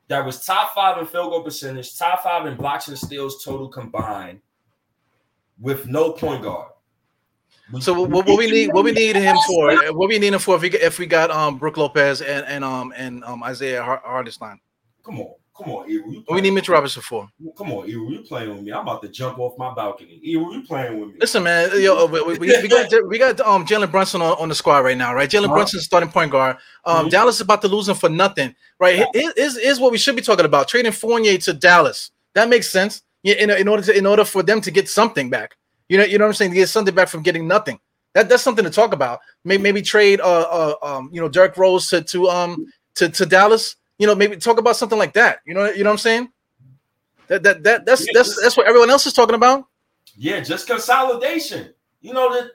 that 0.09 0.24
was 0.24 0.44
top 0.44 0.74
five 0.74 0.98
in 0.98 1.07
field 1.07 1.30
goal 1.30 1.42
percentage, 1.42 1.96
top 1.96 2.22
five 2.22 2.46
in 2.46 2.57
blocks 2.57 2.88
and 2.88 2.98
steals 2.98 3.44
total 3.44 3.68
combined, 3.68 4.40
with 5.59 5.86
no 5.86 6.12
point 6.12 6.42
guard. 6.42 6.70
So 7.80 8.02
what, 8.02 8.26
what 8.26 8.38
we 8.38 8.50
need 8.50 8.72
what 8.74 8.84
we 8.84 8.92
need 8.92 9.16
him 9.16 9.36
for? 9.46 9.74
What 9.94 10.09
we 10.09 10.18
need 10.18 10.34
him 10.34 10.38
for 10.38 10.57
if 10.57 10.62
we 10.62 10.70
if 10.70 10.98
we 10.98 11.07
got 11.07 11.30
um 11.30 11.57
Brook 11.57 11.78
Lopez 11.78 12.20
and 12.20 12.44
and 12.46 12.62
um 12.62 12.92
and 12.94 13.24
um 13.24 13.42
Isaiah 13.42 13.82
Har- 13.82 14.02
Hartenstein. 14.05 14.61
Come 15.02 15.20
on, 15.20 15.34
come 15.57 15.70
on, 15.72 15.88
Ewu. 15.88 16.12
You 16.12 16.24
we 16.30 16.40
need 16.40 16.50
Mitch 16.52 16.68
Robinson 16.68 17.02
for? 17.02 17.28
Come 17.57 17.72
on, 17.72 17.86
Ewu. 17.88 18.11
You 18.11 18.20
playing 18.26 18.50
with 18.55 18.62
me? 18.62 18.72
I'm 18.72 18.80
about 18.82 19.02
to 19.02 19.09
jump 19.09 19.38
off 19.38 19.57
my 19.59 19.72
balcony. 19.74 20.20
Ewu, 20.26 20.52
you 20.55 20.62
playing 20.66 21.00
with 21.00 21.11
me? 21.11 21.14
Listen, 21.20 21.42
man, 21.42 21.70
yo, 21.80 22.07
we, 22.07 22.22
we, 22.22 22.38
we 22.38 22.68
got 22.68 22.90
we 23.09 23.18
got 23.18 23.40
um 23.40 23.64
Jalen 23.64 23.90
Brunson 23.90 24.20
on, 24.22 24.36
on 24.38 24.48
the 24.48 24.55
squad 24.55 24.80
right 24.80 24.96
now, 24.96 25.14
right? 25.14 25.28
Jalen 25.30 25.44
Uh-huh. 25.46 25.55
Brunson's 25.55 25.84
starting 25.84 26.11
point 26.11 26.30
guard. 26.30 26.57
Um, 26.84 27.07
Mhm. 27.07 27.11
Dallas 27.11 27.36
is 27.36 27.40
about 27.42 27.62
to 27.62 27.68
lose 27.68 27.88
him 27.88 27.96
for 27.96 28.09
nothing, 28.09 28.55
right? 28.80 29.07
Is 29.14 29.32
is 29.36 29.57
is 29.57 29.80
what 29.80 29.92
we 29.92 29.98
should 29.98 30.16
be 30.16 30.22
talking 30.22 30.44
about? 30.44 30.68
Trading 30.68 30.92
Fournier 30.92 31.38
to 31.38 31.52
Dallas. 31.52 32.11
That 32.34 32.48
makes 32.48 32.68
sense. 32.70 33.02
Yeah, 33.22 33.34
in, 33.36 33.48
in 33.50 33.68
order 33.68 33.82
to 33.84 33.96
in 33.96 34.07
order 34.07 34.24
for 34.24 34.42
them 34.42 34.61
to 34.61 34.70
get 34.70 34.88
something 34.88 35.30
back. 35.30 35.57
You 35.88 35.98
know, 35.98 36.05
you 36.05 36.18
know 36.18 36.24
what 36.24 36.28
I'm 36.30 36.34
saying? 36.34 36.50
To 36.50 36.57
get 36.57 36.68
something 36.68 36.94
back 36.94 37.09
from 37.09 37.22
getting 37.22 37.46
nothing. 37.46 37.78
That 38.14 38.28
that's 38.28 38.42
something 38.42 38.64
to 38.64 38.70
talk 38.70 38.92
about. 38.92 39.20
Maybe 39.44 39.62
maybe 39.62 39.82
trade 39.82 40.20
uh 40.20 40.24
uh 40.24 40.74
um 40.82 41.11
you 41.12 41.20
know 41.20 41.28
Derrick 41.28 41.57
Rose 41.57 41.88
to 41.90 42.02
to 42.02 42.28
um 42.28 42.66
to, 42.96 43.09
to 43.09 43.26
Dallas. 43.26 43.76
You 43.99 44.07
know, 44.07 44.14
maybe 44.14 44.36
talk 44.36 44.59
about 44.59 44.76
something 44.76 44.99
like 44.99 45.12
that. 45.14 45.40
You 45.47 45.55
know, 45.55 45.70
you 45.70 45.84
know 45.84 45.90
what 45.90 45.95
I'm 45.95 45.99
saying? 45.99 46.28
That 47.28 47.42
that 47.42 47.62
that 47.62 47.86
that's 47.86 48.07
that's 48.12 48.40
that's 48.42 48.57
what 48.57 48.66
everyone 48.66 48.90
else 48.90 49.07
is 49.07 49.12
talking 49.12 49.34
about. 49.34 49.66
Yeah, 50.16 50.40
just 50.40 50.66
consolidation. 50.66 51.72
You 52.01 52.12
know, 52.12 52.32
the 52.32 52.51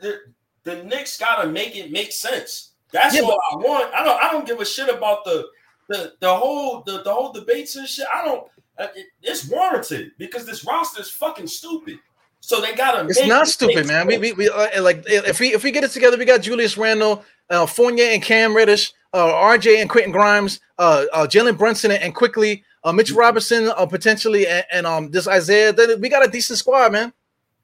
the, 0.64 0.72
the 0.76 0.84
Knicks 0.84 1.18
gotta 1.18 1.50
make 1.50 1.76
it 1.76 1.92
make 1.92 2.12
sense. 2.12 2.74
That's 2.92 3.16
Yeah, 3.16 3.22
all 3.22 3.40
I 3.52 3.56
want. 3.56 3.94
I 3.94 4.04
don't 4.04 4.24
I 4.24 4.32
don't 4.32 4.46
give 4.46 4.60
a 4.60 4.66
shit 4.66 4.90
about 4.90 5.24
the 5.26 5.48
the 5.88 6.14
the 6.20 6.34
whole 6.34 6.84
the, 6.86 7.02
the 7.04 7.14
whole 7.14 7.32
debates 7.32 7.76
and 7.76 7.88
shit. 7.88 8.06
I 8.14 8.24
don't 8.24 8.48
uh, 8.78 8.88
it, 8.96 9.08
it's 9.22 9.50
warranted 9.50 10.12
because 10.18 10.46
this 10.46 10.66
roster 10.66 11.02
is 11.02 11.10
fucking 11.10 11.48
stupid. 11.48 12.00
So 12.42 12.62
they 12.62 12.74
gotta 12.74 13.06
It's 13.06 13.26
not 13.26 13.44
it 13.44 13.52
stupid, 13.52 13.88
man. 13.88 14.08
We, 14.08 14.18
we, 14.18 14.32
we 14.34 14.50
uh, 14.50 14.82
like 14.82 15.04
if 15.08 15.40
we 15.40 15.54
if 15.54 15.64
we 15.64 15.72
get 15.72 15.84
it 15.84 15.92
together, 15.92 16.18
we 16.18 16.26
got 16.26 16.42
Julius 16.42 16.78
Randle, 16.78 17.26
uh, 17.50 17.66
Fournier 17.66 18.06
and 18.06 18.24
Cam 18.24 18.56
Reddish, 18.56 18.94
uh, 19.14 19.34
RJ 19.34 19.82
and 19.82 19.90
Quentin 19.90 20.12
Grimes, 20.12 20.60
uh, 20.78 21.06
uh, 21.14 21.26
Jalen 21.28 21.58
Brunson 21.58 21.92
and 21.92 22.14
Quickley 22.16 22.64
uh, 22.84 22.92
Mitch 22.94 23.10
Mm-hmm. 23.10 23.20
Robinson 23.20 23.68
uh, 23.76 23.86
potentially, 23.86 24.48
and, 24.48 24.64
and 24.72 24.88
um 24.88 25.12
this 25.12 25.28
Isaiah. 25.28 25.74
Then 25.74 26.00
we 26.00 26.08
got 26.10 26.26
a 26.26 26.32
decent 26.32 26.60
squad, 26.60 26.92
man. 26.94 27.12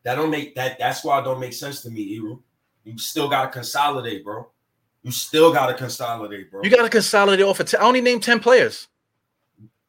that 0.03 0.15
don't 0.15 0.29
make 0.29 0.55
that 0.55 0.77
that's 0.77 1.03
why 1.03 1.19
it 1.19 1.23
don't 1.23 1.39
make 1.39 1.53
sense 1.53 1.81
to 1.83 1.89
me, 1.89 2.15
Eru. 2.17 2.41
You 2.83 2.97
still 2.97 3.29
gotta 3.29 3.49
consolidate, 3.49 4.23
bro. 4.25 4.47
You 5.03 5.11
still 5.11 5.53
gotta 5.53 5.73
consolidate, 5.75 6.51
bro. 6.51 6.63
You 6.63 6.69
got 6.69 6.81
to 6.81 6.89
consolidate 6.89 7.45
off. 7.45 7.59
Of 7.59 7.69
t- 7.69 7.77
I 7.77 7.81
only 7.83 8.01
named 8.01 8.23
ten 8.23 8.39
players. 8.39 8.87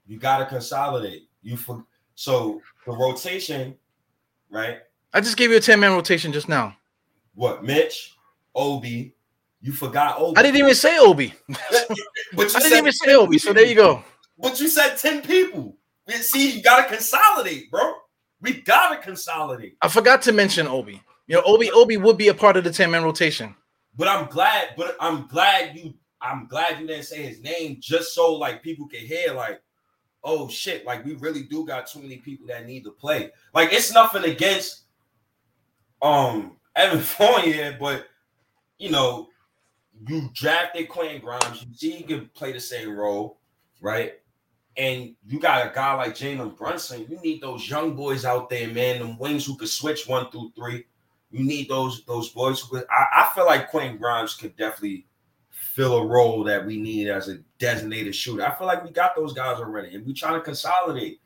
You 0.07 0.19
gotta 0.19 0.47
consolidate. 0.47 1.29
You 1.43 1.57
for 1.57 1.85
so 2.15 2.61
the 2.87 2.93
rotation, 2.93 3.75
right? 4.51 4.79
I 5.13 5.21
just 5.21 5.37
gave 5.37 5.51
you 5.51 5.57
a 5.57 5.61
ten 5.61 5.81
man 5.81 5.93
rotation 5.93 6.33
just 6.33 6.49
now. 6.49 6.77
What 7.35 7.65
Mitch, 7.65 8.15
Obi, 8.55 9.16
you 9.67 9.73
forgot 9.73 10.21
Obi. 10.21 10.39
I 10.39 10.43
didn't 10.43 10.59
even 10.59 10.77
say 10.77 10.97
Obi. 10.97 11.35
But 11.49 12.55
I 12.55 12.59
you 12.59 12.65
didn't 12.65 12.79
even 12.79 12.93
say 12.93 13.15
Obi. 13.15 13.39
So 13.39 13.53
there 13.53 13.67
you 13.67 13.75
go. 13.75 14.05
But 14.39 14.61
you 14.61 14.69
said 14.69 14.97
ten 14.97 15.23
people. 15.23 15.77
See, 16.09 16.53
you 16.53 16.63
gotta 16.63 16.89
consolidate, 16.89 17.69
bro. 17.69 17.95
We 18.41 18.61
gotta 18.61 19.03
consolidate. 19.03 19.77
I 19.83 19.89
forgot 19.89 20.23
to 20.23 20.33
mention 20.33 20.69
Obi. 20.69 21.03
You 21.27 21.37
know, 21.37 21.43
Obi 21.45 21.71
Obi 21.73 21.97
would 21.97 22.17
be 22.17 22.29
a 22.29 22.35
part 22.35 22.57
of 22.57 22.63
the 22.63 22.71
ten 22.71 22.93
man 22.93 23.03
rotation. 23.03 23.57
But 23.97 24.07
I'm 24.07 24.29
glad. 24.29 24.69
But 24.77 24.97
I'm 25.01 25.27
glad 25.27 25.77
you. 25.77 25.95
I'm 26.23 26.47
glad 26.47 26.81
you 26.81 26.87
didn't 26.87 27.05
say 27.05 27.23
his 27.23 27.41
name 27.41 27.79
just 27.81 28.15
so 28.15 28.35
like 28.35 28.63
people 28.63 28.87
can 28.87 29.01
hear 29.01 29.33
like, 29.33 29.61
oh 30.23 30.49
shit, 30.49 30.87
like 30.87 31.05
we 31.05 31.15
really 31.15 31.43
do 31.43 31.67
got 31.67 31.89
too 31.89 32.01
many 32.01 32.19
people 32.19 32.47
that 32.47 32.67
need 32.67 32.85
to 32.85 32.93
play. 32.93 33.33
Like 33.53 33.73
it's 33.73 33.93
nothing 33.93 34.25
against 34.25 34.85
um 36.03 36.57
Evan 36.77 37.01
Fournier, 37.17 37.77
but 37.81 38.07
you 38.79 38.91
know, 38.91 39.29
you 40.09 40.31
drafted 40.35 40.89
Quentin 40.89 41.21
Grimes, 41.21 41.65
you 41.69 41.75
see 41.75 41.91
he 41.93 42.05
can 42.05 42.31
play 42.35 42.53
the 42.53 42.61
same 42.61 42.97
role, 42.97 43.41
right? 43.81 44.15
And 44.77 45.15
you 45.27 45.41
got 45.41 45.67
a 45.67 45.75
guy 45.75 45.95
like 45.95 46.15
Jalen 46.15 46.57
Brunson. 46.57 47.07
You 47.09 47.19
need 47.21 47.41
those 47.41 47.69
young 47.69 47.97
boys 47.97 48.25
out 48.25 48.51
there, 48.51 48.69
man. 48.69 48.99
Them 48.99 49.19
wings 49.19 49.47
who 49.47 49.57
could 49.57 49.71
switch 49.71 50.07
one 50.07 50.31
through 50.31 50.53
three. 50.55 50.85
You 51.31 51.45
need 51.45 51.69
those 51.69 52.05
those 52.05 52.29
boys 52.31 52.61
who 52.61 52.77
could. 52.77 52.87
I, 52.91 53.23
I 53.23 53.31
feel 53.35 53.47
like 53.47 53.71
Quentin 53.71 53.97
Grimes 53.97 54.35
could 54.35 54.57
definitely 54.57 55.07
fill 55.51 55.99
a 55.99 56.07
role 56.07 56.45
that 56.45 56.65
we 56.65 56.79
need 56.79 57.09
as 57.09 57.29
a 57.29 57.39
designated 57.59 58.15
shooter. 58.15 58.47
I 58.47 58.55
feel 58.57 58.67
like 58.67 58.85
we 58.85 58.91
got 58.91 59.17
those 59.17 59.33
guys 59.33 59.59
already, 59.59 59.95
and 59.95 60.07
we're 60.07 60.15
trying 60.15 60.35
to 60.35 60.41
consolidate. 60.41 61.21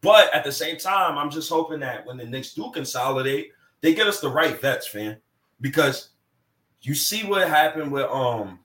But 0.00 0.32
at 0.34 0.44
the 0.44 0.52
same 0.52 0.76
time, 0.76 1.16
I'm 1.16 1.30
just 1.30 1.48
hoping 1.48 1.80
that 1.80 2.06
when 2.06 2.16
the 2.16 2.24
Knicks 2.24 2.54
do 2.54 2.70
consolidate, 2.70 3.50
they 3.80 3.94
get 3.94 4.06
us 4.06 4.20
the 4.20 4.28
right 4.28 4.60
vets, 4.60 4.86
fam. 4.86 5.16
Because 5.60 6.10
you 6.86 6.94
see 6.94 7.24
what 7.24 7.48
happened 7.48 7.90
with 7.90 8.06
um 8.06 8.60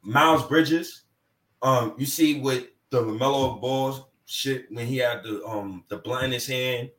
Miles 0.00 0.46
Bridges. 0.46 1.02
Um, 1.60 1.94
you 1.98 2.06
see 2.06 2.40
with 2.40 2.68
the 2.88 3.02
LaMelo 3.02 3.60
Ball 3.60 4.10
shit 4.24 4.66
when 4.70 4.86
he 4.86 4.96
had 4.96 5.22
the 5.22 5.44
um 5.44 5.84
the 5.88 5.98
blind 5.98 6.26
in 6.26 6.32
his 6.32 6.46
hand. 6.46 6.90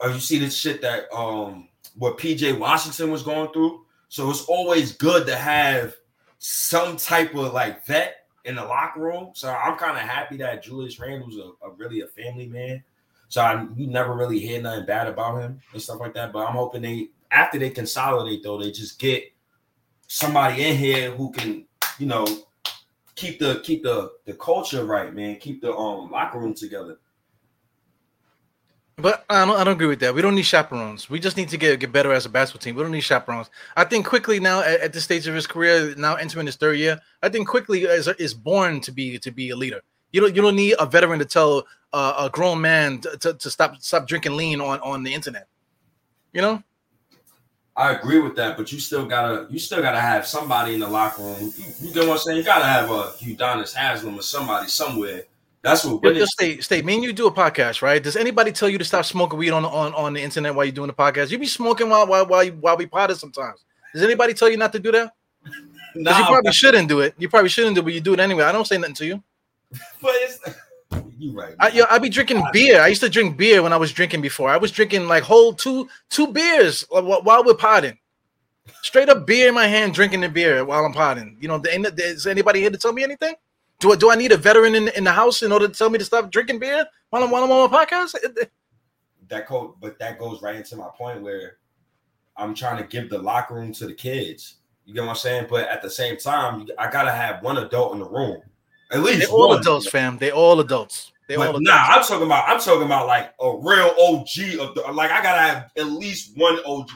Or 0.00 0.10
you 0.10 0.18
see 0.18 0.38
the 0.38 0.50
shit 0.50 0.82
that 0.82 1.04
um 1.14 1.68
what 1.96 2.18
PJ 2.18 2.58
Washington 2.58 3.12
was 3.12 3.22
going 3.22 3.52
through. 3.52 3.86
So 4.08 4.28
it's 4.30 4.44
always 4.46 4.96
good 4.96 5.28
to 5.28 5.36
have 5.36 5.94
some 6.38 6.96
type 6.96 7.32
of 7.36 7.52
like 7.52 7.86
vet 7.86 8.26
in 8.44 8.56
the 8.56 8.64
locker 8.64 9.00
room. 9.00 9.30
So 9.34 9.48
I'm 9.48 9.78
kind 9.78 9.96
of 9.96 10.02
happy 10.02 10.38
that 10.38 10.64
Julius 10.64 10.98
Randle's 10.98 11.36
a, 11.36 11.66
a 11.66 11.70
really 11.76 12.00
a 12.00 12.08
family 12.08 12.48
man. 12.48 12.82
So 13.28 13.40
I, 13.40 13.62
we 13.62 13.86
never 13.86 14.14
really 14.14 14.40
hear 14.40 14.60
nothing 14.60 14.86
bad 14.86 15.06
about 15.06 15.40
him 15.40 15.60
and 15.72 15.80
stuff 15.80 16.00
like 16.00 16.14
that. 16.14 16.32
But 16.32 16.48
I'm 16.48 16.56
hoping 16.56 16.82
they 16.82 17.10
after 17.30 17.60
they 17.60 17.70
consolidate 17.70 18.42
though, 18.42 18.58
they 18.58 18.72
just 18.72 18.98
get 18.98 19.31
somebody 20.12 20.62
in 20.62 20.76
here 20.76 21.10
who 21.10 21.32
can, 21.32 21.64
you 21.98 22.06
know, 22.06 22.26
keep 23.14 23.38
the 23.38 23.60
keep 23.64 23.82
the 23.82 24.12
the 24.26 24.34
culture 24.34 24.84
right, 24.84 25.12
man. 25.14 25.36
Keep 25.36 25.62
the 25.62 25.74
um 25.74 26.10
locker 26.10 26.38
room 26.38 26.54
together. 26.54 26.98
But 28.98 29.24
I 29.30 29.46
don't, 29.46 29.56
I 29.56 29.64
don't 29.64 29.72
agree 29.72 29.86
with 29.86 30.00
that. 30.00 30.14
We 30.14 30.20
don't 30.20 30.34
need 30.34 30.44
chaperones. 30.44 31.08
We 31.08 31.18
just 31.18 31.38
need 31.38 31.48
to 31.48 31.56
get 31.56 31.80
get 31.80 31.92
better 31.92 32.12
as 32.12 32.26
a 32.26 32.28
basketball 32.28 32.62
team. 32.62 32.76
We 32.76 32.82
don't 32.82 32.92
need 32.92 33.00
chaperones. 33.00 33.48
I 33.74 33.84
think 33.84 34.06
Quickley 34.06 34.38
now 34.38 34.60
at, 34.60 34.80
at 34.80 34.92
this 34.92 35.04
stage 35.04 35.26
of 35.26 35.34
his 35.34 35.46
career, 35.46 35.94
now 35.96 36.16
entering 36.16 36.46
his 36.46 36.56
third 36.56 36.76
year, 36.76 37.00
I 37.22 37.30
think 37.30 37.48
Quickley 37.48 37.84
is, 37.84 38.06
is 38.08 38.34
born 38.34 38.80
to 38.82 38.92
be 38.92 39.18
to 39.18 39.30
be 39.30 39.48
a 39.48 39.56
leader. 39.56 39.80
You 40.12 40.20
don't 40.20 40.36
you 40.36 40.42
don't 40.42 40.56
need 40.56 40.74
a 40.78 40.84
veteran 40.84 41.20
to 41.20 41.24
tell 41.24 41.66
uh, 41.94 42.26
a 42.26 42.30
grown 42.30 42.60
man 42.60 43.00
to, 43.00 43.16
to, 43.16 43.34
to 43.34 43.50
stop 43.50 43.80
stop 43.80 44.06
drinking 44.06 44.36
lean 44.36 44.60
on 44.60 44.78
on 44.80 45.02
the 45.02 45.14
internet. 45.14 45.48
You 46.34 46.42
know. 46.42 46.62
I 47.74 47.92
agree 47.92 48.20
with 48.20 48.36
that, 48.36 48.56
but 48.56 48.70
you 48.70 48.78
still 48.78 49.06
gotta 49.06 49.46
you 49.50 49.58
still 49.58 49.80
gotta 49.80 50.00
have 50.00 50.26
somebody 50.26 50.74
in 50.74 50.80
the 50.80 50.88
locker 50.88 51.22
room. 51.22 51.52
You, 51.56 51.88
you 51.88 51.94
know 51.94 52.08
what 52.08 52.12
I'm 52.12 52.18
saying? 52.18 52.38
You 52.38 52.44
gotta 52.44 52.66
have 52.66 52.90
a 52.90 53.14
Udonis 53.20 53.74
Haslem 53.74 54.18
or 54.18 54.22
somebody 54.22 54.68
somewhere. 54.68 55.22
That's 55.62 55.84
what. 55.84 56.02
But 56.02 56.14
just 56.14 56.32
stay, 56.32 56.58
stay. 56.60 56.82
Me 56.82 56.96
and 56.96 57.04
you 57.04 57.12
do 57.12 57.28
a 57.28 57.32
podcast, 57.32 57.80
right? 57.80 58.02
Does 58.02 58.16
anybody 58.16 58.52
tell 58.52 58.68
you 58.68 58.78
to 58.78 58.84
stop 58.84 59.04
smoking 59.04 59.38
weed 59.38 59.50
on 59.52 59.64
on, 59.64 59.94
on 59.94 60.12
the 60.12 60.20
internet 60.20 60.54
while 60.54 60.66
you're 60.66 60.74
doing 60.74 60.88
the 60.88 60.94
podcast? 60.94 61.30
You 61.30 61.38
be 61.38 61.46
smoking 61.46 61.88
while 61.88 62.06
while 62.06 62.26
while, 62.26 62.44
you, 62.44 62.52
while 62.52 62.76
we 62.76 62.86
potted 62.86 63.16
sometimes. 63.16 63.64
Does 63.94 64.02
anybody 64.02 64.34
tell 64.34 64.50
you 64.50 64.56
not 64.56 64.72
to 64.72 64.78
do 64.78 64.92
that? 64.92 65.14
Nah, 65.94 66.18
you 66.18 66.24
probably 66.24 66.52
shouldn't 66.52 66.88
do 66.88 67.00
it. 67.00 67.14
You 67.18 67.28
probably 67.28 67.48
shouldn't 67.48 67.74
do 67.74 67.80
it, 67.80 67.84
but 67.84 67.92
you 67.94 68.00
do 68.00 68.14
it 68.14 68.20
anyway. 68.20 68.44
I 68.44 68.52
don't 68.52 68.66
say 68.66 68.76
nothing 68.76 68.94
to 68.96 69.06
you. 69.06 69.22
But 70.02 70.12
it's 70.16 70.38
you 71.18 71.32
right. 71.32 71.54
I, 71.58 71.68
yo, 71.68 71.84
I 71.90 71.98
be 71.98 72.08
drinking 72.08 72.42
beer. 72.52 72.80
I 72.80 72.88
used 72.88 73.02
to 73.02 73.08
drink 73.08 73.36
beer 73.36 73.62
when 73.62 73.72
I 73.72 73.76
was 73.76 73.92
drinking 73.92 74.20
before. 74.20 74.50
I 74.50 74.56
was 74.56 74.70
drinking 74.70 75.06
like 75.06 75.22
whole 75.22 75.52
two 75.52 75.88
two 76.10 76.28
beers 76.28 76.84
while 76.90 77.44
we're 77.44 77.54
potting. 77.54 77.98
Straight 78.82 79.08
up 79.08 79.26
beer 79.26 79.48
in 79.48 79.54
my 79.54 79.66
hand, 79.66 79.94
drinking 79.94 80.20
the 80.20 80.28
beer 80.28 80.64
while 80.64 80.84
I'm 80.84 80.92
potting. 80.92 81.36
You 81.40 81.48
know, 81.48 81.60
is 81.64 82.26
anybody 82.26 82.60
here 82.60 82.70
to 82.70 82.78
tell 82.78 82.92
me 82.92 83.02
anything? 83.02 83.34
Do, 83.80 83.92
I, 83.92 83.96
do 83.96 84.10
I 84.10 84.14
need 84.14 84.30
a 84.30 84.36
veteran 84.36 84.76
in, 84.76 84.88
in 84.88 85.04
the 85.04 85.12
house 85.12 85.42
in 85.42 85.50
order 85.50 85.66
to 85.66 85.74
tell 85.74 85.90
me 85.90 85.98
to 85.98 86.04
stop 86.04 86.30
drinking 86.30 86.60
beer 86.60 86.86
while 87.10 87.24
I'm, 87.24 87.30
while 87.30 87.42
I'm 87.42 87.50
on 87.50 87.70
my 87.70 87.84
podcast? 87.84 88.14
That 89.28 89.46
quote, 89.46 89.80
but 89.80 89.98
that 89.98 90.18
goes 90.18 90.42
right 90.42 90.56
into 90.56 90.76
my 90.76 90.88
point 90.96 91.22
where 91.22 91.56
I'm 92.36 92.54
trying 92.54 92.76
to 92.76 92.84
give 92.84 93.10
the 93.10 93.18
locker 93.18 93.54
room 93.54 93.72
to 93.72 93.86
the 93.86 93.94
kids. 93.94 94.56
You 94.84 94.94
get 94.94 95.02
what 95.02 95.10
I'm 95.10 95.16
saying? 95.16 95.46
But 95.48 95.68
at 95.68 95.82
the 95.82 95.90
same 95.90 96.16
time, 96.16 96.68
I 96.78 96.90
gotta 96.90 97.12
have 97.12 97.42
one 97.42 97.58
adult 97.58 97.94
in 97.94 97.98
the 98.00 98.08
room. 98.08 98.42
At 98.92 99.02
least 99.02 99.20
they're 99.20 99.28
all 99.28 99.48
one. 99.48 99.60
adults, 99.60 99.88
fam. 99.88 100.18
They 100.18 100.30
all 100.30 100.60
adults. 100.60 101.12
They 101.28 101.36
all 101.36 101.44
adults. 101.44 101.60
Nah, 101.62 101.74
I'm 101.74 102.02
talking 102.02 102.26
about 102.26 102.48
I'm 102.48 102.60
talking 102.60 102.84
about 102.84 103.06
like 103.06 103.32
a 103.40 103.56
real 103.56 103.94
OG 103.98 104.60
of 104.60 104.74
the 104.74 104.84
like 104.92 105.10
I 105.10 105.22
gotta 105.22 105.40
have 105.40 105.70
at 105.76 105.86
least 105.86 106.36
one 106.36 106.58
OG. 106.66 106.90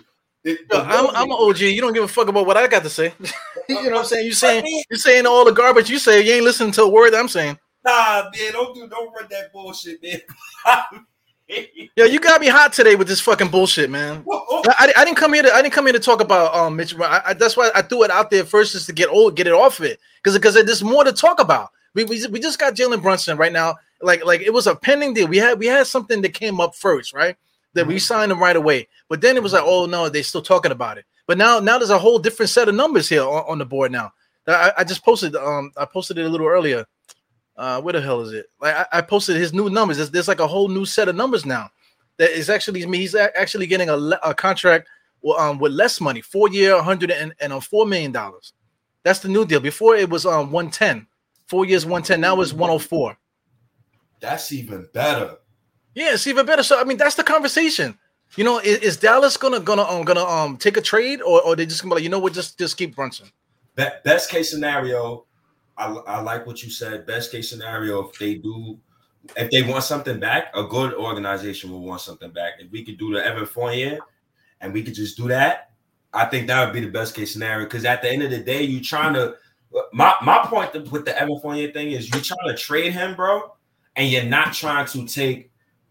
Yo, 0.44 0.54
I'm, 0.70 1.08
I'm 1.08 1.30
an 1.30 1.36
OG. 1.38 1.58
You 1.60 1.80
don't 1.80 1.92
give 1.92 2.04
a 2.04 2.08
fuck 2.08 2.28
about 2.28 2.46
what 2.46 2.56
I 2.56 2.68
got 2.68 2.84
to 2.84 2.90
say. 2.90 3.12
you 3.68 3.74
know 3.74 3.90
what 3.90 3.98
I'm 3.98 4.04
saying? 4.04 4.26
You 4.26 4.32
saying 4.32 4.84
you're 4.90 4.98
saying 4.98 5.26
all 5.26 5.44
the 5.44 5.52
garbage 5.52 5.90
you 5.90 5.98
say. 5.98 6.24
You 6.24 6.34
ain't 6.34 6.44
listening 6.44 6.72
to 6.72 6.82
a 6.82 6.88
word 6.88 7.14
I'm 7.14 7.28
saying. 7.28 7.58
Nah, 7.84 8.30
man, 8.36 8.52
don't 8.52 8.74
do 8.74 8.88
don't 8.88 9.12
run 9.14 9.26
that 9.30 9.52
bullshit, 9.52 10.02
man. 10.02 10.20
Yo, 11.96 12.04
you 12.04 12.18
got 12.18 12.40
me 12.40 12.48
hot 12.48 12.72
today 12.72 12.96
with 12.96 13.06
this 13.06 13.20
fucking 13.20 13.48
bullshit, 13.48 13.88
man. 13.88 14.24
I, 14.30 14.92
I 14.96 15.04
didn't 15.04 15.16
come 15.16 15.32
here 15.32 15.44
to 15.44 15.52
I 15.52 15.62
didn't 15.62 15.74
come 15.74 15.86
here 15.86 15.92
to 15.92 16.00
talk 16.00 16.20
about 16.20 16.54
um 16.54 16.76
Mitch. 16.76 16.94
I, 16.98 17.22
I, 17.26 17.32
that's 17.34 17.56
why 17.56 17.70
I 17.74 17.82
threw 17.82 18.02
it 18.02 18.10
out 18.10 18.30
there 18.30 18.44
first, 18.44 18.72
just 18.72 18.86
to 18.86 18.92
get 18.92 19.08
old, 19.08 19.36
get 19.36 19.46
it 19.46 19.52
off 19.52 19.78
of 19.78 19.86
it, 19.86 19.98
because 20.22 20.36
because 20.36 20.54
there's 20.54 20.82
more 20.82 21.04
to 21.04 21.12
talk 21.12 21.40
about. 21.40 21.70
We, 21.96 22.04
we, 22.04 22.26
we 22.26 22.38
just 22.38 22.58
got 22.58 22.74
Jalen 22.74 23.00
Brunson 23.00 23.38
right 23.38 23.52
now. 23.52 23.76
Like 24.02 24.24
like 24.24 24.42
it 24.42 24.52
was 24.52 24.66
a 24.66 24.76
pending 24.76 25.14
deal. 25.14 25.26
We 25.26 25.38
had 25.38 25.58
we 25.58 25.66
had 25.66 25.86
something 25.86 26.20
that 26.20 26.34
came 26.34 26.60
up 26.60 26.76
first, 26.76 27.14
right? 27.14 27.36
That 27.72 27.82
mm-hmm. 27.82 27.92
we 27.92 27.98
signed 27.98 28.30
him 28.30 28.38
right 28.38 28.54
away. 28.54 28.86
But 29.08 29.22
then 29.22 29.36
it 29.36 29.42
was 29.42 29.54
like, 29.54 29.62
oh 29.64 29.86
no, 29.86 30.10
they're 30.10 30.22
still 30.22 30.42
talking 30.42 30.72
about 30.72 30.98
it. 30.98 31.06
But 31.26 31.38
now 31.38 31.58
now 31.58 31.78
there's 31.78 31.90
a 31.90 31.98
whole 31.98 32.18
different 32.18 32.50
set 32.50 32.68
of 32.68 32.74
numbers 32.74 33.08
here 33.08 33.22
on, 33.22 33.44
on 33.48 33.58
the 33.58 33.64
board 33.64 33.90
now. 33.90 34.12
I, 34.46 34.72
I, 34.78 34.84
just 34.84 35.04
posted 35.04 35.34
um 35.34 35.72
I 35.76 35.86
posted 35.86 36.18
it 36.18 36.26
a 36.26 36.28
little 36.28 36.46
earlier. 36.46 36.84
Uh, 37.56 37.80
where 37.80 37.94
the 37.94 38.02
hell 38.02 38.20
is 38.20 38.32
it? 38.34 38.46
Like 38.60 38.76
I, 38.76 38.98
I 38.98 39.00
posted 39.00 39.36
his 39.36 39.54
new 39.54 39.70
numbers. 39.70 39.96
There's, 39.96 40.10
there's, 40.10 40.28
like 40.28 40.40
a 40.40 40.46
whole 40.46 40.68
new 40.68 40.84
set 40.84 41.08
of 41.08 41.16
numbers 41.16 41.46
now. 41.46 41.70
That 42.18 42.30
is 42.30 42.50
actually 42.50 42.84
me. 42.84 42.98
he's 42.98 43.14
actually 43.14 43.66
getting 43.66 43.88
a, 43.88 43.96
a 44.22 44.34
contract 44.34 44.88
um, 45.38 45.58
with 45.58 45.72
less 45.72 45.98
money, 45.98 46.20
four 46.20 46.50
year, 46.50 46.80
hundred 46.82 47.10
and, 47.10 47.34
and 47.40 47.54
um, 47.54 47.62
four 47.62 47.86
million 47.86 48.12
dollars. 48.12 48.52
That's 49.04 49.20
the 49.20 49.28
new 49.28 49.46
deal. 49.46 49.60
Before 49.60 49.96
it 49.96 50.10
was 50.10 50.26
um 50.26 50.52
110. 50.52 51.06
Four 51.46 51.64
years, 51.64 51.84
110. 51.84 52.20
Now 52.20 52.40
it's 52.40 52.52
104. 52.52 53.16
That's 54.20 54.52
even 54.52 54.88
better. 54.92 55.36
Yeah, 55.94 56.14
it's 56.14 56.26
even 56.26 56.44
better. 56.44 56.62
So 56.62 56.80
I 56.80 56.84
mean, 56.84 56.96
that's 56.96 57.14
the 57.14 57.22
conversation. 57.22 57.98
You 58.34 58.44
know, 58.44 58.58
is, 58.58 58.78
is 58.78 58.96
Dallas 58.96 59.36
gonna 59.36 59.60
gonna 59.60 59.84
um 59.84 60.04
gonna 60.04 60.24
um 60.24 60.56
take 60.56 60.76
a 60.76 60.82
trade 60.82 61.22
or 61.22 61.40
or 61.42 61.56
they 61.56 61.64
just 61.64 61.82
gonna 61.82 61.94
be 61.94 61.96
like, 61.96 62.04
you 62.04 62.10
know 62.10 62.18
what, 62.18 62.32
just 62.32 62.58
just 62.58 62.76
keep 62.76 62.96
Brunson. 62.96 63.30
That 63.76 64.02
best 64.04 64.30
case 64.30 64.50
scenario, 64.50 65.26
I, 65.76 65.86
I 65.86 66.20
like 66.20 66.46
what 66.46 66.62
you 66.62 66.70
said. 66.70 67.06
Best 67.06 67.30
case 67.30 67.48
scenario, 67.48 68.08
if 68.08 68.18
they 68.18 68.34
do, 68.34 68.78
if 69.36 69.50
they 69.50 69.62
want 69.62 69.84
something 69.84 70.18
back, 70.18 70.46
a 70.54 70.64
good 70.64 70.94
organization 70.94 71.70
will 71.70 71.82
want 71.82 72.00
something 72.00 72.30
back. 72.30 72.54
If 72.58 72.70
we 72.70 72.84
could 72.84 72.98
do 72.98 73.12
the 73.14 73.24
Evan 73.24 73.46
Fournier, 73.46 73.98
and 74.60 74.72
we 74.72 74.82
could 74.82 74.94
just 74.94 75.16
do 75.16 75.28
that, 75.28 75.70
I 76.12 76.24
think 76.24 76.46
that 76.46 76.64
would 76.64 76.72
be 76.74 76.80
the 76.80 76.90
best 76.90 77.14
case 77.14 77.32
scenario. 77.32 77.66
Because 77.66 77.84
at 77.84 78.02
the 78.02 78.10
end 78.10 78.22
of 78.22 78.30
the 78.30 78.38
day, 78.38 78.62
you're 78.62 78.82
trying 78.82 79.14
to 79.14 79.36
my 79.92 80.14
my 80.22 80.46
point 80.46 80.74
with 80.90 81.04
the 81.04 81.18
Evan 81.18 81.38
Fournier 81.40 81.72
thing 81.72 81.92
is 81.92 82.10
you're 82.10 82.22
trying 82.22 82.48
to 82.48 82.56
trade 82.56 82.92
him, 82.92 83.14
bro, 83.14 83.52
and 83.94 84.10
you're 84.10 84.24
not 84.24 84.52
trying 84.52 84.86
to 84.86 85.06
take 85.06 85.50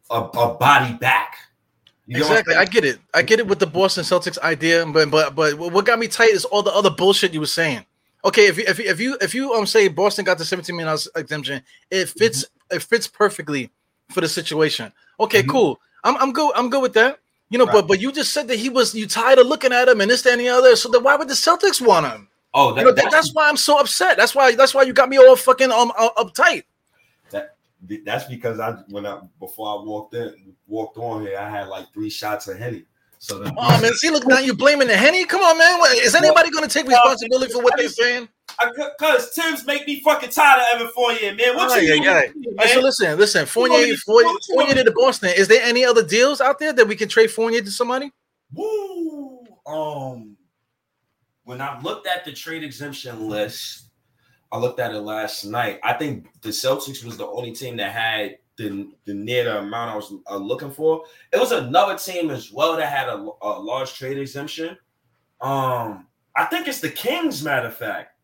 a, 0.10 0.22
a 0.22 0.54
body 0.56 0.94
back. 0.94 1.38
You 2.08 2.18
exactly, 2.18 2.56
I 2.56 2.66
get 2.66 2.86
it. 2.86 3.00
I 3.14 3.24
get 3.24 3.40
it 3.40 3.48
with 3.48 3.60
the 3.60 3.68
Boston 3.68 4.04
Celtics 4.04 4.38
idea, 4.40 4.86
but 4.86 5.10
but 5.10 5.36
but 5.36 5.58
what 5.58 5.86
got 5.86 5.98
me 5.98 6.08
tight 6.08 6.30
is 6.30 6.46
all 6.46 6.62
the 6.62 6.74
other 6.74 6.92
bullshit 6.92 7.34
you 7.34 7.40
were 7.40 7.46
saying. 7.48 7.86
Okay, 8.24 8.48
if 8.48 8.58
you 8.58 8.64
if 8.68 8.80
you 8.80 8.86
if 8.90 9.00
you 9.00 9.18
if 9.22 9.36
you 9.36 9.54
um 9.54 9.66
say 9.66 9.88
Boston 9.88 10.26
got 10.26 10.38
the 10.38 10.46
17 10.46 10.76
million 10.76 10.98
exemption, 11.16 11.62
it 11.90 12.10
fits 12.10 12.46
mm-hmm. 12.46 12.76
it 12.78 12.84
fits 12.84 13.08
perfectly 13.08 13.72
for 14.12 14.22
the 14.22 14.28
situation. 14.28 14.92
Okay, 15.20 15.42
mm-hmm. 15.42 15.50
cool. 15.50 15.80
I'm 16.04 16.16
I'm 16.18 16.32
good. 16.32 16.52
I'm 16.56 16.70
good 16.70 16.82
with 16.82 16.94
that. 16.94 17.20
You 17.50 17.58
know, 17.58 17.66
right. 17.66 17.74
but 17.74 17.88
but 17.88 18.02
you 18.02 18.12
just 18.12 18.34
said 18.34 18.48
that 18.50 18.58
he 18.58 18.70
was 18.70 18.94
you 18.94 19.08
tired 19.08 19.40
of 19.40 19.48
looking 19.48 19.74
at 19.74 19.88
him 19.88 20.02
and 20.02 20.10
this, 20.10 20.22
that, 20.24 20.34
and 20.34 20.42
the 20.42 20.50
other. 20.50 20.76
So 20.76 20.90
then 20.90 21.04
why 21.04 21.16
would 21.16 21.28
the 21.28 21.34
Celtics 21.34 21.86
want 21.86 22.06
him? 22.08 22.28
Oh, 22.58 22.74
that, 22.74 22.80
you 22.80 22.88
know, 22.88 22.94
that's, 22.94 23.14
that's, 23.14 23.34
why 23.34 23.50
I'm 23.50 23.58
so 23.58 23.80
upset. 23.80 24.16
That's 24.16 24.34
why 24.34 24.56
that's 24.56 24.74
why 24.74 24.84
you 24.84 24.94
got 24.94 25.10
me 25.10 25.18
all 25.18 25.36
fucking 25.36 25.72
um 25.72 25.92
uptight. 26.18 26.64
That 27.32 27.58
that's 28.06 28.24
because 28.26 28.62
I 28.62 28.78
when 28.88 29.06
I 29.06 29.20
before 29.42 29.68
I 29.68 29.84
walked 29.84 30.14
in 30.14 30.54
walked 30.66 30.98
on 30.98 31.24
here, 31.24 31.38
I 31.38 31.50
had 31.50 31.68
like 31.68 31.92
three 31.94 32.10
shots 32.10 32.48
of 32.48 32.58
henny. 32.58 32.86
So 33.20 33.40
the, 33.40 33.54
oh 33.58 33.82
man, 33.82 33.94
see, 33.96 34.10
look 34.10 34.26
now 34.26 34.40
you 34.40 34.54
blaming 34.54 34.88
the 34.88 34.96
henny. 34.96 35.26
Come 35.26 35.42
on, 35.42 35.58
man. 35.58 35.82
Is 35.98 36.16
anybody 36.16 36.50
going 36.50 36.68
to 36.68 36.74
take 36.74 36.88
responsibility 36.88 37.52
for 37.52 37.62
what 37.62 37.74
they're 37.76 37.90
saying? 37.90 38.30
Because 38.74 39.34
Tim's 39.34 39.66
make 39.66 39.86
me 39.86 40.00
fucking 40.02 40.30
tired 40.30 40.62
of 40.62 40.80
Evan 40.80 40.94
Fournier, 40.94 41.36
man. 41.36 41.56
What 41.58 41.72
oh, 41.72 41.76
you 41.76 41.96
yeah, 41.96 42.04
yeah. 42.04 42.54
Right, 42.58 42.70
so 42.70 42.80
listen, 42.80 43.18
listen. 43.18 43.46
Fournier, 43.46 43.98
Fournier, 43.98 44.34
Fournier 44.54 44.84
to 44.84 44.94
Boston. 44.96 45.32
Is 45.36 45.50
there 45.50 45.62
any 45.62 45.84
other 45.84 46.06
deals 46.06 46.40
out 46.40 46.60
there 46.60 46.72
that 46.72 46.88
we 46.88 46.96
can 46.96 47.10
trade 47.10 47.32
Fournier 47.32 47.62
to 47.62 47.72
somebody? 47.72 48.12
Woo. 48.54 49.46
Um 49.66 50.38
when 51.46 51.62
I 51.62 51.80
looked 51.80 52.08
at 52.08 52.26
the 52.26 52.34
trade 52.34 52.64
exemption 52.64 53.30
list, 53.30 53.90
I 54.52 54.58
looked 54.58 54.80
at 54.80 54.94
it 54.94 55.00
last 55.00 55.46
night. 55.46 55.80
I 55.84 55.94
think 55.94 56.28
the 56.42 56.50
Celtics 56.50 57.04
was 57.04 57.18
the 57.18 57.28
only 57.28 57.52
team 57.52 57.78
that 57.78 57.92
had 57.92 58.38
the, 58.58 58.90
the 59.06 59.14
near 59.14 59.44
the 59.46 59.60
amount 59.60 59.92
I 59.92 59.96
was 59.96 60.14
uh, 60.30 60.38
looking 60.38 60.72
for. 60.72 61.04
It 61.32 61.40
was 61.40 61.52
another 61.52 61.98
team 61.98 62.30
as 62.30 62.52
well 62.52 62.76
that 62.78 62.88
had 62.88 63.08
a, 63.10 63.30
a 63.42 63.60
large 63.60 63.94
trade 63.94 64.18
exemption. 64.18 64.78
Um, 65.42 66.08
I 66.36 66.46
think 66.46 66.68
it's 66.68 66.82
the 66.82 66.90
Kings, 66.90 67.44
matter 67.44 67.68
of 67.68 67.78
fact. 67.78 68.18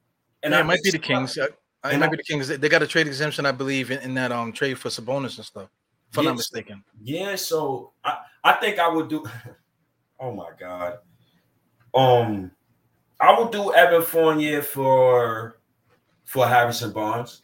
And 0.44 0.54
yeah, 0.54 0.62
it 0.62 0.66
might 0.66 0.84
be 0.84 0.92
the 0.92 1.00
Kings. 1.00 1.38
Uh, 1.38 1.48
it 1.86 1.98
might 1.98 2.12
be 2.12 2.18
the 2.18 2.24
Kings. 2.24 2.48
They 2.48 2.70
got 2.70 2.82
a 2.82 2.88
trade 2.88 3.08
exemption, 3.08 3.46
I 3.46 3.52
believe, 3.52 3.92
in, 3.92 4.00
in 4.00 4.14
that 4.16 4.32
um 4.32 4.52
trade 4.52 4.80
for 4.80 4.90
Sabonis 4.90 5.38
and 5.38 5.46
stuff. 5.46 5.70
If 6.12 6.18
I'm 6.18 6.26
not 6.26 6.38
mistaken. 6.38 6.84
Yeah, 7.02 7.36
so 7.36 7.94
I, 8.04 8.18
I 8.44 8.54
think 8.54 8.80
I 8.80 8.90
would 8.90 9.10
do. 9.10 9.24
oh 10.20 10.34
my 10.34 10.50
god. 10.60 10.98
Um, 11.94 12.52
I 13.22 13.38
will 13.38 13.50
do 13.50 13.74
Evan 13.74 14.02
Fournier 14.02 14.64
for 14.64 15.58
for 16.26 16.48
Harrison 16.48 16.92
Barnes. 16.92 17.44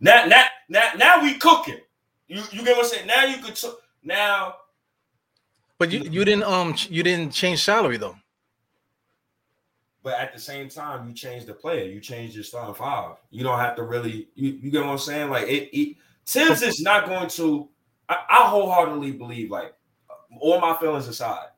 Now, 0.00 0.26
now, 0.26 0.44
now, 0.68 0.90
now 0.96 1.22
we 1.22 1.34
cooking. 1.34 1.80
You 2.28 2.42
you 2.52 2.62
get 2.64 2.76
what 2.76 2.84
I'm 2.84 2.90
saying? 2.90 3.06
Now 3.06 3.24
you 3.24 3.42
could 3.42 3.58
now. 4.02 4.56
But 5.78 5.90
you 5.90 6.00
you 6.00 6.24
didn't 6.24 6.44
um 6.44 6.74
you 6.90 7.02
didn't 7.02 7.32
change 7.32 7.64
salary 7.64 7.96
though. 7.96 8.16
But 10.02 10.14
at 10.20 10.32
the 10.32 10.40
same 10.40 10.68
time, 10.68 11.08
you 11.08 11.14
change 11.14 11.44
the 11.44 11.54
player. 11.54 11.84
You 11.84 12.00
change 12.00 12.34
your 12.34 12.44
starting 12.44 12.74
five. 12.74 13.16
You 13.30 13.42
don't 13.42 13.58
have 13.58 13.76
to 13.76 13.82
really. 13.82 14.28
You, 14.34 14.58
you 14.62 14.70
get 14.70 14.84
what 14.84 14.92
I'm 14.92 14.98
saying? 14.98 15.30
Like 15.30 15.48
it. 15.48 15.76
it 15.76 15.96
Tibbs 16.24 16.60
is 16.60 16.82
not 16.82 17.06
going 17.06 17.28
to. 17.30 17.68
I, 18.08 18.16
I 18.28 18.48
wholeheartedly 18.48 19.12
believe, 19.12 19.50
like 19.50 19.74
all 20.40 20.60
my 20.60 20.76
feelings 20.76 21.08
aside, 21.08 21.48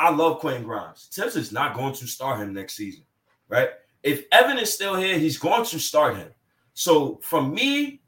I 0.00 0.08
love 0.08 0.38
Quentin 0.38 0.64
Grimes. 0.64 1.08
Tibbs 1.08 1.36
is 1.36 1.52
not 1.52 1.76
going 1.76 1.92
to 1.92 2.06
start 2.06 2.40
him 2.40 2.54
next 2.54 2.74
season, 2.74 3.04
right? 3.50 3.68
If 4.02 4.24
Evan 4.32 4.56
is 4.56 4.72
still 4.72 4.94
here, 4.94 5.18
he's 5.18 5.36
going 5.36 5.66
to 5.66 5.78
start 5.78 6.16
him. 6.16 6.30
So 6.72 7.20
for 7.22 7.42
me, 7.42 8.00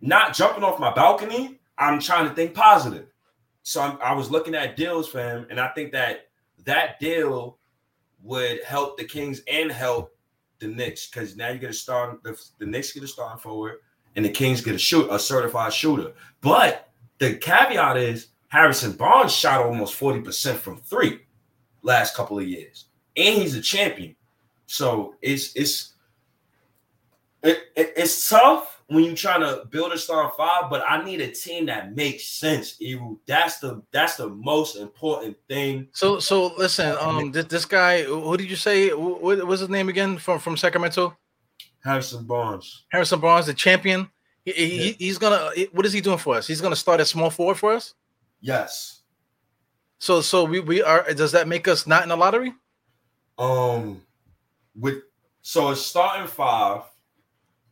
not 0.00 0.32
jumping 0.32 0.62
off 0.62 0.78
my 0.78 0.94
balcony, 0.94 1.58
I'm 1.76 1.98
trying 1.98 2.28
to 2.28 2.34
think 2.36 2.54
positive. 2.54 3.08
So 3.64 3.80
I'm, 3.80 3.98
i 4.00 4.12
was 4.12 4.30
looking 4.30 4.54
at 4.54 4.76
deals 4.76 5.08
for 5.08 5.18
him, 5.18 5.48
and 5.50 5.58
I 5.58 5.68
think 5.70 5.90
that 5.90 6.28
that 6.66 7.00
deal 7.00 7.58
would 8.22 8.62
help 8.62 8.96
the 8.96 9.04
Kings 9.04 9.42
and 9.48 9.72
help 9.72 10.16
the 10.60 10.68
Knicks 10.68 11.08
because 11.08 11.36
now 11.36 11.48
you're 11.48 11.58
gonna 11.58 11.72
start 11.72 12.22
the, 12.22 12.40
the 12.58 12.66
Knicks 12.66 12.92
get 12.92 13.02
a 13.02 13.08
starting 13.08 13.40
forward, 13.40 13.78
and 14.14 14.24
the 14.24 14.30
Kings 14.30 14.60
get 14.60 14.76
a 14.76 14.78
shoot 14.78 15.08
a 15.10 15.18
certified 15.18 15.72
shooter. 15.72 16.12
But 16.42 16.90
the 17.18 17.34
caveat 17.34 17.96
is 17.96 18.28
Harrison 18.48 18.92
Barnes 18.92 19.34
shot 19.34 19.66
almost 19.66 19.98
40% 19.98 20.54
from 20.54 20.76
three 20.76 21.20
last 21.82 22.16
couple 22.16 22.38
of 22.38 22.46
years, 22.46 22.86
and 23.16 23.42
he's 23.42 23.54
a 23.54 23.60
champion. 23.60 24.16
So 24.66 25.14
it's 25.22 25.54
it's 25.56 25.94
it, 27.42 27.58
it, 27.76 27.92
it's 27.96 28.28
tough 28.28 28.82
when 28.88 29.04
you're 29.04 29.14
trying 29.14 29.40
to 29.40 29.64
build 29.70 29.92
a 29.92 29.98
star 29.98 30.32
five, 30.36 30.68
but 30.68 30.82
I 30.86 31.04
need 31.04 31.20
a 31.20 31.30
team 31.30 31.66
that 31.66 31.94
makes 31.94 32.26
sense. 32.26 32.76
Eru. 32.80 33.18
That's 33.26 33.58
the 33.58 33.82
that's 33.92 34.16
the 34.16 34.28
most 34.28 34.76
important 34.76 35.36
thing. 35.48 35.88
So 35.92 36.18
so 36.18 36.54
listen, 36.56 36.96
um, 37.00 37.32
this, 37.32 37.46
this 37.46 37.64
guy, 37.64 38.02
who 38.02 38.36
did 38.36 38.50
you 38.50 38.56
say? 38.56 38.90
What 38.90 39.46
was 39.46 39.60
his 39.60 39.68
name 39.68 39.88
again 39.88 40.18
from 40.18 40.38
from 40.38 40.56
Sacramento? 40.56 41.16
Harrison 41.82 42.24
Barnes. 42.24 42.84
Harrison 42.90 43.20
Barnes, 43.20 43.46
the 43.46 43.54
champion. 43.54 44.08
He, 44.44 44.52
he, 44.52 44.92
he's 44.92 45.18
gonna. 45.18 45.50
What 45.72 45.86
is 45.86 45.92
he 45.92 46.00
doing 46.00 46.18
for 46.18 46.36
us? 46.36 46.46
He's 46.46 46.60
gonna 46.60 46.76
start 46.76 47.00
at 47.00 47.06
small 47.06 47.30
forward 47.30 47.56
for 47.56 47.72
us. 47.72 47.94
Yes. 48.40 48.99
So 50.00 50.22
so 50.22 50.44
we 50.44 50.60
we 50.60 50.82
are. 50.82 51.12
Does 51.12 51.32
that 51.32 51.46
make 51.46 51.68
us 51.68 51.86
not 51.86 52.02
in 52.02 52.08
the 52.08 52.16
lottery? 52.16 52.54
Um, 53.38 54.02
with 54.74 55.02
so 55.42 55.70
it's 55.70 55.82
starting 55.82 56.26
five 56.26 56.82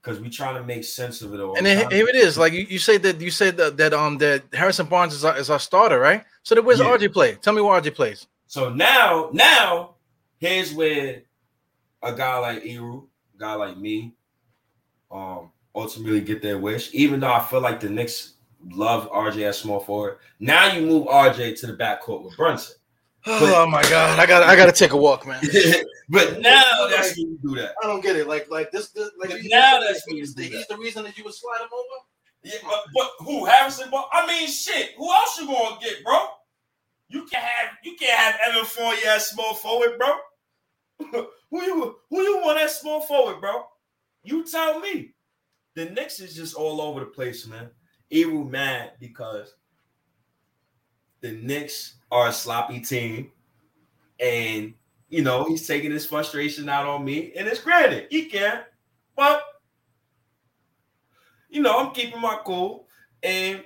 because 0.03 0.21
we 0.21 0.29
trying 0.29 0.55
to 0.57 0.63
make 0.63 0.85
sense 0.85 1.23
of 1.23 1.33
it 1.33 1.41
all. 1.41 1.57
And 1.57 1.65
then 1.65 1.91
here 1.91 2.07
it 2.07 2.15
is. 2.15 2.37
Like 2.37 2.53
you, 2.53 2.67
you 2.69 2.79
say 2.79 2.99
that 2.99 3.19
you 3.21 3.31
said 3.31 3.57
that, 3.57 3.79
that 3.79 3.95
um 3.95 4.19
that 4.19 4.43
Harrison 4.53 4.87
Barnes 4.87 5.15
is 5.15 5.25
our, 5.25 5.39
is 5.39 5.49
our 5.49 5.59
starter, 5.59 5.99
right? 5.99 6.23
So 6.43 6.55
then 6.55 6.67
where's 6.67 6.81
yeah. 6.81 6.87
RJ 6.87 7.15
play? 7.15 7.35
Tell 7.37 7.55
me 7.55 7.63
where 7.63 7.81
RJ 7.81 7.95
plays. 7.95 8.27
So 8.47 8.69
now 8.69 9.31
now 9.33 9.95
here's 10.37 10.75
where 10.75 11.23
a 12.03 12.13
guy 12.13 12.39
like 12.39 12.67
Eru, 12.67 13.07
a 13.35 13.39
guy 13.39 13.55
like 13.55 13.79
me, 13.79 14.15
um, 15.11 15.51
ultimately 15.75 16.21
get 16.21 16.43
their 16.43 16.59
wish. 16.59 16.93
Even 16.93 17.21
though 17.21 17.33
I 17.33 17.43
feel 17.43 17.63
like 17.63 17.81
the 17.81 17.89
Knicks 17.89 18.35
love 18.71 19.11
RJ 19.11 19.43
as 19.43 19.59
small 19.59 19.81
forward, 19.81 20.19
now 20.41 20.73
you 20.73 20.87
move 20.87 21.07
RJ 21.07 21.59
to 21.61 21.67
the 21.67 21.75
backcourt 21.75 22.25
with 22.25 22.37
Brunson. 22.37 22.77
oh 23.27 23.67
my 23.67 23.83
god, 23.83 24.19
I 24.19 24.27
got 24.27 24.43
I 24.43 24.57
got 24.57 24.67
to 24.67 24.73
take 24.73 24.93
a 24.93 24.97
walk, 24.97 25.27
man. 25.27 25.41
but 26.09 26.41
now 26.41 26.87
that's 26.89 27.17
when 27.17 27.33
you 27.33 27.39
do 27.43 27.57
that. 27.57 27.75
I 27.83 27.87
don't 27.87 28.01
get 28.01 28.17
it. 28.17 28.27
Like 28.27 28.51
like 28.51 28.71
this, 28.71 28.91
this 28.91 29.11
like 29.19 29.31
now 29.45 29.81
that's 29.81 30.07
when 30.07 30.19
he's, 30.19 30.35
the, 30.35 30.45
he's 30.45 30.67
the 30.67 30.77
reason 30.77 31.05
that 31.05 31.19
you 31.19 31.25
would 31.25 31.35
slide 31.35 31.61
him 31.61 31.69
over. 31.73 32.05
Yeah, 32.45 32.59
but, 32.63 32.85
but 32.95 33.11
who 33.27 33.45
Harrison? 33.45 33.89
But 33.91 34.09
I 34.13 34.27
mean, 34.27 34.49
shit. 34.49 34.91
Who 34.97 35.13
else 35.13 35.39
you 35.41 35.47
gonna 35.47 35.79
get, 35.81 36.05
bro? 36.05 36.27
You 37.09 37.25
can't 37.25 37.45
have 37.45 37.71
you 37.83 37.97
can't 37.97 38.19
have 38.19 38.37
Evan 38.47 38.65
Fournier 38.65 39.09
as 39.09 39.29
small 39.29 39.55
forward, 39.55 39.99
bro. 39.99 40.17
who 41.51 41.63
you 41.63 41.97
who 42.11 42.23
you 42.23 42.39
want 42.39 42.61
as 42.61 42.79
small 42.79 43.01
forward, 43.01 43.41
bro? 43.41 43.65
You 44.23 44.45
tell 44.45 44.81
me. 44.81 45.15
The 45.75 45.91
Knicks 45.91 46.19
is 46.19 46.35
just 46.35 46.57
all 46.57 46.81
over 46.81 47.01
the 47.01 47.07
place, 47.07 47.47
man. 47.47 47.71
Eru 48.11 48.45
mad 48.45 48.93
because 49.01 49.55
the 51.21 51.33
Knicks 51.33 51.95
are 52.11 52.29
a 52.29 52.33
sloppy 52.33 52.81
team, 52.81 53.31
and 54.21 54.75
you 55.09 55.23
know 55.23 55.45
he's 55.45 55.67
taking 55.67 55.91
his 55.91 56.07
frustration 56.07 56.69
out 56.69 56.87
on 56.87 57.05
me. 57.05 57.33
And 57.37 57.47
it's 57.47 57.61
granted, 57.61 58.07
he 58.11 58.27
can, 58.27 58.63
but 59.17 59.43
you 61.51 61.63
know 61.63 61.79
I'm 61.79 61.93
keeping 61.93 62.21
my 62.21 62.39
cool, 62.45 62.87
and 63.23 63.63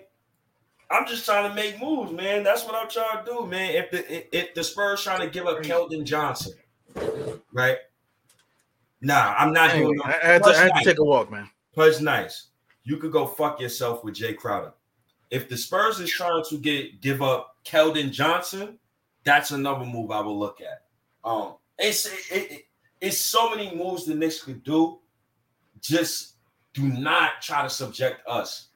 I'm 0.91 1.07
just 1.07 1.25
trying 1.25 1.49
to 1.49 1.55
make 1.55 1.81
moves, 1.81 2.13
man. 2.13 2.43
That's 2.43 2.65
what 2.65 2.75
I'm 2.75 2.89
trying 2.89 3.25
to 3.25 3.31
do, 3.31 3.47
man. 3.47 3.75
If 3.75 3.91
the 3.91 4.37
if 4.37 4.55
the 4.55 4.65
Spurs 4.65 5.03
trying 5.03 5.21
to 5.21 5.31
give 5.31 5.47
up 5.47 5.63
Keldon 5.63 6.05
Johnson, 6.05 6.55
right? 7.53 7.79
Nah, 9.01 9.35
I'm 9.37 9.53
not 9.53 9.73
doing. 9.73 10.01
I, 10.05 10.09
I, 10.09 10.27
had 10.27 10.43
to, 10.45 10.51
I 10.51 10.55
had 10.55 10.75
to 10.77 10.85
take 10.85 10.99
a 11.01 11.05
walk, 11.05 11.31
man. 11.31 11.51
Plus, 11.75 12.01
nice. 12.01 12.49
You 12.85 12.97
could 12.97 13.13
go 13.13 13.27
fuck 13.27 13.61
yourself 13.61 14.05
with 14.05 14.15
Jae 14.15 14.37
Crowder. 14.37 14.73
If 15.31 15.49
the 15.49 15.57
Spurs 15.57 15.99
is 16.01 16.11
trying 16.11 16.43
to 16.49 16.59
get 16.59 17.01
give 17.01 17.23
up 17.23 17.57
Keldon 17.65 18.11
Johnson, 18.11 18.79
that's 19.25 19.51
another 19.51 19.85
move 19.85 20.11
I 20.11 20.21
will 20.21 20.39
look 20.39 20.61
at. 20.61 20.83
Um, 21.25 21.55
it's 21.79 22.07
it, 22.07 22.53
it, 22.53 22.65
it's 23.01 23.19
so 23.19 23.51
many 23.51 23.75
moves 23.75 24.05
the 24.05 24.15
Knicks 24.15 24.43
could 24.43 24.63
do. 24.63 24.99
Just 25.81 26.35
do 26.75 26.83
not 26.83 27.41
try 27.41 27.63
to 27.63 27.71
subject 27.71 28.27
us 28.27 28.69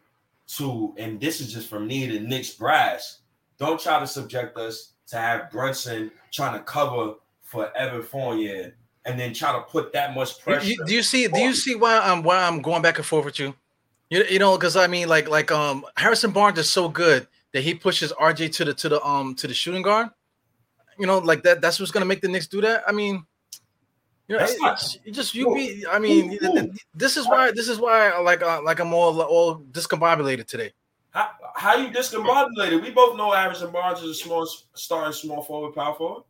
to, 0.48 0.94
and 0.98 1.20
this 1.20 1.40
is 1.40 1.52
just 1.52 1.68
from 1.68 1.86
me, 1.86 2.06
the 2.06 2.20
Knicks 2.20 2.50
brass. 2.50 3.20
Don't 3.58 3.80
try 3.80 3.98
to 3.98 4.06
subject 4.06 4.56
us 4.56 4.92
to 5.08 5.16
have 5.16 5.50
Brunson 5.50 6.10
trying 6.32 6.58
to 6.58 6.64
cover 6.64 7.14
for 7.42 7.74
Evan 7.76 8.02
Fournier 8.02 8.74
and 9.04 9.18
then 9.18 9.32
try 9.32 9.52
to 9.52 9.60
put 9.60 9.92
that 9.92 10.14
much 10.14 10.40
pressure. 10.40 10.68
You, 10.68 10.84
do 10.84 10.94
you 10.94 11.02
see? 11.02 11.28
Do 11.28 11.38
you 11.40 11.54
see 11.54 11.74
why 11.74 11.98
I'm 11.98 12.22
why 12.22 12.42
I'm 12.42 12.60
going 12.60 12.82
back 12.82 12.98
and 12.98 13.06
forth 13.06 13.24
with 13.24 13.38
you? 13.38 13.54
You, 14.10 14.24
you 14.24 14.38
know, 14.38 14.56
because 14.56 14.76
I 14.76 14.86
mean, 14.86 15.08
like 15.08 15.28
like 15.28 15.50
um 15.50 15.84
Harrison 15.96 16.30
Barnes 16.30 16.58
is 16.58 16.70
so 16.70 16.88
good 16.88 17.26
that 17.52 17.62
he 17.62 17.74
pushes 17.74 18.12
RJ 18.12 18.52
to 18.56 18.64
the 18.66 18.74
to 18.74 18.88
the 18.88 19.04
um 19.04 19.34
to 19.36 19.46
the 19.46 19.54
shooting 19.54 19.82
guard. 19.82 20.10
You 20.98 21.06
know, 21.06 21.18
like 21.18 21.42
that. 21.42 21.60
That's 21.60 21.80
what's 21.80 21.92
gonna 21.92 22.06
make 22.06 22.20
the 22.20 22.28
Knicks 22.28 22.46
do 22.46 22.60
that. 22.60 22.84
I 22.86 22.92
mean, 22.92 23.24
you 24.28 24.36
know, 24.36 24.44
it, 24.44 24.56
not, 24.60 24.96
just 25.10 25.34
you 25.34 25.54
be. 25.54 25.84
I 25.90 25.98
mean, 25.98 26.38
this 26.94 27.16
is 27.16 27.26
why 27.26 27.50
this 27.50 27.68
is 27.68 27.78
why 27.78 28.16
like 28.18 28.42
uh, 28.42 28.62
like 28.62 28.78
I'm 28.78 28.94
all 28.94 29.20
all 29.22 29.60
discombobulated 29.72 30.46
today. 30.46 30.72
How, 31.10 31.30
how 31.54 31.76
you 31.76 31.88
discombobulated? 31.88 32.82
We 32.82 32.90
both 32.90 33.16
know 33.16 33.32
Harrison 33.32 33.72
Barnes 33.72 34.02
is 34.02 34.10
a 34.10 34.14
small 34.14 34.46
starting 34.74 35.12
small 35.12 35.42
forward, 35.42 35.74
power 35.74 35.94
forward. 35.94 36.24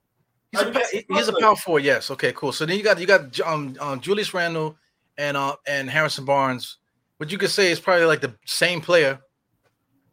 He's 0.52 0.60
a, 0.62 1.04
he's 1.08 1.28
a 1.28 1.34
power 1.40 1.56
forward. 1.56 1.84
Yes. 1.84 2.10
Okay. 2.10 2.32
Cool. 2.32 2.52
So 2.52 2.64
then 2.64 2.78
you 2.78 2.84
got 2.84 2.98
you 2.98 3.06
got 3.06 3.38
um, 3.40 3.76
um 3.80 4.00
Julius 4.00 4.32
Randle 4.32 4.76
and 5.18 5.36
uh 5.36 5.56
and 5.66 5.90
Harrison 5.90 6.24
Barnes 6.24 6.78
but 7.18 7.30
you 7.30 7.38
could 7.38 7.50
say 7.50 7.70
it's 7.70 7.80
probably 7.80 8.06
like 8.06 8.20
the 8.20 8.34
same 8.44 8.80
player. 8.80 9.20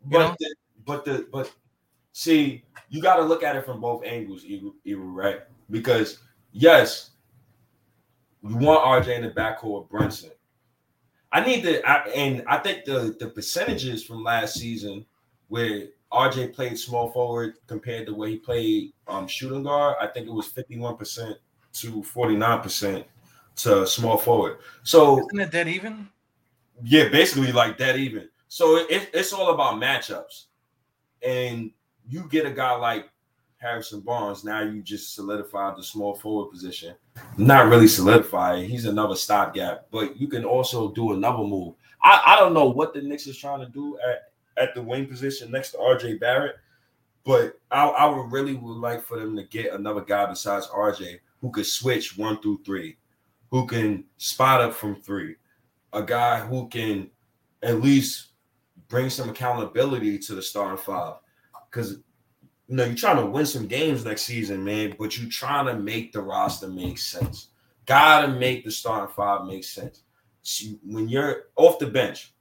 But 0.05 0.37
the, 0.39 0.55
but 0.85 1.05
the 1.05 1.27
but 1.31 1.51
see, 2.11 2.63
you 2.89 3.01
got 3.01 3.17
to 3.17 3.23
look 3.23 3.43
at 3.43 3.55
it 3.55 3.65
from 3.65 3.81
both 3.81 4.03
angles, 4.05 4.45
right? 4.85 5.41
Because 5.69 6.19
yes, 6.51 7.11
we 8.41 8.53
want 8.53 9.05
RJ 9.05 9.17
in 9.17 9.23
the 9.23 9.29
backcourt 9.29 9.81
with 9.81 9.89
Brunson. 9.89 10.31
I 11.31 11.43
need 11.43 11.63
to, 11.63 11.81
I, 11.89 12.07
and 12.09 12.43
I 12.47 12.57
think 12.57 12.85
the 12.85 13.15
the 13.19 13.29
percentages 13.29 14.03
from 14.03 14.23
last 14.23 14.55
season 14.55 15.05
where 15.47 15.87
RJ 16.11 16.53
played 16.53 16.77
small 16.77 17.11
forward 17.11 17.55
compared 17.65 18.05
to 18.05 18.13
where 18.13 18.29
he 18.29 18.37
played 18.37 18.93
um, 19.07 19.27
shooting 19.27 19.63
guard, 19.63 19.95
I 19.99 20.07
think 20.07 20.27
it 20.27 20.33
was 20.33 20.47
fifty 20.47 20.77
one 20.77 20.95
percent 20.95 21.37
to 21.73 22.03
forty 22.03 22.35
nine 22.35 22.61
percent 22.61 23.05
to 23.57 23.87
small 23.87 24.17
forward. 24.17 24.59
So 24.83 25.19
isn't 25.19 25.39
it 25.39 25.51
dead 25.51 25.67
even? 25.67 26.09
Yeah, 26.81 27.09
basically 27.09 27.51
like 27.51 27.77
that 27.77 27.97
even. 27.97 28.29
So 28.47 28.77
it, 28.77 29.09
it's 29.13 29.33
all 29.33 29.53
about 29.53 29.81
matchups. 29.81 30.45
And 31.21 31.71
you 32.07 32.27
get 32.29 32.45
a 32.45 32.51
guy 32.51 32.75
like 32.75 33.09
Harrison 33.57 34.01
Barnes, 34.01 34.43
now 34.43 34.61
you 34.61 34.81
just 34.81 35.15
solidified 35.15 35.77
the 35.77 35.83
small 35.83 36.15
forward 36.15 36.51
position. 36.51 36.95
Not 37.37 37.69
really 37.69 37.87
solidify. 37.87 38.63
He's 38.63 38.85
another 38.85 39.15
stopgap, 39.15 39.87
but 39.89 40.19
you 40.19 40.27
can 40.27 40.43
also 40.43 40.91
do 40.91 41.13
another 41.13 41.43
move. 41.43 41.75
I, 42.03 42.21
I 42.25 42.35
don't 42.35 42.53
know 42.53 42.65
what 42.65 42.93
the 42.93 43.01
Knicks 43.01 43.27
is 43.27 43.37
trying 43.37 43.61
to 43.61 43.67
do 43.67 43.97
at 43.99 44.33
at 44.57 44.75
the 44.75 44.81
wing 44.81 45.07
position 45.07 45.51
next 45.51 45.71
to 45.71 45.77
RJ 45.77 46.19
Barrett. 46.19 46.57
But 47.25 47.59
I, 47.71 47.87
I 47.87 48.05
would 48.05 48.31
really 48.31 48.55
would 48.55 48.77
like 48.77 49.03
for 49.03 49.17
them 49.17 49.35
to 49.37 49.43
get 49.43 49.73
another 49.73 50.01
guy 50.01 50.25
besides 50.25 50.67
RJ 50.67 51.19
who 51.39 51.51
could 51.51 51.65
switch 51.65 52.17
one 52.17 52.41
through 52.41 52.61
three, 52.65 52.97
who 53.49 53.65
can 53.65 54.03
spot 54.17 54.61
up 54.61 54.73
from 54.73 54.95
three, 54.95 55.35
a 55.93 56.03
guy 56.03 56.39
who 56.39 56.67
can 56.67 57.09
at 57.61 57.81
least 57.81 58.29
bring 58.87 59.09
some 59.09 59.29
accountability 59.29 60.19
to 60.19 60.35
the 60.35 60.41
starting 60.41 60.77
five. 60.77 61.15
Because 61.69 61.99
you 62.67 62.75
know, 62.75 62.85
you're 62.85 62.95
trying 62.95 63.17
to 63.17 63.25
win 63.25 63.45
some 63.45 63.67
games 63.67 64.05
next 64.05 64.23
season, 64.23 64.63
man, 64.63 64.95
but 64.97 65.17
you're 65.17 65.29
trying 65.29 65.65
to 65.67 65.75
make 65.75 66.11
the 66.11 66.21
roster 66.21 66.67
make 66.67 66.97
sense. 66.97 67.49
Gotta 67.85 68.27
make 68.29 68.63
the 68.63 68.71
starting 68.71 69.13
five 69.13 69.45
make 69.45 69.63
sense. 69.63 70.03
When 70.83 71.07
you're 71.07 71.45
off 71.55 71.79
the 71.79 71.87
bench, 71.87 72.33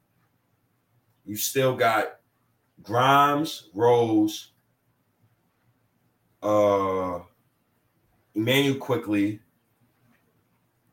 you 1.24 1.36
still 1.36 1.76
got 1.76 2.20
Grimes, 2.82 3.70
Rose, 3.74 4.52
uh, 6.42 7.20
Immanuel 8.34 8.76
Quickley, 8.78 9.40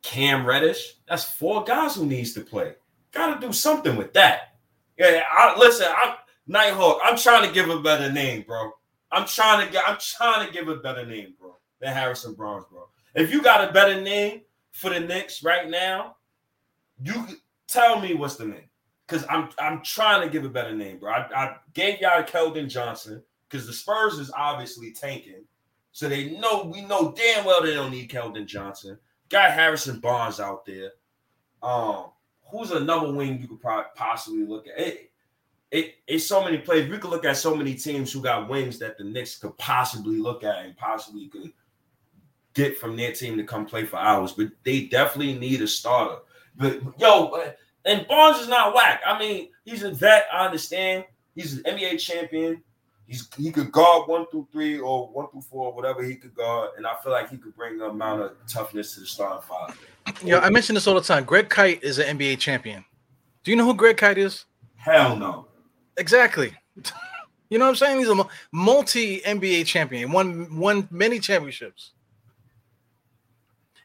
Cam 0.09 0.43
Reddish. 0.43 0.95
That's 1.07 1.23
four 1.23 1.63
guys 1.63 1.93
who 1.93 2.03
needs 2.03 2.33
to 2.33 2.41
play. 2.41 2.73
Got 3.11 3.39
to 3.39 3.47
do 3.47 3.53
something 3.53 3.95
with 3.95 4.11
that. 4.13 4.55
Yeah, 4.97 5.21
I, 5.31 5.55
listen, 5.57 5.85
I'm 5.95 6.15
Nighthawk. 6.47 6.99
I'm 7.03 7.15
trying 7.15 7.47
to 7.47 7.53
give 7.53 7.69
a 7.69 7.79
better 7.79 8.11
name, 8.11 8.43
bro. 8.47 8.71
I'm 9.11 9.27
trying 9.27 9.67
to 9.67 9.71
get. 9.71 9.83
I'm 9.87 9.99
trying 9.99 10.47
to 10.47 10.51
give 10.51 10.67
a 10.67 10.77
better 10.77 11.05
name, 11.05 11.35
bro, 11.39 11.55
than 11.79 11.93
Harrison 11.93 12.33
Barnes, 12.33 12.65
bro. 12.71 12.87
If 13.13 13.31
you 13.31 13.43
got 13.43 13.69
a 13.69 13.71
better 13.71 14.01
name 14.01 14.41
for 14.71 14.89
the 14.89 14.99
Knicks 14.99 15.43
right 15.43 15.69
now, 15.69 16.15
you 17.03 17.27
tell 17.67 17.99
me 17.99 18.15
what's 18.15 18.35
the 18.35 18.45
name. 18.45 18.67
Cause 19.07 19.25
I'm 19.29 19.49
I'm 19.59 19.83
trying 19.83 20.27
to 20.27 20.29
give 20.31 20.43
a 20.43 20.49
better 20.49 20.75
name, 20.75 20.97
bro. 20.97 21.11
I, 21.11 21.27
I 21.35 21.55
gave 21.75 22.01
y'all 22.01 22.23
Keldon 22.23 22.67
Johnson 22.67 23.21
because 23.47 23.67
the 23.67 23.73
Spurs 23.73 24.17
is 24.17 24.31
obviously 24.35 24.91
tanking. 24.91 25.45
So 25.91 26.09
they 26.09 26.31
know 26.31 26.63
we 26.73 26.81
know 26.81 27.13
damn 27.15 27.45
well 27.45 27.61
they 27.61 27.75
don't 27.75 27.91
need 27.91 28.09
Keldon 28.09 28.47
Johnson. 28.47 28.97
Got 29.29 29.51
Harrison 29.51 29.99
Barnes 29.99 30.39
out 30.39 30.65
there. 30.65 30.91
Um, 31.61 32.05
who's 32.43 32.71
another 32.71 33.11
wing 33.11 33.39
you 33.39 33.47
could 33.47 33.61
probably 33.61 33.85
possibly 33.95 34.45
look 34.45 34.67
at? 34.67 34.79
It, 34.79 35.11
it, 35.71 35.95
it's 36.07 36.25
so 36.25 36.43
many 36.43 36.57
players. 36.57 36.89
We 36.89 36.97
could 36.97 37.11
look 37.11 37.25
at 37.25 37.37
so 37.37 37.55
many 37.55 37.75
teams 37.75 38.11
who 38.11 38.21
got 38.21 38.49
wings 38.49 38.79
that 38.79 38.97
the 38.97 39.03
Knicks 39.03 39.37
could 39.37 39.55
possibly 39.57 40.17
look 40.17 40.43
at 40.43 40.65
and 40.65 40.75
possibly 40.75 41.27
could 41.27 41.51
get 42.55 42.77
from 42.77 42.97
their 42.97 43.13
team 43.13 43.37
to 43.37 43.43
come 43.43 43.65
play 43.65 43.85
for 43.85 43.97
ours. 43.97 44.31
But 44.31 44.49
they 44.63 44.85
definitely 44.85 45.37
need 45.37 45.61
a 45.61 45.67
starter. 45.67 46.19
But 46.55 46.81
yo, 46.97 47.53
and 47.85 48.07
Barnes 48.07 48.39
is 48.39 48.47
not 48.47 48.73
whack. 48.73 49.01
I 49.05 49.19
mean, 49.19 49.49
he's 49.63 49.83
a 49.83 49.91
vet. 49.91 50.25
I 50.33 50.45
understand. 50.45 51.05
He's 51.35 51.57
an 51.57 51.63
NBA 51.63 51.99
champion. 51.99 52.63
He's 53.09 53.27
he 53.35 53.51
could 53.51 53.71
guard 53.71 54.07
one 54.07 54.27
through 54.27 54.47
three 54.51 54.77
or 54.77 55.07
one 55.07 55.29
through 55.31 55.41
four, 55.41 55.73
whatever 55.73 56.03
he 56.03 56.15
could 56.15 56.35
guard, 56.35 56.69
and 56.77 56.85
I 56.85 56.93
feel 57.01 57.11
like 57.11 57.31
he 57.31 57.37
could 57.37 57.55
bring 57.55 57.79
the 57.79 57.85
amount 57.85 58.21
of 58.21 58.33
toughness 58.47 58.93
to 58.93 58.99
the 58.99 59.07
starting 59.07 59.41
five. 59.49 59.75
Yeah, 60.23 60.37
I 60.39 60.51
mention 60.51 60.75
this 60.75 60.85
all 60.85 60.93
the 60.93 61.01
time. 61.01 61.23
Greg 61.23 61.49
Kite 61.49 61.83
is 61.83 61.97
an 61.97 62.19
NBA 62.19 62.37
champion. 62.37 62.85
Do 63.43 63.49
you 63.49 63.57
know 63.57 63.65
who 63.65 63.73
Greg 63.73 63.97
Kite 63.97 64.19
is? 64.19 64.45
Hell 64.75 65.15
no. 65.15 65.47
Exactly. 65.97 66.53
you 67.49 67.57
know 67.57 67.65
what 67.65 67.69
I'm 67.69 67.75
saying? 67.77 67.97
He's 67.97 68.09
a 68.09 68.27
multi 68.51 69.21
NBA 69.21 69.65
champion. 69.65 70.11
Won 70.11 70.59
won 70.59 70.87
many 70.91 71.17
championships. 71.17 71.93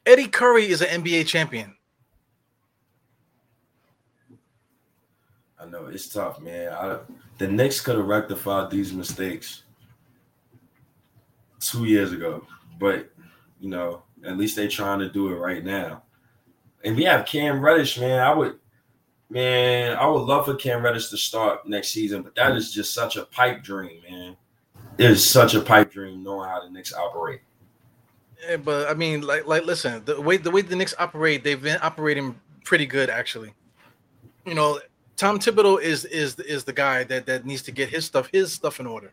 Eddie 0.05 0.29
Curry 0.29 0.67
is 0.67 0.83
an 0.83 1.03
NBA 1.03 1.27
champion. 1.27 1.75
I 5.59 5.65
know 5.65 5.87
it's 5.87 6.09
tough, 6.11 6.43
man. 6.43 6.71
I, 6.75 6.99
the 7.39 7.49
Knicks 7.49 7.81
could 7.81 7.97
have 7.97 8.07
rectified 8.07 8.71
these 8.71 8.93
mistakes 8.93 9.65
two 11.61 11.85
years 11.85 12.13
ago, 12.13 12.47
but 12.79 13.11
you 13.61 13.69
know, 13.71 14.03
at 14.25 14.37
least 14.37 14.57
they're 14.57 14.69
trying 14.69 14.99
to 15.01 15.09
do 15.09 15.29
it 15.29 15.37
right 15.37 15.65
now. 15.65 16.03
And 16.85 16.97
we 16.97 17.05
have 17.05 17.27
Cam 17.27 17.61
Reddish, 17.61 17.99
man. 17.99 18.21
I 18.21 18.35
would, 18.35 18.59
man, 19.31 19.97
I 19.97 20.07
would 20.07 20.23
love 20.23 20.45
for 20.45 20.55
Cam 20.55 20.83
Reddish 20.83 21.09
to 21.09 21.17
start 21.17 21.67
next 21.67 21.89
season, 21.89 22.23
but 22.23 22.35
that 22.35 22.55
is 22.57 22.73
just 22.73 22.93
such 22.93 23.17
a 23.17 23.25
pipe 23.25 23.63
dream, 23.63 24.03
man. 24.09 24.37
It 24.99 25.11
is 25.11 25.29
such 25.29 25.55
a 25.55 25.61
pipe 25.61 25.91
dream 25.91 26.23
knowing 26.23 26.49
how 26.49 26.63
the 26.63 26.71
Knicks 26.71 26.93
operate. 26.93 27.41
Yeah, 28.47 28.59
but 28.59 28.89
I 28.89 28.95
mean, 28.95 29.23
like, 29.23 29.47
like, 29.47 29.65
listen, 29.65 30.05
the 30.05 30.21
way 30.21 30.37
the 30.37 30.51
way 30.51 30.61
the 30.61 30.77
Knicks 30.77 30.95
operate, 30.99 31.43
they've 31.43 31.61
been 31.61 31.79
operating 31.81 32.39
pretty 32.65 32.87
good, 32.87 33.09
actually. 33.09 33.55
You 34.45 34.55
know, 34.55 34.79
Tom 35.17 35.39
Thibodeau 35.39 35.81
is 35.81 36.05
is 36.07 36.39
is 36.41 36.65
the 36.65 36.73
guy 36.73 37.05
that 37.05 37.27
that 37.27 37.45
needs 37.45 37.63
to 37.63 37.73
get 37.73 37.89
his 37.89 38.05
stuff 38.05 38.29
his 38.33 38.53
stuff 38.53 38.81
in 38.81 38.87
order. 38.87 39.13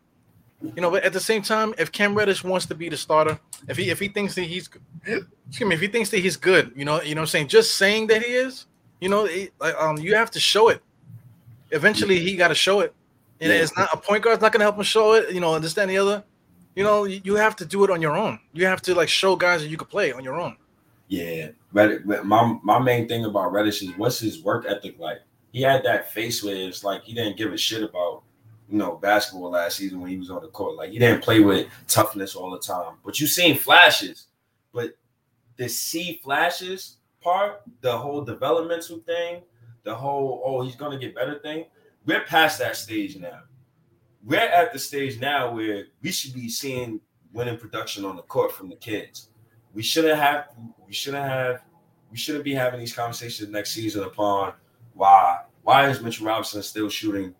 You 0.62 0.80
know, 0.80 0.90
but 0.90 1.02
at 1.02 1.12
the 1.12 1.20
same 1.20 1.42
time, 1.42 1.74
if 1.76 1.90
Cam 1.90 2.14
Reddish 2.14 2.44
wants 2.44 2.66
to 2.66 2.74
be 2.74 2.88
the 2.88 2.96
starter, 2.96 3.38
if 3.68 3.76
he 3.76 3.90
if 3.90 3.98
he 3.98 4.08
thinks 4.08 4.34
that 4.36 4.42
he's 4.42 4.68
excuse 5.04 5.68
me, 5.68 5.74
if 5.74 5.80
he 5.80 5.88
thinks 5.88 6.10
that 6.10 6.18
he's 6.20 6.36
good, 6.36 6.72
you 6.76 6.84
know, 6.84 7.02
you 7.02 7.14
know 7.14 7.22
I'm 7.22 7.26
saying, 7.26 7.48
just 7.48 7.76
saying 7.76 8.06
that 8.08 8.22
he 8.22 8.32
is, 8.32 8.66
you 9.00 9.08
know, 9.08 9.28
like 9.60 9.74
um 9.76 9.98
you 9.98 10.14
have 10.14 10.30
to 10.32 10.40
show 10.40 10.68
it. 10.68 10.80
Eventually 11.70 12.18
he 12.20 12.36
got 12.36 12.48
to 12.48 12.54
show 12.54 12.80
it. 12.80 12.94
And 13.40 13.50
yeah. 13.50 13.58
it's 13.58 13.76
not 13.76 13.88
a 13.92 13.96
point 13.96 14.22
guard's 14.22 14.40
not 14.40 14.52
gonna 14.52 14.64
help 14.64 14.76
him 14.76 14.84
show 14.84 15.14
it, 15.14 15.32
you 15.32 15.40
know, 15.40 15.54
understand 15.54 15.90
the 15.90 15.98
other. 15.98 16.22
You 16.76 16.84
know, 16.84 17.04
you 17.04 17.34
have 17.34 17.56
to 17.56 17.66
do 17.66 17.84
it 17.84 17.90
on 17.90 18.00
your 18.00 18.16
own. 18.16 18.38
You 18.52 18.66
have 18.66 18.80
to 18.82 18.94
like 18.94 19.08
show 19.08 19.36
guys 19.36 19.62
that 19.62 19.68
you 19.68 19.76
can 19.76 19.88
play 19.88 20.12
on 20.12 20.24
your 20.24 20.40
own. 20.40 20.56
Yeah, 21.08 21.48
but 21.72 22.06
my 22.24 22.58
my 22.62 22.78
main 22.78 23.08
thing 23.08 23.24
about 23.24 23.52
Reddish 23.52 23.82
is 23.82 23.90
what's 23.98 24.18
his 24.18 24.42
work 24.42 24.64
ethic 24.66 24.98
like? 24.98 25.20
He 25.52 25.60
had 25.62 25.84
that 25.84 26.10
face 26.10 26.42
where 26.42 26.56
it's 26.56 26.82
like 26.82 27.04
he 27.04 27.14
didn't 27.14 27.36
give 27.36 27.52
a 27.52 27.58
shit 27.58 27.82
about 27.82 28.22
you 28.68 28.78
know 28.78 28.96
basketball 28.96 29.50
last 29.50 29.76
season 29.76 30.00
when 30.00 30.10
he 30.10 30.16
was 30.16 30.30
on 30.30 30.42
the 30.42 30.48
court. 30.48 30.76
Like 30.76 30.90
he 30.90 30.98
didn't 30.98 31.22
play 31.22 31.40
with 31.40 31.68
toughness 31.86 32.34
all 32.34 32.50
the 32.50 32.58
time. 32.58 32.94
But 33.04 33.20
you 33.20 33.26
seen 33.26 33.58
flashes. 33.58 34.26
But 34.72 34.96
the 35.58 35.68
see 35.68 36.20
flashes 36.24 36.96
part, 37.20 37.62
the 37.82 37.96
whole 37.96 38.22
developmental 38.22 38.98
thing, 39.00 39.42
the 39.84 39.94
whole 39.94 40.42
oh 40.44 40.62
he's 40.62 40.76
gonna 40.76 40.98
get 40.98 41.14
better 41.14 41.38
thing, 41.38 41.66
we're 42.06 42.24
past 42.24 42.58
that 42.60 42.76
stage 42.76 43.16
now. 43.18 43.40
We're 44.24 44.38
at 44.38 44.72
the 44.72 44.78
stage 44.78 45.20
now 45.20 45.52
where 45.52 45.84
we 46.00 46.12
should 46.12 46.32
be 46.32 46.48
seeing 46.48 47.00
winning 47.32 47.58
production 47.58 48.04
on 48.06 48.16
the 48.16 48.22
court 48.22 48.52
from 48.52 48.70
the 48.70 48.76
kids. 48.76 49.28
We 49.74 49.82
shouldn't 49.82 50.18
have 50.18 50.48
we 50.86 50.94
shouldn't 50.94 51.24
have 51.24 51.62
we 52.10 52.16
shouldn't 52.16 52.44
be 52.44 52.54
having 52.54 52.80
these 52.80 52.94
conversations 52.94 53.50
next 53.50 53.72
season 53.72 54.04
upon 54.04 54.54
why 54.94 55.40
why 55.62 55.88
is 55.88 56.00
Mitchell 56.00 56.26
Robinson 56.26 56.62
still 56.62 56.88
shooting 56.88 57.34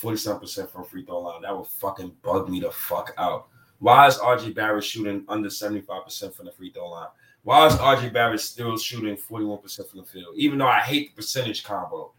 47% 0.00 0.70
from 0.70 0.84
free 0.84 1.04
throw 1.04 1.20
line? 1.20 1.42
That 1.42 1.56
would 1.56 1.66
fucking 1.66 2.16
bug 2.22 2.48
me 2.48 2.60
the 2.60 2.70
fuck 2.70 3.14
out. 3.18 3.48
Why 3.78 4.06
is 4.06 4.16
RJ 4.16 4.54
Barrett 4.54 4.84
shooting 4.84 5.24
under 5.28 5.48
75% 5.48 6.34
from 6.34 6.46
the 6.46 6.52
free 6.52 6.70
throw 6.72 6.88
line? 6.88 7.08
Why 7.42 7.66
is 7.66 7.74
RJ 7.74 8.12
Barrett 8.12 8.40
still 8.40 8.78
shooting 8.78 9.16
41% 9.16 9.88
from 9.88 10.00
the 10.00 10.06
field? 10.06 10.34
Even 10.36 10.58
though 10.58 10.66
I 10.66 10.80
hate 10.80 11.10
the 11.10 11.16
percentage 11.16 11.62
combo. 11.62 12.12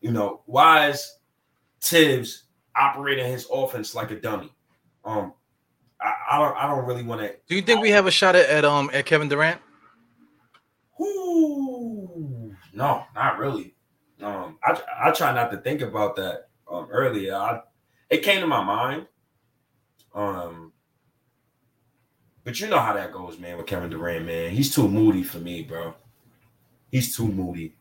You 0.00 0.10
know, 0.12 0.42
why 0.46 0.88
is 0.88 1.18
Thibs 1.80 2.44
operating 2.74 3.26
his 3.26 3.46
offense 3.52 3.94
like 3.94 4.10
a 4.10 4.20
dummy? 4.20 4.52
Um, 5.04 5.34
I, 6.00 6.12
I 6.32 6.38
don't 6.38 6.56
I 6.56 6.66
don't 6.66 6.84
really 6.84 7.02
want 7.02 7.20
to 7.22 7.34
Do 7.48 7.54
you 7.54 7.62
think 7.62 7.80
we 7.80 7.90
have 7.90 8.06
a 8.06 8.10
shot 8.10 8.36
at, 8.36 8.48
at 8.50 8.64
um 8.64 8.90
at 8.92 9.06
Kevin 9.06 9.28
Durant? 9.28 9.60
Ooh, 11.00 12.54
no, 12.74 13.04
not 13.14 13.38
really. 13.38 13.75
Um, 14.22 14.58
I 14.64 14.80
I 15.04 15.10
try 15.12 15.32
not 15.34 15.50
to 15.50 15.58
think 15.58 15.82
about 15.82 16.16
that 16.16 16.48
um 16.70 16.88
earlier. 16.90 17.34
I 17.34 17.60
it 18.10 18.22
came 18.22 18.40
to 18.40 18.46
my 18.46 18.62
mind. 18.62 19.06
Um, 20.14 20.72
but 22.44 22.58
you 22.60 22.68
know 22.68 22.78
how 22.78 22.94
that 22.94 23.12
goes, 23.12 23.38
man, 23.38 23.56
with 23.58 23.66
Kevin 23.66 23.90
Durant, 23.90 24.24
man. 24.24 24.50
He's 24.50 24.74
too 24.74 24.88
moody 24.88 25.22
for 25.22 25.38
me, 25.38 25.62
bro. 25.62 25.94
He's 26.90 27.14
too 27.14 27.26
moody. 27.26 27.74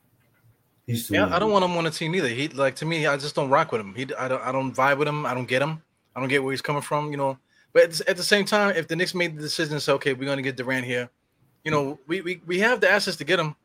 He's 0.85 1.07
too 1.07 1.13
yeah. 1.13 1.25
Moody. 1.25 1.35
I 1.35 1.39
don't 1.39 1.51
want 1.51 1.63
him 1.63 1.77
on 1.77 1.85
the 1.85 1.91
team 1.91 2.15
either. 2.15 2.27
He 2.27 2.47
like 2.49 2.75
to 2.77 2.85
me, 2.85 3.07
I 3.07 3.15
just 3.15 3.35
don't 3.35 3.49
rock 3.49 3.71
with 3.71 3.81
him. 3.81 3.93
He 3.95 4.07
I 4.17 4.27
don't 4.27 4.41
I 4.41 4.51
don't 4.51 4.75
vibe 4.75 4.97
with 4.97 5.07
him. 5.07 5.25
I 5.25 5.33
don't 5.33 5.47
get 5.47 5.61
him. 5.61 5.81
I 6.15 6.19
don't 6.19 6.29
get 6.29 6.43
where 6.43 6.51
he's 6.51 6.61
coming 6.61 6.81
from. 6.81 7.11
You 7.11 7.17
know. 7.17 7.37
But 7.73 8.01
at 8.07 8.15
the 8.15 8.23
same 8.23 8.45
time, 8.45 8.75
if 8.75 8.87
the 8.87 8.95
Knicks 8.95 9.13
made 9.13 9.35
the 9.37 9.41
decision, 9.41 9.77
say, 9.81 9.91
okay, 9.93 10.13
we're 10.13 10.23
going 10.23 10.37
to 10.37 10.41
get 10.41 10.55
Durant 10.55 10.85
here, 10.85 11.09
you 11.65 11.71
know, 11.71 11.99
we, 12.07 12.21
we 12.21 12.41
we 12.45 12.57
have 12.59 12.79
the 12.79 12.89
assets 12.89 13.17
to 13.17 13.25
get 13.25 13.37
him 13.37 13.55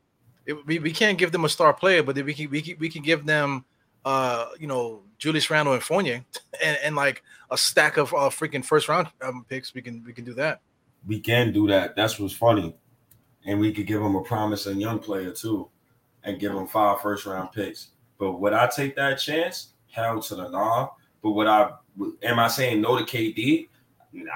it, 0.50 0.66
we, 0.66 0.78
we 0.78 0.92
can't 0.92 1.18
give 1.18 1.32
them 1.32 1.44
a 1.44 1.48
star 1.48 1.72
player, 1.72 2.02
but 2.02 2.16
we 2.16 2.34
can 2.34 2.50
we 2.50 2.60
can, 2.60 2.76
we 2.78 2.88
can 2.88 3.02
give 3.02 3.24
them 3.24 3.64
uh 4.04 4.46
you 4.58 4.66
know 4.66 5.02
Julius 5.18 5.50
Randle 5.50 5.74
and 5.74 5.82
Fournier 5.82 6.24
and, 6.64 6.78
and 6.82 6.96
like 6.96 7.22
a 7.50 7.56
stack 7.56 7.96
of 7.96 8.12
uh, 8.14 8.30
freaking 8.30 8.64
first 8.64 8.88
round 8.88 9.08
um, 9.22 9.44
picks. 9.48 9.74
We 9.74 9.82
can 9.82 10.02
we 10.04 10.12
can 10.12 10.24
do 10.24 10.34
that. 10.34 10.60
We 11.06 11.20
can 11.20 11.52
do 11.52 11.66
that. 11.68 11.96
That's 11.96 12.18
what's 12.18 12.34
funny, 12.34 12.74
and 13.46 13.58
we 13.58 13.72
could 13.72 13.86
give 13.86 14.02
them 14.02 14.16
a 14.16 14.22
promising 14.22 14.80
young 14.80 14.98
player 14.98 15.30
too, 15.30 15.68
and 16.24 16.38
give 16.38 16.52
them 16.52 16.66
five 16.66 17.00
first 17.00 17.26
round 17.26 17.52
picks. 17.52 17.88
But 18.18 18.32
would 18.32 18.52
I 18.52 18.66
take 18.66 18.96
that 18.96 19.16
chance? 19.16 19.72
Hell 19.90 20.20
to 20.22 20.34
the 20.34 20.48
nah. 20.48 20.88
But 21.22 21.30
would 21.30 21.46
I? 21.46 21.72
Am 22.22 22.38
I 22.38 22.48
saying 22.48 22.80
no 22.80 22.98
to 22.98 23.04
KD? 23.04 23.68
Nah. 24.12 24.32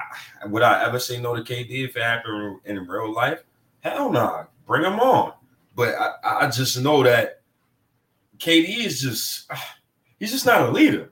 Would 0.47 0.63
I 0.63 0.85
ever 0.85 0.99
say 0.99 1.19
no 1.19 1.35
to 1.35 1.41
KD 1.41 1.85
if 1.85 1.97
it 1.97 2.03
happened 2.03 2.59
in 2.65 2.87
real 2.87 3.13
life? 3.13 3.43
Hell 3.81 4.11
nah. 4.11 4.45
Bring 4.65 4.83
him 4.83 4.99
on. 4.99 5.33
But 5.75 5.95
I, 5.95 6.45
I 6.45 6.49
just 6.49 6.79
know 6.79 7.03
that 7.03 7.41
KD 8.37 8.85
is 8.85 9.01
just 9.01 9.51
he's 10.19 10.31
just 10.31 10.45
not 10.45 10.69
a 10.69 10.71
leader. 10.71 11.11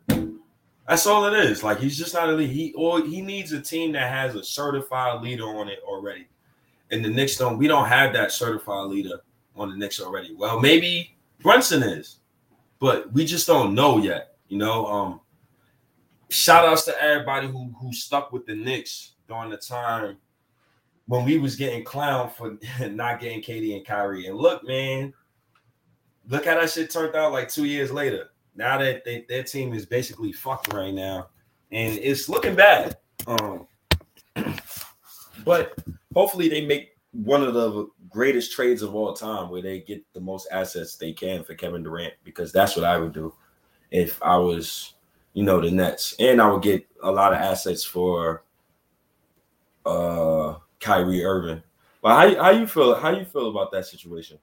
That's 0.88 1.07
all 1.07 1.26
it 1.26 1.45
is. 1.45 1.64
Like 1.64 1.80
he's 1.80 1.98
just 1.98 2.14
not 2.14 2.30
a 2.30 2.34
leader. 2.34 2.52
He 2.52 2.73
or 2.73 3.02
he 3.02 3.22
needs 3.22 3.52
a 3.52 3.61
team 3.61 3.91
that 3.94 4.10
has 4.10 4.35
a 4.35 4.44
certified 4.44 5.22
leader 5.22 5.45
on 5.45 5.69
it 5.69 5.80
already. 5.84 6.27
And 6.91 7.03
the 7.03 7.10
Knicks 7.10 7.38
don't. 7.38 7.57
We 7.57 7.68
don't 7.68 7.88
have 7.88 8.14
that 8.14 8.31
certified 8.31 8.90
leader 8.90 9.22
on 9.56 9.69
the 9.69 9.77
Knicks 9.77 10.02
already. 10.02 10.34
Well, 10.35 10.60
maybe 10.60 11.15
Brunson 11.41 11.84
is, 11.84 12.19
but 12.80 13.11
we 13.14 13.26
just 13.26 13.48
don't 13.48 13.73
know 13.73 13.98
yet. 13.98 14.35
You 14.48 14.57
know. 14.57 14.85
Um. 14.85 15.19
Shout 16.30 16.65
outs 16.65 16.85
to 16.85 17.02
everybody 17.02 17.48
who 17.48 17.73
who 17.80 17.94
stuck 17.94 18.31
with 18.31 18.45
the 18.45 18.56
Knicks 18.56 19.14
during 19.27 19.52
the 19.52 19.57
time 19.57 20.18
when 21.07 21.25
we 21.25 21.38
was 21.38 21.55
getting 21.55 21.84
clowned 21.84 22.31
for 22.31 22.57
not 22.89 23.19
getting 23.19 23.41
KD 23.41 23.75
and 23.75 23.85
Kyrie. 23.85 24.27
And 24.27 24.38
look, 24.38 24.65
man, 24.65 25.13
look 26.30 26.45
how 26.45 26.55
that 26.59 26.69
shit 26.69 26.89
turned 26.89 27.15
out 27.15 27.31
like 27.31 27.49
two 27.49 27.65
years 27.65 27.91
later. 27.91 28.30
Now 28.55 28.77
that 28.77 29.03
they, 29.03 29.25
their 29.27 29.43
team 29.43 29.73
is 29.73 29.85
basically 29.85 30.31
fucked 30.31 30.73
right 30.73 30.93
now, 30.93 31.30
and 31.71 31.97
it's 31.97 32.30
looking 32.30 32.55
bad. 32.55 32.97
Um, 33.25 33.67
but 35.45 35.73
hopefully 36.13 36.49
they 36.49 36.65
make 36.65 36.91
one 37.11 37.43
of 37.43 37.53
the 37.53 37.88
greatest 38.09 38.51
trades 38.51 38.84
of 38.84 38.93
all 38.93 39.13
time 39.13 39.49
where 39.49 39.61
they 39.61 39.80
get 39.80 40.03
the 40.13 40.19
most 40.19 40.47
assets 40.51 40.95
they 40.95 41.13
can 41.13 41.43
for 41.43 41.55
Kevin 41.55 41.84
Durant 41.84 42.13
because 42.23 42.51
that's 42.51 42.75
what 42.75 42.85
I 42.85 42.97
would 42.97 43.13
do 43.13 43.34
if 43.89 44.21
I 44.21 44.38
was, 44.38 44.93
you 45.34 45.43
know, 45.43 45.59
the 45.59 45.71
Nets, 45.71 46.15
and 46.19 46.39
I 46.41 46.51
would 46.51 46.61
get 46.61 46.85
a 47.01 47.11
lot 47.11 47.34
of 47.34 47.39
assets 47.39 47.84
for 47.84 48.43
uh 49.85 50.55
Kyrie 50.84 51.23
Irving. 51.23 51.64
But 52.01 52.35
how 52.35 52.43
how 52.43 52.49
you 52.51 52.68
feel? 52.68 52.95
How 52.95 53.10
you 53.10 53.26
feel 53.26 53.49
about 53.49 53.72
that 53.72 53.85
situation 53.85 54.38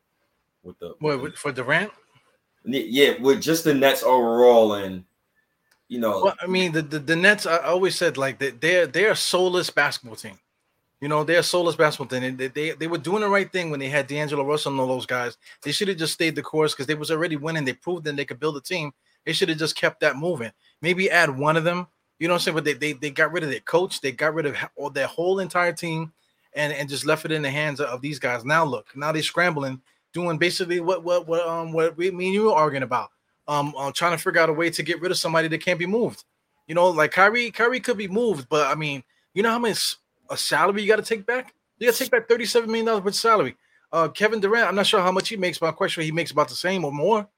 with 0.62 0.78
the 0.78 0.94
what 0.98 1.20
with, 1.20 1.34
for 1.36 1.52
Durant? 1.52 1.92
Yeah, 2.64 3.20
with 3.20 3.40
just 3.40 3.64
the 3.64 3.74
Nets 3.74 4.02
overall, 4.02 4.74
and 4.74 5.04
you 5.88 6.00
know, 6.00 6.24
well, 6.24 6.36
I 6.40 6.46
mean, 6.46 6.72
the, 6.72 6.82
the, 6.82 6.98
the 6.98 7.16
Nets. 7.16 7.46
I 7.46 7.58
always 7.58 7.96
said 7.96 8.16
like 8.16 8.38
they're 8.38 8.86
they're 8.86 9.12
a 9.12 9.16
soulless 9.16 9.70
basketball 9.70 10.16
team. 10.16 10.38
You 11.00 11.08
know, 11.08 11.24
they're 11.24 11.40
a 11.40 11.42
soulless 11.42 11.76
basketball 11.76 12.08
team. 12.08 12.36
They, 12.36 12.48
they, 12.48 12.70
they 12.72 12.86
were 12.86 12.98
doing 12.98 13.22
the 13.22 13.28
right 13.28 13.50
thing 13.50 13.70
when 13.70 13.80
they 13.80 13.88
had 13.88 14.06
D'Angelo 14.06 14.44
Russell 14.44 14.72
and 14.72 14.80
all 14.80 14.86
those 14.86 15.06
guys. 15.06 15.38
They 15.62 15.72
should 15.72 15.88
have 15.88 15.96
just 15.96 16.12
stayed 16.12 16.36
the 16.36 16.42
course 16.42 16.74
because 16.74 16.86
they 16.86 16.94
was 16.94 17.10
already 17.10 17.36
winning. 17.36 17.64
They 17.64 17.72
proved 17.72 18.04
that 18.04 18.16
they 18.16 18.26
could 18.26 18.38
build 18.38 18.58
a 18.58 18.60
team. 18.60 18.92
They 19.24 19.32
should 19.32 19.48
have 19.48 19.56
just 19.56 19.76
kept 19.76 20.00
that 20.00 20.16
moving. 20.16 20.50
Maybe 20.82 21.10
add 21.10 21.34
one 21.34 21.56
of 21.56 21.64
them. 21.64 21.86
You 22.18 22.28
know 22.28 22.34
what 22.34 22.40
I'm 22.40 22.44
saying? 22.44 22.54
But 22.54 22.64
they, 22.64 22.74
they, 22.74 22.92
they 22.92 23.10
got 23.10 23.32
rid 23.32 23.44
of 23.44 23.50
their 23.50 23.60
coach. 23.60 24.02
They 24.02 24.12
got 24.12 24.34
rid 24.34 24.44
of 24.44 24.56
all 24.76 24.90
their 24.90 25.06
whole 25.06 25.38
entire 25.38 25.72
team 25.72 26.12
and, 26.54 26.72
and 26.72 26.88
just 26.88 27.06
left 27.06 27.24
it 27.24 27.32
in 27.32 27.42
the 27.42 27.50
hands 27.50 27.80
of 27.80 28.00
these 28.00 28.18
guys. 28.18 28.44
Now 28.44 28.64
look, 28.64 28.88
now 28.96 29.12
they're 29.12 29.22
scrambling 29.22 29.80
doing 30.12 30.38
basically 30.38 30.80
what 30.80 31.04
what 31.04 31.26
what 31.26 31.46
um 31.46 31.72
what 31.72 31.96
we 31.96 32.10
me 32.10 32.26
and 32.26 32.34
you 32.34 32.44
were 32.44 32.52
arguing 32.52 32.82
about. 32.82 33.10
Um, 33.48 33.74
uh, 33.76 33.90
trying 33.92 34.16
to 34.16 34.22
figure 34.22 34.40
out 34.40 34.48
a 34.48 34.52
way 34.52 34.70
to 34.70 34.82
get 34.82 35.00
rid 35.00 35.10
of 35.10 35.18
somebody 35.18 35.48
that 35.48 35.58
can't 35.58 35.78
be 35.78 35.86
moved. 35.86 36.24
You 36.68 36.76
know, 36.76 36.88
like 36.88 37.10
Kyrie, 37.10 37.50
Kyrie 37.50 37.80
could 37.80 37.98
be 37.98 38.06
moved, 38.06 38.48
but 38.48 38.68
I 38.68 38.76
mean, 38.76 39.02
you 39.34 39.42
know 39.42 39.50
how 39.50 39.58
much 39.58 39.96
a 40.28 40.36
salary 40.36 40.82
you 40.82 40.88
got 40.88 40.96
to 40.96 41.02
take 41.02 41.26
back? 41.26 41.52
You 41.78 41.88
got 41.88 41.94
to 41.94 41.98
take 41.98 42.12
back 42.12 42.28
thirty-seven 42.28 42.68
million 42.68 42.86
dollars 42.86 43.02
worth 43.02 43.14
of 43.14 43.20
salary. 43.20 43.56
Uh, 43.92 44.06
Kevin 44.08 44.38
Durant, 44.38 44.68
I'm 44.68 44.76
not 44.76 44.86
sure 44.86 45.00
how 45.00 45.10
much 45.10 45.28
he 45.28 45.36
makes, 45.36 45.58
but 45.58 45.66
I'm 45.66 45.74
quite 45.74 45.90
he 45.90 46.12
makes 46.12 46.30
about 46.30 46.48
the 46.48 46.54
same 46.54 46.84
or 46.84 46.92
more. 46.92 47.28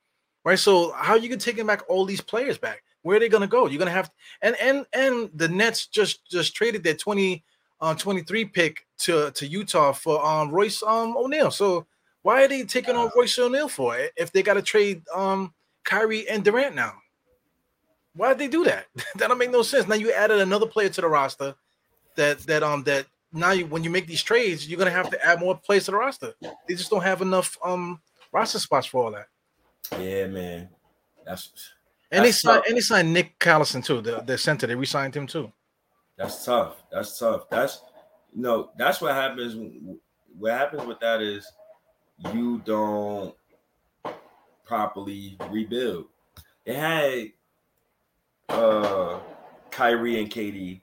Right. 0.45 0.59
So 0.59 0.93
how 0.93 1.15
you 1.15 1.31
can 1.31 1.39
taking 1.39 1.67
back 1.67 1.83
all 1.89 2.05
these 2.05 2.21
players 2.21 2.59
back? 2.59 2.83
Where 3.03 3.17
are 3.17 3.21
they 3.21 3.29
gonna 3.29 3.47
go? 3.47 3.67
You're 3.67 3.79
gonna 3.79 3.91
have 3.91 4.11
and 4.43 4.55
and 4.61 4.85
and 4.93 5.31
the 5.35 5.49
Nets 5.49 5.87
just 5.87 6.29
just 6.29 6.55
traded 6.55 6.85
their 6.85 6.95
20 6.95 7.43
uh 7.83 7.95
23 7.95 8.45
pick 8.47 8.87
to 8.97 9.31
to 9.33 9.47
Utah 9.47 9.93
for 9.93 10.25
um 10.25 10.51
Royce 10.51 10.83
um 10.83 11.17
O'Neale. 11.17 11.51
So 11.51 11.87
why 12.23 12.45
are 12.45 12.49
they 12.49 12.63
taking 12.63 12.95
on 12.95 13.11
Royce 13.15 13.39
O'Neale 13.39 13.69
for 13.69 13.99
it 13.99 14.13
if 14.17 14.33
they 14.33 14.43
got 14.43 14.55
to 14.55 14.63
trade 14.63 15.03
um 15.13 15.53
Kyrie 15.85 16.29
and 16.29 16.45
Durant 16.45 16.75
now? 16.75 16.95
Why 18.15 18.29
did 18.29 18.39
they 18.39 18.49
do 18.49 18.65
that? 18.65 18.87
that 19.17 19.29
don't 19.29 19.39
make 19.39 19.51
no 19.51 19.63
sense. 19.63 19.89
Now 19.89 19.97
you 19.97 20.13
added 20.13 20.41
another 20.41 20.67
player 20.67 20.89
to 20.89 21.01
the 21.01 21.09
roster 21.09 21.55
that 22.17 22.39
that 22.47 22.63
um 22.63 22.85
that 22.85 23.07
now 23.33 23.51
you, 23.51 23.67
when 23.67 23.83
you 23.83 23.91
make 23.91 24.07
these 24.07 24.23
trades, 24.23 24.69
you're 24.69 24.79
gonna 24.79 24.91
have 24.91 25.11
to 25.11 25.27
add 25.27 25.41
more 25.41 25.57
players 25.59 25.87
to 25.87 25.91
the 25.91 25.97
roster. 25.97 26.35
They 26.69 26.75
just 26.75 26.91
don't 26.91 27.03
have 27.03 27.21
enough 27.21 27.59
um 27.65 28.01
roster 28.33 28.61
spots 28.61 28.87
for 28.87 29.05
all 29.05 29.11
that. 29.11 29.27
Yeah, 29.99 30.29
man. 30.29 30.69
That's 31.27 31.51
and 32.13 32.25
that's 32.25 32.43
they 32.43 32.49
signed 32.49 32.65
and 32.69 32.77
they 32.77 32.81
signed 32.81 33.13
Nic 33.13 33.39
Claxton 33.41 33.83
too, 33.83 34.01
the, 34.01 34.21
the 34.21 34.39
center. 34.39 34.69
They 34.69 34.77
re-signed 34.77 35.17
him 35.17 35.27
too. 35.27 35.53
That's 36.17 36.45
tough. 36.45 36.83
That's 36.91 37.19
tough. 37.19 37.49
That's 37.51 37.83
you 38.35 38.43
know, 38.43 38.71
that's 38.77 39.01
what 39.01 39.15
happens. 39.15 39.57
What 40.39 40.53
happens 40.53 40.87
with 40.87 41.01
that 41.01 41.21
is 41.21 41.51
you 42.33 42.63
don't 42.65 43.35
properly 44.65 45.37
rebuild. 45.51 46.07
They 46.65 46.75
had 46.75 47.33
uh 48.49 49.19
Kyrie 49.71 50.21
and 50.21 50.31
KD, 50.31 50.81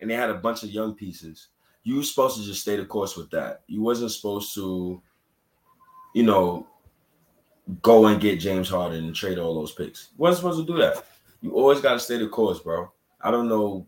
and 0.00 0.10
they 0.10 0.14
had 0.14 0.30
a 0.30 0.34
bunch 0.34 0.62
of 0.62 0.70
young 0.70 0.94
pieces. 0.94 1.48
You 1.82 1.96
were 1.96 2.02
supposed 2.02 2.36
to 2.38 2.44
just 2.44 2.60
stay 2.60 2.76
the 2.76 2.84
course 2.84 3.16
with 3.16 3.30
that. 3.30 3.62
You 3.66 3.80
wasn't 3.82 4.10
supposed 4.12 4.54
to, 4.54 5.02
you 6.14 6.22
know, 6.22 6.66
go 7.82 8.06
and 8.06 8.20
get 8.20 8.40
James 8.40 8.68
Harden 8.68 9.04
and 9.04 9.14
trade 9.14 9.38
all 9.38 9.54
those 9.54 9.72
picks. 9.72 10.10
You 10.12 10.22
wasn't 10.22 10.38
supposed 10.38 10.66
to 10.66 10.72
do 10.72 10.78
that. 10.78 11.04
You 11.40 11.52
always 11.52 11.80
got 11.80 11.94
to 11.94 12.00
stay 12.00 12.18
the 12.18 12.28
course, 12.28 12.58
bro. 12.58 12.90
I 13.20 13.30
don't 13.30 13.48
know. 13.48 13.86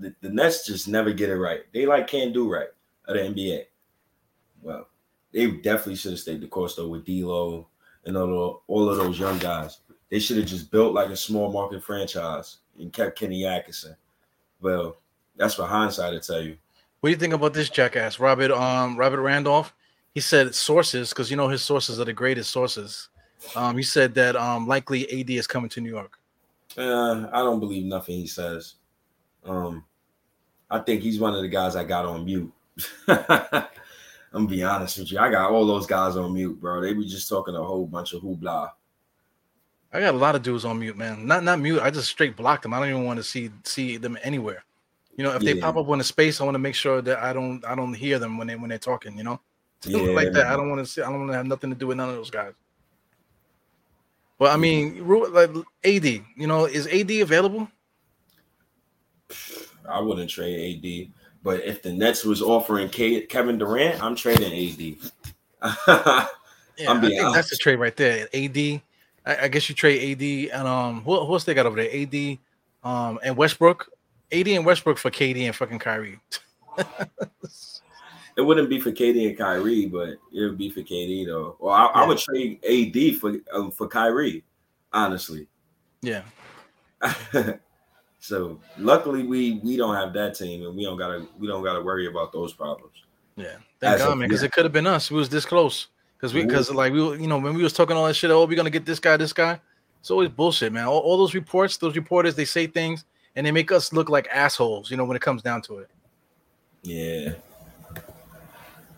The, 0.00 0.14
the 0.20 0.30
Nets 0.30 0.66
just 0.66 0.88
never 0.88 1.12
get 1.12 1.30
it 1.30 1.36
right. 1.36 1.60
They 1.72 1.86
like 1.86 2.06
can't 2.06 2.34
do 2.34 2.52
right 2.52 2.68
at 3.08 3.14
the 3.14 3.20
NBA. 3.20 3.64
Well, 4.62 4.88
they 5.32 5.50
definitely 5.50 5.96
should 5.96 6.12
have 6.12 6.20
stayed 6.20 6.40
the 6.40 6.48
course 6.48 6.76
though 6.76 6.88
with 6.88 7.04
D'Lo 7.04 7.68
and 8.04 8.16
all, 8.16 8.62
all 8.66 8.88
of 8.88 8.96
those 8.96 9.18
young 9.18 9.38
guys. 9.38 9.78
They 10.10 10.18
should 10.18 10.36
have 10.36 10.46
just 10.46 10.70
built 10.70 10.94
like 10.94 11.10
a 11.10 11.16
small 11.16 11.52
market 11.52 11.82
franchise 11.82 12.58
and 12.78 12.92
kept 12.92 13.18
Kenny 13.18 13.44
Atkinson. 13.44 13.96
Well, 14.60 14.98
that's 15.36 15.58
what 15.58 15.68
hindsight 15.68 16.12
to 16.12 16.26
tell 16.26 16.42
you. 16.42 16.56
What 17.00 17.08
do 17.08 17.10
you 17.12 17.18
think 17.18 17.34
about 17.34 17.52
this 17.52 17.68
jackass, 17.68 18.18
Robert? 18.18 18.50
Um, 18.50 18.96
Robert 18.96 19.20
Randolph. 19.20 19.74
He 20.14 20.20
said 20.20 20.54
sources 20.54 21.10
because 21.10 21.30
you 21.30 21.36
know 21.36 21.48
his 21.48 21.62
sources 21.62 22.00
are 22.00 22.04
the 22.04 22.12
greatest 22.12 22.50
sources. 22.50 23.10
Um, 23.54 23.76
he 23.76 23.82
said 23.82 24.14
that 24.14 24.34
um, 24.34 24.66
likely 24.66 25.20
AD 25.20 25.30
is 25.30 25.46
coming 25.46 25.68
to 25.70 25.80
New 25.80 25.90
York. 25.90 26.18
Uh, 26.76 27.28
I 27.32 27.40
don't 27.42 27.60
believe 27.60 27.84
nothing 27.84 28.16
he 28.16 28.26
says. 28.26 28.74
Um, 29.46 29.84
I 30.70 30.80
think 30.80 31.02
he's 31.02 31.18
one 31.18 31.34
of 31.34 31.42
the 31.42 31.48
guys 31.48 31.76
I 31.76 31.84
got 31.84 32.04
on 32.04 32.24
mute. 32.24 32.52
I'm 33.08 34.44
gonna 34.44 34.46
be 34.48 34.62
honest 34.62 34.98
with 34.98 35.12
you. 35.12 35.18
I 35.18 35.30
got 35.30 35.50
all 35.50 35.66
those 35.66 35.86
guys 35.86 36.16
on 36.16 36.34
mute, 36.34 36.60
bro. 36.60 36.80
They 36.80 36.92
be 36.92 37.06
just 37.06 37.28
talking 37.28 37.54
a 37.54 37.62
whole 37.62 37.86
bunch 37.86 38.12
of 38.12 38.22
hoopla. 38.22 38.70
I 39.92 40.00
got 40.00 40.14
a 40.14 40.18
lot 40.18 40.34
of 40.34 40.42
dudes 40.42 40.64
on 40.64 40.78
mute, 40.78 40.98
man. 40.98 41.26
Not 41.26 41.44
not 41.44 41.60
mute. 41.60 41.80
I 41.80 41.90
just 41.90 42.10
straight 42.10 42.36
block 42.36 42.62
them. 42.62 42.74
I 42.74 42.80
don't 42.80 42.90
even 42.90 43.04
want 43.04 43.18
to 43.18 43.22
see 43.22 43.50
see 43.64 43.96
them 43.96 44.18
anywhere. 44.22 44.64
You 45.16 45.24
know, 45.24 45.34
if 45.34 45.42
yeah. 45.42 45.54
they 45.54 45.60
pop 45.60 45.76
up 45.76 45.88
in 45.88 46.00
a 46.00 46.04
space, 46.04 46.40
I 46.40 46.44
want 46.44 46.54
to 46.56 46.60
make 46.60 46.74
sure 46.74 47.00
that 47.00 47.18
I 47.18 47.32
don't 47.32 47.64
I 47.64 47.74
don't 47.74 47.94
hear 47.94 48.18
them 48.18 48.36
when 48.36 48.48
they 48.48 48.56
when 48.56 48.68
they're 48.68 48.78
talking. 48.78 49.16
You 49.16 49.24
know, 49.24 49.40
yeah, 49.86 50.12
like 50.12 50.32
that. 50.32 50.46
I 50.48 50.56
don't 50.56 50.68
want 50.68 50.84
to 50.84 50.86
see. 50.86 51.00
I 51.00 51.06
don't 51.06 51.20
want 51.20 51.30
to 51.30 51.36
have 51.36 51.46
nothing 51.46 51.70
to 51.70 51.76
do 51.76 51.86
with 51.86 51.96
none 51.96 52.10
of 52.10 52.16
those 52.16 52.30
guys. 52.30 52.52
Well, 54.38 54.52
I 54.52 54.58
mean, 54.58 55.08
like 55.32 55.50
AD. 55.84 56.04
You 56.04 56.46
know, 56.46 56.66
is 56.66 56.86
AD 56.88 57.10
available? 57.10 57.68
I 59.88 60.00
wouldn't 60.00 60.30
trade 60.30 60.84
AD. 60.84 61.12
But 61.42 61.64
if 61.64 61.82
the 61.82 61.92
Nets 61.92 62.24
was 62.24 62.42
offering 62.42 62.88
K- 62.88 63.24
Kevin 63.26 63.58
Durant, 63.58 64.02
I'm 64.02 64.16
trading 64.16 64.52
AD. 64.52 64.80
yeah, 64.80 66.26
I'm 66.88 66.98
I 66.98 67.00
think 67.00 67.20
honest. 67.20 67.34
that's 67.34 67.50
the 67.50 67.56
trade 67.56 67.76
right 67.76 67.96
there. 67.96 68.28
AD. 68.34 68.56
I, 69.24 69.44
I, 69.44 69.48
guess 69.48 69.68
you 69.68 69.74
trade 69.74 70.12
AD 70.12 70.58
and 70.58 70.68
um 70.68 71.02
who, 71.02 71.24
who 71.24 71.32
else 71.32 71.44
they 71.44 71.54
got 71.54 71.66
over 71.66 71.76
there? 71.76 71.90
AD 71.92 72.38
um 72.84 73.18
and 73.22 73.36
Westbrook. 73.36 73.90
AD 74.32 74.48
and 74.48 74.66
Westbrook 74.66 74.98
for 74.98 75.10
KD 75.10 75.46
and 75.46 75.54
fucking 75.54 75.78
Kyrie. 75.78 76.18
it 78.36 78.42
wouldn't 78.42 78.68
be 78.68 78.80
for 78.80 78.90
KD 78.90 79.28
and 79.28 79.38
Kyrie, 79.38 79.86
but 79.86 80.08
it 80.08 80.40
would 80.40 80.58
be 80.58 80.70
for 80.70 80.80
KD 80.80 81.26
though. 81.26 81.56
Well, 81.60 81.74
I, 81.74 81.84
yeah. 81.84 81.90
I 81.94 82.06
would 82.06 82.18
trade 82.18 82.58
AD 82.64 83.16
for 83.20 83.36
um, 83.52 83.70
for 83.70 83.86
Kyrie, 83.86 84.42
honestly. 84.92 85.46
Yeah. 86.02 86.22
So 88.26 88.58
luckily 88.76 89.22
we 89.22 89.60
we 89.62 89.76
don't 89.76 89.94
have 89.94 90.12
that 90.14 90.34
team 90.34 90.66
and 90.66 90.76
we 90.76 90.82
don't 90.82 90.98
gotta 90.98 91.28
we 91.38 91.46
don't 91.46 91.62
gotta 91.62 91.80
worry 91.80 92.08
about 92.08 92.32
those 92.32 92.52
problems. 92.52 93.04
Yeah, 93.36 93.58
thank 93.78 93.94
As 93.94 94.00
God, 94.00 94.18
man, 94.18 94.28
because 94.28 94.42
yeah. 94.42 94.46
it 94.46 94.52
could 94.52 94.64
have 94.64 94.72
been 94.72 94.86
us. 94.86 95.12
We 95.12 95.16
was 95.16 95.28
this 95.28 95.44
close. 95.44 95.86
Because 96.16 96.34
we 96.34 96.44
because 96.44 96.68
like 96.72 96.92
we 96.92 96.98
you 96.98 97.28
know 97.28 97.38
when 97.38 97.54
we 97.54 97.62
was 97.62 97.72
talking 97.72 97.96
all 97.96 98.04
that 98.06 98.14
shit, 98.14 98.32
oh, 98.32 98.44
we're 98.44 98.56
gonna 98.56 98.68
get 98.68 98.84
this 98.84 98.98
guy, 98.98 99.16
this 99.16 99.32
guy. 99.32 99.60
It's 100.00 100.10
always 100.10 100.28
bullshit, 100.28 100.72
man. 100.72 100.86
All, 100.86 100.98
all 100.98 101.16
those 101.16 101.34
reports, 101.34 101.76
those 101.76 101.94
reporters, 101.94 102.34
they 102.34 102.44
say 102.44 102.66
things 102.66 103.04
and 103.36 103.46
they 103.46 103.52
make 103.52 103.70
us 103.70 103.92
look 103.92 104.08
like 104.08 104.26
assholes, 104.32 104.90
you 104.90 104.96
know, 104.96 105.04
when 105.04 105.16
it 105.16 105.22
comes 105.22 105.40
down 105.40 105.62
to 105.62 105.78
it. 105.78 105.90
Yeah. 106.82 107.34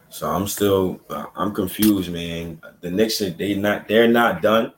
So 0.09 0.31
I'm 0.31 0.47
still 0.47 1.01
I'm 1.37 1.53
confused, 1.53 2.11
man. 2.11 2.63
The 2.81 2.91
Knicks 2.91 3.19
they 3.19 3.55
not 3.57 3.89
they're 3.89 4.09
not 4.09 4.41
done 4.41 4.73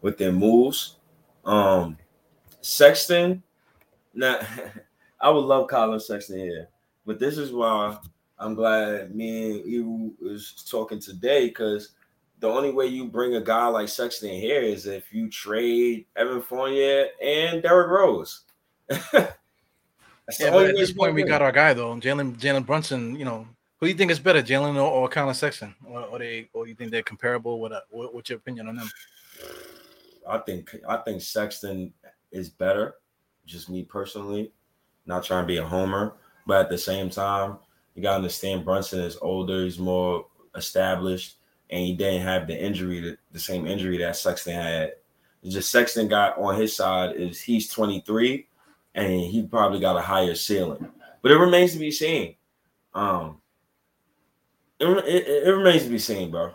with 0.00 0.16
their 0.16 0.32
moves. 0.32 0.96
Um 1.44 1.98
Sexton 2.62 3.42
now, 4.18 4.40
I 5.20 5.30
would 5.30 5.44
love 5.44 5.68
Collin 5.68 6.00
Sexton 6.00 6.38
here, 6.38 6.68
but 7.06 7.18
this 7.18 7.38
is 7.38 7.52
why 7.52 7.96
I'm 8.38 8.54
glad 8.54 9.14
me 9.14 9.50
and 9.50 9.66
you 9.66 10.14
is 10.22 10.64
talking 10.68 11.00
today 11.00 11.48
because 11.48 11.90
the 12.40 12.48
only 12.48 12.70
way 12.70 12.86
you 12.86 13.06
bring 13.06 13.34
a 13.34 13.40
guy 13.40 13.66
like 13.66 13.88
Sexton 13.88 14.30
here 14.30 14.60
is 14.60 14.86
if 14.86 15.12
you 15.12 15.28
trade 15.28 16.06
Evan 16.14 16.40
Fournier 16.40 17.08
and 17.22 17.62
Derrick 17.62 17.88
Rose. 17.88 18.42
yeah, 19.12 19.30
at 20.38 20.76
this 20.76 20.92
point, 20.92 21.14
we 21.14 21.24
got 21.24 21.42
our 21.42 21.52
guy 21.52 21.74
though, 21.74 21.94
Jalen 21.94 22.36
Jalen 22.36 22.64
Brunson. 22.64 23.16
You 23.16 23.24
know, 23.24 23.46
who 23.78 23.86
do 23.86 23.90
you 23.90 23.98
think 23.98 24.10
is 24.10 24.20
better, 24.20 24.42
Jalen 24.42 24.76
or, 24.76 24.80
or 24.80 25.08
Collin 25.08 25.34
Sexton, 25.34 25.74
or, 25.84 26.02
or 26.02 26.18
they, 26.18 26.48
or 26.52 26.66
you 26.68 26.74
think 26.74 26.90
they're 26.90 27.02
comparable? 27.02 27.60
What, 27.60 27.72
uh, 27.72 27.80
what, 27.90 28.14
what's 28.14 28.30
your 28.30 28.38
opinion 28.38 28.68
on 28.68 28.76
them? 28.76 28.90
I 30.28 30.38
think 30.38 30.76
I 30.88 30.98
think 30.98 31.22
Sexton 31.22 31.92
is 32.30 32.48
better. 32.48 32.94
Just 33.48 33.70
me 33.70 33.82
personally, 33.82 34.52
not 35.06 35.24
trying 35.24 35.42
to 35.42 35.46
be 35.46 35.56
a 35.56 35.64
homer, 35.64 36.12
but 36.46 36.60
at 36.60 36.70
the 36.70 36.76
same 36.76 37.08
time, 37.08 37.56
you 37.94 38.02
gotta 38.02 38.16
understand 38.16 38.64
Brunson 38.64 39.00
is 39.00 39.16
older, 39.22 39.64
he's 39.64 39.78
more 39.78 40.26
established, 40.54 41.36
and 41.70 41.80
he 41.80 41.94
didn't 41.94 42.22
have 42.22 42.46
the 42.46 42.56
injury, 42.56 43.16
the 43.32 43.38
same 43.38 43.66
injury 43.66 43.96
that 43.98 44.16
Sexton 44.16 44.52
had. 44.52 44.92
It's 45.42 45.54
just 45.54 45.70
Sexton 45.70 46.08
got 46.08 46.36
on 46.36 46.60
his 46.60 46.76
side 46.76 47.16
is 47.16 47.40
he's 47.40 47.70
23 47.70 48.46
and 48.94 49.20
he 49.20 49.46
probably 49.46 49.80
got 49.80 49.96
a 49.96 50.02
higher 50.02 50.34
ceiling. 50.34 50.88
But 51.22 51.32
it 51.32 51.38
remains 51.38 51.72
to 51.72 51.78
be 51.78 51.90
seen. 51.90 52.34
Um, 52.94 53.40
it, 54.78 54.86
it, 54.86 55.48
it 55.48 55.50
remains 55.50 55.84
to 55.84 55.90
be 55.90 55.98
seen, 55.98 56.30
bro. 56.30 56.52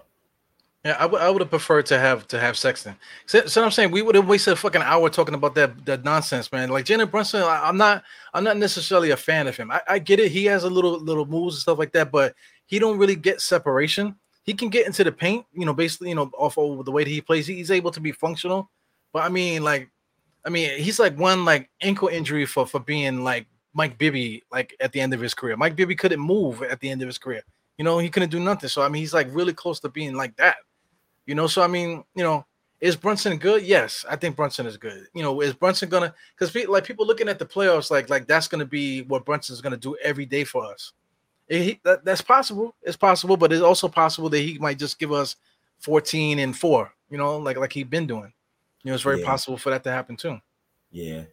Yeah, 0.84 0.98
I 1.00 1.06
would 1.06 1.22
I 1.22 1.30
would 1.30 1.42
have 1.42 1.50
preferred 1.50 1.86
to 1.88 2.00
have 2.00 2.28
to 2.28 2.40
have 2.40 2.58
Sexton. 2.58 2.96
So, 3.26 3.46
so 3.46 3.64
I'm 3.64 3.72
saying 3.72 3.92
we 3.92 4.02
would 4.02 4.16
have 4.16 4.28
wasted 4.28 4.54
a 4.54 4.56
fucking 4.58 4.82
hour 4.82 5.10
talking 5.10 5.34
about 5.34 5.56
that 5.56 5.86
that 5.86 6.04
nonsense, 6.04 6.52
man. 6.52 6.70
Like 6.70 6.84
Jalen 6.84 7.10
Brunson, 7.10 7.42
I, 7.42 7.70
am 7.70 7.78
not 7.78 8.04
I'm 8.34 8.44
not 8.44 8.58
necessarily 8.58 9.12
a 9.12 9.18
fan 9.18 9.48
of 9.48 9.56
him. 9.56 9.72
I, 9.72 9.82
I 9.88 10.00
get 10.00 10.20
it. 10.20 10.30
He 10.30 10.44
has 10.46 10.66
a 10.66 10.70
little 10.70 11.00
little 11.00 11.26
moves 11.26 11.56
and 11.56 11.62
stuff 11.62 11.80
like 11.80 11.94
that, 11.94 12.12
but 12.12 12.36
he 12.66 12.80
don't 12.80 12.98
really 12.98 13.16
get 13.16 13.40
separation. 13.40 14.16
He 14.44 14.54
can 14.54 14.68
get 14.68 14.86
into 14.86 15.06
the 15.06 15.12
paint, 15.14 15.46
you 15.54 15.66
know, 15.66 15.74
basically, 15.74 16.10
you 16.10 16.16
know, 16.16 16.30
off 16.38 16.58
of 16.58 16.84
the 16.84 16.92
way 16.92 17.06
that 17.06 17.10
he 17.10 17.22
plays. 17.22 17.48
He's 17.48 17.72
able 17.72 17.92
to 17.92 18.02
be 18.02 18.12
functional. 18.12 18.70
But 19.14 19.24
I 19.24 19.30
mean, 19.30 19.64
like, 19.64 19.90
I 20.46 20.50
mean, 20.50 20.78
he's 20.80 21.00
like 21.00 21.18
one 21.18 21.46
like 21.46 21.70
ankle 21.82 22.10
injury 22.10 22.46
for 22.46 22.68
for 22.68 22.82
being 22.82 23.24
like 23.24 23.48
Mike 23.74 23.98
Bibby, 23.98 24.44
like 24.52 24.76
at 24.82 24.92
the 24.92 25.00
end 25.00 25.14
of 25.14 25.22
his 25.22 25.34
career. 25.34 25.56
Mike 25.56 25.78
Bibby 25.78 25.96
couldn't 25.96 26.20
move 26.20 26.62
at 26.62 26.82
the 26.82 26.90
end 26.90 27.02
of 27.02 27.08
his 27.08 27.18
career. 27.18 27.44
You 27.78 27.86
know, 27.86 28.00
he 28.00 28.10
couldn't 28.10 28.32
do 28.32 28.42
nothing. 28.42 28.68
So 28.68 28.82
I 28.82 28.90
mean, 28.90 29.02
he's 29.02 29.14
like 29.14 29.28
really 29.32 29.54
close 29.54 29.80
to 29.80 29.88
being 29.88 30.16
like 30.16 30.36
that. 30.36 30.58
You 31.26 31.36
know, 31.36 31.48
so 31.48 31.62
I 31.62 31.68
mean, 31.68 32.04
you 32.16 32.24
know, 32.24 32.46
is 32.84 32.98
Brunson 32.98 33.38
good? 33.38 33.64
Yes, 33.64 34.06
I 34.10 34.18
think 34.18 34.36
Brunson 34.36 34.66
is 34.66 34.76
good. 34.76 35.08
You 35.14 35.24
know, 35.24 35.40
is 35.42 35.54
Brunson 35.54 35.88
gonna? 35.88 36.14
Because 36.38 36.54
like 36.68 36.84
people 36.84 37.08
looking 37.08 37.30
at 37.30 37.40
the 37.40 37.46
playoffs, 37.46 37.90
like 37.90 38.10
like 38.10 38.28
that's 38.28 38.48
gonna 38.48 38.66
be 38.66 39.04
what 39.04 39.26
Brunson's 39.26 39.62
gonna 39.62 39.78
do 39.78 39.96
every 40.04 40.26
day 40.26 40.44
for 40.44 40.66
us. 40.66 40.92
He, 41.48 41.80
that, 41.84 42.04
that's 42.04 42.22
possible. 42.22 42.76
It's 42.82 42.98
possible, 42.98 43.38
but 43.38 43.54
it's 43.54 43.62
also 43.62 43.88
possible 43.88 44.30
that 44.30 44.40
he 44.40 44.58
might 44.58 44.80
just 44.80 45.00
give 45.00 45.12
us 45.12 45.36
14 45.80 46.40
and 46.40 46.58
four. 46.58 46.94
You 47.10 47.18
know, 47.18 47.38
like 47.38 47.58
like 47.58 47.72
he's 47.72 47.86
been 47.86 48.06
doing. 48.06 48.34
You 48.84 48.92
know, 48.92 48.96
it's 48.96 49.04
very 49.04 49.22
yeah. 49.22 49.28
possible 49.28 49.58
for 49.58 49.70
that 49.70 49.84
to 49.86 49.92
happen 49.92 50.18
too. 50.18 50.40
Yeah, 50.92 51.24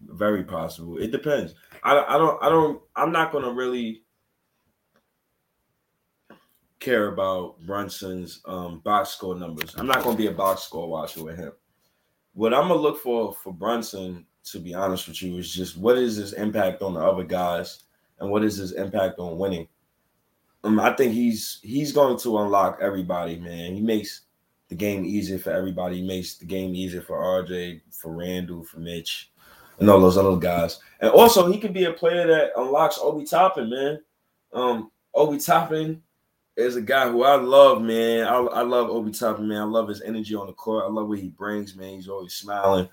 very 0.00 0.42
possible. 0.42 0.96
It 0.96 1.10
depends. 1.10 1.54
I, 1.82 2.02
I 2.02 2.16
don't 2.16 2.42
I 2.42 2.48
don't 2.48 2.80
I'm 2.96 3.12
not 3.12 3.30
gonna 3.30 3.52
really 3.52 4.04
care 6.82 7.08
about 7.08 7.60
Brunson's 7.60 8.40
um, 8.44 8.80
box 8.80 9.10
score 9.10 9.34
numbers. 9.34 9.74
I'm 9.76 9.86
not 9.86 10.02
going 10.02 10.16
to 10.16 10.22
be 10.22 10.28
a 10.28 10.32
box 10.32 10.62
score 10.62 10.88
watcher 10.88 11.24
with 11.24 11.38
him. 11.38 11.52
What 12.34 12.54
I'm 12.54 12.68
gonna 12.68 12.80
look 12.80 12.98
for 12.98 13.34
for 13.34 13.52
Brunson, 13.52 14.24
to 14.44 14.58
be 14.58 14.74
honest 14.74 15.06
with 15.06 15.22
you, 15.22 15.36
is 15.36 15.52
just 15.52 15.76
what 15.76 15.98
is 15.98 16.16
his 16.16 16.32
impact 16.32 16.80
on 16.82 16.94
the 16.94 17.00
other 17.00 17.24
guys, 17.24 17.84
and 18.18 18.30
what 18.30 18.42
is 18.42 18.56
his 18.56 18.72
impact 18.72 19.18
on 19.18 19.38
winning. 19.38 19.68
Um, 20.64 20.80
I 20.80 20.94
think 20.94 21.12
he's 21.12 21.60
he's 21.62 21.92
going 21.92 22.18
to 22.20 22.38
unlock 22.38 22.78
everybody, 22.80 23.38
man. 23.38 23.74
He 23.74 23.82
makes 23.82 24.22
the 24.68 24.74
game 24.74 25.04
easier 25.04 25.38
for 25.38 25.50
everybody. 25.50 25.96
He 26.00 26.06
makes 26.06 26.36
the 26.36 26.46
game 26.46 26.74
easier 26.74 27.02
for 27.02 27.18
RJ, 27.18 27.82
for 27.90 28.14
Randle, 28.16 28.64
for 28.64 28.80
Mitch, 28.80 29.30
and 29.78 29.90
all 29.90 30.00
those 30.00 30.16
other 30.16 30.36
guys. 30.36 30.80
And 31.00 31.10
also, 31.10 31.52
he 31.52 31.58
could 31.58 31.74
be 31.74 31.84
a 31.84 31.92
player 31.92 32.26
that 32.26 32.52
unlocks 32.56 32.98
Obi 32.98 33.26
Toppin, 33.26 33.68
man. 33.68 34.00
Um, 34.54 34.90
Obi 35.14 35.38
Toppin 35.38 36.02
is 36.56 36.76
a 36.76 36.82
guy 36.82 37.10
who 37.10 37.24
I 37.24 37.36
love, 37.36 37.82
man. 37.82 38.26
I, 38.26 38.36
I 38.36 38.62
love 38.62 38.90
Obi 38.90 39.10
Toppin, 39.10 39.48
man. 39.48 39.62
I 39.62 39.64
love 39.64 39.88
his 39.88 40.02
energy 40.02 40.34
on 40.34 40.46
the 40.46 40.52
court. 40.52 40.84
I 40.84 40.88
love 40.88 41.08
what 41.08 41.18
he 41.18 41.28
brings, 41.28 41.74
man. 41.74 41.94
He's 41.94 42.08
always 42.08 42.34
smiling. 42.34 42.88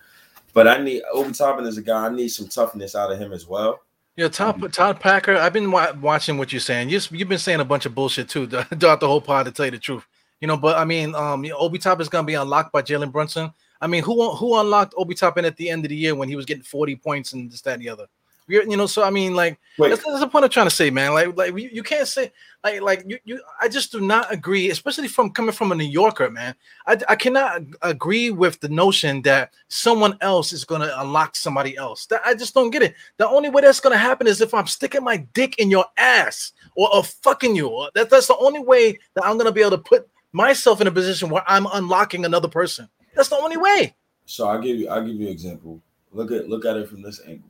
But 0.53 0.67
I 0.67 0.81
need 0.81 1.03
Obi 1.13 1.31
Toppin 1.31 1.65
is 1.65 1.77
a 1.77 1.81
guy. 1.81 2.05
I 2.05 2.09
need 2.09 2.29
some 2.29 2.47
toughness 2.47 2.95
out 2.95 3.11
of 3.11 3.19
him 3.19 3.33
as 3.33 3.47
well. 3.47 3.81
Yeah, 4.15 4.27
Todd, 4.27 4.61
um, 4.61 4.71
Todd 4.71 4.99
Packer. 4.99 5.37
I've 5.37 5.53
been 5.53 5.71
wa- 5.71 5.93
watching 6.01 6.37
what 6.37 6.51
you're 6.51 6.59
saying. 6.59 6.89
You, 6.89 6.99
you've 7.11 7.29
been 7.29 7.37
saying 7.37 7.59
a 7.59 7.65
bunch 7.65 7.85
of 7.85 7.95
bullshit 7.95 8.27
too 8.27 8.47
throughout 8.79 8.99
the 8.99 9.07
whole 9.07 9.21
pod. 9.21 9.45
To 9.45 9.51
tell 9.51 9.65
you 9.65 9.71
the 9.71 9.77
truth, 9.77 10.05
you 10.41 10.47
know. 10.47 10.57
But 10.57 10.77
I 10.77 10.85
mean, 10.85 11.15
um, 11.15 11.45
Obi 11.57 11.77
Toppin 11.77 12.01
is 12.01 12.09
gonna 12.09 12.25
be 12.25 12.33
unlocked 12.33 12.73
by 12.73 12.81
Jalen 12.81 13.11
Brunson. 13.11 13.53
I 13.81 13.87
mean, 13.87 14.03
who 14.03 14.35
who 14.35 14.59
unlocked 14.59 14.93
Obi 14.97 15.15
Toppin 15.15 15.45
at 15.45 15.55
the 15.55 15.69
end 15.69 15.85
of 15.85 15.89
the 15.89 15.95
year 15.95 16.15
when 16.15 16.27
he 16.27 16.35
was 16.35 16.45
getting 16.45 16.63
40 16.63 16.95
points 16.97 17.33
and 17.33 17.49
this, 17.49 17.61
that, 17.61 17.75
and 17.75 17.81
the 17.81 17.89
other? 17.89 18.07
You 18.49 18.77
know, 18.77 18.87
so 18.87 19.03
I 19.03 19.09
mean, 19.09 19.35
like 19.35 19.59
that's, 19.77 20.03
that's, 20.03 20.19
the 20.19 20.27
point 20.27 20.43
I'm 20.43 20.51
trying 20.51 20.67
to 20.67 20.75
say, 20.75 20.89
man. 20.89 21.13
Like, 21.13 21.37
like 21.37 21.57
you, 21.57 21.69
you 21.71 21.83
can't 21.83 22.07
say 22.07 22.31
like 22.63 22.81
like 22.81 23.03
you, 23.07 23.17
you 23.23 23.41
I 23.61 23.69
just 23.69 23.91
do 23.91 24.01
not 24.01 24.31
agree, 24.33 24.69
especially 24.69 25.07
from 25.07 25.29
coming 25.31 25.53
from 25.53 25.71
a 25.71 25.75
New 25.75 25.85
Yorker, 25.85 26.29
man. 26.29 26.55
I, 26.87 26.97
I 27.07 27.15
cannot 27.15 27.61
agree 27.81 28.31
with 28.31 28.59
the 28.59 28.69
notion 28.69 29.21
that 29.21 29.53
someone 29.67 30.17
else 30.21 30.51
is 30.51 30.65
gonna 30.65 30.91
unlock 30.97 31.35
somebody 31.35 31.77
else. 31.77 32.05
That 32.07 32.21
I 32.25 32.33
just 32.33 32.53
don't 32.53 32.71
get 32.71 32.81
it. 32.81 32.95
The 33.17 33.27
only 33.27 33.49
way 33.49 33.61
that's 33.61 33.79
gonna 33.79 33.97
happen 33.97 34.27
is 34.27 34.41
if 34.41 34.53
I'm 34.53 34.67
sticking 34.67 35.03
my 35.03 35.17
dick 35.33 35.57
in 35.59 35.71
your 35.71 35.85
ass 35.97 36.53
or, 36.75 36.93
or 36.93 37.03
fucking 37.03 37.55
you. 37.55 37.87
That, 37.95 38.09
that's 38.09 38.27
the 38.27 38.37
only 38.37 38.61
way 38.61 38.97
that 39.13 39.25
I'm 39.25 39.37
gonna 39.37 39.51
be 39.51 39.61
able 39.61 39.71
to 39.71 39.77
put 39.77 40.09
myself 40.31 40.81
in 40.81 40.87
a 40.87 40.91
position 40.91 41.29
where 41.29 41.43
I'm 41.47 41.67
unlocking 41.73 42.25
another 42.25 42.47
person. 42.47 42.89
That's 43.15 43.29
the 43.29 43.37
only 43.37 43.57
way. 43.57 43.95
So 44.25 44.47
I'll 44.47 44.61
give 44.61 44.77
you 44.77 44.89
I'll 44.89 45.05
give 45.05 45.15
you 45.15 45.27
an 45.27 45.31
example. 45.31 45.81
Look 46.11 46.31
at 46.31 46.49
look 46.49 46.65
at 46.65 46.77
it 46.77 46.89
from 46.89 47.01
this 47.01 47.21
angle. 47.25 47.49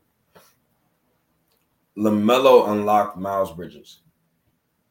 LaMelo 1.98 2.70
unlocked 2.70 3.18
Miles 3.18 3.52
Bridges. 3.54 4.02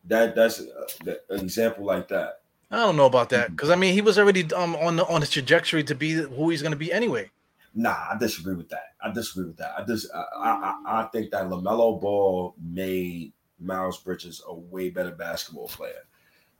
That 0.05 0.35
that's 0.35 0.61
an 0.61 1.17
example 1.31 1.85
like 1.85 2.09
that. 2.09 2.41
I 2.71 2.77
don't 2.77 2.97
know 2.97 3.07
about 3.07 3.31
that 3.31 3.51
because 3.51 3.71
I 3.71 3.77
mean 3.77 3.95
he 3.95 4.01
was 4.01 4.19
already 4.19 4.53
um 4.53 4.77
on 4.77 4.97
the 4.97 5.07
on 5.07 5.21
the 5.21 5.27
trajectory 5.27 5.85
to 5.85 5.95
be 5.95 6.13
who 6.13 6.51
he's 6.51 6.63
going 6.63 6.73
to 6.73 6.79
be 6.79 6.93
anyway. 6.93 7.31
Nah, 7.75 7.97
I 8.11 8.17
disagree 8.19 8.55
with 8.55 8.69
that. 8.71 8.95
I 9.03 9.11
disagree 9.13 9.47
with 9.47 9.57
that. 9.59 9.75
I 9.79 9.85
just 9.85 10.09
I, 10.15 10.21
I, 10.37 11.01
I 11.01 11.03
think 11.13 11.31
that 11.31 11.49
LaMelo 11.49 12.01
Ball 12.01 12.55
made 12.61 13.33
Miles 13.61 13.99
Bridges 13.99 14.43
a 14.47 14.55
way 14.55 14.91
better 14.91 15.11
basketball 15.11 15.69
player. 15.69 16.05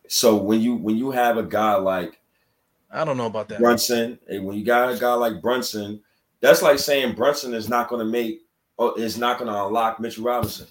So 0.09 0.37
when 0.37 0.61
you 0.61 0.77
when 0.77 0.97
you 0.97 1.11
have 1.11 1.37
a 1.37 1.43
guy 1.43 1.75
like 1.75 2.21
I 2.91 3.05
don't 3.05 3.17
know 3.17 3.27
about 3.27 3.49
that 3.49 3.59
Brunson, 3.59 4.19
and 4.29 4.45
when 4.45 4.57
you 4.57 4.65
got 4.65 4.93
a 4.93 4.99
guy 4.99 5.13
like 5.15 5.43
Brunson, 5.43 6.01
that's 6.41 6.63
like 6.63 6.79
saying 6.79 7.15
Brunson 7.15 7.53
is 7.53 7.69
not 7.69 7.89
going 7.89 8.05
to 8.05 8.11
make 8.11 8.41
is 8.97 9.19
not 9.19 9.39
going 9.39 9.51
to 9.53 9.65
unlock 9.67 10.01
Mitchell 10.01 10.25
Robinson. 10.25 10.67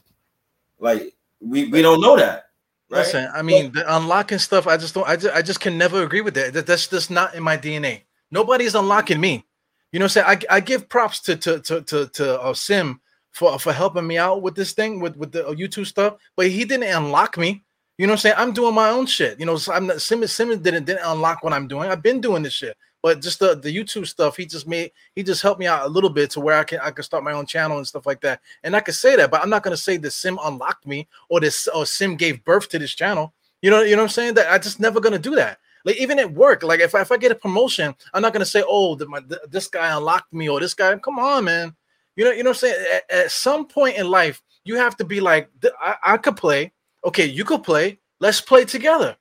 Like 0.79 1.15
we 1.39 1.69
we 1.69 1.81
don't 1.81 2.01
know 2.01 2.15
that. 2.17 2.45
Right? 2.89 2.99
Listen, 2.99 3.29
I 3.33 3.41
mean, 3.41 3.73
the 3.73 3.97
unlocking 3.97 4.39
stuff. 4.39 4.65
I 4.65 4.77
just 4.77 4.93
don't. 4.93 5.07
I 5.07 5.15
just 5.17 5.35
I 5.35 5.41
just 5.41 5.59
can 5.59 5.77
never 5.77 6.03
agree 6.03 6.21
with 6.21 6.35
that. 6.35 6.53
that 6.53 6.65
that's 6.65 6.87
just 6.87 7.11
not 7.11 7.35
in 7.35 7.43
my 7.43 7.57
DNA. 7.57 8.03
Nobody's 8.31 8.75
unlocking 8.75 9.19
me. 9.19 9.45
You 9.91 9.99
know, 9.99 10.05
what 10.05 10.17
I'm 10.17 10.25
saying 10.25 10.45
I, 10.49 10.57
I 10.57 10.59
give 10.59 10.89
props 10.89 11.21
to 11.21 11.35
to 11.37 11.59
to 11.61 11.81
to, 11.81 12.07
to 12.07 12.41
uh, 12.41 12.53
Sim 12.53 13.01
for 13.31 13.59
for 13.59 13.73
helping 13.73 14.07
me 14.07 14.17
out 14.17 14.41
with 14.41 14.55
this 14.55 14.71
thing 14.73 14.99
with 14.99 15.17
with 15.17 15.31
the 15.31 15.47
uh, 15.47 15.53
YouTube 15.53 15.85
stuff, 15.85 16.15
but 16.35 16.47
he 16.47 16.65
didn't 16.65 16.95
unlock 16.95 17.37
me. 17.37 17.63
You 17.97 18.05
know 18.05 18.11
what 18.11 18.19
I'm 18.19 18.21
saying? 18.21 18.35
I'm 18.37 18.53
doing 18.53 18.75
my 18.75 18.89
own 18.89 19.05
shit. 19.05 19.39
You 19.39 19.45
know, 19.45 19.57
so 19.57 19.73
I'm 19.73 19.87
not 19.87 20.01
Simmons 20.01 20.31
Simmons 20.31 20.61
didn't 20.61 20.85
didn't 20.85 21.05
unlock 21.05 21.43
what 21.43 21.53
I'm 21.53 21.67
doing. 21.67 21.89
I've 21.89 22.03
been 22.03 22.21
doing 22.21 22.43
this 22.43 22.53
shit. 22.53 22.77
But 23.07 23.21
just 23.21 23.39
the, 23.39 23.55
the 23.55 23.73
YouTube 23.73 24.05
stuff, 24.05 24.35
he 24.35 24.45
just 24.45 24.67
made 24.67 24.91
he 25.15 25.23
just 25.23 25.41
helped 25.41 25.61
me 25.61 25.65
out 25.65 25.85
a 25.85 25.87
little 25.87 26.09
bit 26.09 26.29
to 26.31 26.41
where 26.41 26.59
I 26.59 26.65
can 26.65 26.81
I 26.81 26.91
can 26.91 27.05
start 27.05 27.23
my 27.23 27.31
own 27.31 27.45
channel 27.45 27.77
and 27.77 27.87
stuff 27.87 28.05
like 28.05 28.19
that. 28.19 28.41
And 28.63 28.75
I 28.75 28.81
can 28.81 28.93
say 28.93 29.15
that, 29.15 29.31
but 29.31 29.41
I'm 29.41 29.49
not 29.49 29.63
gonna 29.63 29.77
say 29.77 29.95
that 29.95 30.11
Sim 30.11 30.37
unlocked 30.43 30.85
me 30.85 31.07
or 31.29 31.39
this 31.39 31.69
or 31.69 31.85
Sim 31.85 32.17
gave 32.17 32.43
birth 32.43 32.67
to 32.67 32.79
this 32.79 32.93
channel. 32.93 33.33
You 33.61 33.69
know, 33.69 33.81
you 33.81 33.95
know 33.95 34.01
what 34.01 34.09
I'm 34.09 34.13
saying? 34.13 34.33
That 34.33 34.51
I 34.51 34.57
just 34.57 34.81
never 34.81 34.99
gonna 34.99 35.19
do 35.19 35.35
that. 35.35 35.59
Like 35.85 35.95
even 36.01 36.19
at 36.19 36.33
work, 36.33 36.63
like 36.63 36.81
if 36.81 36.93
I, 36.95 36.99
if 36.99 37.13
I 37.13 37.15
get 37.15 37.31
a 37.31 37.35
promotion, 37.35 37.95
I'm 38.13 38.21
not 38.21 38.33
gonna 38.33 38.43
say, 38.45 38.61
"Oh, 38.67 38.95
the, 38.95 39.07
my, 39.07 39.21
the, 39.21 39.39
this 39.49 39.69
guy 39.69 39.95
unlocked 39.95 40.33
me" 40.33 40.49
or 40.49 40.59
"This 40.59 40.73
guy." 40.73 40.93
Come 40.97 41.17
on, 41.17 41.45
man. 41.45 41.73
You 42.17 42.25
know, 42.25 42.31
you 42.31 42.43
know 42.43 42.49
what 42.49 42.61
I'm 42.61 42.69
saying. 42.69 42.85
At, 42.93 43.19
at 43.19 43.31
some 43.31 43.67
point 43.67 43.95
in 43.95 44.09
life, 44.09 44.43
you 44.65 44.75
have 44.75 44.97
to 44.97 45.05
be 45.05 45.21
like, 45.21 45.49
I, 45.81 45.95
I 46.03 46.17
could 46.17 46.35
play. 46.35 46.73
Okay, 47.05 47.25
you 47.25 47.45
could 47.45 47.63
play. 47.63 47.99
Let's 48.19 48.41
play 48.41 48.65
together. 48.65 49.15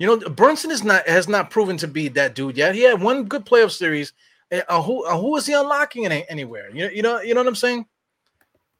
You 0.00 0.06
know, 0.06 0.30
Brunson 0.30 0.70
is 0.70 0.82
not 0.82 1.06
has 1.06 1.28
not 1.28 1.50
proven 1.50 1.76
to 1.76 1.86
be 1.86 2.08
that 2.08 2.34
dude 2.34 2.56
yet. 2.56 2.74
He 2.74 2.80
had 2.80 3.02
one 3.02 3.24
good 3.24 3.44
playoff 3.44 3.70
series. 3.70 4.14
Uh, 4.50 4.82
who 4.82 5.04
uh, 5.04 5.16
who 5.18 5.36
is 5.36 5.44
he 5.44 5.52
unlocking 5.52 6.04
in 6.04 6.12
anywhere? 6.12 6.70
You 6.70 6.84
know, 6.86 6.90
you 6.90 7.02
know, 7.02 7.20
you 7.20 7.34
know 7.34 7.40
what 7.40 7.48
I'm 7.48 7.54
saying? 7.54 7.84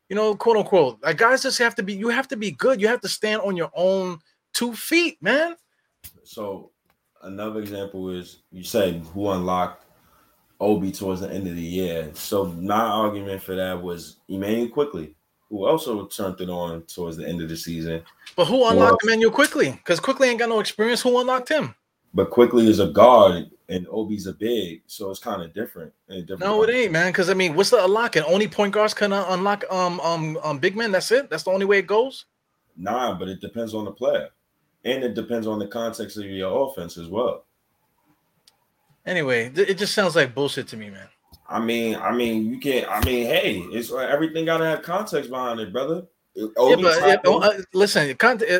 You 0.08 0.16
know, 0.16 0.34
quote 0.34 0.56
unquote. 0.56 0.98
Like 1.02 1.18
guys 1.18 1.42
just 1.42 1.58
have 1.58 1.74
to 1.74 1.82
be. 1.82 1.92
You 1.92 2.08
have 2.08 2.26
to 2.28 2.38
be 2.38 2.52
good. 2.52 2.80
You 2.80 2.88
have 2.88 3.02
to 3.02 3.08
stand 3.08 3.42
on 3.42 3.54
your 3.54 3.70
own 3.74 4.18
two 4.54 4.72
feet, 4.72 5.18
man. 5.20 5.56
So 6.24 6.70
another 7.22 7.60
example 7.60 8.08
is 8.08 8.38
you 8.50 8.64
said 8.64 9.02
who 9.12 9.28
unlocked 9.28 9.84
Obi 10.58 10.90
towards 10.90 11.20
the 11.20 11.30
end 11.30 11.46
of 11.46 11.54
the 11.54 11.60
year. 11.60 12.10
So 12.14 12.46
my 12.46 12.80
argument 12.80 13.42
for 13.42 13.54
that 13.56 13.82
was 13.82 14.16
Immanuel 14.28 14.70
Quickley 14.70 15.14
who 15.50 15.66
also 15.66 16.06
turned 16.06 16.40
it 16.40 16.48
on 16.48 16.82
towards 16.82 17.16
the 17.16 17.28
end 17.28 17.42
of 17.42 17.48
the 17.48 17.56
season. 17.56 18.02
But 18.36 18.46
who 18.46 18.64
unlocked 18.66 19.02
well, 19.02 19.12
Immanuel 19.12 19.32
Quickley? 19.32 19.72
Because 19.72 20.00
Quickley 20.00 20.28
ain't 20.28 20.38
got 20.38 20.48
no 20.48 20.60
experience. 20.60 21.02
Who 21.02 21.20
unlocked 21.20 21.48
him? 21.48 21.74
But 22.14 22.30
Quickley 22.30 22.68
is 22.68 22.78
a 22.78 22.88
guard 22.88 23.50
and 23.68 23.86
Obi's 23.88 24.26
a 24.26 24.32
big, 24.32 24.82
so 24.86 25.10
it's 25.10 25.20
kind 25.20 25.42
of 25.42 25.52
different. 25.54 25.92
different 26.08 26.40
no, 26.40 26.62
it 26.62 26.70
ain't, 26.70 26.92
man. 26.92 27.12
Because 27.12 27.30
I 27.30 27.34
mean, 27.34 27.54
what's 27.54 27.70
the 27.70 27.84
unlocking? 27.84 28.22
Only 28.24 28.48
point 28.48 28.72
guards 28.72 28.94
can 28.94 29.12
unlock 29.12 29.64
um 29.70 30.00
um 30.00 30.38
um 30.42 30.58
big 30.58 30.76
men. 30.76 30.92
That's 30.92 31.10
it. 31.10 31.30
That's 31.30 31.44
the 31.44 31.50
only 31.50 31.66
way 31.66 31.78
it 31.78 31.86
goes. 31.86 32.26
Nah, 32.76 33.16
but 33.18 33.28
it 33.28 33.40
depends 33.40 33.74
on 33.74 33.84
the 33.84 33.92
player, 33.92 34.30
and 34.84 35.04
it 35.04 35.14
depends 35.14 35.46
on 35.46 35.58
the 35.58 35.66
context 35.66 36.16
of 36.16 36.24
your 36.24 36.68
offense 36.68 36.98
as 36.98 37.08
well. 37.08 37.44
Anyway, 39.06 39.52
it 39.54 39.78
just 39.78 39.94
sounds 39.94 40.16
like 40.16 40.34
bullshit 40.34 40.68
to 40.68 40.76
me, 40.76 40.90
man. 40.90 41.08
I 41.50 41.58
mean, 41.58 41.96
I 41.96 42.12
mean, 42.12 42.48
you 42.48 42.60
can't. 42.60 42.88
I 42.88 43.04
mean, 43.04 43.26
hey, 43.26 43.58
it's 43.72 43.92
everything 43.92 44.44
got 44.44 44.58
to 44.58 44.64
have 44.64 44.82
context 44.82 45.30
behind 45.30 45.58
it, 45.58 45.72
brother. 45.72 46.06
Yeah, 46.36 46.46
but 46.84 47.24
uh, 47.26 47.52
listen, 47.74 48.16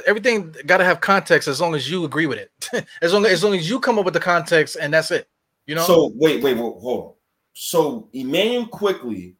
everything 0.06 0.52
got 0.66 0.78
to 0.78 0.84
have 0.84 1.00
context 1.00 1.46
as 1.46 1.60
long 1.60 1.76
as 1.76 1.88
you 1.88 2.04
agree 2.04 2.26
with 2.26 2.38
it. 2.38 2.86
as 3.02 3.12
long 3.12 3.24
as 3.26 3.44
long 3.44 3.54
as 3.54 3.70
you 3.70 3.78
come 3.78 3.98
up 3.98 4.04
with 4.04 4.14
the 4.14 4.20
context, 4.20 4.76
and 4.80 4.92
that's 4.92 5.12
it. 5.12 5.28
You 5.66 5.76
know. 5.76 5.84
So 5.84 6.12
wait, 6.16 6.42
wait, 6.42 6.54
wait 6.54 6.60
hold 6.80 7.04
on. 7.04 7.12
So 7.52 8.08
Immanuel 8.12 8.66
Quickley 8.66 9.36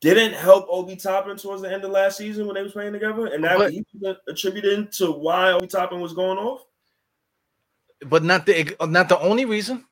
didn't 0.00 0.34
help 0.34 0.66
Obi 0.68 0.94
Toppin 0.94 1.38
towards 1.38 1.62
the 1.62 1.72
end 1.72 1.84
of 1.84 1.90
last 1.90 2.18
season 2.18 2.46
when 2.46 2.54
they 2.54 2.62
was 2.62 2.72
playing 2.72 2.92
together, 2.92 3.26
and 3.26 3.42
that 3.44 3.56
but, 3.56 3.72
he 3.72 3.82
attributed 4.28 4.92
to 4.92 5.10
why 5.10 5.52
Obi 5.52 5.66
Toppin 5.66 6.00
was 6.00 6.12
going 6.12 6.36
off. 6.36 6.66
But 8.04 8.24
not 8.24 8.44
the 8.44 8.76
not 8.86 9.08
the 9.08 9.18
only 9.20 9.46
reason. 9.46 9.86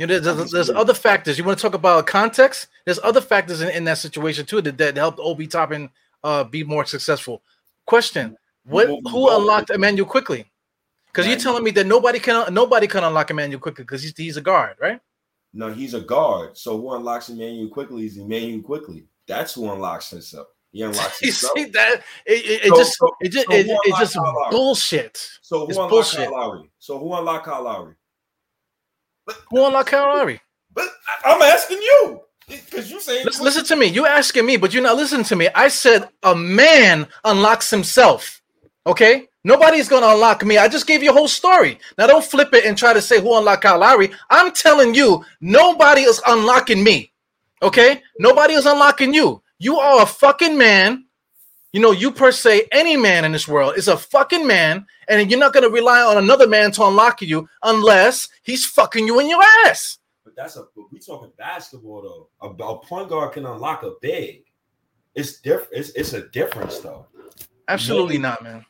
You 0.00 0.06
know, 0.06 0.18
there's, 0.18 0.50
there's, 0.50 0.70
other 0.70 0.94
factors. 0.94 1.38
You 1.38 1.44
want 1.44 1.58
to 1.58 1.62
talk 1.62 1.74
about 1.74 2.06
context? 2.06 2.68
There's 2.84 2.98
other 3.02 3.20
factors 3.20 3.60
in, 3.60 3.70
in 3.70 3.84
that 3.84 3.98
situation 3.98 4.46
too 4.46 4.60
that, 4.62 4.78
that 4.78 4.96
helped 4.96 5.18
Obi 5.20 5.46
Toppin 5.46 5.90
uh, 6.22 6.44
be 6.44 6.64
more 6.64 6.84
successful. 6.84 7.42
Question: 7.86 8.36
What 8.64 8.88
who 8.88 9.34
unlocked 9.34 9.70
Immanuel 9.70 10.06
Quickley? 10.06 10.46
Because 11.06 11.28
you're 11.28 11.38
telling 11.38 11.62
me 11.62 11.70
that 11.72 11.86
nobody 11.86 12.18
can 12.18 12.52
nobody 12.52 12.86
can 12.86 13.04
unlock 13.04 13.30
Immanuel 13.30 13.60
Quickley 13.60 13.84
because 13.84 14.02
he's 14.02 14.16
he's 14.16 14.36
a 14.36 14.40
guard, 14.40 14.76
right? 14.80 15.00
No, 15.52 15.72
he's 15.72 15.94
a 15.94 16.00
guard. 16.00 16.58
So 16.58 16.76
who 16.80 16.92
unlocks 16.94 17.28
Immanuel 17.28 17.68
Quickley 17.68 18.06
is 18.06 18.18
Immanuel 18.18 18.62
Quickley. 18.62 19.06
That's 19.28 19.54
who 19.54 19.70
unlocks 19.70 20.10
himself. 20.10 20.48
He 20.72 20.82
unlocks 20.82 21.20
himself. 21.22 21.52
See 21.56 21.66
that? 21.66 22.02
It, 22.26 22.64
it, 22.64 22.68
so, 22.68 22.76
just 22.76 22.98
so, 22.98 23.16
it 23.20 23.28
just 23.28 23.46
so 23.46 23.54
it, 23.54 23.66
it 23.68 23.94
just 23.96 24.18
bullshit. 24.50 25.28
So 25.40 25.60
who 25.60 25.68
it's 25.68 25.76
unlocked 25.76 25.90
bullshit. 25.90 26.28
Kyle 26.28 26.32
Lowry? 26.32 26.70
So 26.80 26.98
who 26.98 27.14
unlocked 27.14 27.46
Kyle 27.46 27.62
Lowry? 27.62 27.94
But, 29.26 29.36
who 29.50 29.66
unlocked 29.66 29.90
Kyle 29.90 30.14
Lowry? 30.14 30.40
But 30.72 30.88
I'm 31.24 31.40
asking 31.42 31.78
you. 31.78 32.20
Because 32.48 32.90
you 32.90 33.00
say 33.00 33.24
listen, 33.24 33.44
listen 33.44 33.64
to 33.64 33.76
me. 33.76 33.86
You 33.86 34.06
asking 34.06 34.44
me, 34.44 34.56
but 34.58 34.74
you're 34.74 34.82
not 34.82 34.96
listening 34.96 35.24
to 35.24 35.36
me. 35.36 35.48
I 35.54 35.68
said 35.68 36.08
a 36.22 36.34
man 36.34 37.06
unlocks 37.24 37.70
himself. 37.70 38.42
Okay, 38.86 39.28
nobody's 39.44 39.88
gonna 39.88 40.08
unlock 40.08 40.44
me. 40.44 40.58
I 40.58 40.68
just 40.68 40.86
gave 40.86 41.02
you 41.02 41.08
a 41.10 41.14
whole 41.14 41.28
story. 41.28 41.78
Now 41.96 42.06
don't 42.06 42.24
flip 42.24 42.52
it 42.52 42.66
and 42.66 42.76
try 42.76 42.92
to 42.92 43.00
say 43.00 43.18
who 43.18 43.36
unlocked 43.38 43.62
Kyle 43.62 43.78
Lowry. 43.78 44.10
I'm 44.28 44.52
telling 44.52 44.94
you, 44.94 45.24
nobody 45.40 46.02
is 46.02 46.20
unlocking 46.26 46.84
me. 46.84 47.12
Okay, 47.62 48.02
nobody 48.18 48.52
is 48.54 48.66
unlocking 48.66 49.14
you. 49.14 49.42
You 49.58 49.78
are 49.78 50.02
a 50.02 50.06
fucking 50.06 50.58
man. 50.58 51.03
You 51.74 51.80
know, 51.80 51.90
you 51.90 52.12
per 52.12 52.30
se, 52.30 52.68
any 52.70 52.96
man 52.96 53.24
in 53.24 53.32
this 53.32 53.48
world 53.48 53.76
is 53.76 53.88
a 53.88 53.96
fucking 53.96 54.46
man, 54.46 54.86
and 55.08 55.28
you're 55.28 55.40
not 55.40 55.52
gonna 55.52 55.68
rely 55.68 56.02
on 56.02 56.16
another 56.18 56.46
man 56.46 56.70
to 56.70 56.84
unlock 56.84 57.20
you 57.20 57.48
unless 57.64 58.28
he's 58.44 58.64
fucking 58.64 59.08
you 59.08 59.18
in 59.18 59.28
your 59.28 59.42
ass. 59.66 59.98
But 60.22 60.36
that's 60.36 60.56
a 60.56 60.66
we 60.92 61.00
talking 61.00 61.32
basketball 61.36 62.30
though. 62.40 62.48
A, 62.48 62.62
a 62.62 62.78
point 62.78 63.08
guard 63.08 63.32
can 63.32 63.44
unlock 63.44 63.82
a 63.82 63.94
big. 64.00 64.44
It's 65.16 65.40
different. 65.40 65.72
It's, 65.72 65.88
it's 65.96 66.12
a 66.12 66.28
difference 66.28 66.78
though. 66.78 67.06
Absolutely 67.66 68.18
not, 68.18 68.44
man. 68.44 68.64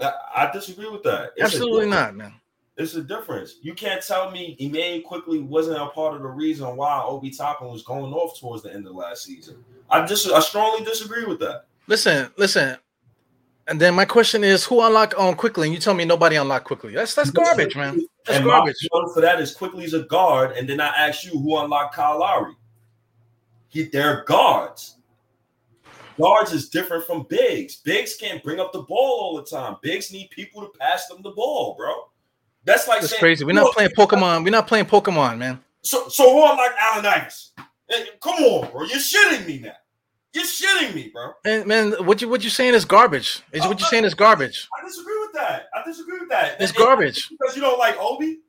I, 0.00 0.12
I 0.34 0.50
disagree 0.50 0.90
with 0.90 1.04
that. 1.04 1.34
It's 1.36 1.54
Absolutely 1.54 1.86
not, 1.86 2.16
man. 2.16 2.34
It's 2.76 2.96
a 2.96 3.02
difference. 3.04 3.58
You 3.62 3.74
can't 3.74 4.02
tell 4.02 4.32
me 4.32 4.56
Immanuel 4.58 5.06
Quickley 5.06 5.38
wasn't 5.38 5.80
a 5.80 5.86
part 5.90 6.16
of 6.16 6.22
the 6.22 6.28
reason 6.28 6.74
why 6.74 7.00
Obi 7.04 7.30
Toppin 7.30 7.68
was 7.68 7.84
going 7.84 8.12
off 8.12 8.36
towards 8.40 8.64
the 8.64 8.74
end 8.74 8.84
of 8.88 8.96
last 8.96 9.22
season. 9.22 9.64
I 9.88 10.04
just 10.04 10.28
I 10.28 10.40
strongly 10.40 10.84
disagree 10.84 11.24
with 11.24 11.38
that. 11.38 11.66
Listen, 11.88 12.30
listen. 12.36 12.76
And 13.66 13.80
then 13.80 13.94
my 13.94 14.04
question 14.04 14.44
is, 14.44 14.64
who 14.64 14.80
unlocked 14.82 15.14
on 15.14 15.34
Quickley? 15.34 15.66
And 15.66 15.74
you 15.74 15.80
tell 15.80 15.94
me 15.94 16.04
nobody 16.04 16.36
unlocked 16.36 16.66
Quickley. 16.66 16.94
That's 16.94 17.14
that's 17.14 17.30
garbage, 17.30 17.76
man. 17.76 18.00
That's 18.24 18.38
and 18.38 18.46
garbage. 18.46 18.76
My 18.92 19.04
for 19.12 19.20
that 19.20 19.40
is 19.40 19.54
Quickley's 19.54 19.94
a 19.94 20.04
guard, 20.04 20.56
and 20.56 20.68
then 20.68 20.80
I 20.80 20.88
ask 20.88 21.24
you 21.24 21.38
who 21.38 21.58
unlocked 21.58 21.94
Kyle 21.94 22.20
Lowry. 22.20 22.54
He, 23.68 23.84
they're 23.84 24.24
guards. 24.24 24.96
Guards 26.18 26.52
is 26.52 26.68
different 26.68 27.06
from 27.06 27.26
bigs. 27.28 27.76
Bigs 27.76 28.16
can't 28.16 28.42
bring 28.42 28.58
up 28.58 28.72
the 28.72 28.82
ball 28.82 29.20
all 29.20 29.36
the 29.36 29.44
time. 29.44 29.76
Bigs 29.82 30.12
need 30.12 30.30
people 30.30 30.62
to 30.62 30.68
pass 30.78 31.06
them 31.06 31.22
the 31.22 31.30
ball, 31.30 31.74
bro. 31.74 31.92
That's 32.64 32.88
like 32.88 33.00
That's 33.00 33.12
saying, 33.12 33.20
crazy. 33.20 33.44
We're 33.44 33.52
not 33.52 33.72
playing 33.72 33.90
Pokemon. 33.96 34.44
We're 34.44 34.50
not 34.50 34.66
playing 34.66 34.86
Pokemon, 34.86 35.38
man. 35.38 35.60
So, 35.82 36.08
so 36.08 36.24
who 36.32 36.50
unlocked 36.50 36.74
Allen 36.80 37.06
Iverson? 37.06 37.52
Come 38.20 38.34
on, 38.34 38.70
bro. 38.70 38.84
You're 38.84 38.98
shitting 38.98 39.46
me 39.46 39.60
now. 39.60 39.72
You're 40.34 40.44
shitting 40.44 40.94
me, 40.94 41.10
bro. 41.12 41.32
Man, 41.44 41.66
man, 41.66 41.92
what 42.04 42.20
you 42.20 42.28
what 42.28 42.44
you 42.44 42.50
saying 42.50 42.74
is 42.74 42.84
garbage. 42.84 43.42
Is 43.52 43.66
what 43.66 43.80
you're 43.80 43.88
saying 43.88 44.04
is 44.04 44.14
garbage. 44.14 44.68
I 44.78 44.86
disagree 44.86 45.18
with 45.20 45.32
that. 45.34 45.68
I 45.74 45.82
disagree 45.84 46.20
with 46.20 46.28
that. 46.28 46.60
It's 46.60 46.72
garbage. 46.72 47.28
because 47.30 47.56
you 47.56 47.62
don't 47.62 47.78
like 47.78 47.96
Obi. 47.98 48.40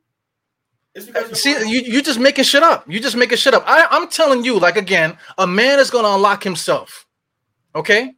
It's 0.94 1.06
because 1.06 1.40
see 1.40 1.52
you 1.52 1.80
you 1.80 2.02
just 2.02 2.20
making 2.20 2.44
shit 2.44 2.62
up. 2.62 2.84
You 2.90 3.00
just 3.00 3.16
making 3.16 3.38
shit 3.38 3.54
up. 3.54 3.64
I 3.66 3.86
I'm 3.90 4.08
telling 4.08 4.44
you, 4.44 4.58
like 4.58 4.76
again, 4.76 5.16
a 5.38 5.46
man 5.46 5.78
is 5.78 5.90
gonna 5.90 6.08
unlock 6.08 6.42
himself. 6.42 7.06
Okay. 7.74 8.12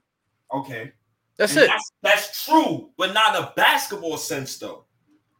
Okay. 0.52 0.92
That's 1.36 1.56
and 1.56 1.64
it. 1.64 1.68
That's, 1.68 1.92
that's 2.02 2.44
true, 2.44 2.90
but 2.96 3.12
not 3.12 3.36
in 3.36 3.44
a 3.44 3.52
basketball 3.56 4.16
sense, 4.16 4.58
though. 4.58 4.84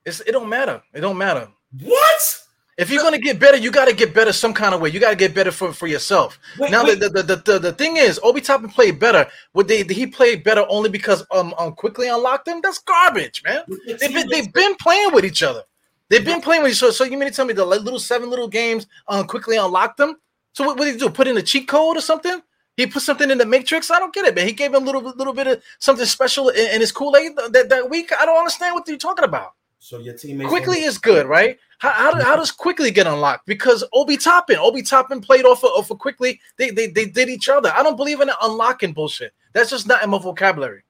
It's 0.05 0.21
it 0.21 0.33
don't 0.33 0.49
matter. 0.49 0.83
It 0.93 1.01
don't 1.01 1.19
matter. 1.19 1.49
What? 1.81 2.42
If 2.83 2.91
you're 2.91 3.03
gonna 3.03 3.19
get 3.19 3.39
better, 3.39 3.57
you 3.57 3.71
got 3.71 3.87
to 3.87 3.95
get 3.95 4.13
better 4.13 4.33
some 4.33 4.53
kind 4.53 4.75
of 4.75 4.81
way. 4.81 4.91
You 4.91 5.01
got 5.01 5.11
to 5.11 5.17
get 5.17 5.35
better 5.35 5.51
for, 5.51 5.73
for 5.73 5.87
yourself. 5.87 6.39
Wait, 6.59 6.71
now 6.71 6.85
wait. 6.85 7.01
The, 7.01 7.09
the, 7.09 7.23
the, 7.23 7.37
the 7.37 7.59
the 7.59 7.73
thing 7.73 7.97
is, 7.97 8.19
Obi 8.23 8.41
Toppin 8.41 8.69
played 8.69 8.99
better. 8.99 9.27
Would 9.55 9.69
they 9.69 9.85
he 9.85 10.07
played 10.07 10.43
better 10.43 10.67
only 10.69 10.91
because 10.91 11.25
um, 11.31 11.55
um 11.59 11.73
Quickley 11.75 12.09
unlocked 12.09 12.47
them? 12.47 12.61
That's 12.63 12.81
garbage, 12.81 13.43
man. 13.45 13.63
They've 13.87 14.13
been, 14.13 14.29
they've 14.29 14.53
been 14.53 14.75
playing 14.77 15.15
with 15.15 15.25
each 15.25 15.43
other. 15.43 15.63
They've 16.09 16.25
been 16.25 16.41
playing 16.41 16.63
with 16.63 16.73
each 16.73 16.83
other. 16.83 16.93
So 16.93 17.05
you 17.05 17.17
mean 17.17 17.29
to 17.29 17.35
tell 17.35 17.47
me 17.47 17.55
the 17.55 17.65
little 17.65 18.01
seven 18.01 18.29
little 18.29 18.49
games 18.49 18.87
um 19.09 19.27
Quickley 19.27 19.57
unlocked 19.57 19.97
them? 19.97 20.17
So 20.53 20.65
what, 20.65 20.77
what 20.77 20.85
did 20.85 20.95
he 20.95 20.99
do? 20.99 21.09
Put 21.09 21.29
in 21.29 21.37
a 21.37 21.43
cheat 21.43 21.69
code 21.69 21.97
or 21.97 22.03
something? 22.03 22.43
He 22.77 22.87
put 22.87 23.03
something 23.03 23.31
in 23.31 23.39
the 23.39 23.47
matrix. 23.47 23.91
I 23.91 23.99
don't 23.99 24.15
get 24.15 24.25
it, 24.25 24.35
man. 24.35 24.47
He 24.47 24.53
gave 24.53 24.75
him 24.75 24.83
a 24.83 24.85
little 24.85 25.03
little 25.03 25.35
bit 25.35 25.47
of 25.47 25.63
something 25.79 26.07
special 26.07 26.49
in, 26.49 26.75
in 26.75 26.81
his 26.81 26.91
Kool 26.91 27.17
Aid 27.17 27.37
that, 27.37 27.69
that 27.69 27.91
week. 27.91 28.11
I 28.19 28.25
don't 28.25 28.39
understand 28.39 28.75
what 28.75 28.89
you're 28.89 28.97
talking 28.97 29.25
about. 29.25 29.53
So 29.79 29.99
your 29.99 30.15
teammates 30.15 30.49
Quickley 30.49 30.83
is 30.83 30.97
good, 30.97 31.27
right? 31.27 31.59
How, 31.83 31.91
how, 31.91 32.23
how, 32.23 32.37
does 32.37 32.53
Quickley 32.53 32.93
get 32.93 33.09
unlocked? 33.09 33.45
Because 33.45 33.83
Obi 33.93 34.17
Toppin, 34.17 34.57
Obi 34.57 34.83
Toppin 34.83 35.21
played 35.21 35.45
off 35.45 35.65
of, 35.65 35.71
off 35.71 35.91
of 35.91 35.99
Quickley. 35.99 36.41
They, 36.57 36.71
they 36.71 36.87
they 36.87 37.07
did 37.07 37.29
each 37.29 37.49
other. 37.49 37.73
I 37.75 37.83
don't 37.83 37.97
believe 37.97 38.21
in 38.21 38.31
unlocking 38.41 38.93
bullshit. 38.93 39.35
That's 39.53 39.71
just 39.71 39.89
not 39.89 40.01
in 40.05 40.11
my 40.11 40.21
vocabulary. 40.21 40.85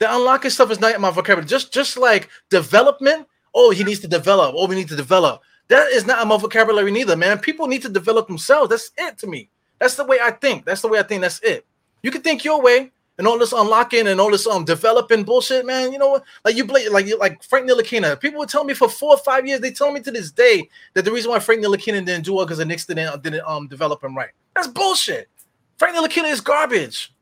The 0.00 0.14
unlocking 0.14 0.50
stuff 0.50 0.70
is 0.70 0.80
not 0.80 0.94
in 0.94 1.00
my 1.00 1.10
vocabulary. 1.10 1.46
Just 1.46 1.72
just 1.72 1.96
like 1.96 2.28
development. 2.50 3.26
Oh, 3.54 3.70
he 3.70 3.84
needs 3.84 4.00
to 4.00 4.08
develop. 4.08 4.54
Oh, 4.54 4.66
we 4.66 4.74
need 4.74 4.88
to 4.88 4.96
develop. 4.96 5.40
That 5.68 5.90
is 5.92 6.04
not 6.04 6.20
in 6.20 6.28
my 6.28 6.36
vocabulary 6.36 6.90
neither, 6.90 7.16
man. 7.16 7.38
People 7.38 7.66
need 7.66 7.80
to 7.80 7.88
develop 7.88 8.26
themselves. 8.26 8.68
That's 8.68 8.90
it 8.98 9.16
to 9.20 9.26
me. 9.26 9.48
That's 9.78 9.94
the 9.94 10.04
way 10.04 10.18
I 10.22 10.32
think. 10.32 10.66
That's 10.66 10.82
the 10.82 10.88
way 10.88 10.98
I 10.98 11.04
think. 11.04 11.22
That's 11.22 11.40
it. 11.40 11.64
You 12.02 12.10
can 12.10 12.20
think 12.20 12.44
your 12.44 12.60
way, 12.60 12.92
and 13.18 13.26
all 13.26 13.38
this 13.38 13.52
unlocking 13.52 14.06
and 14.06 14.20
all 14.20 14.30
this 14.30 14.46
um 14.46 14.64
developing 14.64 15.24
bullshit, 15.24 15.66
man. 15.66 15.92
You 15.92 15.98
know 15.98 16.08
what? 16.10 16.24
Like 16.44 16.56
you 16.56 16.64
play 16.66 16.88
like 16.88 17.06
you 17.06 17.18
like 17.18 17.42
Frank 17.42 17.68
Ntilikina. 17.68 18.18
People 18.20 18.38
would 18.38 18.48
tell 18.48 18.64
me 18.64 18.74
for 18.74 18.88
four 18.88 19.14
or 19.14 19.18
five 19.18 19.46
years. 19.46 19.60
They 19.60 19.72
tell 19.72 19.92
me 19.92 20.00
to 20.00 20.10
this 20.10 20.30
day 20.30 20.68
that 20.94 21.04
the 21.04 21.12
reason 21.12 21.30
why 21.30 21.40
Frank 21.40 21.62
Ntilikina 21.62 22.04
didn't 22.04 22.24
do 22.24 22.34
well 22.34 22.46
because 22.46 22.58
the 22.58 22.64
Knicks 22.64 22.86
didn't 22.86 23.22
didn't 23.22 23.46
um 23.46 23.66
develop 23.66 24.02
him 24.02 24.16
right. 24.16 24.30
That's 24.54 24.68
bullshit. 24.68 25.28
Frank 25.76 25.96
Ntilikina 25.96 26.30
is 26.30 26.40
garbage. 26.40 27.12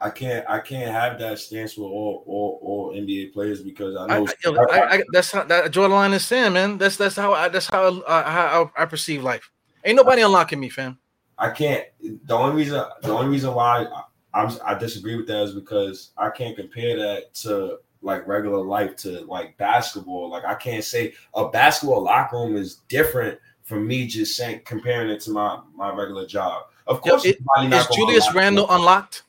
I 0.00 0.10
can't 0.10 0.44
I 0.48 0.58
can't 0.58 0.90
have 0.90 1.18
that 1.20 1.38
stance 1.38 1.76
with 1.76 1.86
all 1.86 2.24
all, 2.26 2.58
all 2.62 2.94
NBA 2.94 3.32
players 3.32 3.62
because 3.62 3.96
I 3.96 4.06
know 4.06 4.26
I, 4.46 4.52
I, 4.52 4.94
I, 4.96 5.02
that's 5.12 5.30
how 5.30 5.44
that 5.44 5.72
draw 5.72 5.88
the 5.88 5.94
line 5.94 6.12
is 6.12 6.24
saying, 6.26 6.52
man. 6.52 6.78
That's 6.78 6.96
that's 6.96 7.16
how 7.16 7.32
I 7.32 7.48
that's 7.48 7.68
how 7.68 8.00
uh, 8.00 8.30
how 8.30 8.72
I 8.76 8.84
perceive 8.86 9.22
life. 9.22 9.50
Ain't 9.84 9.96
nobody 9.96 10.22
unlocking 10.22 10.58
me, 10.58 10.68
fam. 10.68 10.98
I 11.38 11.50
can't. 11.50 11.84
The 12.00 12.34
only 12.34 12.56
reason 12.56 12.84
the 13.02 13.12
only 13.12 13.30
reason 13.30 13.54
why 13.54 13.86
I'm, 14.34 14.56
I 14.64 14.74
disagree 14.74 15.16
with 15.16 15.26
that 15.28 15.42
is 15.44 15.52
because 15.52 16.10
I 16.16 16.28
can't 16.30 16.56
compare 16.56 16.98
that 16.98 17.34
to 17.34 17.78
like 18.02 18.26
regular 18.26 18.62
life 18.62 18.96
to 18.96 19.24
like 19.26 19.56
basketball. 19.56 20.28
Like 20.28 20.44
I 20.44 20.54
can't 20.54 20.84
say 20.84 21.14
a 21.34 21.48
basketball 21.48 22.02
locker 22.02 22.36
room 22.36 22.56
is 22.56 22.76
different 22.88 23.38
from 23.62 23.86
me 23.86 24.06
just 24.06 24.36
saying 24.36 24.62
comparing 24.64 25.08
it 25.08 25.20
to 25.22 25.30
my 25.30 25.60
my 25.74 25.94
regular 25.94 26.26
job. 26.26 26.64
Of 26.86 27.00
course, 27.00 27.24
it, 27.24 27.38
is 27.62 27.86
Julius 27.94 28.34
Randle 28.34 28.66
unlocked? 28.70 29.22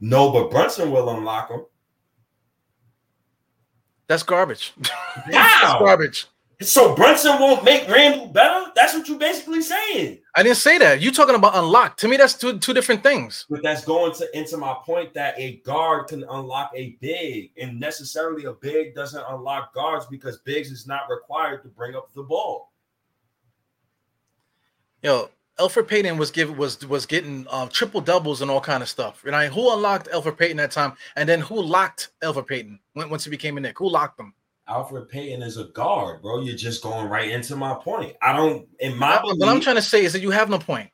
No, 0.00 0.30
but 0.30 0.50
Brunson 0.50 0.90
will 0.90 1.08
unlock 1.10 1.50
him. 1.50 1.64
That's 4.06 4.22
garbage. 4.22 4.72
Wow. 4.76 4.84
That's 5.30 5.74
garbage. 5.78 6.26
So 6.62 6.94
Brunson 6.94 7.38
won't 7.40 7.64
make 7.64 7.88
Randle 7.88 8.26
better. 8.26 8.70
That's 8.76 8.92
what 8.92 9.08
you're 9.08 9.18
basically 9.18 9.62
saying. 9.62 10.18
I 10.34 10.42
didn't 10.42 10.58
say 10.58 10.76
that. 10.76 11.00
You're 11.00 11.12
talking 11.12 11.34
about 11.34 11.56
unlock? 11.56 11.96
To 11.98 12.08
me, 12.08 12.18
that's 12.18 12.34
two 12.34 12.58
two 12.58 12.74
different 12.74 13.02
things. 13.02 13.46
But 13.48 13.62
that's 13.62 13.82
going 13.82 14.12
to 14.14 14.38
into 14.38 14.58
my 14.58 14.76
point 14.84 15.14
that 15.14 15.38
a 15.38 15.56
guard 15.64 16.08
can 16.08 16.22
unlock 16.24 16.70
a 16.76 16.98
big, 17.00 17.52
and 17.58 17.80
necessarily 17.80 18.44
a 18.44 18.52
big 18.52 18.94
doesn't 18.94 19.24
unlock 19.30 19.72
guards 19.72 20.04
because 20.10 20.38
bigs 20.40 20.70
is 20.70 20.86
not 20.86 21.08
required 21.08 21.62
to 21.62 21.68
bring 21.68 21.96
up 21.96 22.12
the 22.14 22.22
ball. 22.22 22.72
Yo, 25.02 25.30
Elfrid 25.58 25.88
Payton 25.88 26.18
was 26.18 26.30
giving 26.30 26.58
was 26.58 26.86
was 26.86 27.06
getting 27.06 27.46
um, 27.48 27.70
triple 27.70 28.02
doubles 28.02 28.42
and 28.42 28.50
all 28.50 28.60
kind 28.60 28.82
of 28.82 28.88
stuff. 28.90 29.24
And 29.24 29.34
I 29.34 29.48
who 29.48 29.72
unlocked 29.72 30.08
Elfrid 30.10 30.36
Payton 30.36 30.58
that 30.58 30.72
time, 30.72 30.92
and 31.16 31.26
then 31.26 31.40
who 31.40 31.62
locked 31.62 32.10
Elfrid 32.22 32.46
Payton 32.46 32.78
when, 32.92 33.08
once 33.08 33.24
he 33.24 33.30
became 33.30 33.56
a 33.56 33.60
Knick? 33.60 33.78
Who 33.78 33.88
locked 33.88 34.20
him? 34.20 34.34
Elfrid 34.70 35.08
Payton 35.08 35.42
is 35.42 35.56
a 35.56 35.64
guard, 35.64 36.22
bro. 36.22 36.40
You're 36.40 36.56
just 36.56 36.82
going 36.82 37.08
right 37.08 37.28
into 37.28 37.56
my 37.56 37.74
point. 37.74 38.14
I 38.22 38.34
don't, 38.36 38.68
in 38.78 38.96
my 38.96 39.16
What 39.22 39.38
belief, 39.38 39.48
I'm 39.50 39.60
trying 39.60 39.76
to 39.76 39.82
say 39.82 40.04
is 40.04 40.12
that 40.12 40.22
you 40.22 40.30
have 40.30 40.48
no 40.48 40.58
point. 40.58 40.90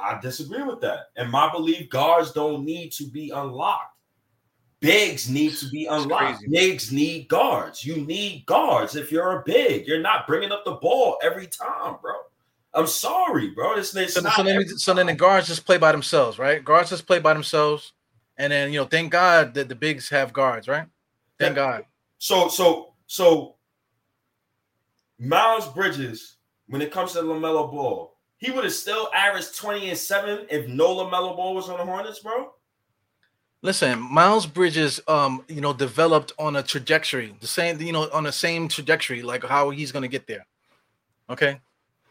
I 0.00 0.18
disagree 0.20 0.62
with 0.62 0.80
that. 0.80 1.06
In 1.16 1.30
my 1.30 1.50
belief, 1.52 1.90
guards 1.90 2.32
don't 2.32 2.64
need 2.64 2.92
to 2.92 3.04
be 3.04 3.30
unlocked. 3.30 3.96
Bigs 4.80 5.28
need 5.28 5.54
to 5.56 5.68
be 5.68 5.84
unlocked. 5.86 6.38
crazy. 6.38 6.46
Bigs 6.50 6.90
need 6.92 7.28
guards. 7.28 7.84
You 7.84 7.96
need 7.96 8.46
guards 8.46 8.96
if 8.96 9.12
you're 9.12 9.40
a 9.40 9.42
big. 9.44 9.86
You're 9.86 10.00
not 10.00 10.26
bringing 10.26 10.52
up 10.52 10.64
the 10.64 10.72
ball 10.76 11.18
every 11.22 11.46
time, 11.48 11.96
bro. 12.00 12.14
I'm 12.72 12.86
sorry, 12.86 13.48
bro. 13.50 13.74
It's, 13.74 13.94
it's 13.94 14.14
So, 14.14 14.20
not 14.20 14.36
so 14.36 14.42
then, 14.42 14.66
so 14.68 14.94
then 14.94 15.06
the 15.06 15.14
guards 15.14 15.48
just 15.48 15.66
play 15.66 15.76
by 15.76 15.92
themselves, 15.92 16.38
right? 16.38 16.64
Guards 16.64 16.88
just 16.88 17.06
play 17.06 17.18
by 17.18 17.34
themselves, 17.34 17.92
and 18.38 18.52
then 18.52 18.72
you 18.72 18.80
know, 18.80 18.86
thank 18.86 19.12
God 19.12 19.52
that 19.54 19.68
the 19.68 19.74
bigs 19.74 20.08
have 20.08 20.32
guards, 20.32 20.66
right? 20.68 20.86
Thank 21.38 21.56
God. 21.56 21.84
So 22.20 22.48
so 22.48 22.92
so 23.06 23.56
Miles 25.18 25.66
Bridges, 25.68 26.36
when 26.68 26.82
it 26.82 26.92
comes 26.92 27.12
to 27.12 27.22
Lamelo 27.22 27.70
Ball, 27.70 28.14
he 28.36 28.50
would 28.50 28.64
have 28.64 28.74
still 28.74 29.08
averaged 29.14 29.56
20 29.56 29.88
and 29.88 29.98
7 29.98 30.46
if 30.50 30.68
no 30.68 30.96
Lamelo 30.96 31.34
Ball 31.34 31.54
was 31.54 31.68
on 31.68 31.78
the 31.78 31.84
Hornets, 31.84 32.20
bro. 32.20 32.52
Listen, 33.62 33.98
Miles 34.00 34.46
Bridges, 34.46 35.00
um, 35.08 35.44
you 35.48 35.62
know, 35.62 35.72
developed 35.72 36.32
on 36.38 36.56
a 36.56 36.62
trajectory, 36.62 37.34
the 37.40 37.46
same, 37.46 37.80
you 37.80 37.92
know, 37.92 38.08
on 38.12 38.24
the 38.24 38.32
same 38.32 38.68
trajectory, 38.68 39.22
like 39.22 39.42
how 39.42 39.70
he's 39.70 39.90
gonna 39.90 40.08
get 40.08 40.26
there. 40.26 40.46
Okay. 41.30 41.58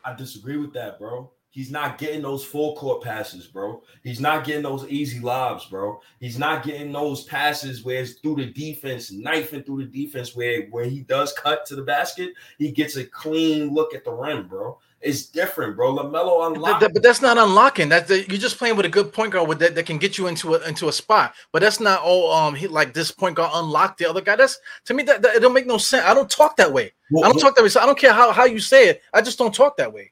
I 0.04 0.16
disagree 0.16 0.58
with 0.58 0.74
that, 0.74 0.98
bro. 0.98 1.32
He's 1.52 1.72
not 1.72 1.98
getting 1.98 2.22
those 2.22 2.46
full 2.46 2.76
court 2.76 3.02
passes, 3.04 3.48
bro. 3.48 3.82
He's 4.04 4.20
not 4.20 4.46
getting 4.46 4.62
those 4.62 4.88
easy 4.88 5.20
lobs, 5.20 5.66
bro. 5.66 6.00
He's 6.20 6.38
not 6.38 6.64
getting 6.64 6.92
those 6.92 7.24
passes 7.24 7.84
where 7.84 8.02
it's 8.02 8.14
through 8.14 8.36
the 8.36 8.46
defense, 8.46 9.12
knifing 9.12 9.64
through 9.64 9.86
the 9.86 10.06
defense, 10.06 10.36
where 10.36 10.68
when 10.70 10.90
he 10.92 11.00
does 11.02 11.34
cut 11.34 11.66
to 11.66 11.76
the 11.76 11.82
basket, 11.82 12.34
he 12.60 12.72
gets 12.72 12.98
a 12.98 13.04
clean 13.04 13.74
look 13.74 13.96
at 13.96 14.06
the 14.06 14.12
rim, 14.12 14.48
bro. 14.48 14.78
It's 15.02 15.28
different, 15.28 15.76
bro. 15.76 15.96
Lamelo 15.96 16.40
But, 16.40 16.56
unlocked. 16.56 16.82
that- 16.82 16.94
but 16.94 17.02
that's 17.02 17.22
not 17.22 17.38
unlocking. 17.38 17.90
That's 17.90 18.10
the, 18.10 18.20
you're 18.28 18.38
just 18.38 18.58
playing 18.58 18.76
with 18.76 18.86
a 18.86 18.90
good 18.90 19.12
point 19.12 19.32
guard 19.32 19.48
with 19.48 19.58
that, 19.60 19.74
that 19.74 19.86
can 19.86 19.98
get 19.98 20.18
you 20.18 20.28
into 20.28 20.56
a 20.56 20.68
into 20.68 20.88
a 20.88 20.92
spot. 20.92 21.34
But 21.52 21.62
that's 21.62 21.80
not 21.80 22.02
all. 22.02 22.32
Um, 22.32 22.54
he, 22.54 22.68
like 22.68 22.94
this 22.94 23.10
point 23.10 23.36
guard 23.36 23.52
unlocked 23.56 23.98
the 23.98 24.06
other 24.06 24.22
guy. 24.22 24.36
That's 24.36 24.60
to 24.86 24.94
me 24.94 25.04
that, 25.04 25.22
that 25.24 25.36
it 25.36 25.40
don't 25.40 25.54
make 25.54 25.66
no 25.66 25.78
sense. 25.78 26.06
I 26.06 26.14
don't 26.14 26.30
talk 26.30 26.58
that 26.58 26.72
way. 26.72 26.92
I 27.18 27.22
don't 27.30 27.40
talk 27.40 27.56
that 27.56 27.64
way. 27.64 27.70
So 27.70 27.80
I 27.80 27.86
don't 27.86 27.98
care 27.98 28.14
how 28.14 28.32
how 28.34 28.44
you 28.46 28.60
say 28.60 28.90
it. 28.90 29.02
I 29.14 29.22
just 29.22 29.40
don't 29.40 29.56
talk 29.56 29.78
that 29.78 29.92
way. 29.92 30.12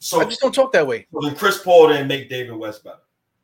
So 0.00 0.20
I 0.20 0.24
just 0.24 0.40
don't 0.40 0.54
talk 0.54 0.72
that 0.72 0.86
way. 0.86 1.06
then 1.22 1.34
Chris 1.36 1.62
Paul 1.62 1.88
didn't 1.88 2.08
make 2.08 2.28
David 2.28 2.56
West 2.56 2.82
better. 2.82 2.96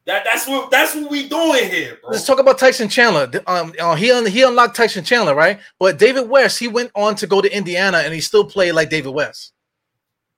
That 0.06 0.24
that's 0.24 0.46
what 0.46 0.70
that's 0.70 0.94
what 0.94 1.10
we 1.10 1.28
doing 1.28 1.68
here, 1.68 1.98
bro. 2.00 2.10
Let's 2.12 2.24
talk 2.24 2.38
about 2.38 2.58
Tyson 2.58 2.88
Chandler. 2.88 3.28
Um, 3.46 3.74
uh, 3.78 3.94
he 3.96 4.10
un- 4.12 4.24
he 4.26 4.42
unlocked 4.42 4.76
Tyson 4.76 5.04
Chandler, 5.04 5.34
right? 5.34 5.58
But 5.80 5.98
David 5.98 6.28
West, 6.30 6.58
he 6.58 6.68
went 6.68 6.92
on 6.94 7.16
to 7.16 7.26
go 7.26 7.40
to 7.42 7.54
Indiana, 7.54 7.98
and 7.98 8.14
he 8.14 8.20
still 8.20 8.44
played 8.44 8.72
like 8.72 8.88
David 8.88 9.10
West. 9.10 9.52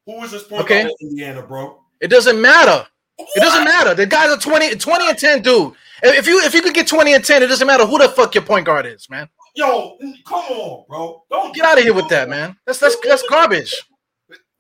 Who 0.07 0.19
was 0.21 0.31
this 0.31 0.45
point 0.45 0.63
Okay. 0.63 0.83
guard 0.85 0.95
in 1.01 1.09
Indiana, 1.11 1.43
bro? 1.43 1.83
It 2.01 2.09
doesn't 2.09 2.41
matter. 2.41 2.87
It 3.19 3.41
doesn't 3.41 3.65
matter. 3.65 3.95
The 3.95 4.07
guy's 4.07 4.31
a 4.31 4.39
20, 4.39 4.77
20 4.77 5.09
and 5.09 5.19
10 5.19 5.43
dude. 5.43 5.75
If 6.03 6.27
you 6.27 6.41
if 6.45 6.55
you 6.55 6.63
could 6.63 6.73
get 6.75 6.87
20 6.87 7.13
and 7.15 7.25
10, 7.25 7.43
it 7.43 7.49
doesn't 7.49 7.67
matter 7.67 7.85
who 7.85 7.99
the 7.99 8.09
fuck 8.09 8.35
your 8.35 8.45
point 8.45 8.65
guard 8.65 8.87
is, 8.87 9.11
man. 9.11 9.29
Yo, 9.55 9.99
come 10.25 10.45
on, 10.45 10.85
bro. 10.89 11.25
Don't 11.29 11.55
Get 11.55 11.65
out 11.67 11.77
of 11.77 11.85
here 11.85 11.93
with 11.93 12.09
that, 12.09 12.29
man. 12.31 12.57
That's 12.65 12.79
that's 12.79 12.97
that's 13.05 13.23
garbage. 13.29 13.75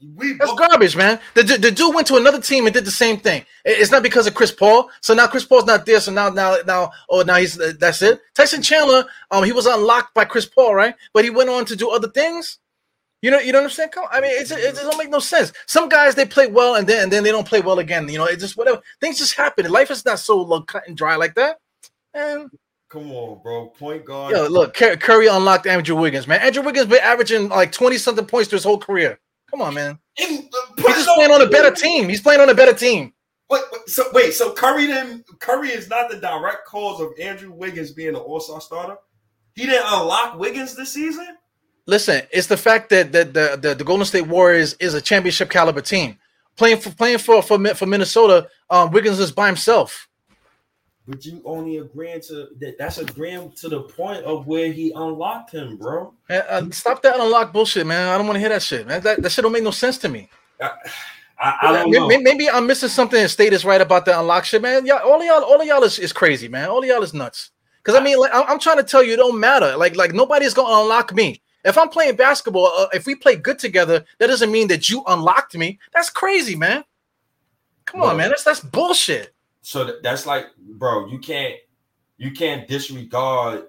We 0.00 0.34
That's 0.34 0.52
garbage, 0.54 0.94
man. 0.96 1.18
The, 1.34 1.42
the, 1.42 1.58
the 1.58 1.70
dude 1.72 1.92
went 1.94 2.06
to 2.06 2.16
another 2.16 2.40
team 2.40 2.66
and 2.66 2.74
did 2.74 2.84
the 2.84 2.90
same 2.90 3.18
thing. 3.18 3.42
It- 3.64 3.78
It's 3.80 3.90
not 3.90 4.02
because 4.02 4.26
of 4.28 4.34
Chris 4.34 4.52
Paul. 4.52 4.90
So 5.00 5.12
now 5.14 5.26
Chris 5.26 5.44
Paul's 5.44 5.64
not 5.66 5.86
there. 5.86 5.98
So 6.00 6.12
now 6.12 6.28
now 6.28 6.56
now 6.66 6.92
oh 7.10 7.22
now 7.22 7.36
he's 7.36 7.56
that's 7.78 8.02
it. 8.02 8.20
Tyson 8.34 8.62
Chandler, 8.62 9.04
um, 9.32 9.42
he 9.44 9.52
was 9.52 9.66
unlocked 9.66 10.14
by 10.14 10.24
Chris 10.24 10.46
Paul, 10.46 10.74
right? 10.74 10.94
But 11.12 11.24
he 11.24 11.30
went 11.30 11.50
on 11.50 11.64
to 11.66 11.76
do 11.76 11.90
other 11.90 12.08
things. 12.08 12.58
You 13.20 13.32
know, 13.32 13.40
you 13.40 13.50
know 13.50 13.58
what 13.58 13.64
I'm 13.64 13.70
saying? 13.70 13.88
Come, 13.88 14.04
I 14.12 14.20
mean, 14.20 14.30
it's, 14.32 14.52
it 14.52 14.60
just 14.76 14.82
don't 14.82 14.96
make 14.96 15.10
no 15.10 15.18
sense. 15.18 15.52
Some 15.66 15.88
guys 15.88 16.14
they 16.14 16.24
play 16.24 16.46
well 16.46 16.76
and 16.76 16.86
then 16.86 17.02
and 17.02 17.12
then 17.12 17.24
they 17.24 17.32
don't 17.32 17.46
play 17.48 17.60
well 17.60 17.80
again. 17.80 18.08
You 18.08 18.18
know, 18.18 18.26
it 18.26 18.38
just 18.38 18.56
whatever 18.56 18.80
things 19.00 19.18
just 19.18 19.34
happen. 19.34 19.68
Life 19.68 19.90
is 19.90 20.04
not 20.04 20.20
so 20.20 20.40
low, 20.40 20.62
cut 20.62 20.86
and 20.86 20.96
dry 20.96 21.16
like 21.16 21.34
that. 21.34 21.58
And 22.14 22.48
come 22.88 23.10
on, 23.10 23.42
bro. 23.42 23.66
Point 23.70 24.04
guard. 24.04 24.36
yo, 24.36 24.46
look, 24.46 24.74
Curry 24.74 25.26
unlocked 25.26 25.66
Andrew 25.66 25.96
Wiggins, 25.96 26.28
man. 26.28 26.40
Andrew 26.40 26.62
Wiggins 26.62 26.86
been 26.86 27.00
averaging 27.02 27.48
like 27.48 27.72
20 27.72 27.98
something 27.98 28.24
points 28.26 28.48
through 28.48 28.58
his 28.58 28.64
whole 28.64 28.78
career. 28.78 29.18
Come 29.50 29.62
on, 29.62 29.74
man. 29.74 29.98
And, 30.18 30.48
uh, 30.52 30.74
He's 30.76 31.04
just 31.04 31.08
playing 31.16 31.30
on 31.30 31.42
a 31.42 31.48
better 31.48 31.74
team. 31.74 32.08
He's 32.08 32.20
playing 32.20 32.40
on 32.40 32.48
a 32.48 32.54
better 32.54 32.74
team. 32.74 33.12
Wait, 33.50 33.62
so 33.86 34.04
wait, 34.12 34.34
so 34.34 34.52
Curry 34.52 34.86
didn't 34.86 35.24
Curry 35.40 35.70
is 35.70 35.88
not 35.88 36.10
the 36.10 36.18
direct 36.18 36.66
cause 36.66 37.00
of 37.00 37.12
Andrew 37.18 37.50
Wiggins 37.50 37.92
being 37.92 38.10
an 38.10 38.16
all-star 38.16 38.60
starter. 38.60 38.96
He 39.54 39.64
didn't 39.64 39.86
unlock 39.86 40.38
Wiggins 40.38 40.76
this 40.76 40.92
season. 40.92 41.36
Listen, 41.86 42.22
it's 42.30 42.46
the 42.46 42.58
fact 42.58 42.90
that 42.90 43.12
the 43.12 43.24
the, 43.24 43.58
the, 43.60 43.74
the 43.74 43.84
Golden 43.84 44.04
State 44.04 44.26
Warriors 44.26 44.74
is 44.74 44.92
a 44.92 45.00
championship 45.00 45.48
caliber 45.48 45.80
team. 45.80 46.18
Playing 46.56 46.78
for 46.78 46.90
playing 46.90 47.18
for 47.18 47.40
for, 47.40 47.58
for 47.74 47.86
Minnesota, 47.86 48.48
um, 48.68 48.90
Wiggins 48.90 49.18
is 49.18 49.32
by 49.32 49.46
himself. 49.46 50.07
But 51.08 51.24
you 51.24 51.40
only 51.46 51.78
agreeing 51.78 52.20
to 52.28 52.48
that. 52.60 52.76
That's 52.76 52.98
agreeing 52.98 53.50
to 53.52 53.70
the 53.70 53.80
point 53.80 54.24
of 54.24 54.46
where 54.46 54.70
he 54.70 54.92
unlocked 54.94 55.52
him, 55.52 55.78
bro. 55.78 56.12
Man, 56.28 56.44
uh, 56.50 56.70
stop 56.70 57.00
that 57.00 57.18
unlock 57.18 57.50
bullshit, 57.50 57.86
man. 57.86 58.08
I 58.10 58.18
don't 58.18 58.26
want 58.26 58.36
to 58.36 58.40
hear 58.40 58.50
that 58.50 58.62
shit, 58.62 58.86
man. 58.86 59.00
That, 59.00 59.22
that 59.22 59.32
shit 59.32 59.42
don't 59.42 59.52
make 59.52 59.62
no 59.62 59.70
sense 59.70 59.96
to 59.98 60.10
me. 60.10 60.28
I, 60.60 60.70
I, 61.40 61.58
I 61.62 61.72
don't 61.72 61.90
Maybe, 61.90 61.98
know. 61.98 62.20
maybe 62.20 62.50
I'm 62.50 62.66
missing 62.66 62.90
something. 62.90 63.18
And 63.18 63.30
State 63.30 63.54
is 63.54 63.64
right 63.64 63.80
about 63.80 64.04
the 64.04 64.20
unlock 64.20 64.44
shit, 64.44 64.60
man. 64.60 64.84
Yeah, 64.84 64.98
all 64.98 65.18
of 65.18 65.24
y'all, 65.24 65.42
all 65.42 65.58
of 65.58 65.66
y'all 65.66 65.82
is, 65.82 65.98
is 65.98 66.12
crazy, 66.12 66.46
man. 66.46 66.68
All 66.68 66.80
of 66.80 66.84
y'all 66.84 67.02
is 67.02 67.14
nuts. 67.14 67.52
Because 67.82 67.98
I 67.98 68.04
mean, 68.04 68.18
like, 68.18 68.34
I'm, 68.34 68.44
I'm 68.46 68.58
trying 68.58 68.76
to 68.76 68.82
tell 68.82 69.02
you, 69.02 69.14
it 69.14 69.16
don't 69.16 69.40
matter. 69.40 69.78
Like, 69.78 69.96
like 69.96 70.12
nobody's 70.12 70.52
gonna 70.52 70.82
unlock 70.82 71.14
me. 71.14 71.40
If 71.64 71.78
I'm 71.78 71.88
playing 71.88 72.16
basketball, 72.16 72.70
uh, 72.76 72.88
if 72.92 73.06
we 73.06 73.14
play 73.14 73.36
good 73.36 73.58
together, 73.58 74.04
that 74.18 74.26
doesn't 74.26 74.52
mean 74.52 74.68
that 74.68 74.90
you 74.90 75.02
unlocked 75.06 75.56
me. 75.56 75.78
That's 75.94 76.10
crazy, 76.10 76.54
man. 76.54 76.84
Come 77.86 78.02
on, 78.02 78.18
man. 78.18 78.28
That's 78.28 78.44
that's 78.44 78.60
bullshit. 78.60 79.32
So 79.68 79.84
that, 79.84 80.02
that's 80.02 80.24
like, 80.24 80.46
bro, 80.56 81.08
you 81.08 81.18
can't 81.18 81.56
you 82.16 82.30
can't 82.30 82.66
disregard 82.66 83.64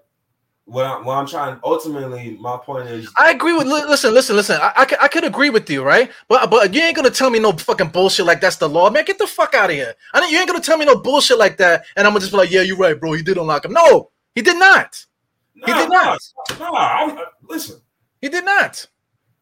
what 0.64 0.86
I'm 0.86 1.04
what 1.04 1.18
I'm 1.18 1.28
trying. 1.28 1.60
Ultimately, 1.62 2.38
my 2.40 2.56
point 2.56 2.88
is 2.88 3.12
I 3.18 3.32
agree 3.32 3.52
with. 3.52 3.68
Listen, 3.68 4.14
listen, 4.14 4.38
listen. 4.38 4.62
I, 4.62 4.72
I, 4.78 4.86
could, 4.86 4.98
I 5.02 5.10
could 5.10 5.26
agree 5.26 5.50
with 5.50 5.70
you, 5.70 5.84
right? 5.84 6.10
But 6.30 6.50
but 6.50 6.74
you 6.74 6.82
ain't 6.82 6.96
gonna 6.96 7.10
tell 7.10 7.30
me 7.30 7.38
no 7.40 7.52
fucking 7.52 7.90
bullshit 7.90 8.26
like 8.26 8.40
that's 8.40 8.56
the 8.56 8.70
law, 8.70 8.90
man. 8.90 9.04
Get 9.04 9.18
the 9.18 9.28
fuck 9.28 9.54
out 9.54 9.72
of 9.72 9.76
here. 9.76 9.94
I 10.14 10.22
know 10.22 10.28
you 10.28 10.40
ain't 10.40 10.48
gonna 10.48 10.62
tell 10.62 10.78
me 10.78 10.86
no 10.86 10.96
bullshit 10.96 11.38
like 11.38 11.58
that, 11.58 11.84
and 11.98 12.08
I'm 12.08 12.14
gonna 12.14 12.22
just 12.22 12.32
be 12.32 12.38
like, 12.38 12.50
yeah, 12.50 12.62
you're 12.62 12.78
right, 12.78 12.98
bro. 12.98 13.12
He 13.12 13.22
did 13.22 13.36
unlock 13.36 13.66
him. 13.66 13.74
No, 13.74 14.10
he 14.36 14.42
did 14.42 14.58
not. 14.58 15.06
He 15.54 15.74
did 15.74 15.90
not. 15.90 16.22
Nah, 16.58 16.78
I'm, 16.78 17.18
uh, 17.18 17.22
listen, 17.42 17.82
He 18.22 18.30
did 18.30 18.46
not. 18.46 18.88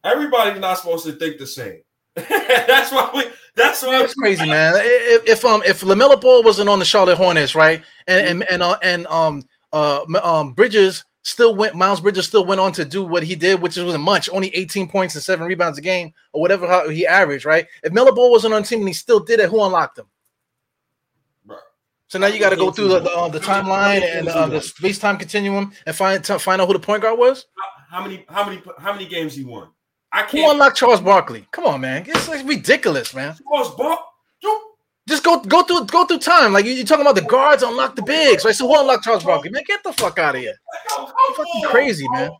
everybody's 0.02 0.60
not 0.60 0.78
supposed 0.78 1.06
to 1.06 1.12
think 1.12 1.38
the 1.38 1.46
same. 1.46 1.82
that's 2.66 2.92
why 2.92 3.10
we. 3.14 3.24
That's 3.54 3.82
why 3.82 3.98
That's 3.98 4.14
crazy, 4.14 4.46
man. 4.46 4.74
If, 4.76 5.28
if 5.28 5.44
um 5.44 5.62
if 5.66 5.80
LaMelo 5.80 6.20
Ball 6.20 6.42
wasn't 6.44 6.68
on 6.68 6.78
the 6.78 6.84
Charlotte 6.84 7.16
Hornets, 7.16 7.54
right, 7.54 7.82
and 8.06 8.26
and 8.26 8.50
and 8.50 8.62
uh, 8.62 8.78
and 8.82 9.06
um 9.08 9.42
uh 9.72 10.04
um 10.22 10.52
Bridges 10.52 11.04
still 11.22 11.54
went. 11.54 11.74
Miles 11.74 12.00
Bridges 12.00 12.26
still 12.26 12.44
went 12.44 12.60
on 12.60 12.72
to 12.72 12.84
do 12.84 13.02
what 13.04 13.22
he 13.22 13.34
did, 13.34 13.60
which 13.60 13.76
wasn't 13.76 14.02
much, 14.02 14.30
only 14.32 14.54
18 14.54 14.88
points 14.88 15.14
and 15.14 15.22
seven 15.22 15.46
rebounds 15.46 15.78
a 15.78 15.82
game, 15.82 16.12
or 16.32 16.40
whatever 16.40 16.66
how 16.66 16.88
he 16.88 17.06
averaged, 17.06 17.44
right? 17.44 17.66
If 17.82 17.92
LaMelo 17.92 18.14
Ball 18.14 18.30
wasn't 18.30 18.54
on 18.54 18.62
the 18.62 18.68
team 18.68 18.80
and 18.80 18.88
he 18.88 18.94
still 18.94 19.20
did 19.20 19.40
it, 19.40 19.50
who 19.50 19.62
unlocked 19.62 19.98
him? 19.98 20.06
Bro. 21.44 21.58
So 22.08 22.18
now 22.18 22.28
you 22.28 22.38
got 22.38 22.50
to 22.50 22.56
go 22.56 22.70
through 22.70 22.88
the 22.88 23.00
the, 23.00 23.10
uh, 23.10 23.28
the 23.28 23.40
timeline 23.40 24.02
and 24.02 24.28
uh, 24.28 24.46
the 24.46 24.60
space 24.60 24.98
time 24.98 25.18
continuum 25.18 25.72
and 25.86 25.94
find 25.94 26.22
to 26.24 26.38
find 26.38 26.60
out 26.60 26.68
who 26.68 26.74
the 26.74 26.78
point 26.78 27.02
guard 27.02 27.18
was. 27.18 27.46
How 27.90 28.02
many? 28.02 28.24
How 28.28 28.44
many? 28.44 28.62
How 28.78 28.92
many 28.92 29.06
games 29.06 29.34
he 29.34 29.44
won? 29.44 29.68
I 30.12 30.22
Who 30.22 30.38
can't. 30.38 30.52
unlocked 30.52 30.76
Charles 30.76 31.00
Barkley? 31.00 31.46
Come 31.50 31.66
on, 31.66 31.80
man, 31.82 32.04
it's 32.06 32.28
like 32.28 32.46
ridiculous, 32.46 33.14
man. 33.14 33.36
Charles 33.52 33.74
Bar- 33.74 33.98
you- 34.42 34.72
Just 35.08 35.22
go 35.24 35.38
go 35.40 35.62
through 35.62 35.84
go 35.86 36.04
through 36.06 36.18
time. 36.20 36.52
Like 36.52 36.64
you, 36.64 36.72
you're 36.72 36.86
talking 36.86 37.02
about 37.02 37.14
the 37.14 37.22
guards 37.22 37.62
unlock 37.62 37.94
the 37.96 38.02
bigs, 38.02 38.44
right? 38.44 38.54
So 38.54 38.66
who 38.66 38.78
unlocked 38.80 39.04
Charles 39.04 39.24
Barkley? 39.24 39.50
Man, 39.50 39.62
get 39.66 39.82
the 39.84 39.92
fuck 39.92 40.18
out 40.18 40.34
of 40.34 40.40
here. 40.40 40.54
Come 40.88 41.06
fucking 41.36 41.64
on, 41.64 41.70
crazy, 41.70 42.06
bro. 42.06 42.20
man. 42.20 42.30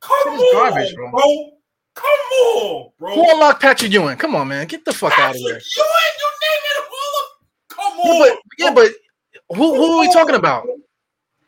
Come 0.00 0.28
on, 0.34 0.52
garbage, 0.52 0.94
bro. 0.94 1.10
bro. 1.10 1.50
Come 1.94 2.06
on, 2.44 2.90
bro. 2.98 3.14
Who 3.14 3.30
unlocked 3.32 3.60
Patrick 3.62 3.92
Ewing? 3.92 4.16
Come 4.18 4.34
on, 4.36 4.48
man, 4.48 4.66
get 4.66 4.84
the 4.84 4.92
fuck 4.92 5.18
out 5.18 5.30
of 5.30 5.36
here. 5.36 5.48
You 5.48 5.52
ain't 5.54 5.62
you 5.62 6.82
all 6.92 7.20
of. 7.22 7.28
Come 7.68 7.98
Yeah, 8.04 8.12
on. 8.12 8.18
but 8.18 8.38
yeah, 8.58 8.74
but 8.74 9.56
who 9.56 9.74
who 9.76 9.92
are 9.92 10.00
we 10.00 10.12
talking 10.12 10.34
about? 10.34 10.66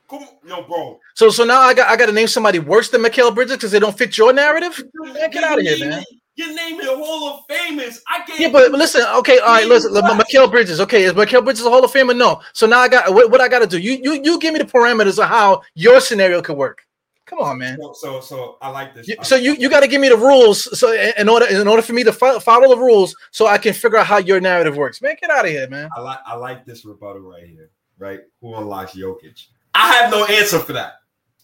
Come 0.09 0.22
on, 0.22 0.28
yo, 0.47 0.62
bro. 0.62 0.98
So 1.14 1.28
so 1.28 1.44
now 1.44 1.60
I 1.60 1.74
got 1.74 1.89
I 1.89 1.97
got 1.97 2.06
to 2.06 2.12
name 2.12 2.28
somebody 2.28 2.59
worse 2.59 2.89
than 2.89 3.02
Mikal 3.02 3.35
Bridges 3.35 3.56
because 3.56 3.70
they 3.70 3.78
don't 3.78 3.97
fit 3.97 4.16
your 4.16 4.32
narrative. 4.32 4.82
Man, 4.94 5.30
get 5.30 5.44
out 5.44 5.59
of 5.59 5.64
here, 5.64 5.78
man. 5.78 6.02
You're 6.35 6.55
naming 6.55 6.86
the 6.86 6.97
Hall 6.97 7.35
of 7.35 7.40
Famers. 7.48 7.98
I 8.06 8.22
can't. 8.22 8.39
Yeah, 8.39 8.51
but 8.51 8.70
listen, 8.70 9.05
okay, 9.16 9.40
all 9.40 9.55
right, 9.55 9.66
listen, 9.66 9.93
Mikal 9.93 10.48
Bridges. 10.48 10.80
Okay, 10.80 11.02
is 11.02 11.12
Mikal 11.12 11.43
Bridges 11.43 11.66
a 11.66 11.70
Hall 11.70 11.85
of 11.85 11.90
Famer? 11.90 12.16
No. 12.16 12.40
So 12.52 12.66
now 12.66 12.78
I 12.78 12.89
got 12.89 13.12
what, 13.12 13.30
what 13.30 13.40
I 13.40 13.48
got 13.48 13.59
to 13.59 13.66
do. 13.66 13.78
You 13.78 13.98
you 14.02 14.22
you 14.22 14.39
give 14.39 14.55
me 14.55 14.60
the 14.60 14.64
parameters 14.64 15.22
of 15.22 15.28
how 15.28 15.62
your 15.74 16.01
scenario 16.01 16.40
could 16.40 16.56
work. 16.56 16.86
Come 17.26 17.40
on, 17.40 17.59
man. 17.59 17.76
So 17.76 17.93
so, 17.93 18.20
so 18.20 18.56
I 18.62 18.70
like 18.70 18.94
this. 18.94 19.10
so 19.22 19.36
you 19.36 19.55
you 19.55 19.68
got 19.68 19.80
to 19.80 19.89
give 19.89 20.01
me 20.01 20.09
the 20.09 20.16
rules. 20.16 20.78
So 20.78 20.93
in 20.93 21.28
order 21.28 21.44
in 21.47 21.68
order 21.68 21.82
for 21.82 21.93
me 21.93 22.02
to 22.05 22.12
fo- 22.12 22.39
follow 22.39 22.68
the 22.68 22.80
rules, 22.80 23.14
so 23.30 23.47
I 23.47 23.59
can 23.59 23.74
figure 23.74 23.98
out 23.98 24.06
how 24.06 24.16
your 24.16 24.40
narrative 24.40 24.76
works. 24.76 25.02
Man, 25.02 25.16
get 25.20 25.28
out 25.30 25.44
of 25.44 25.51
here, 25.51 25.68
man. 25.68 25.90
I 25.94 26.01
like 26.01 26.20
I 26.24 26.36
like 26.36 26.64
this 26.64 26.86
rebuttal 26.86 27.20
right 27.20 27.47
here. 27.47 27.68
Right? 27.98 28.20
Who 28.40 28.55
unlocks 28.55 28.93
Jokic? 28.93 29.48
I 29.78 29.92
have 29.94 30.10
no 30.10 30.24
answer 30.24 30.59
for 30.59 30.72
that. 30.72 30.94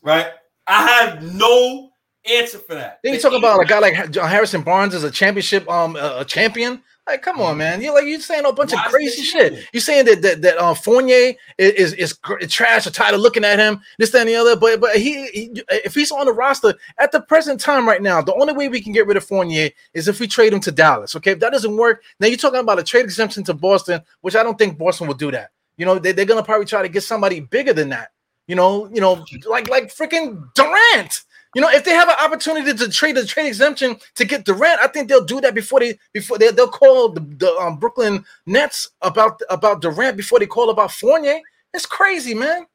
Right? 0.02 0.26
I 0.66 0.86
have 0.88 1.22
no 1.34 1.90
answer 2.28 2.58
for 2.58 2.74
that. 2.74 3.00
Then 3.02 3.14
you 3.14 3.20
talk 3.20 3.32
about 3.32 3.62
a 3.62 3.64
guy 3.64 3.78
like 3.78 3.94
Harrison 4.14 4.62
Barnes 4.62 4.94
as 4.94 5.04
a 5.04 5.10
championship 5.10 5.68
um 5.70 5.96
a 5.96 6.24
champion. 6.24 6.82
Like, 7.06 7.20
come 7.20 7.38
on, 7.38 7.58
man! 7.58 7.82
You're 7.82 7.92
like 7.92 8.06
you're 8.06 8.18
saying 8.18 8.46
a 8.46 8.52
bunch 8.52 8.72
Why 8.72 8.82
of 8.82 8.90
crazy 8.90 9.22
shit. 9.22 9.68
You're 9.74 9.82
saying 9.82 10.06
that 10.06 10.22
that 10.22 10.40
that 10.40 10.56
uh, 10.56 10.72
Fournier 10.72 11.34
is, 11.58 11.92
is 11.92 12.18
is 12.40 12.48
trash. 12.48 12.86
Or 12.86 12.90
tired 12.90 13.14
of 13.14 13.20
looking 13.20 13.44
at 13.44 13.58
him, 13.58 13.82
this, 13.98 14.10
that, 14.12 14.20
and 14.20 14.28
the 14.30 14.36
other. 14.36 14.56
But 14.56 14.80
but 14.80 14.96
he, 14.96 15.26
he, 15.26 15.62
if 15.68 15.94
he's 15.94 16.10
on 16.10 16.24
the 16.24 16.32
roster 16.32 16.72
at 16.98 17.12
the 17.12 17.20
present 17.20 17.60
time 17.60 17.86
right 17.86 18.00
now, 18.00 18.22
the 18.22 18.32
only 18.32 18.54
way 18.54 18.68
we 18.68 18.80
can 18.80 18.94
get 18.94 19.06
rid 19.06 19.18
of 19.18 19.24
Fournier 19.24 19.68
is 19.92 20.08
if 20.08 20.18
we 20.18 20.26
trade 20.26 20.54
him 20.54 20.60
to 20.60 20.72
Dallas. 20.72 21.14
Okay, 21.14 21.32
if 21.32 21.40
that 21.40 21.52
doesn't 21.52 21.76
work, 21.76 22.02
now 22.20 22.26
you're 22.26 22.38
talking 22.38 22.60
about 22.60 22.78
a 22.78 22.82
trade 22.82 23.04
exemption 23.04 23.44
to 23.44 23.52
Boston, 23.52 24.00
which 24.22 24.34
I 24.34 24.42
don't 24.42 24.56
think 24.56 24.78
Boston 24.78 25.06
will 25.06 25.14
do 25.14 25.30
that. 25.30 25.50
You 25.76 25.84
know, 25.84 25.98
they, 25.98 26.12
they're 26.12 26.24
gonna 26.24 26.42
probably 26.42 26.64
try 26.64 26.80
to 26.80 26.88
get 26.88 27.02
somebody 27.02 27.40
bigger 27.40 27.74
than 27.74 27.90
that. 27.90 28.12
You 28.46 28.54
know, 28.56 28.88
you 28.92 29.00
know, 29.00 29.24
like 29.46 29.68
like 29.68 29.94
freaking 29.94 30.52
Durant. 30.54 31.22
You 31.54 31.62
know, 31.62 31.70
if 31.70 31.84
they 31.84 31.92
have 31.92 32.08
an 32.08 32.16
opportunity 32.20 32.74
to 32.74 32.88
trade 32.90 33.16
the 33.16 33.24
trade 33.24 33.46
exemption 33.46 33.96
to 34.16 34.24
get 34.24 34.44
Durant, 34.44 34.80
I 34.80 34.88
think 34.88 35.08
they'll 35.08 35.24
do 35.24 35.40
that 35.40 35.54
before 35.54 35.80
they 35.80 35.98
before 36.12 36.36
they, 36.36 36.50
they'll 36.50 36.68
call 36.68 37.10
the, 37.10 37.20
the 37.20 37.56
um, 37.56 37.76
Brooklyn 37.76 38.24
Nets 38.46 38.90
about 39.02 39.40
about 39.48 39.80
Durant 39.80 40.16
before 40.16 40.40
they 40.40 40.46
call 40.46 40.70
about 40.70 40.90
Fournier. 40.90 41.40
It's 41.72 41.86
crazy, 41.86 42.34
man. 42.34 42.66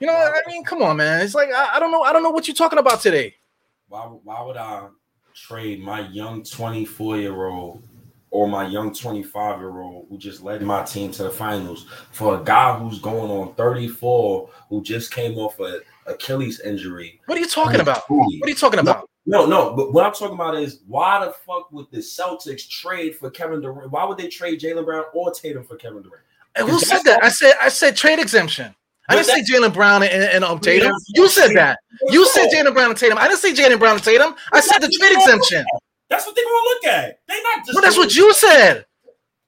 You 0.00 0.06
know, 0.06 0.14
I 0.14 0.40
mean, 0.46 0.64
come 0.64 0.82
on, 0.82 0.96
man. 0.96 1.22
It's 1.24 1.34
like 1.34 1.50
I, 1.52 1.76
I 1.76 1.80
don't 1.80 1.90
know, 1.90 2.02
I 2.02 2.12
don't 2.12 2.22
know 2.22 2.30
what 2.30 2.48
you're 2.48 2.54
talking 2.54 2.78
about 2.78 3.00
today. 3.00 3.34
Why 3.88 4.00
why 4.00 4.42
would 4.42 4.56
I 4.56 4.88
trade 5.34 5.82
my 5.82 6.00
young 6.08 6.42
24 6.42 7.18
year 7.18 7.46
old 7.46 7.82
or 8.36 8.46
my 8.46 8.66
young 8.66 8.92
25 8.92 9.60
year 9.60 9.80
old 9.80 10.06
who 10.10 10.18
just 10.18 10.42
led 10.42 10.60
my 10.60 10.82
team 10.82 11.10
to 11.10 11.22
the 11.22 11.30
finals 11.30 11.86
for 12.12 12.38
a 12.38 12.44
guy 12.44 12.78
who's 12.78 12.98
going 12.98 13.30
on 13.30 13.54
34 13.54 14.50
who 14.68 14.82
just 14.82 15.10
came 15.10 15.38
off 15.38 15.58
a 15.58 15.80
Achilles 16.06 16.60
injury. 16.60 17.18
What 17.24 17.38
are 17.38 17.40
you 17.40 17.48
talking 17.48 17.80
about? 17.80 18.02
What 18.08 18.46
are 18.46 18.48
you 18.48 18.54
talking 18.54 18.78
about? 18.78 19.08
No, 19.24 19.46
no, 19.46 19.74
but 19.74 19.94
what 19.94 20.04
I'm 20.04 20.12
talking 20.12 20.34
about 20.34 20.54
is 20.54 20.82
why 20.86 21.24
the 21.24 21.32
fuck 21.32 21.72
would 21.72 21.86
the 21.90 21.98
Celtics 21.98 22.68
trade 22.68 23.16
for 23.16 23.30
Kevin 23.30 23.62
Durant? 23.62 23.90
Why 23.90 24.04
would 24.04 24.18
they 24.18 24.28
trade 24.28 24.60
Jaylen 24.60 24.84
Brown 24.84 25.04
or 25.14 25.32
Tatum 25.32 25.64
for 25.64 25.76
Kevin 25.76 26.02
Durant? 26.02 26.22
And 26.54 26.68
who 26.68 26.78
said 26.78 27.02
that? 27.04 27.24
I 27.24 27.30
said 27.30 27.54
I 27.60 27.70
said 27.70 27.96
trade 27.96 28.18
exemption. 28.18 28.74
I 29.08 29.14
didn't 29.16 29.46
say 29.46 29.54
Jaylen 29.54 29.72
Brown 29.72 30.02
and, 30.02 30.24
and 30.24 30.44
um, 30.44 30.58
Tatum. 30.58 30.92
You 31.14 31.28
said 31.28 31.54
that. 31.54 31.78
You 32.08 32.26
said 32.26 32.48
Jaylen 32.52 32.74
Brown 32.74 32.90
and 32.90 32.98
Tatum. 32.98 33.18
I 33.18 33.28
didn't 33.28 33.40
say 33.40 33.54
Jaylen 33.54 33.78
Brown 33.78 33.94
and 33.94 34.04
Tatum. 34.04 34.34
I 34.52 34.60
said 34.60 34.80
the 34.80 34.88
trade 34.88 35.12
exemption. 35.12 35.64
That's 36.08 36.26
what 36.26 36.34
they're 36.34 36.44
gonna 36.44 36.56
look 36.64 36.84
at. 36.84 37.20
They 37.28 37.42
not 37.42 37.66
just. 37.66 37.74
But 37.74 37.80
that's 37.82 37.96
what 37.96 38.14
you 38.14 38.32
said. 38.34 38.86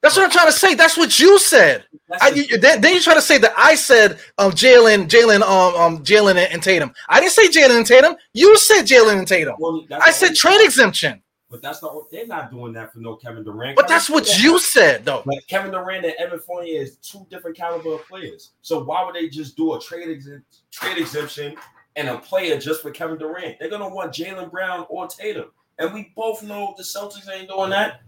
That's 0.00 0.16
what 0.16 0.24
I'm 0.24 0.30
trying 0.30 0.46
to 0.46 0.52
say. 0.52 0.74
That's 0.74 0.96
what 0.96 1.18
you 1.18 1.38
said. 1.40 1.84
I, 2.20 2.28
you, 2.30 2.58
then, 2.58 2.80
then, 2.80 2.94
you 2.94 3.00
try 3.00 3.14
to 3.14 3.22
say 3.22 3.36
that 3.38 3.52
I 3.56 3.74
said 3.74 4.20
um 4.38 4.52
Jaylen, 4.52 5.08
Jaylen, 5.08 5.42
um, 5.42 5.74
um 5.74 6.04
Jaylen 6.04 6.36
and, 6.36 6.62
Tatum. 6.62 6.92
I 7.08 7.20
didn't 7.20 7.32
say 7.32 7.48
Jaylen 7.48 7.78
and 7.78 7.86
Tatum. 7.86 8.14
You 8.32 8.56
said 8.58 8.82
Jaylen 8.82 9.18
and 9.18 9.26
Tatum. 9.26 9.56
Well, 9.58 9.84
I 9.90 10.12
said 10.12 10.34
trade 10.34 10.64
exemption. 10.64 11.20
But 11.50 11.62
that's 11.62 11.82
not 11.82 11.94
what 11.94 12.10
they're 12.10 12.26
not 12.26 12.50
doing 12.50 12.74
that 12.74 12.92
for 12.92 12.98
no 12.98 13.16
Kevin 13.16 13.42
Durant. 13.42 13.74
But 13.74 13.86
Kevin 13.86 13.94
that's 13.94 14.10
what 14.10 14.24
Durant, 14.24 14.42
you 14.42 14.58
said, 14.58 15.04
though. 15.04 15.22
But 15.24 15.46
Kevin 15.48 15.70
Durant 15.70 16.04
and 16.04 16.14
Evan 16.18 16.40
Fournier 16.40 16.82
is 16.82 16.96
two 16.96 17.26
different 17.30 17.56
caliber 17.56 17.94
of 17.94 18.06
players. 18.06 18.50
So 18.60 18.84
why 18.84 19.04
would 19.04 19.14
they 19.14 19.28
just 19.28 19.56
do 19.56 19.74
a 19.74 19.80
trade 19.80 20.10
exempt, 20.10 20.58
trade 20.70 20.98
exemption 20.98 21.56
and 21.96 22.08
a 22.08 22.18
player 22.18 22.58
just 22.60 22.82
for 22.82 22.90
Kevin 22.90 23.16
Durant? 23.16 23.58
They're 23.58 23.70
gonna 23.70 23.88
want 23.88 24.12
Jaylen 24.12 24.50
Brown 24.50 24.84
or 24.90 25.08
Tatum, 25.08 25.50
and 25.78 25.94
we 25.94 26.12
both 26.16 26.42
know 26.42 26.74
the 26.76 26.82
Celtics 26.82 27.30
ain't 27.32 27.48
doing 27.48 27.70
that. 27.70 28.00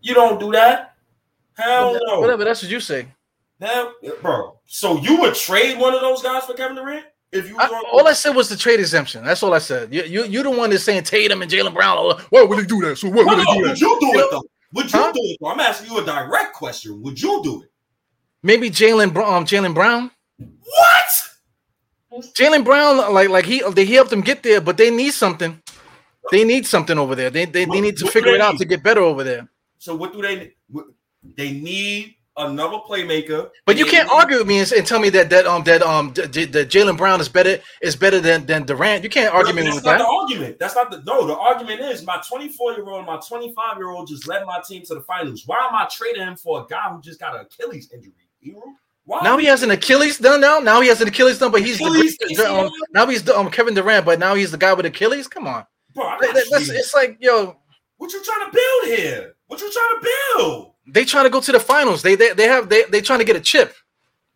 You 0.00 0.14
don't 0.14 0.38
do 0.38 0.52
that. 0.52 0.94
Hell 1.54 1.98
no. 2.06 2.20
Whatever. 2.20 2.44
That's 2.44 2.62
what 2.62 2.70
you 2.70 2.80
say. 2.80 3.08
Hell, 3.60 3.92
bro. 4.22 4.58
So 4.66 4.98
you 4.98 5.20
would 5.20 5.34
trade 5.34 5.78
one 5.78 5.94
of 5.94 6.00
those 6.00 6.22
guys 6.22 6.44
for 6.44 6.54
Kevin 6.54 6.76
Durant? 6.76 7.06
If 7.30 7.48
you 7.48 7.56
I, 7.58 7.82
all 7.92 8.06
I 8.06 8.14
said 8.14 8.34
was 8.34 8.48
the 8.48 8.56
trade 8.56 8.80
exemption. 8.80 9.24
That's 9.24 9.42
all 9.42 9.52
I 9.52 9.58
said. 9.58 9.92
You 9.92 10.02
you 10.04 10.24
you 10.24 10.42
the 10.42 10.50
one 10.50 10.70
that's 10.70 10.84
saying 10.84 11.02
Tatum 11.02 11.42
and 11.42 11.50
Jaylen 11.50 11.74
Brown. 11.74 12.18
Why 12.30 12.42
would 12.42 12.58
they 12.58 12.64
do 12.64 12.80
that? 12.82 12.96
So 12.96 13.10
what 13.10 13.26
would 13.26 13.38
they 13.38 13.44
do 13.44 13.64
that? 13.64 13.70
Would 13.70 13.80
you 13.80 14.00
do 14.00 14.06
you 14.06 14.12
it 14.12 14.16
know? 14.16 14.28
though? 14.30 14.42
Would 14.74 14.92
you 14.92 14.98
huh? 14.98 15.12
do 15.12 15.20
it? 15.22 15.38
Though? 15.40 15.48
I'm 15.48 15.60
asking 15.60 15.90
you 15.90 15.98
a 15.98 16.04
direct 16.06 16.54
question. 16.54 17.02
Would 17.02 17.20
you 17.20 17.42
do 17.42 17.62
it? 17.62 17.70
Maybe 18.42 18.70
Jaylen 18.70 19.14
um, 19.16 19.44
Jaylen 19.44 19.74
Brown. 19.74 20.10
What? 20.38 22.22
Jaylen 22.34 22.64
Brown, 22.64 23.12
like 23.12 23.28
like 23.28 23.44
he 23.44 23.62
they 23.72 23.84
helped 23.84 24.10
them 24.10 24.22
get 24.22 24.42
there, 24.42 24.60
but 24.60 24.78
they 24.78 24.90
need 24.90 25.12
something. 25.12 25.60
They 26.30 26.44
need 26.44 26.66
something 26.66 26.98
over 26.98 27.14
there. 27.14 27.30
They 27.30 27.44
they, 27.44 27.64
they 27.64 27.80
need 27.80 27.96
to 27.98 28.06
figure 28.06 28.34
it 28.34 28.40
out 28.40 28.52
need? 28.52 28.58
to 28.58 28.64
get 28.64 28.82
better 28.82 29.00
over 29.00 29.24
there. 29.24 29.48
So 29.78 29.94
what 29.94 30.12
do 30.12 30.22
they? 30.22 30.54
They 31.36 31.52
need 31.52 32.14
another 32.38 32.78
playmaker. 32.78 33.50
But 33.66 33.76
you 33.78 33.84
can't 33.84 34.08
argue 34.10 34.38
with 34.38 34.46
me 34.46 34.60
and, 34.60 34.72
and, 34.72 34.86
tell 34.86 35.00
me 35.00 35.10
that 35.10 35.30
that 35.30 35.46
um 35.46 35.64
that 35.64 35.82
um 35.82 36.12
that 36.14 36.32
Jaylen 36.32 36.96
Brown 36.96 37.20
is 37.20 37.28
better 37.28 37.60
is 37.82 37.96
better 37.96 38.20
than 38.20 38.46
than 38.46 38.64
Durant. 38.64 39.02
You 39.02 39.10
can't 39.10 39.34
argue 39.34 39.54
me 39.54 39.64
with 39.64 39.82
that. 39.84 39.98
the 39.98 40.06
argument. 40.06 40.58
That's 40.58 40.74
not 40.74 40.90
the 40.90 41.02
no. 41.04 41.26
The 41.26 41.36
argument 41.36 41.80
is 41.80 42.04
my 42.04 42.22
24 42.26 42.74
year 42.74 42.88
old, 42.88 43.06
my 43.06 43.18
25 43.26 43.76
year 43.76 43.90
old 43.90 44.08
just 44.08 44.26
led 44.26 44.44
my 44.46 44.60
team 44.66 44.82
to 44.84 44.94
the 44.94 45.02
finals. 45.02 45.44
Why 45.46 45.58
am 45.68 45.74
I 45.74 45.88
trading 45.90 46.22
him 46.22 46.36
for 46.36 46.62
a 46.62 46.66
guy 46.66 46.90
who 46.90 47.00
just 47.00 47.20
got 47.20 47.34
an 47.34 47.42
Achilles 47.42 47.90
injury? 47.92 48.12
Why? 49.04 49.20
Now 49.22 49.38
he 49.38 49.46
has 49.46 49.62
an 49.62 49.70
Achilles 49.70 50.18
done. 50.18 50.40
Now, 50.40 50.58
now 50.58 50.80
he 50.80 50.88
has 50.88 51.00
an 51.00 51.08
Achilles 51.08 51.38
done, 51.38 51.50
but 51.50 51.62
he's 51.62 51.76
Achilles, 51.76 52.16
the, 52.18 52.52
um, 52.52 52.70
now 52.92 53.06
he's 53.06 53.24
the, 53.24 53.36
um 53.36 53.50
Kevin 53.50 53.74
Durant, 53.74 54.04
but 54.04 54.18
now 54.18 54.34
he's 54.34 54.50
the 54.50 54.58
guy 54.58 54.74
with 54.74 54.84
Achilles. 54.84 55.26
Come 55.26 55.46
on, 55.46 55.64
bro. 55.98 56.16
It's 56.20 56.94
like 56.94 57.16
yo, 57.20 57.56
what 57.98 58.12
you 58.12 58.22
trying 58.22 58.50
to 58.50 58.56
build 58.56 58.98
here? 58.98 59.34
What 59.48 59.60
you 59.60 59.72
trying 59.72 60.00
to 60.00 60.08
build? 60.36 60.72
They 60.86 61.04
trying 61.04 61.24
to 61.24 61.30
go 61.30 61.40
to 61.40 61.52
the 61.52 61.60
finals. 61.60 62.02
They 62.02 62.14
they, 62.14 62.32
they 62.32 62.46
have 62.46 62.68
they 62.68 62.84
they 62.84 63.00
trying 63.00 63.18
to 63.18 63.24
get 63.24 63.36
a 63.36 63.40
chip. 63.40 63.74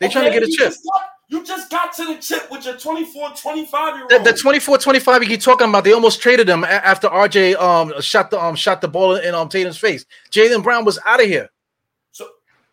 They 0.00 0.06
okay, 0.06 0.14
trying 0.14 0.32
to 0.32 0.38
get 0.38 0.42
a 0.42 0.50
chip. 0.50 0.70
Just 0.70 0.84
got, 0.84 1.02
you 1.28 1.44
just 1.44 1.70
got 1.70 1.92
to 1.94 2.04
the 2.04 2.16
chip 2.16 2.50
with 2.50 2.66
your 2.66 2.76
24, 2.76 3.30
25 3.30 3.94
year 3.94 4.02
old. 4.02 4.10
The, 4.10 4.32
the 4.32 4.36
24, 4.36 4.78
25 4.78 5.22
you 5.22 5.28
keep 5.28 5.40
talking 5.40 5.68
about, 5.68 5.84
they 5.84 5.92
almost 5.92 6.20
traded 6.20 6.48
him 6.48 6.64
after 6.64 7.08
RJ 7.08 7.56
um 7.56 8.00
shot 8.00 8.30
the 8.30 8.42
um 8.42 8.54
shot 8.54 8.80
the 8.80 8.88
ball 8.88 9.16
in 9.16 9.34
um 9.34 9.48
Tatum's 9.48 9.78
face. 9.78 10.04
Jaylen 10.30 10.62
Brown 10.62 10.84
was 10.84 10.98
out 11.06 11.22
of 11.22 11.26
here. 11.26 11.48
So 12.10 12.28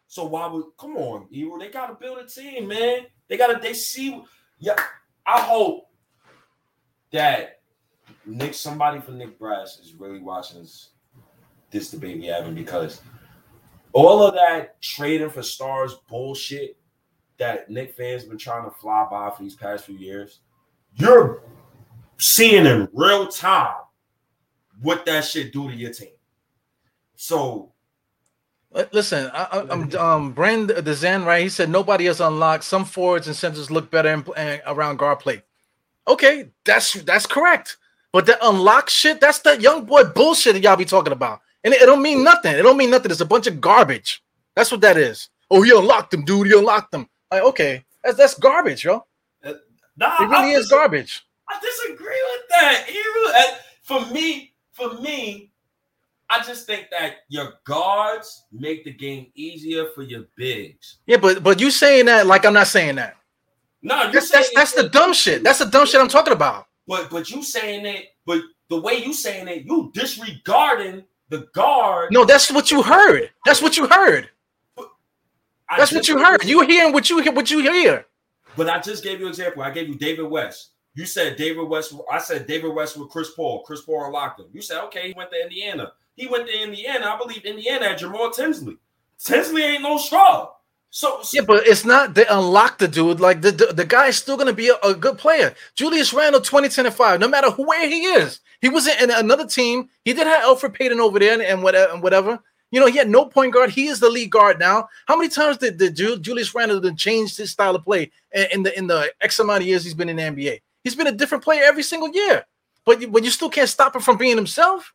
so 0.08 0.26
why 0.26 0.48
would 0.48 0.66
come 0.78 0.98
on? 0.98 1.28
They 1.32 1.70
gotta 1.70 1.94
build 1.94 2.18
a 2.18 2.26
team, 2.26 2.68
man. 2.68 3.06
They 3.28 3.38
gotta 3.38 3.60
they 3.62 3.74
see 3.74 4.22
yeah. 4.58 4.76
I 5.26 5.40
hope 5.42 5.88
that 7.12 7.59
Knick 8.30 8.54
somebody 8.54 9.02
from 9.02 9.18
Knick 9.18 9.40
Brass 9.40 9.80
is 9.80 9.94
really 9.94 10.20
watching 10.20 10.60
this 10.62 10.90
this 11.72 11.92
debate 11.92 12.20
we 12.20 12.26
having 12.28 12.56
because 12.56 13.02
all 13.94 14.24
of 14.24 14.34
that 14.34 14.82
trading 14.82 15.30
for 15.30 15.44
stars 15.44 15.96
bullshit 16.08 16.78
that 17.38 17.70
Knick 17.70 17.96
fans 17.96 18.26
been 18.26 18.38
trying 18.38 18.66
to 18.66 18.72
fly 18.72 19.08
by 19.10 19.30
for 19.30 19.44
these 19.44 19.56
past 19.56 19.86
few 19.86 19.96
years, 19.96 20.40
you're 20.96 21.42
seeing 22.18 22.66
in 22.66 22.88
real 22.94 23.28
time 23.28 23.76
what 24.82 25.06
that 25.06 25.26
shit 25.26 25.54
do 25.54 25.70
to 25.70 25.76
your 25.76 25.92
team. 25.92 26.10
So 27.16 27.72
Listen, 28.92 29.32
I, 29.34 29.66
am 29.72 29.96
um 29.96 30.32
Brand 30.32 30.70
the 30.70 30.94
Zen, 30.94 31.26
right? 31.26 31.42
He 31.42 31.50
said 31.50 31.70
nobody 31.70 32.06
has 32.06 32.22
unlocked. 32.22 32.64
Some 32.64 32.86
forwards 32.86 33.26
and 33.26 33.36
centers 33.36 33.72
look 33.72 33.90
better 33.90 34.10
in, 34.10 34.24
in, 34.38 34.62
around 34.68 34.98
guard 34.98 35.20
play. 35.20 35.42
Okay, 36.08 36.50
that's 36.66 36.94
that's 36.94 37.26
correct. 37.26 37.78
But 38.12 38.26
the 38.26 38.38
unlock 38.48 38.90
shit, 38.90 39.22
that's 39.22 39.40
that 39.40 39.62
young 39.62 39.86
boy 39.86 40.04
bullshit 40.04 40.54
that 40.54 40.64
y'all 40.64 40.76
be 40.76 40.86
talking 40.86 41.14
about. 41.14 41.42
And 41.64 41.74
it, 41.74 41.82
it, 41.82 41.86
don't 41.86 42.02
mean 42.02 42.24
nothing. 42.24 42.56
It 42.56 42.64
don't 42.64 42.78
mean 42.78 42.90
nothing. 42.90 43.12
It's 43.12 43.22
a 43.22 43.26
bunch 43.26 43.48
of 43.48 43.62
garbage. 43.62 44.24
That's 44.56 44.72
what 44.72 44.82
that 44.82 44.98
is. 44.98 45.30
Oh, 45.52 45.62
he 45.62 45.76
unlocked 45.76 46.12
them, 46.12 46.26
dude. 46.26 46.48
He 46.48 46.58
unlocked 46.58 46.92
them. 46.92 47.08
Like, 47.32 47.44
okay, 47.44 47.86
that's 48.04 48.18
that's 48.18 48.34
garbage, 48.36 48.84
yo. 48.84 49.06
Uh, 49.44 49.54
nah, 49.98 50.24
it 50.24 50.28
really 50.28 50.56
I 50.56 50.58
is 50.58 50.66
dis- 50.66 50.72
garbage. 50.72 51.26
I 51.48 51.60
disagree 51.62 52.24
with 52.32 52.50
that. 52.50 52.86
Uh, 53.28 53.56
for 53.84 54.14
me, 54.14 54.54
for 54.72 54.94
me, 55.02 55.52
I 56.30 56.44
just 56.44 56.68
think 56.68 56.88
that 56.92 57.18
your 57.28 57.54
guards 57.66 58.46
make 58.52 58.84
the 58.84 58.94
game 58.94 59.32
easier 59.36 59.88
for 59.96 60.04
your 60.04 60.26
bigs. 60.36 61.00
Yeah, 61.08 61.18
but 61.18 61.44
but 61.44 61.60
you 61.60 61.72
saying 61.72 62.06
that 62.06 62.28
like 62.28 62.46
I'm 62.46 62.54
not 62.54 62.68
saying 62.68 62.96
that. 62.96 63.18
No, 63.82 64.12
that's 64.12 64.30
that's, 64.30 64.54
that's 64.54 64.74
the 64.74 64.90
dumb 64.90 65.14
shit. 65.14 65.44
That's 65.44 65.60
the 65.60 65.66
dumb 65.66 65.86
shit 65.86 66.02
I'm 66.02 66.08
talking 66.08 66.34
about. 66.34 66.66
But 66.90 67.12
but 67.12 67.30
you 67.30 67.44
saying 67.44 67.86
it, 67.86 68.16
but 68.26 68.42
the 68.68 68.82
way 68.82 68.96
you 68.96 69.14
saying 69.14 69.48
it, 69.48 69.64
you 69.64 69.92
disregarding 69.94 71.04
the 71.30 71.48
guard. 71.54 72.12
No, 72.12 72.26
that's 72.26 72.52
what 72.52 72.72
you 72.72 72.82
heard. 72.82 73.30
That's 73.46 73.62
what 73.62 73.78
you 73.78 73.88
heard. 73.88 74.28
That's 75.78 75.94
what 75.94 76.08
you 76.08 76.18
heard. 76.18 76.44
You 76.44 76.62
hearing 76.62 76.92
what 76.92 77.08
you 77.08 77.24
what 77.32 77.52
you 77.52 77.60
hear. 77.62 78.08
But 78.58 78.72
I 78.72 78.80
just 78.80 79.04
gave 79.04 79.20
you 79.20 79.28
an 79.28 79.30
example. 79.30 79.62
I 79.62 79.70
gave 79.70 79.88
you 79.88 80.00
David 80.00 80.24
West. 80.24 80.72
You 80.96 81.06
said 81.06 81.38
David 81.38 81.70
West. 81.70 81.94
I 82.12 82.18
said 82.18 82.48
David 82.48 82.74
West 82.74 82.98
with 82.98 83.10
Chris 83.10 83.30
Paul. 83.36 83.62
Chris 83.62 83.82
Paul 83.82 84.08
unlocked 84.08 84.40
him. 84.40 84.48
You 84.52 84.64
said 84.64 84.84
okay, 84.86 85.10
he 85.10 85.14
went 85.16 85.30
to 85.30 85.40
Indiana. 85.40 85.92
He 86.16 86.26
went 86.26 86.48
to 86.48 86.60
Indiana. 86.60 87.06
I 87.06 87.18
believe 87.20 87.46
Indiana 87.46 87.90
had 87.90 88.00
Jamal 88.00 88.32
Tinsley. 88.32 88.78
Tinsley 89.24 89.62
ain't 89.62 89.84
no 89.84 90.00
scrub. 90.00 90.54
So, 90.92 91.20
so, 91.22 91.40
yeah, 91.40 91.46
but 91.46 91.68
it's 91.68 91.86
not 91.86 92.16
they 92.16 92.26
unlock 92.26 92.80
the 92.80 92.88
dude. 92.88 93.20
Like 93.20 93.42
the 93.42 93.52
the, 93.52 93.68
the 93.68 93.86
guy 93.86 94.08
is 94.08 94.18
still 94.18 94.38
gonna 94.38 94.54
be 94.54 94.70
a, 94.70 94.76
a, 94.84 94.96
good 94.96 95.18
player. 95.18 95.54
Julius 95.76 96.14
Randle, 96.14 96.42
2010 96.42 96.88
and 96.88 96.96
5, 96.96 97.20
no 97.20 97.28
matter 97.28 97.52
where 97.52 97.88
he 97.88 98.06
is. 98.06 98.40
He 98.62 98.70
was 98.70 98.88
in 98.88 99.12
another 99.12 99.46
team. 99.46 99.90
He 100.04 100.14
did 100.14 100.28
have 100.28 100.44
Elfrid 100.44 100.74
Payton 100.74 101.00
over 101.00 101.20
there 101.20 101.40
and 101.42 101.64
whatever 101.64 101.94
and 101.94 102.04
whatever. 102.04 102.40
You 102.72 102.80
know, 102.80 102.88
he 102.88 102.98
had 102.98 103.10
no 103.10 103.26
point 103.26 103.54
guard. 103.54 103.70
He 103.70 103.88
is 103.88 104.00
the 104.00 104.10
lead 104.10 104.32
guard 104.32 104.60
now. 104.60 104.90
How 105.08 105.16
many 105.16 105.30
times 105.30 105.58
did, 105.58 105.78
did 105.78 105.96
Julius 105.96 106.54
Randle 106.54 106.82
change 106.96 107.36
his 107.38 107.52
style 107.52 107.76
of 107.76 107.84
play 107.84 108.12
in 108.52 108.64
the 108.64 108.78
in 108.78 108.88
the 108.88 109.12
X 109.22 109.40
amount 109.40 109.62
of 109.62 109.68
years 109.68 109.84
he's 109.84 109.94
been 109.94 110.10
in 110.10 110.18
the 110.18 110.24
NBA? 110.24 110.62
He's 110.84 110.96
been 110.96 111.08
a 111.08 111.12
different 111.12 111.44
player 111.44 111.64
every 111.64 111.84
single 111.84 112.10
year. 112.10 112.46
But 112.86 113.02
you, 113.02 113.08
but 113.08 113.24
you 113.24 113.30
still 113.30 113.50
can't 113.50 113.70
stop 113.70 113.96
him 113.96 114.02
from 114.02 114.18
being 114.18 114.36
himself. 114.36 114.94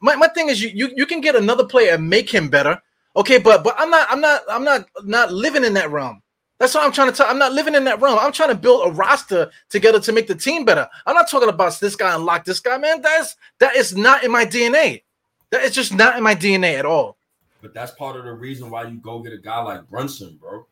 My, 0.00 0.16
my 0.16 0.28
thing 0.28 0.48
is 0.48 0.60
you, 0.60 0.70
you 0.74 0.92
you 0.96 1.06
can 1.06 1.20
get 1.20 1.36
another 1.36 1.64
player 1.64 1.94
and 1.94 2.08
make 2.08 2.28
him 2.30 2.48
better 2.48 2.82
Okay, 3.16 3.38
but 3.38 3.64
but 3.64 3.74
I'm 3.78 3.90
not 3.90 4.06
I'm 4.10 4.20
not 4.20 4.42
I'm 4.48 4.64
not 4.64 4.86
not 5.02 5.32
living 5.32 5.64
in 5.64 5.74
that 5.74 5.90
realm. 5.90 6.22
That's 6.58 6.74
what 6.74 6.84
I'm 6.84 6.92
trying 6.92 7.10
to 7.10 7.16
tell. 7.16 7.26
I'm 7.26 7.38
not 7.38 7.52
living 7.52 7.74
in 7.74 7.84
that 7.84 8.00
realm. 8.00 8.18
I'm 8.18 8.32
trying 8.32 8.48
to 8.50 8.54
build 8.54 8.86
a 8.86 8.90
roster 8.90 9.50
together 9.68 10.00
to 10.00 10.12
make 10.12 10.26
the 10.26 10.34
team 10.34 10.64
better. 10.64 10.88
I'm 11.06 11.14
not 11.14 11.28
talking 11.28 11.48
about 11.48 11.78
this 11.80 11.96
guy 11.96 12.14
unlock 12.14 12.44
this 12.44 12.60
guy, 12.60 12.78
man. 12.78 13.02
That's 13.02 13.36
that 13.58 13.76
is 13.76 13.96
not 13.96 14.24
in 14.24 14.30
my 14.30 14.44
DNA. 14.44 15.02
That 15.50 15.62
is 15.62 15.74
just 15.74 15.94
not 15.94 16.16
in 16.16 16.22
my 16.22 16.34
DNA 16.34 16.78
at 16.78 16.86
all. 16.86 17.16
But 17.62 17.74
that's 17.74 17.92
part 17.92 18.16
of 18.16 18.24
the 18.24 18.32
reason 18.32 18.70
why 18.70 18.84
you 18.84 18.98
go 18.98 19.18
get 19.20 19.32
a 19.32 19.38
guy 19.38 19.60
like 19.62 19.88
Brunson, 19.88 20.38
bro. 20.40 20.66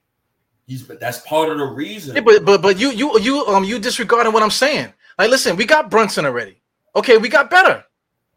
He's 0.67 0.83
but 0.83 1.01
that's 1.01 1.21
part 1.21 1.51
of 1.51 1.59
the 1.59 1.65
reason. 1.65 2.15
Yeah, 2.17 2.23
but 2.23 2.45
but 2.45 2.63
but 2.63 2.79
you 2.79 2.91
you 2.91 3.19
you 3.21 3.47
um 3.47 3.65
you 3.65 3.79
disregarding 3.79 4.33
what 4.33 4.43
I'm 4.43 4.51
saying. 4.51 4.93
Like, 5.19 5.31
listen, 5.31 5.57
we 5.57 5.67
got 5.67 5.91
Brunson 5.91 6.25
already. 6.25 6.61
Okay, 6.97 7.19
we 7.19 7.29
got 7.29 7.51
better. 7.51 7.85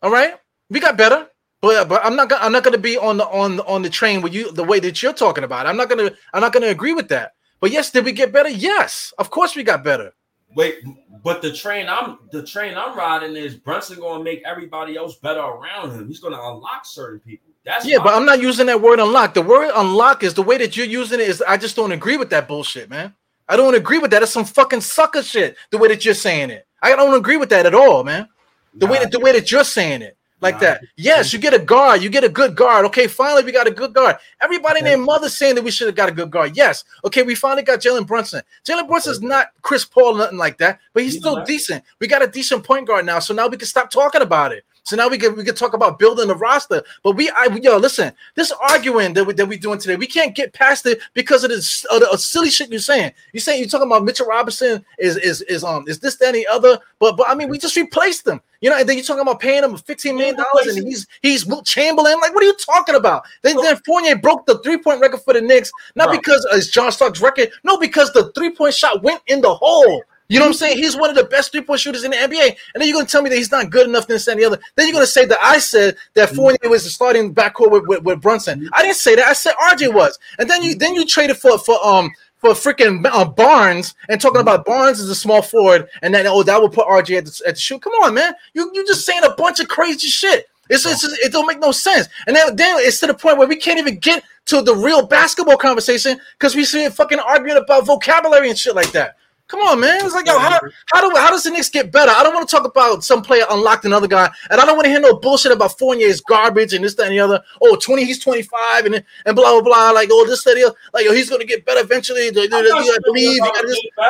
All 0.02 0.12
right, 0.12 0.36
we 0.70 0.80
got 0.80 0.98
better. 0.98 1.30
But 1.62 1.76
uh, 1.76 1.86
but 1.86 2.06
I'm 2.06 2.16
not 2.16 2.32
I'm 2.34 2.52
not 2.52 2.64
gonna 2.64 2.78
be 2.78 2.98
on 2.98 3.18
the 3.18 3.26
on 3.28 3.60
on 3.62 3.82
the 3.82 3.90
train 3.90 4.22
with 4.22 4.34
you 4.34 4.52
the 4.52 4.64
way 4.64 4.80
that 4.80 5.02
you're 5.02 5.14
talking 5.14 5.44
about. 5.44 5.66
I'm 5.66 5.78
not 5.78 5.90
gonna 5.90 6.12
I'm 6.34 6.42
not 6.42 6.54
gonna 6.54 6.68
agree 6.68 6.94
with 6.94 7.08
that. 7.10 7.34
But 7.60 7.72
yes, 7.72 7.90
did 7.90 8.06
we 8.06 8.12
get 8.12 8.32
better? 8.32 8.50
Yes, 8.50 9.14
of 9.18 9.32
course 9.32 9.56
we 9.56 9.64
got 9.64 9.84
better. 9.84 10.14
Wait, 10.56 10.84
but 11.24 11.42
the 11.42 11.52
train 11.52 11.88
I'm 11.90 12.20
the 12.32 12.44
train 12.44 12.78
I'm 12.78 12.96
riding 12.96 13.36
is 13.36 13.56
Brunson 13.56 14.00
gonna 14.00 14.24
make 14.24 14.44
everybody 14.46 14.96
else 14.96 15.16
better 15.16 15.40
around 15.40 15.92
him. 15.92 16.08
He's 16.08 16.20
gonna 16.20 16.40
unlock 16.40 16.86
certain 16.86 17.20
people. 17.20 17.48
That's 17.66 17.86
yeah, 17.86 17.98
but 18.04 18.14
I'm 18.14 18.26
not 18.26 18.40
using 18.40 18.68
that 18.68 18.82
word 18.82 19.00
unlock. 19.00 19.34
The 19.34 19.42
word 19.42 19.72
unlock 19.76 20.24
is 20.24 20.36
the 20.36 20.44
way 20.44 20.58
that 20.60 20.78
you're 20.78 20.86
using 20.86 21.20
it 21.20 21.28
is 21.28 21.42
I 21.42 21.58
just 21.58 21.76
don't 21.76 21.92
agree 21.92 22.18
with 22.18 22.30
that 22.30 22.48
bullshit, 22.48 22.90
man. 22.90 23.16
I 23.50 23.56
don't 23.56 23.76
agree 23.76 23.98
with 23.98 24.12
that. 24.12 24.22
It's 24.22 24.32
some 24.32 24.46
fucking 24.46 24.82
sucker 24.82 25.24
shit. 25.24 25.58
The 25.72 25.78
way 25.78 25.88
that 25.88 26.06
you're 26.06 26.14
saying 26.14 26.52
it, 26.52 26.68
I 26.82 26.96
don't 26.96 27.18
agree 27.18 27.38
with 27.38 27.50
that 27.50 27.66
at 27.66 27.74
all, 27.74 28.04
man. 28.04 28.30
The 28.76 28.86
nah, 28.86 28.92
way 28.92 29.00
that 29.00 29.12
the 29.12 29.20
way 29.20 29.32
that 29.32 29.52
you're 29.52 29.64
saying 29.64 30.04
it 30.04 30.17
like 30.42 30.60
that. 30.60 30.84
Yes, 30.96 31.34
you 31.34 31.40
get 31.40 31.54
a 31.54 31.60
guard. 31.60 32.02
You 32.02 32.10
get 32.10 32.24
a 32.24 32.30
good 32.30 32.56
guard. 32.56 32.86
Okay, 32.86 33.08
finally 33.08 33.44
we 33.44 33.52
got 33.52 33.68
a 33.68 33.72
good 33.72 33.94
guard. 33.94 34.18
Everybody 34.42 34.82
okay. 34.82 34.96
named 34.96 35.06
Mother 35.06 35.30
saying 35.30 35.56
that 35.56 35.64
we 35.64 35.72
should 35.72 35.88
have 35.88 35.96
got 35.96 36.10
a 36.10 36.12
good 36.12 36.30
guard. 36.30 36.56
Yes. 36.56 36.84
Okay, 37.06 37.24
we 37.24 37.36
finally 37.36 37.64
got 37.64 37.80
Jalen 37.80 38.06
Brunson. 38.06 38.42
Jalen 38.66 38.88
Brunson's 38.88 39.22
not 39.22 39.48
Chris 39.62 39.86
Paul, 39.86 40.16
nothing 40.16 40.38
like 40.38 40.58
that, 40.60 40.80
but 40.94 41.04
he's, 41.04 41.14
he's 41.14 41.22
still 41.22 41.38
not. 41.38 41.48
decent. 41.48 41.84
We 42.00 42.08
got 42.08 42.24
a 42.24 42.28
decent 42.28 42.64
point 42.64 42.88
guard 42.88 43.06
now, 43.06 43.20
so 43.20 43.34
now 43.34 43.48
we 43.48 43.58
can 43.58 43.68
stop 43.68 43.90
talking 43.90 44.22
about 44.22 44.52
it. 44.52 44.64
So 44.88 44.96
now 44.96 45.10
we 45.10 45.18
can 45.18 45.36
we 45.36 45.44
can 45.44 45.54
talk 45.54 45.74
about 45.74 46.00
building 46.00 46.30
the 46.30 46.36
roster. 46.36 46.82
But 47.04 47.18
we, 47.18 47.30
I, 47.32 47.48
yo, 47.62 47.76
listen, 47.76 48.14
this 48.36 48.54
arguing 48.70 49.12
that 49.16 49.26
we 49.26 49.34
that 49.34 49.46
we 49.46 49.58
doing 49.58 49.80
today, 49.80 49.98
we 49.98 50.08
can't 50.08 50.34
get 50.34 50.54
past 50.54 50.86
it 50.86 51.02
because 51.14 51.44
of 51.44 51.50
this 51.50 51.84
of 51.92 52.00
the 52.00 52.18
silly 52.18 52.50
shit 52.50 52.70
you're 52.72 52.80
saying. 52.80 53.12
You 53.34 53.42
saying 53.42 53.60
you're 53.60 53.68
talking 53.68 53.88
about 53.88 54.06
Mitchell 54.06 54.28
Robinson 54.28 54.86
is 54.98 55.18
is 55.18 55.42
is 55.42 55.66
um 55.66 55.84
is 55.90 56.00
this 56.00 56.16
that, 56.16 56.34
the 56.34 56.48
other? 56.48 56.80
But 57.00 57.18
but 57.18 57.30
I 57.30 57.36
mean, 57.36 57.50
we 57.50 57.58
just 57.58 57.76
replaced 57.76 58.24
them. 58.24 58.40
You 58.62 58.70
know, 58.70 58.80
and 58.80 58.88
then 58.88 58.96
you're 58.96 59.04
talking 59.04 59.24
about 59.24 59.42
paying 59.42 59.62
him 59.62 59.76
15 59.76 60.16
million 60.16 60.38
dollars, 60.38 60.78
and 60.78 60.88
he's 60.88 61.06
he's 61.22 61.46
Wilt 61.46 61.66
Chamberlain. 61.66 62.22
Like, 62.22 62.34
what 62.34 62.44
are 62.44 62.48
you 62.48 62.56
talking 62.56 62.96
about? 62.96 63.24
Then, 63.42 63.58
then 63.58 63.76
Fournier 63.86 64.16
broke 64.16 64.46
the 64.46 64.60
three 64.60 64.78
point 64.78 65.02
record 65.02 65.22
for 65.22 65.34
the 65.34 65.42
Knicks, 65.42 65.70
not 65.96 66.08
Bro. 66.08 66.20
because 66.20 66.48
it's 66.54 66.68
John 66.68 66.94
Starks' 66.94 67.20
record, 67.20 67.52
no, 67.66 67.78
because 67.78 68.14
the 68.14 68.32
three 68.32 68.56
point 68.56 68.74
shot 68.74 69.04
went 69.04 69.22
in 69.28 69.42
the 69.42 69.54
hole. 69.54 70.02
You 70.30 70.40
know 70.40 70.46
what 70.46 70.50
I'm 70.50 70.56
saying? 70.56 70.78
He's 70.78 70.98
one 70.98 71.10
of 71.10 71.16
the 71.16 71.24
best 71.24 71.52
three 71.52 71.62
point 71.62 71.80
shooters 71.80 72.04
in 72.04 72.12
the 72.12 72.18
NBA. 72.18 72.58
And 72.74 72.82
then 72.82 72.88
you're 72.88 72.96
going 72.96 73.06
to 73.06 73.12
tell 73.12 73.22
me 73.22 73.30
that 73.30 73.38
he's 73.38 73.52
not 73.52 73.70
good 73.70 73.88
enough 73.88 74.08
to 74.08 74.14
this 74.14 74.28
and 74.28 74.40
the 74.40 74.46
other. 74.46 74.60
Then 74.76 74.88
you're 74.88 74.94
going 74.94 75.06
to 75.06 75.12
say 75.12 75.26
that 75.26 75.40
I 75.42 75.58
said 75.60 75.96
that 76.16 76.30
Fournier 76.30 76.70
was 76.70 76.84
the 76.84 76.90
starting 76.90 77.34
backcourt 77.34 77.72
with, 77.72 77.84
with, 77.88 78.04
with, 78.04 78.22
Brunson. 78.22 78.70
I 78.74 78.82
didn't 78.82 78.98
say 78.98 79.16
that. 79.16 79.26
I 79.26 79.34
said 79.34 79.54
RJ 79.56 79.94
was. 79.94 80.20
And 80.38 80.50
then 80.50 80.64
you 80.64 80.76
then 80.76 80.96
you 80.96 81.06
traded 81.06 81.38
for 81.38 81.58
for 81.58 81.84
um 81.86 82.12
for 82.40 82.52
freaking 82.52 83.06
uh, 83.10 83.26
Barnes 83.26 83.96
and 84.10 84.20
talking 84.20 84.42
about 84.42 84.66
Barnes 84.66 85.00
as 85.00 85.10
a 85.10 85.16
small 85.16 85.42
forward, 85.42 85.88
and 86.02 86.14
then 86.14 86.28
oh 86.28 86.44
that 86.44 86.62
will 86.62 86.70
put 86.70 86.88
RJ 86.88 87.18
at 87.18 87.26
the, 87.26 87.44
at 87.48 87.56
the 87.56 87.62
shoot. 87.62 87.82
Come 87.82 87.94
on, 88.04 88.14
man. 88.14 88.34
You 88.54 88.70
you 88.74 88.86
just 88.86 89.06
saying 89.06 89.24
a 89.24 89.34
bunch 89.34 89.60
of 89.60 89.70
crazy 89.70 90.08
shit. 90.08 90.50
It's, 90.70 90.86
it's 90.86 91.02
just, 91.02 91.18
it 91.20 91.32
don't 91.32 91.48
make 91.48 91.60
no 91.60 91.72
sense. 91.72 92.10
And 92.26 92.36
then, 92.36 92.56
then 92.58 92.76
it's 92.80 93.00
to 93.00 93.08
the 93.08 93.14
point 93.14 93.38
where 93.38 93.48
we 93.48 93.56
can't 93.56 93.80
even 93.80 94.00
get 94.00 94.22
to 94.48 94.62
the 94.62 94.76
real 94.76 95.06
basketball 95.06 95.56
conversation 95.56 96.20
because 96.38 96.56
we 96.58 96.66
see 96.66 96.90
fucking 96.90 97.20
arguing 97.20 97.58
about 97.58 97.86
vocabulary 97.86 98.50
and 98.50 98.58
shit 98.58 98.76
like 98.76 98.92
that. 98.92 99.16
Come 99.48 99.62
on, 99.62 99.80
man. 99.80 100.04
It's 100.04 100.14
like, 100.14 100.28
yo, 100.28 100.38
how, 100.38 100.60
how 100.88 101.10
do 101.10 101.16
how 101.16 101.30
does 101.30 101.44
the 101.44 101.52
Knicks 101.52 101.70
get 101.70 101.90
better? 101.90 102.12
I 102.12 102.22
don't 102.22 102.34
want 102.34 102.48
to 102.48 102.54
talk 102.54 102.66
about 102.66 103.04
some 103.06 103.22
player 103.22 103.46
unlocked 103.50 103.86
another 103.86 104.08
guy, 104.08 104.30
and 104.50 104.60
I 104.60 104.66
don't 104.66 104.76
want 104.76 104.86
to 104.86 104.90
hear 104.90 105.00
no 105.00 105.18
bullshit 105.20 105.54
about 105.54 105.78
Fournier's 105.78 106.20
garbage 106.20 106.74
and 106.74 106.84
this, 106.84 106.96
that, 106.96 107.04
and 107.08 107.14
the 107.14 107.20
other. 107.20 107.42
Oh, 107.62 107.78
20, 107.78 108.04
he's 108.04 108.20
25, 108.20 108.86
and 108.86 108.96
and 108.96 109.36
blah 109.36 109.54
blah 109.54 109.62
blah. 109.62 109.92
Like, 109.92 110.10
oh, 110.12 110.26
this, 110.28 110.44
that, 110.44 110.56
the 110.56 110.66
other. 110.66 110.76
Like, 110.94 111.06
yo, 111.06 111.14
he's 111.14 111.30
gonna 111.30 111.46
get 111.46 111.66
better 111.66 111.80
eventually. 111.80 112.26
You 112.26 112.50
gotta 112.50 113.02
believe. 113.06 113.42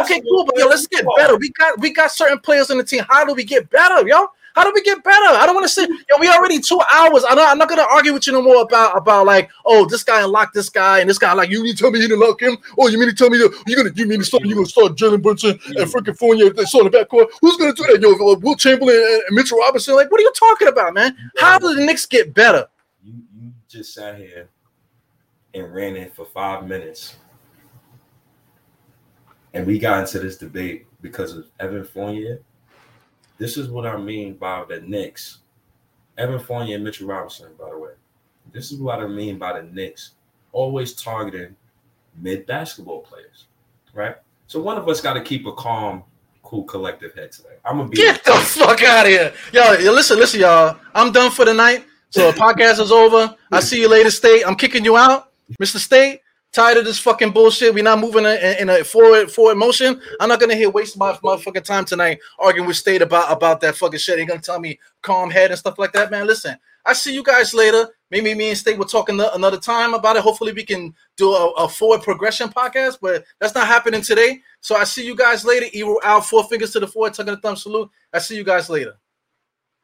Okay, 0.01 0.22
cool, 0.22 0.45
but 0.45 0.57
yo, 0.57 0.65
let's 0.68 0.88
get 0.88 1.05
better. 1.18 1.35
We 1.38 1.49
got 1.51 1.80
we 1.80 1.93
got 1.93 2.11
certain 2.11 2.39
players 2.39 2.72
on 2.72 2.80
the 2.80 2.84
team. 2.84 3.03
How 3.07 3.23
do 3.23 3.35
we 3.35 3.43
get 3.43 3.69
better, 3.69 4.07
yo? 4.07 4.30
How 4.57 4.63
do 4.63 4.71
we 4.73 4.81
get 4.81 5.03
better? 5.03 5.38
I 5.38 5.45
don't 5.45 5.53
want 5.53 5.65
to 5.65 5.69
say, 5.69 5.88
yo, 5.88 6.17
we 6.19 6.27
already 6.27 6.59
two 6.59 6.81
hours. 6.91 7.23
I'm 7.29 7.35
not, 7.35 7.51
I'm 7.51 7.59
not 7.59 7.69
gonna 7.69 7.85
argue 7.91 8.11
with 8.11 8.25
you 8.25 8.34
no 8.34 8.41
more 8.41 8.63
about 8.63 8.97
about 8.97 9.27
like, 9.27 9.51
oh, 9.65 9.85
this 9.85 10.03
guy 10.03 10.23
unlocked 10.23 10.55
this 10.55 10.67
guy 10.67 10.99
and 10.99 11.07
this 11.07 11.19
guy. 11.19 11.31
Like, 11.34 11.51
you 11.51 11.61
mean 11.61 11.75
to 11.75 11.79
tell 11.79 11.91
me 11.91 11.99
you 11.99 12.07
didn't 12.07 12.21
lock 12.21 12.41
him? 12.41 12.57
Oh, 12.75 12.88
you 12.88 12.97
mean 12.97 13.07
to 13.07 13.13
tell 13.13 13.29
me 13.29 13.38
you 13.38 13.53
you 13.67 13.75
gonna 13.75 13.91
you 13.93 14.07
mean 14.07 14.17
to 14.17 14.25
start 14.25 14.43
you 14.45 14.55
gonna 14.55 14.65
start 14.65 14.95
Jalen 14.95 15.21
Brunson 15.21 15.51
and 15.51 15.91
freaking 15.91 16.17
Fournier? 16.17 16.49
They 16.49 16.65
saw 16.65 16.79
in 16.79 16.89
the 16.89 16.97
backcourt. 16.97 17.27
Who's 17.39 17.55
gonna 17.57 17.71
do 17.71 17.84
that? 17.84 18.01
Yo, 18.01 18.13
uh, 18.13 18.35
Wilt 18.39 18.57
Chamberlain 18.57 18.95
and 19.27 19.35
Mitchell 19.35 19.59
Robinson. 19.59 19.95
Like, 19.95 20.09
what 20.09 20.19
are 20.21 20.23
you 20.23 20.34
talking 20.34 20.69
about, 20.69 20.95
man? 20.95 21.15
How 21.38 21.59
do 21.59 21.75
the 21.75 21.85
Knicks 21.85 22.07
get 22.07 22.34
better? 22.34 22.67
You 23.03 23.13
you 23.39 23.51
just 23.69 23.93
sat 23.93 24.17
here 24.17 24.49
and 25.53 25.71
ran 25.71 25.95
it 25.95 26.15
for 26.15 26.25
five 26.25 26.67
minutes. 26.67 27.15
And 29.53 29.67
we 29.67 29.77
got 29.77 29.99
into 29.99 30.17
this 30.17 30.35
debate 30.35 30.88
because 31.03 31.38
of 31.38 31.45
Evan 31.59 31.85
Fournier 31.85 32.39
this 33.38 33.57
is 33.57 33.69
what 33.69 33.85
I 33.85 33.97
mean 33.97 34.34
by 34.34 34.65
the 34.68 34.81
Knicks. 34.81 35.39
Evan 36.18 36.39
Fournier 36.39 36.76
and 36.76 36.84
Mitchell 36.84 37.07
Robinson, 37.07 37.49
by 37.59 37.69
the 37.69 37.77
way. 37.77 37.91
This 38.51 38.72
is 38.72 38.80
what 38.80 38.99
I 38.99 39.07
mean 39.07 39.38
by 39.38 39.59
the 39.59 39.68
Knicks. 39.68 40.11
Always 40.51 40.93
targeting 40.93 41.55
mid 42.19 42.45
basketball 42.47 43.01
players, 43.01 43.45
right? 43.93 44.15
So 44.47 44.61
one 44.61 44.77
of 44.77 44.88
us 44.88 45.01
got 45.01 45.14
to 45.14 45.22
keep 45.22 45.45
a 45.45 45.53
calm, 45.53 46.03
cool, 46.41 46.64
collective 46.64 47.14
head 47.14 47.31
today. 47.31 47.57
I'm 47.65 47.77
gonna 47.77 47.89
be 47.89 47.97
get 47.97 48.23
the 48.23 48.31
fuck 48.31 48.81
out 48.84 49.05
of 49.05 49.11
here, 49.11 49.34
yo. 49.53 49.91
Listen, 49.91 50.18
listen, 50.18 50.39
y'all. 50.39 50.77
I'm 50.95 51.11
done 51.11 51.30
for 51.31 51.45
the 51.45 51.53
night. 51.53 51.85
So 52.09 52.31
the 52.31 52.38
podcast 52.39 52.80
is 52.80 52.91
over. 52.91 53.35
I 53.51 53.59
see 53.59 53.80
you 53.80 53.89
later, 53.89 54.09
State. 54.09 54.43
I'm 54.47 54.55
kicking 54.55 54.85
you 54.85 54.97
out, 54.97 55.31
Mr. 55.61 55.77
State. 55.77 56.22
Tired 56.57 56.77
of 56.77 56.85
this 56.85 56.97
fucking 56.97 57.34
bullshit. 57.34 57.71
We're 57.71 57.84
not 57.84 57.99
moving 57.99 58.25
in, 58.25 58.57
in 58.57 58.69
a 58.69 58.84
forward 58.84 59.31
forward 59.31 59.59
motion. 59.59 60.01
I'm 60.19 60.27
not 60.27 60.39
gonna 60.39 60.55
hear 60.55 60.71
waste 60.71 60.97
my 60.97 61.13
motherfucking 61.13 61.63
time 61.63 61.85
tonight 61.85 62.17
arguing 62.39 62.67
with 62.67 62.77
State 62.77 63.03
about 63.03 63.31
about 63.31 63.61
that 63.61 63.75
fucking 63.75 63.99
shit. 63.99 64.17
Ain't 64.17 64.27
gonna 64.27 64.41
tell 64.41 64.59
me 64.59 64.79
calm 65.03 65.29
head 65.29 65.51
and 65.51 65.59
stuff 65.59 65.77
like 65.77 65.93
that, 65.93 66.09
man. 66.09 66.25
Listen, 66.25 66.57
I 66.84 66.93
see 66.93 67.13
you 67.13 67.21
guys 67.21 67.53
later. 67.53 67.88
Maybe 68.09 68.34
me 68.34 68.49
and 68.49 68.57
State 68.57 68.79
will 68.79 68.85
talk 68.85 69.09
another 69.09 69.59
time 69.59 69.93
about 69.93 70.15
it. 70.15 70.23
Hopefully, 70.23 70.51
we 70.51 70.63
can 70.63 70.95
do 71.15 71.29
a, 71.31 71.51
a, 71.57 71.69
forward 71.69 72.01
progression 72.01 72.49
podcast, 72.49 72.97
but 73.03 73.23
that's 73.39 73.53
not 73.53 73.67
happening 73.67 74.01
today. 74.01 74.39
So 74.61 74.75
I 74.75 74.85
see 74.85 75.05
you 75.05 75.15
guys 75.15 75.45
later. 75.45 75.67
Evil 75.73 76.01
out, 76.03 76.25
four 76.25 76.43
fingers 76.45 76.71
to 76.71 76.79
the 76.79 76.88
four, 76.88 77.07
tucking 77.11 77.35
the 77.35 77.39
thumb 77.39 77.55
salute. 77.55 77.91
I 78.11 78.17
see 78.17 78.35
you 78.35 78.43
guys 78.43 78.67
later. 78.67 78.97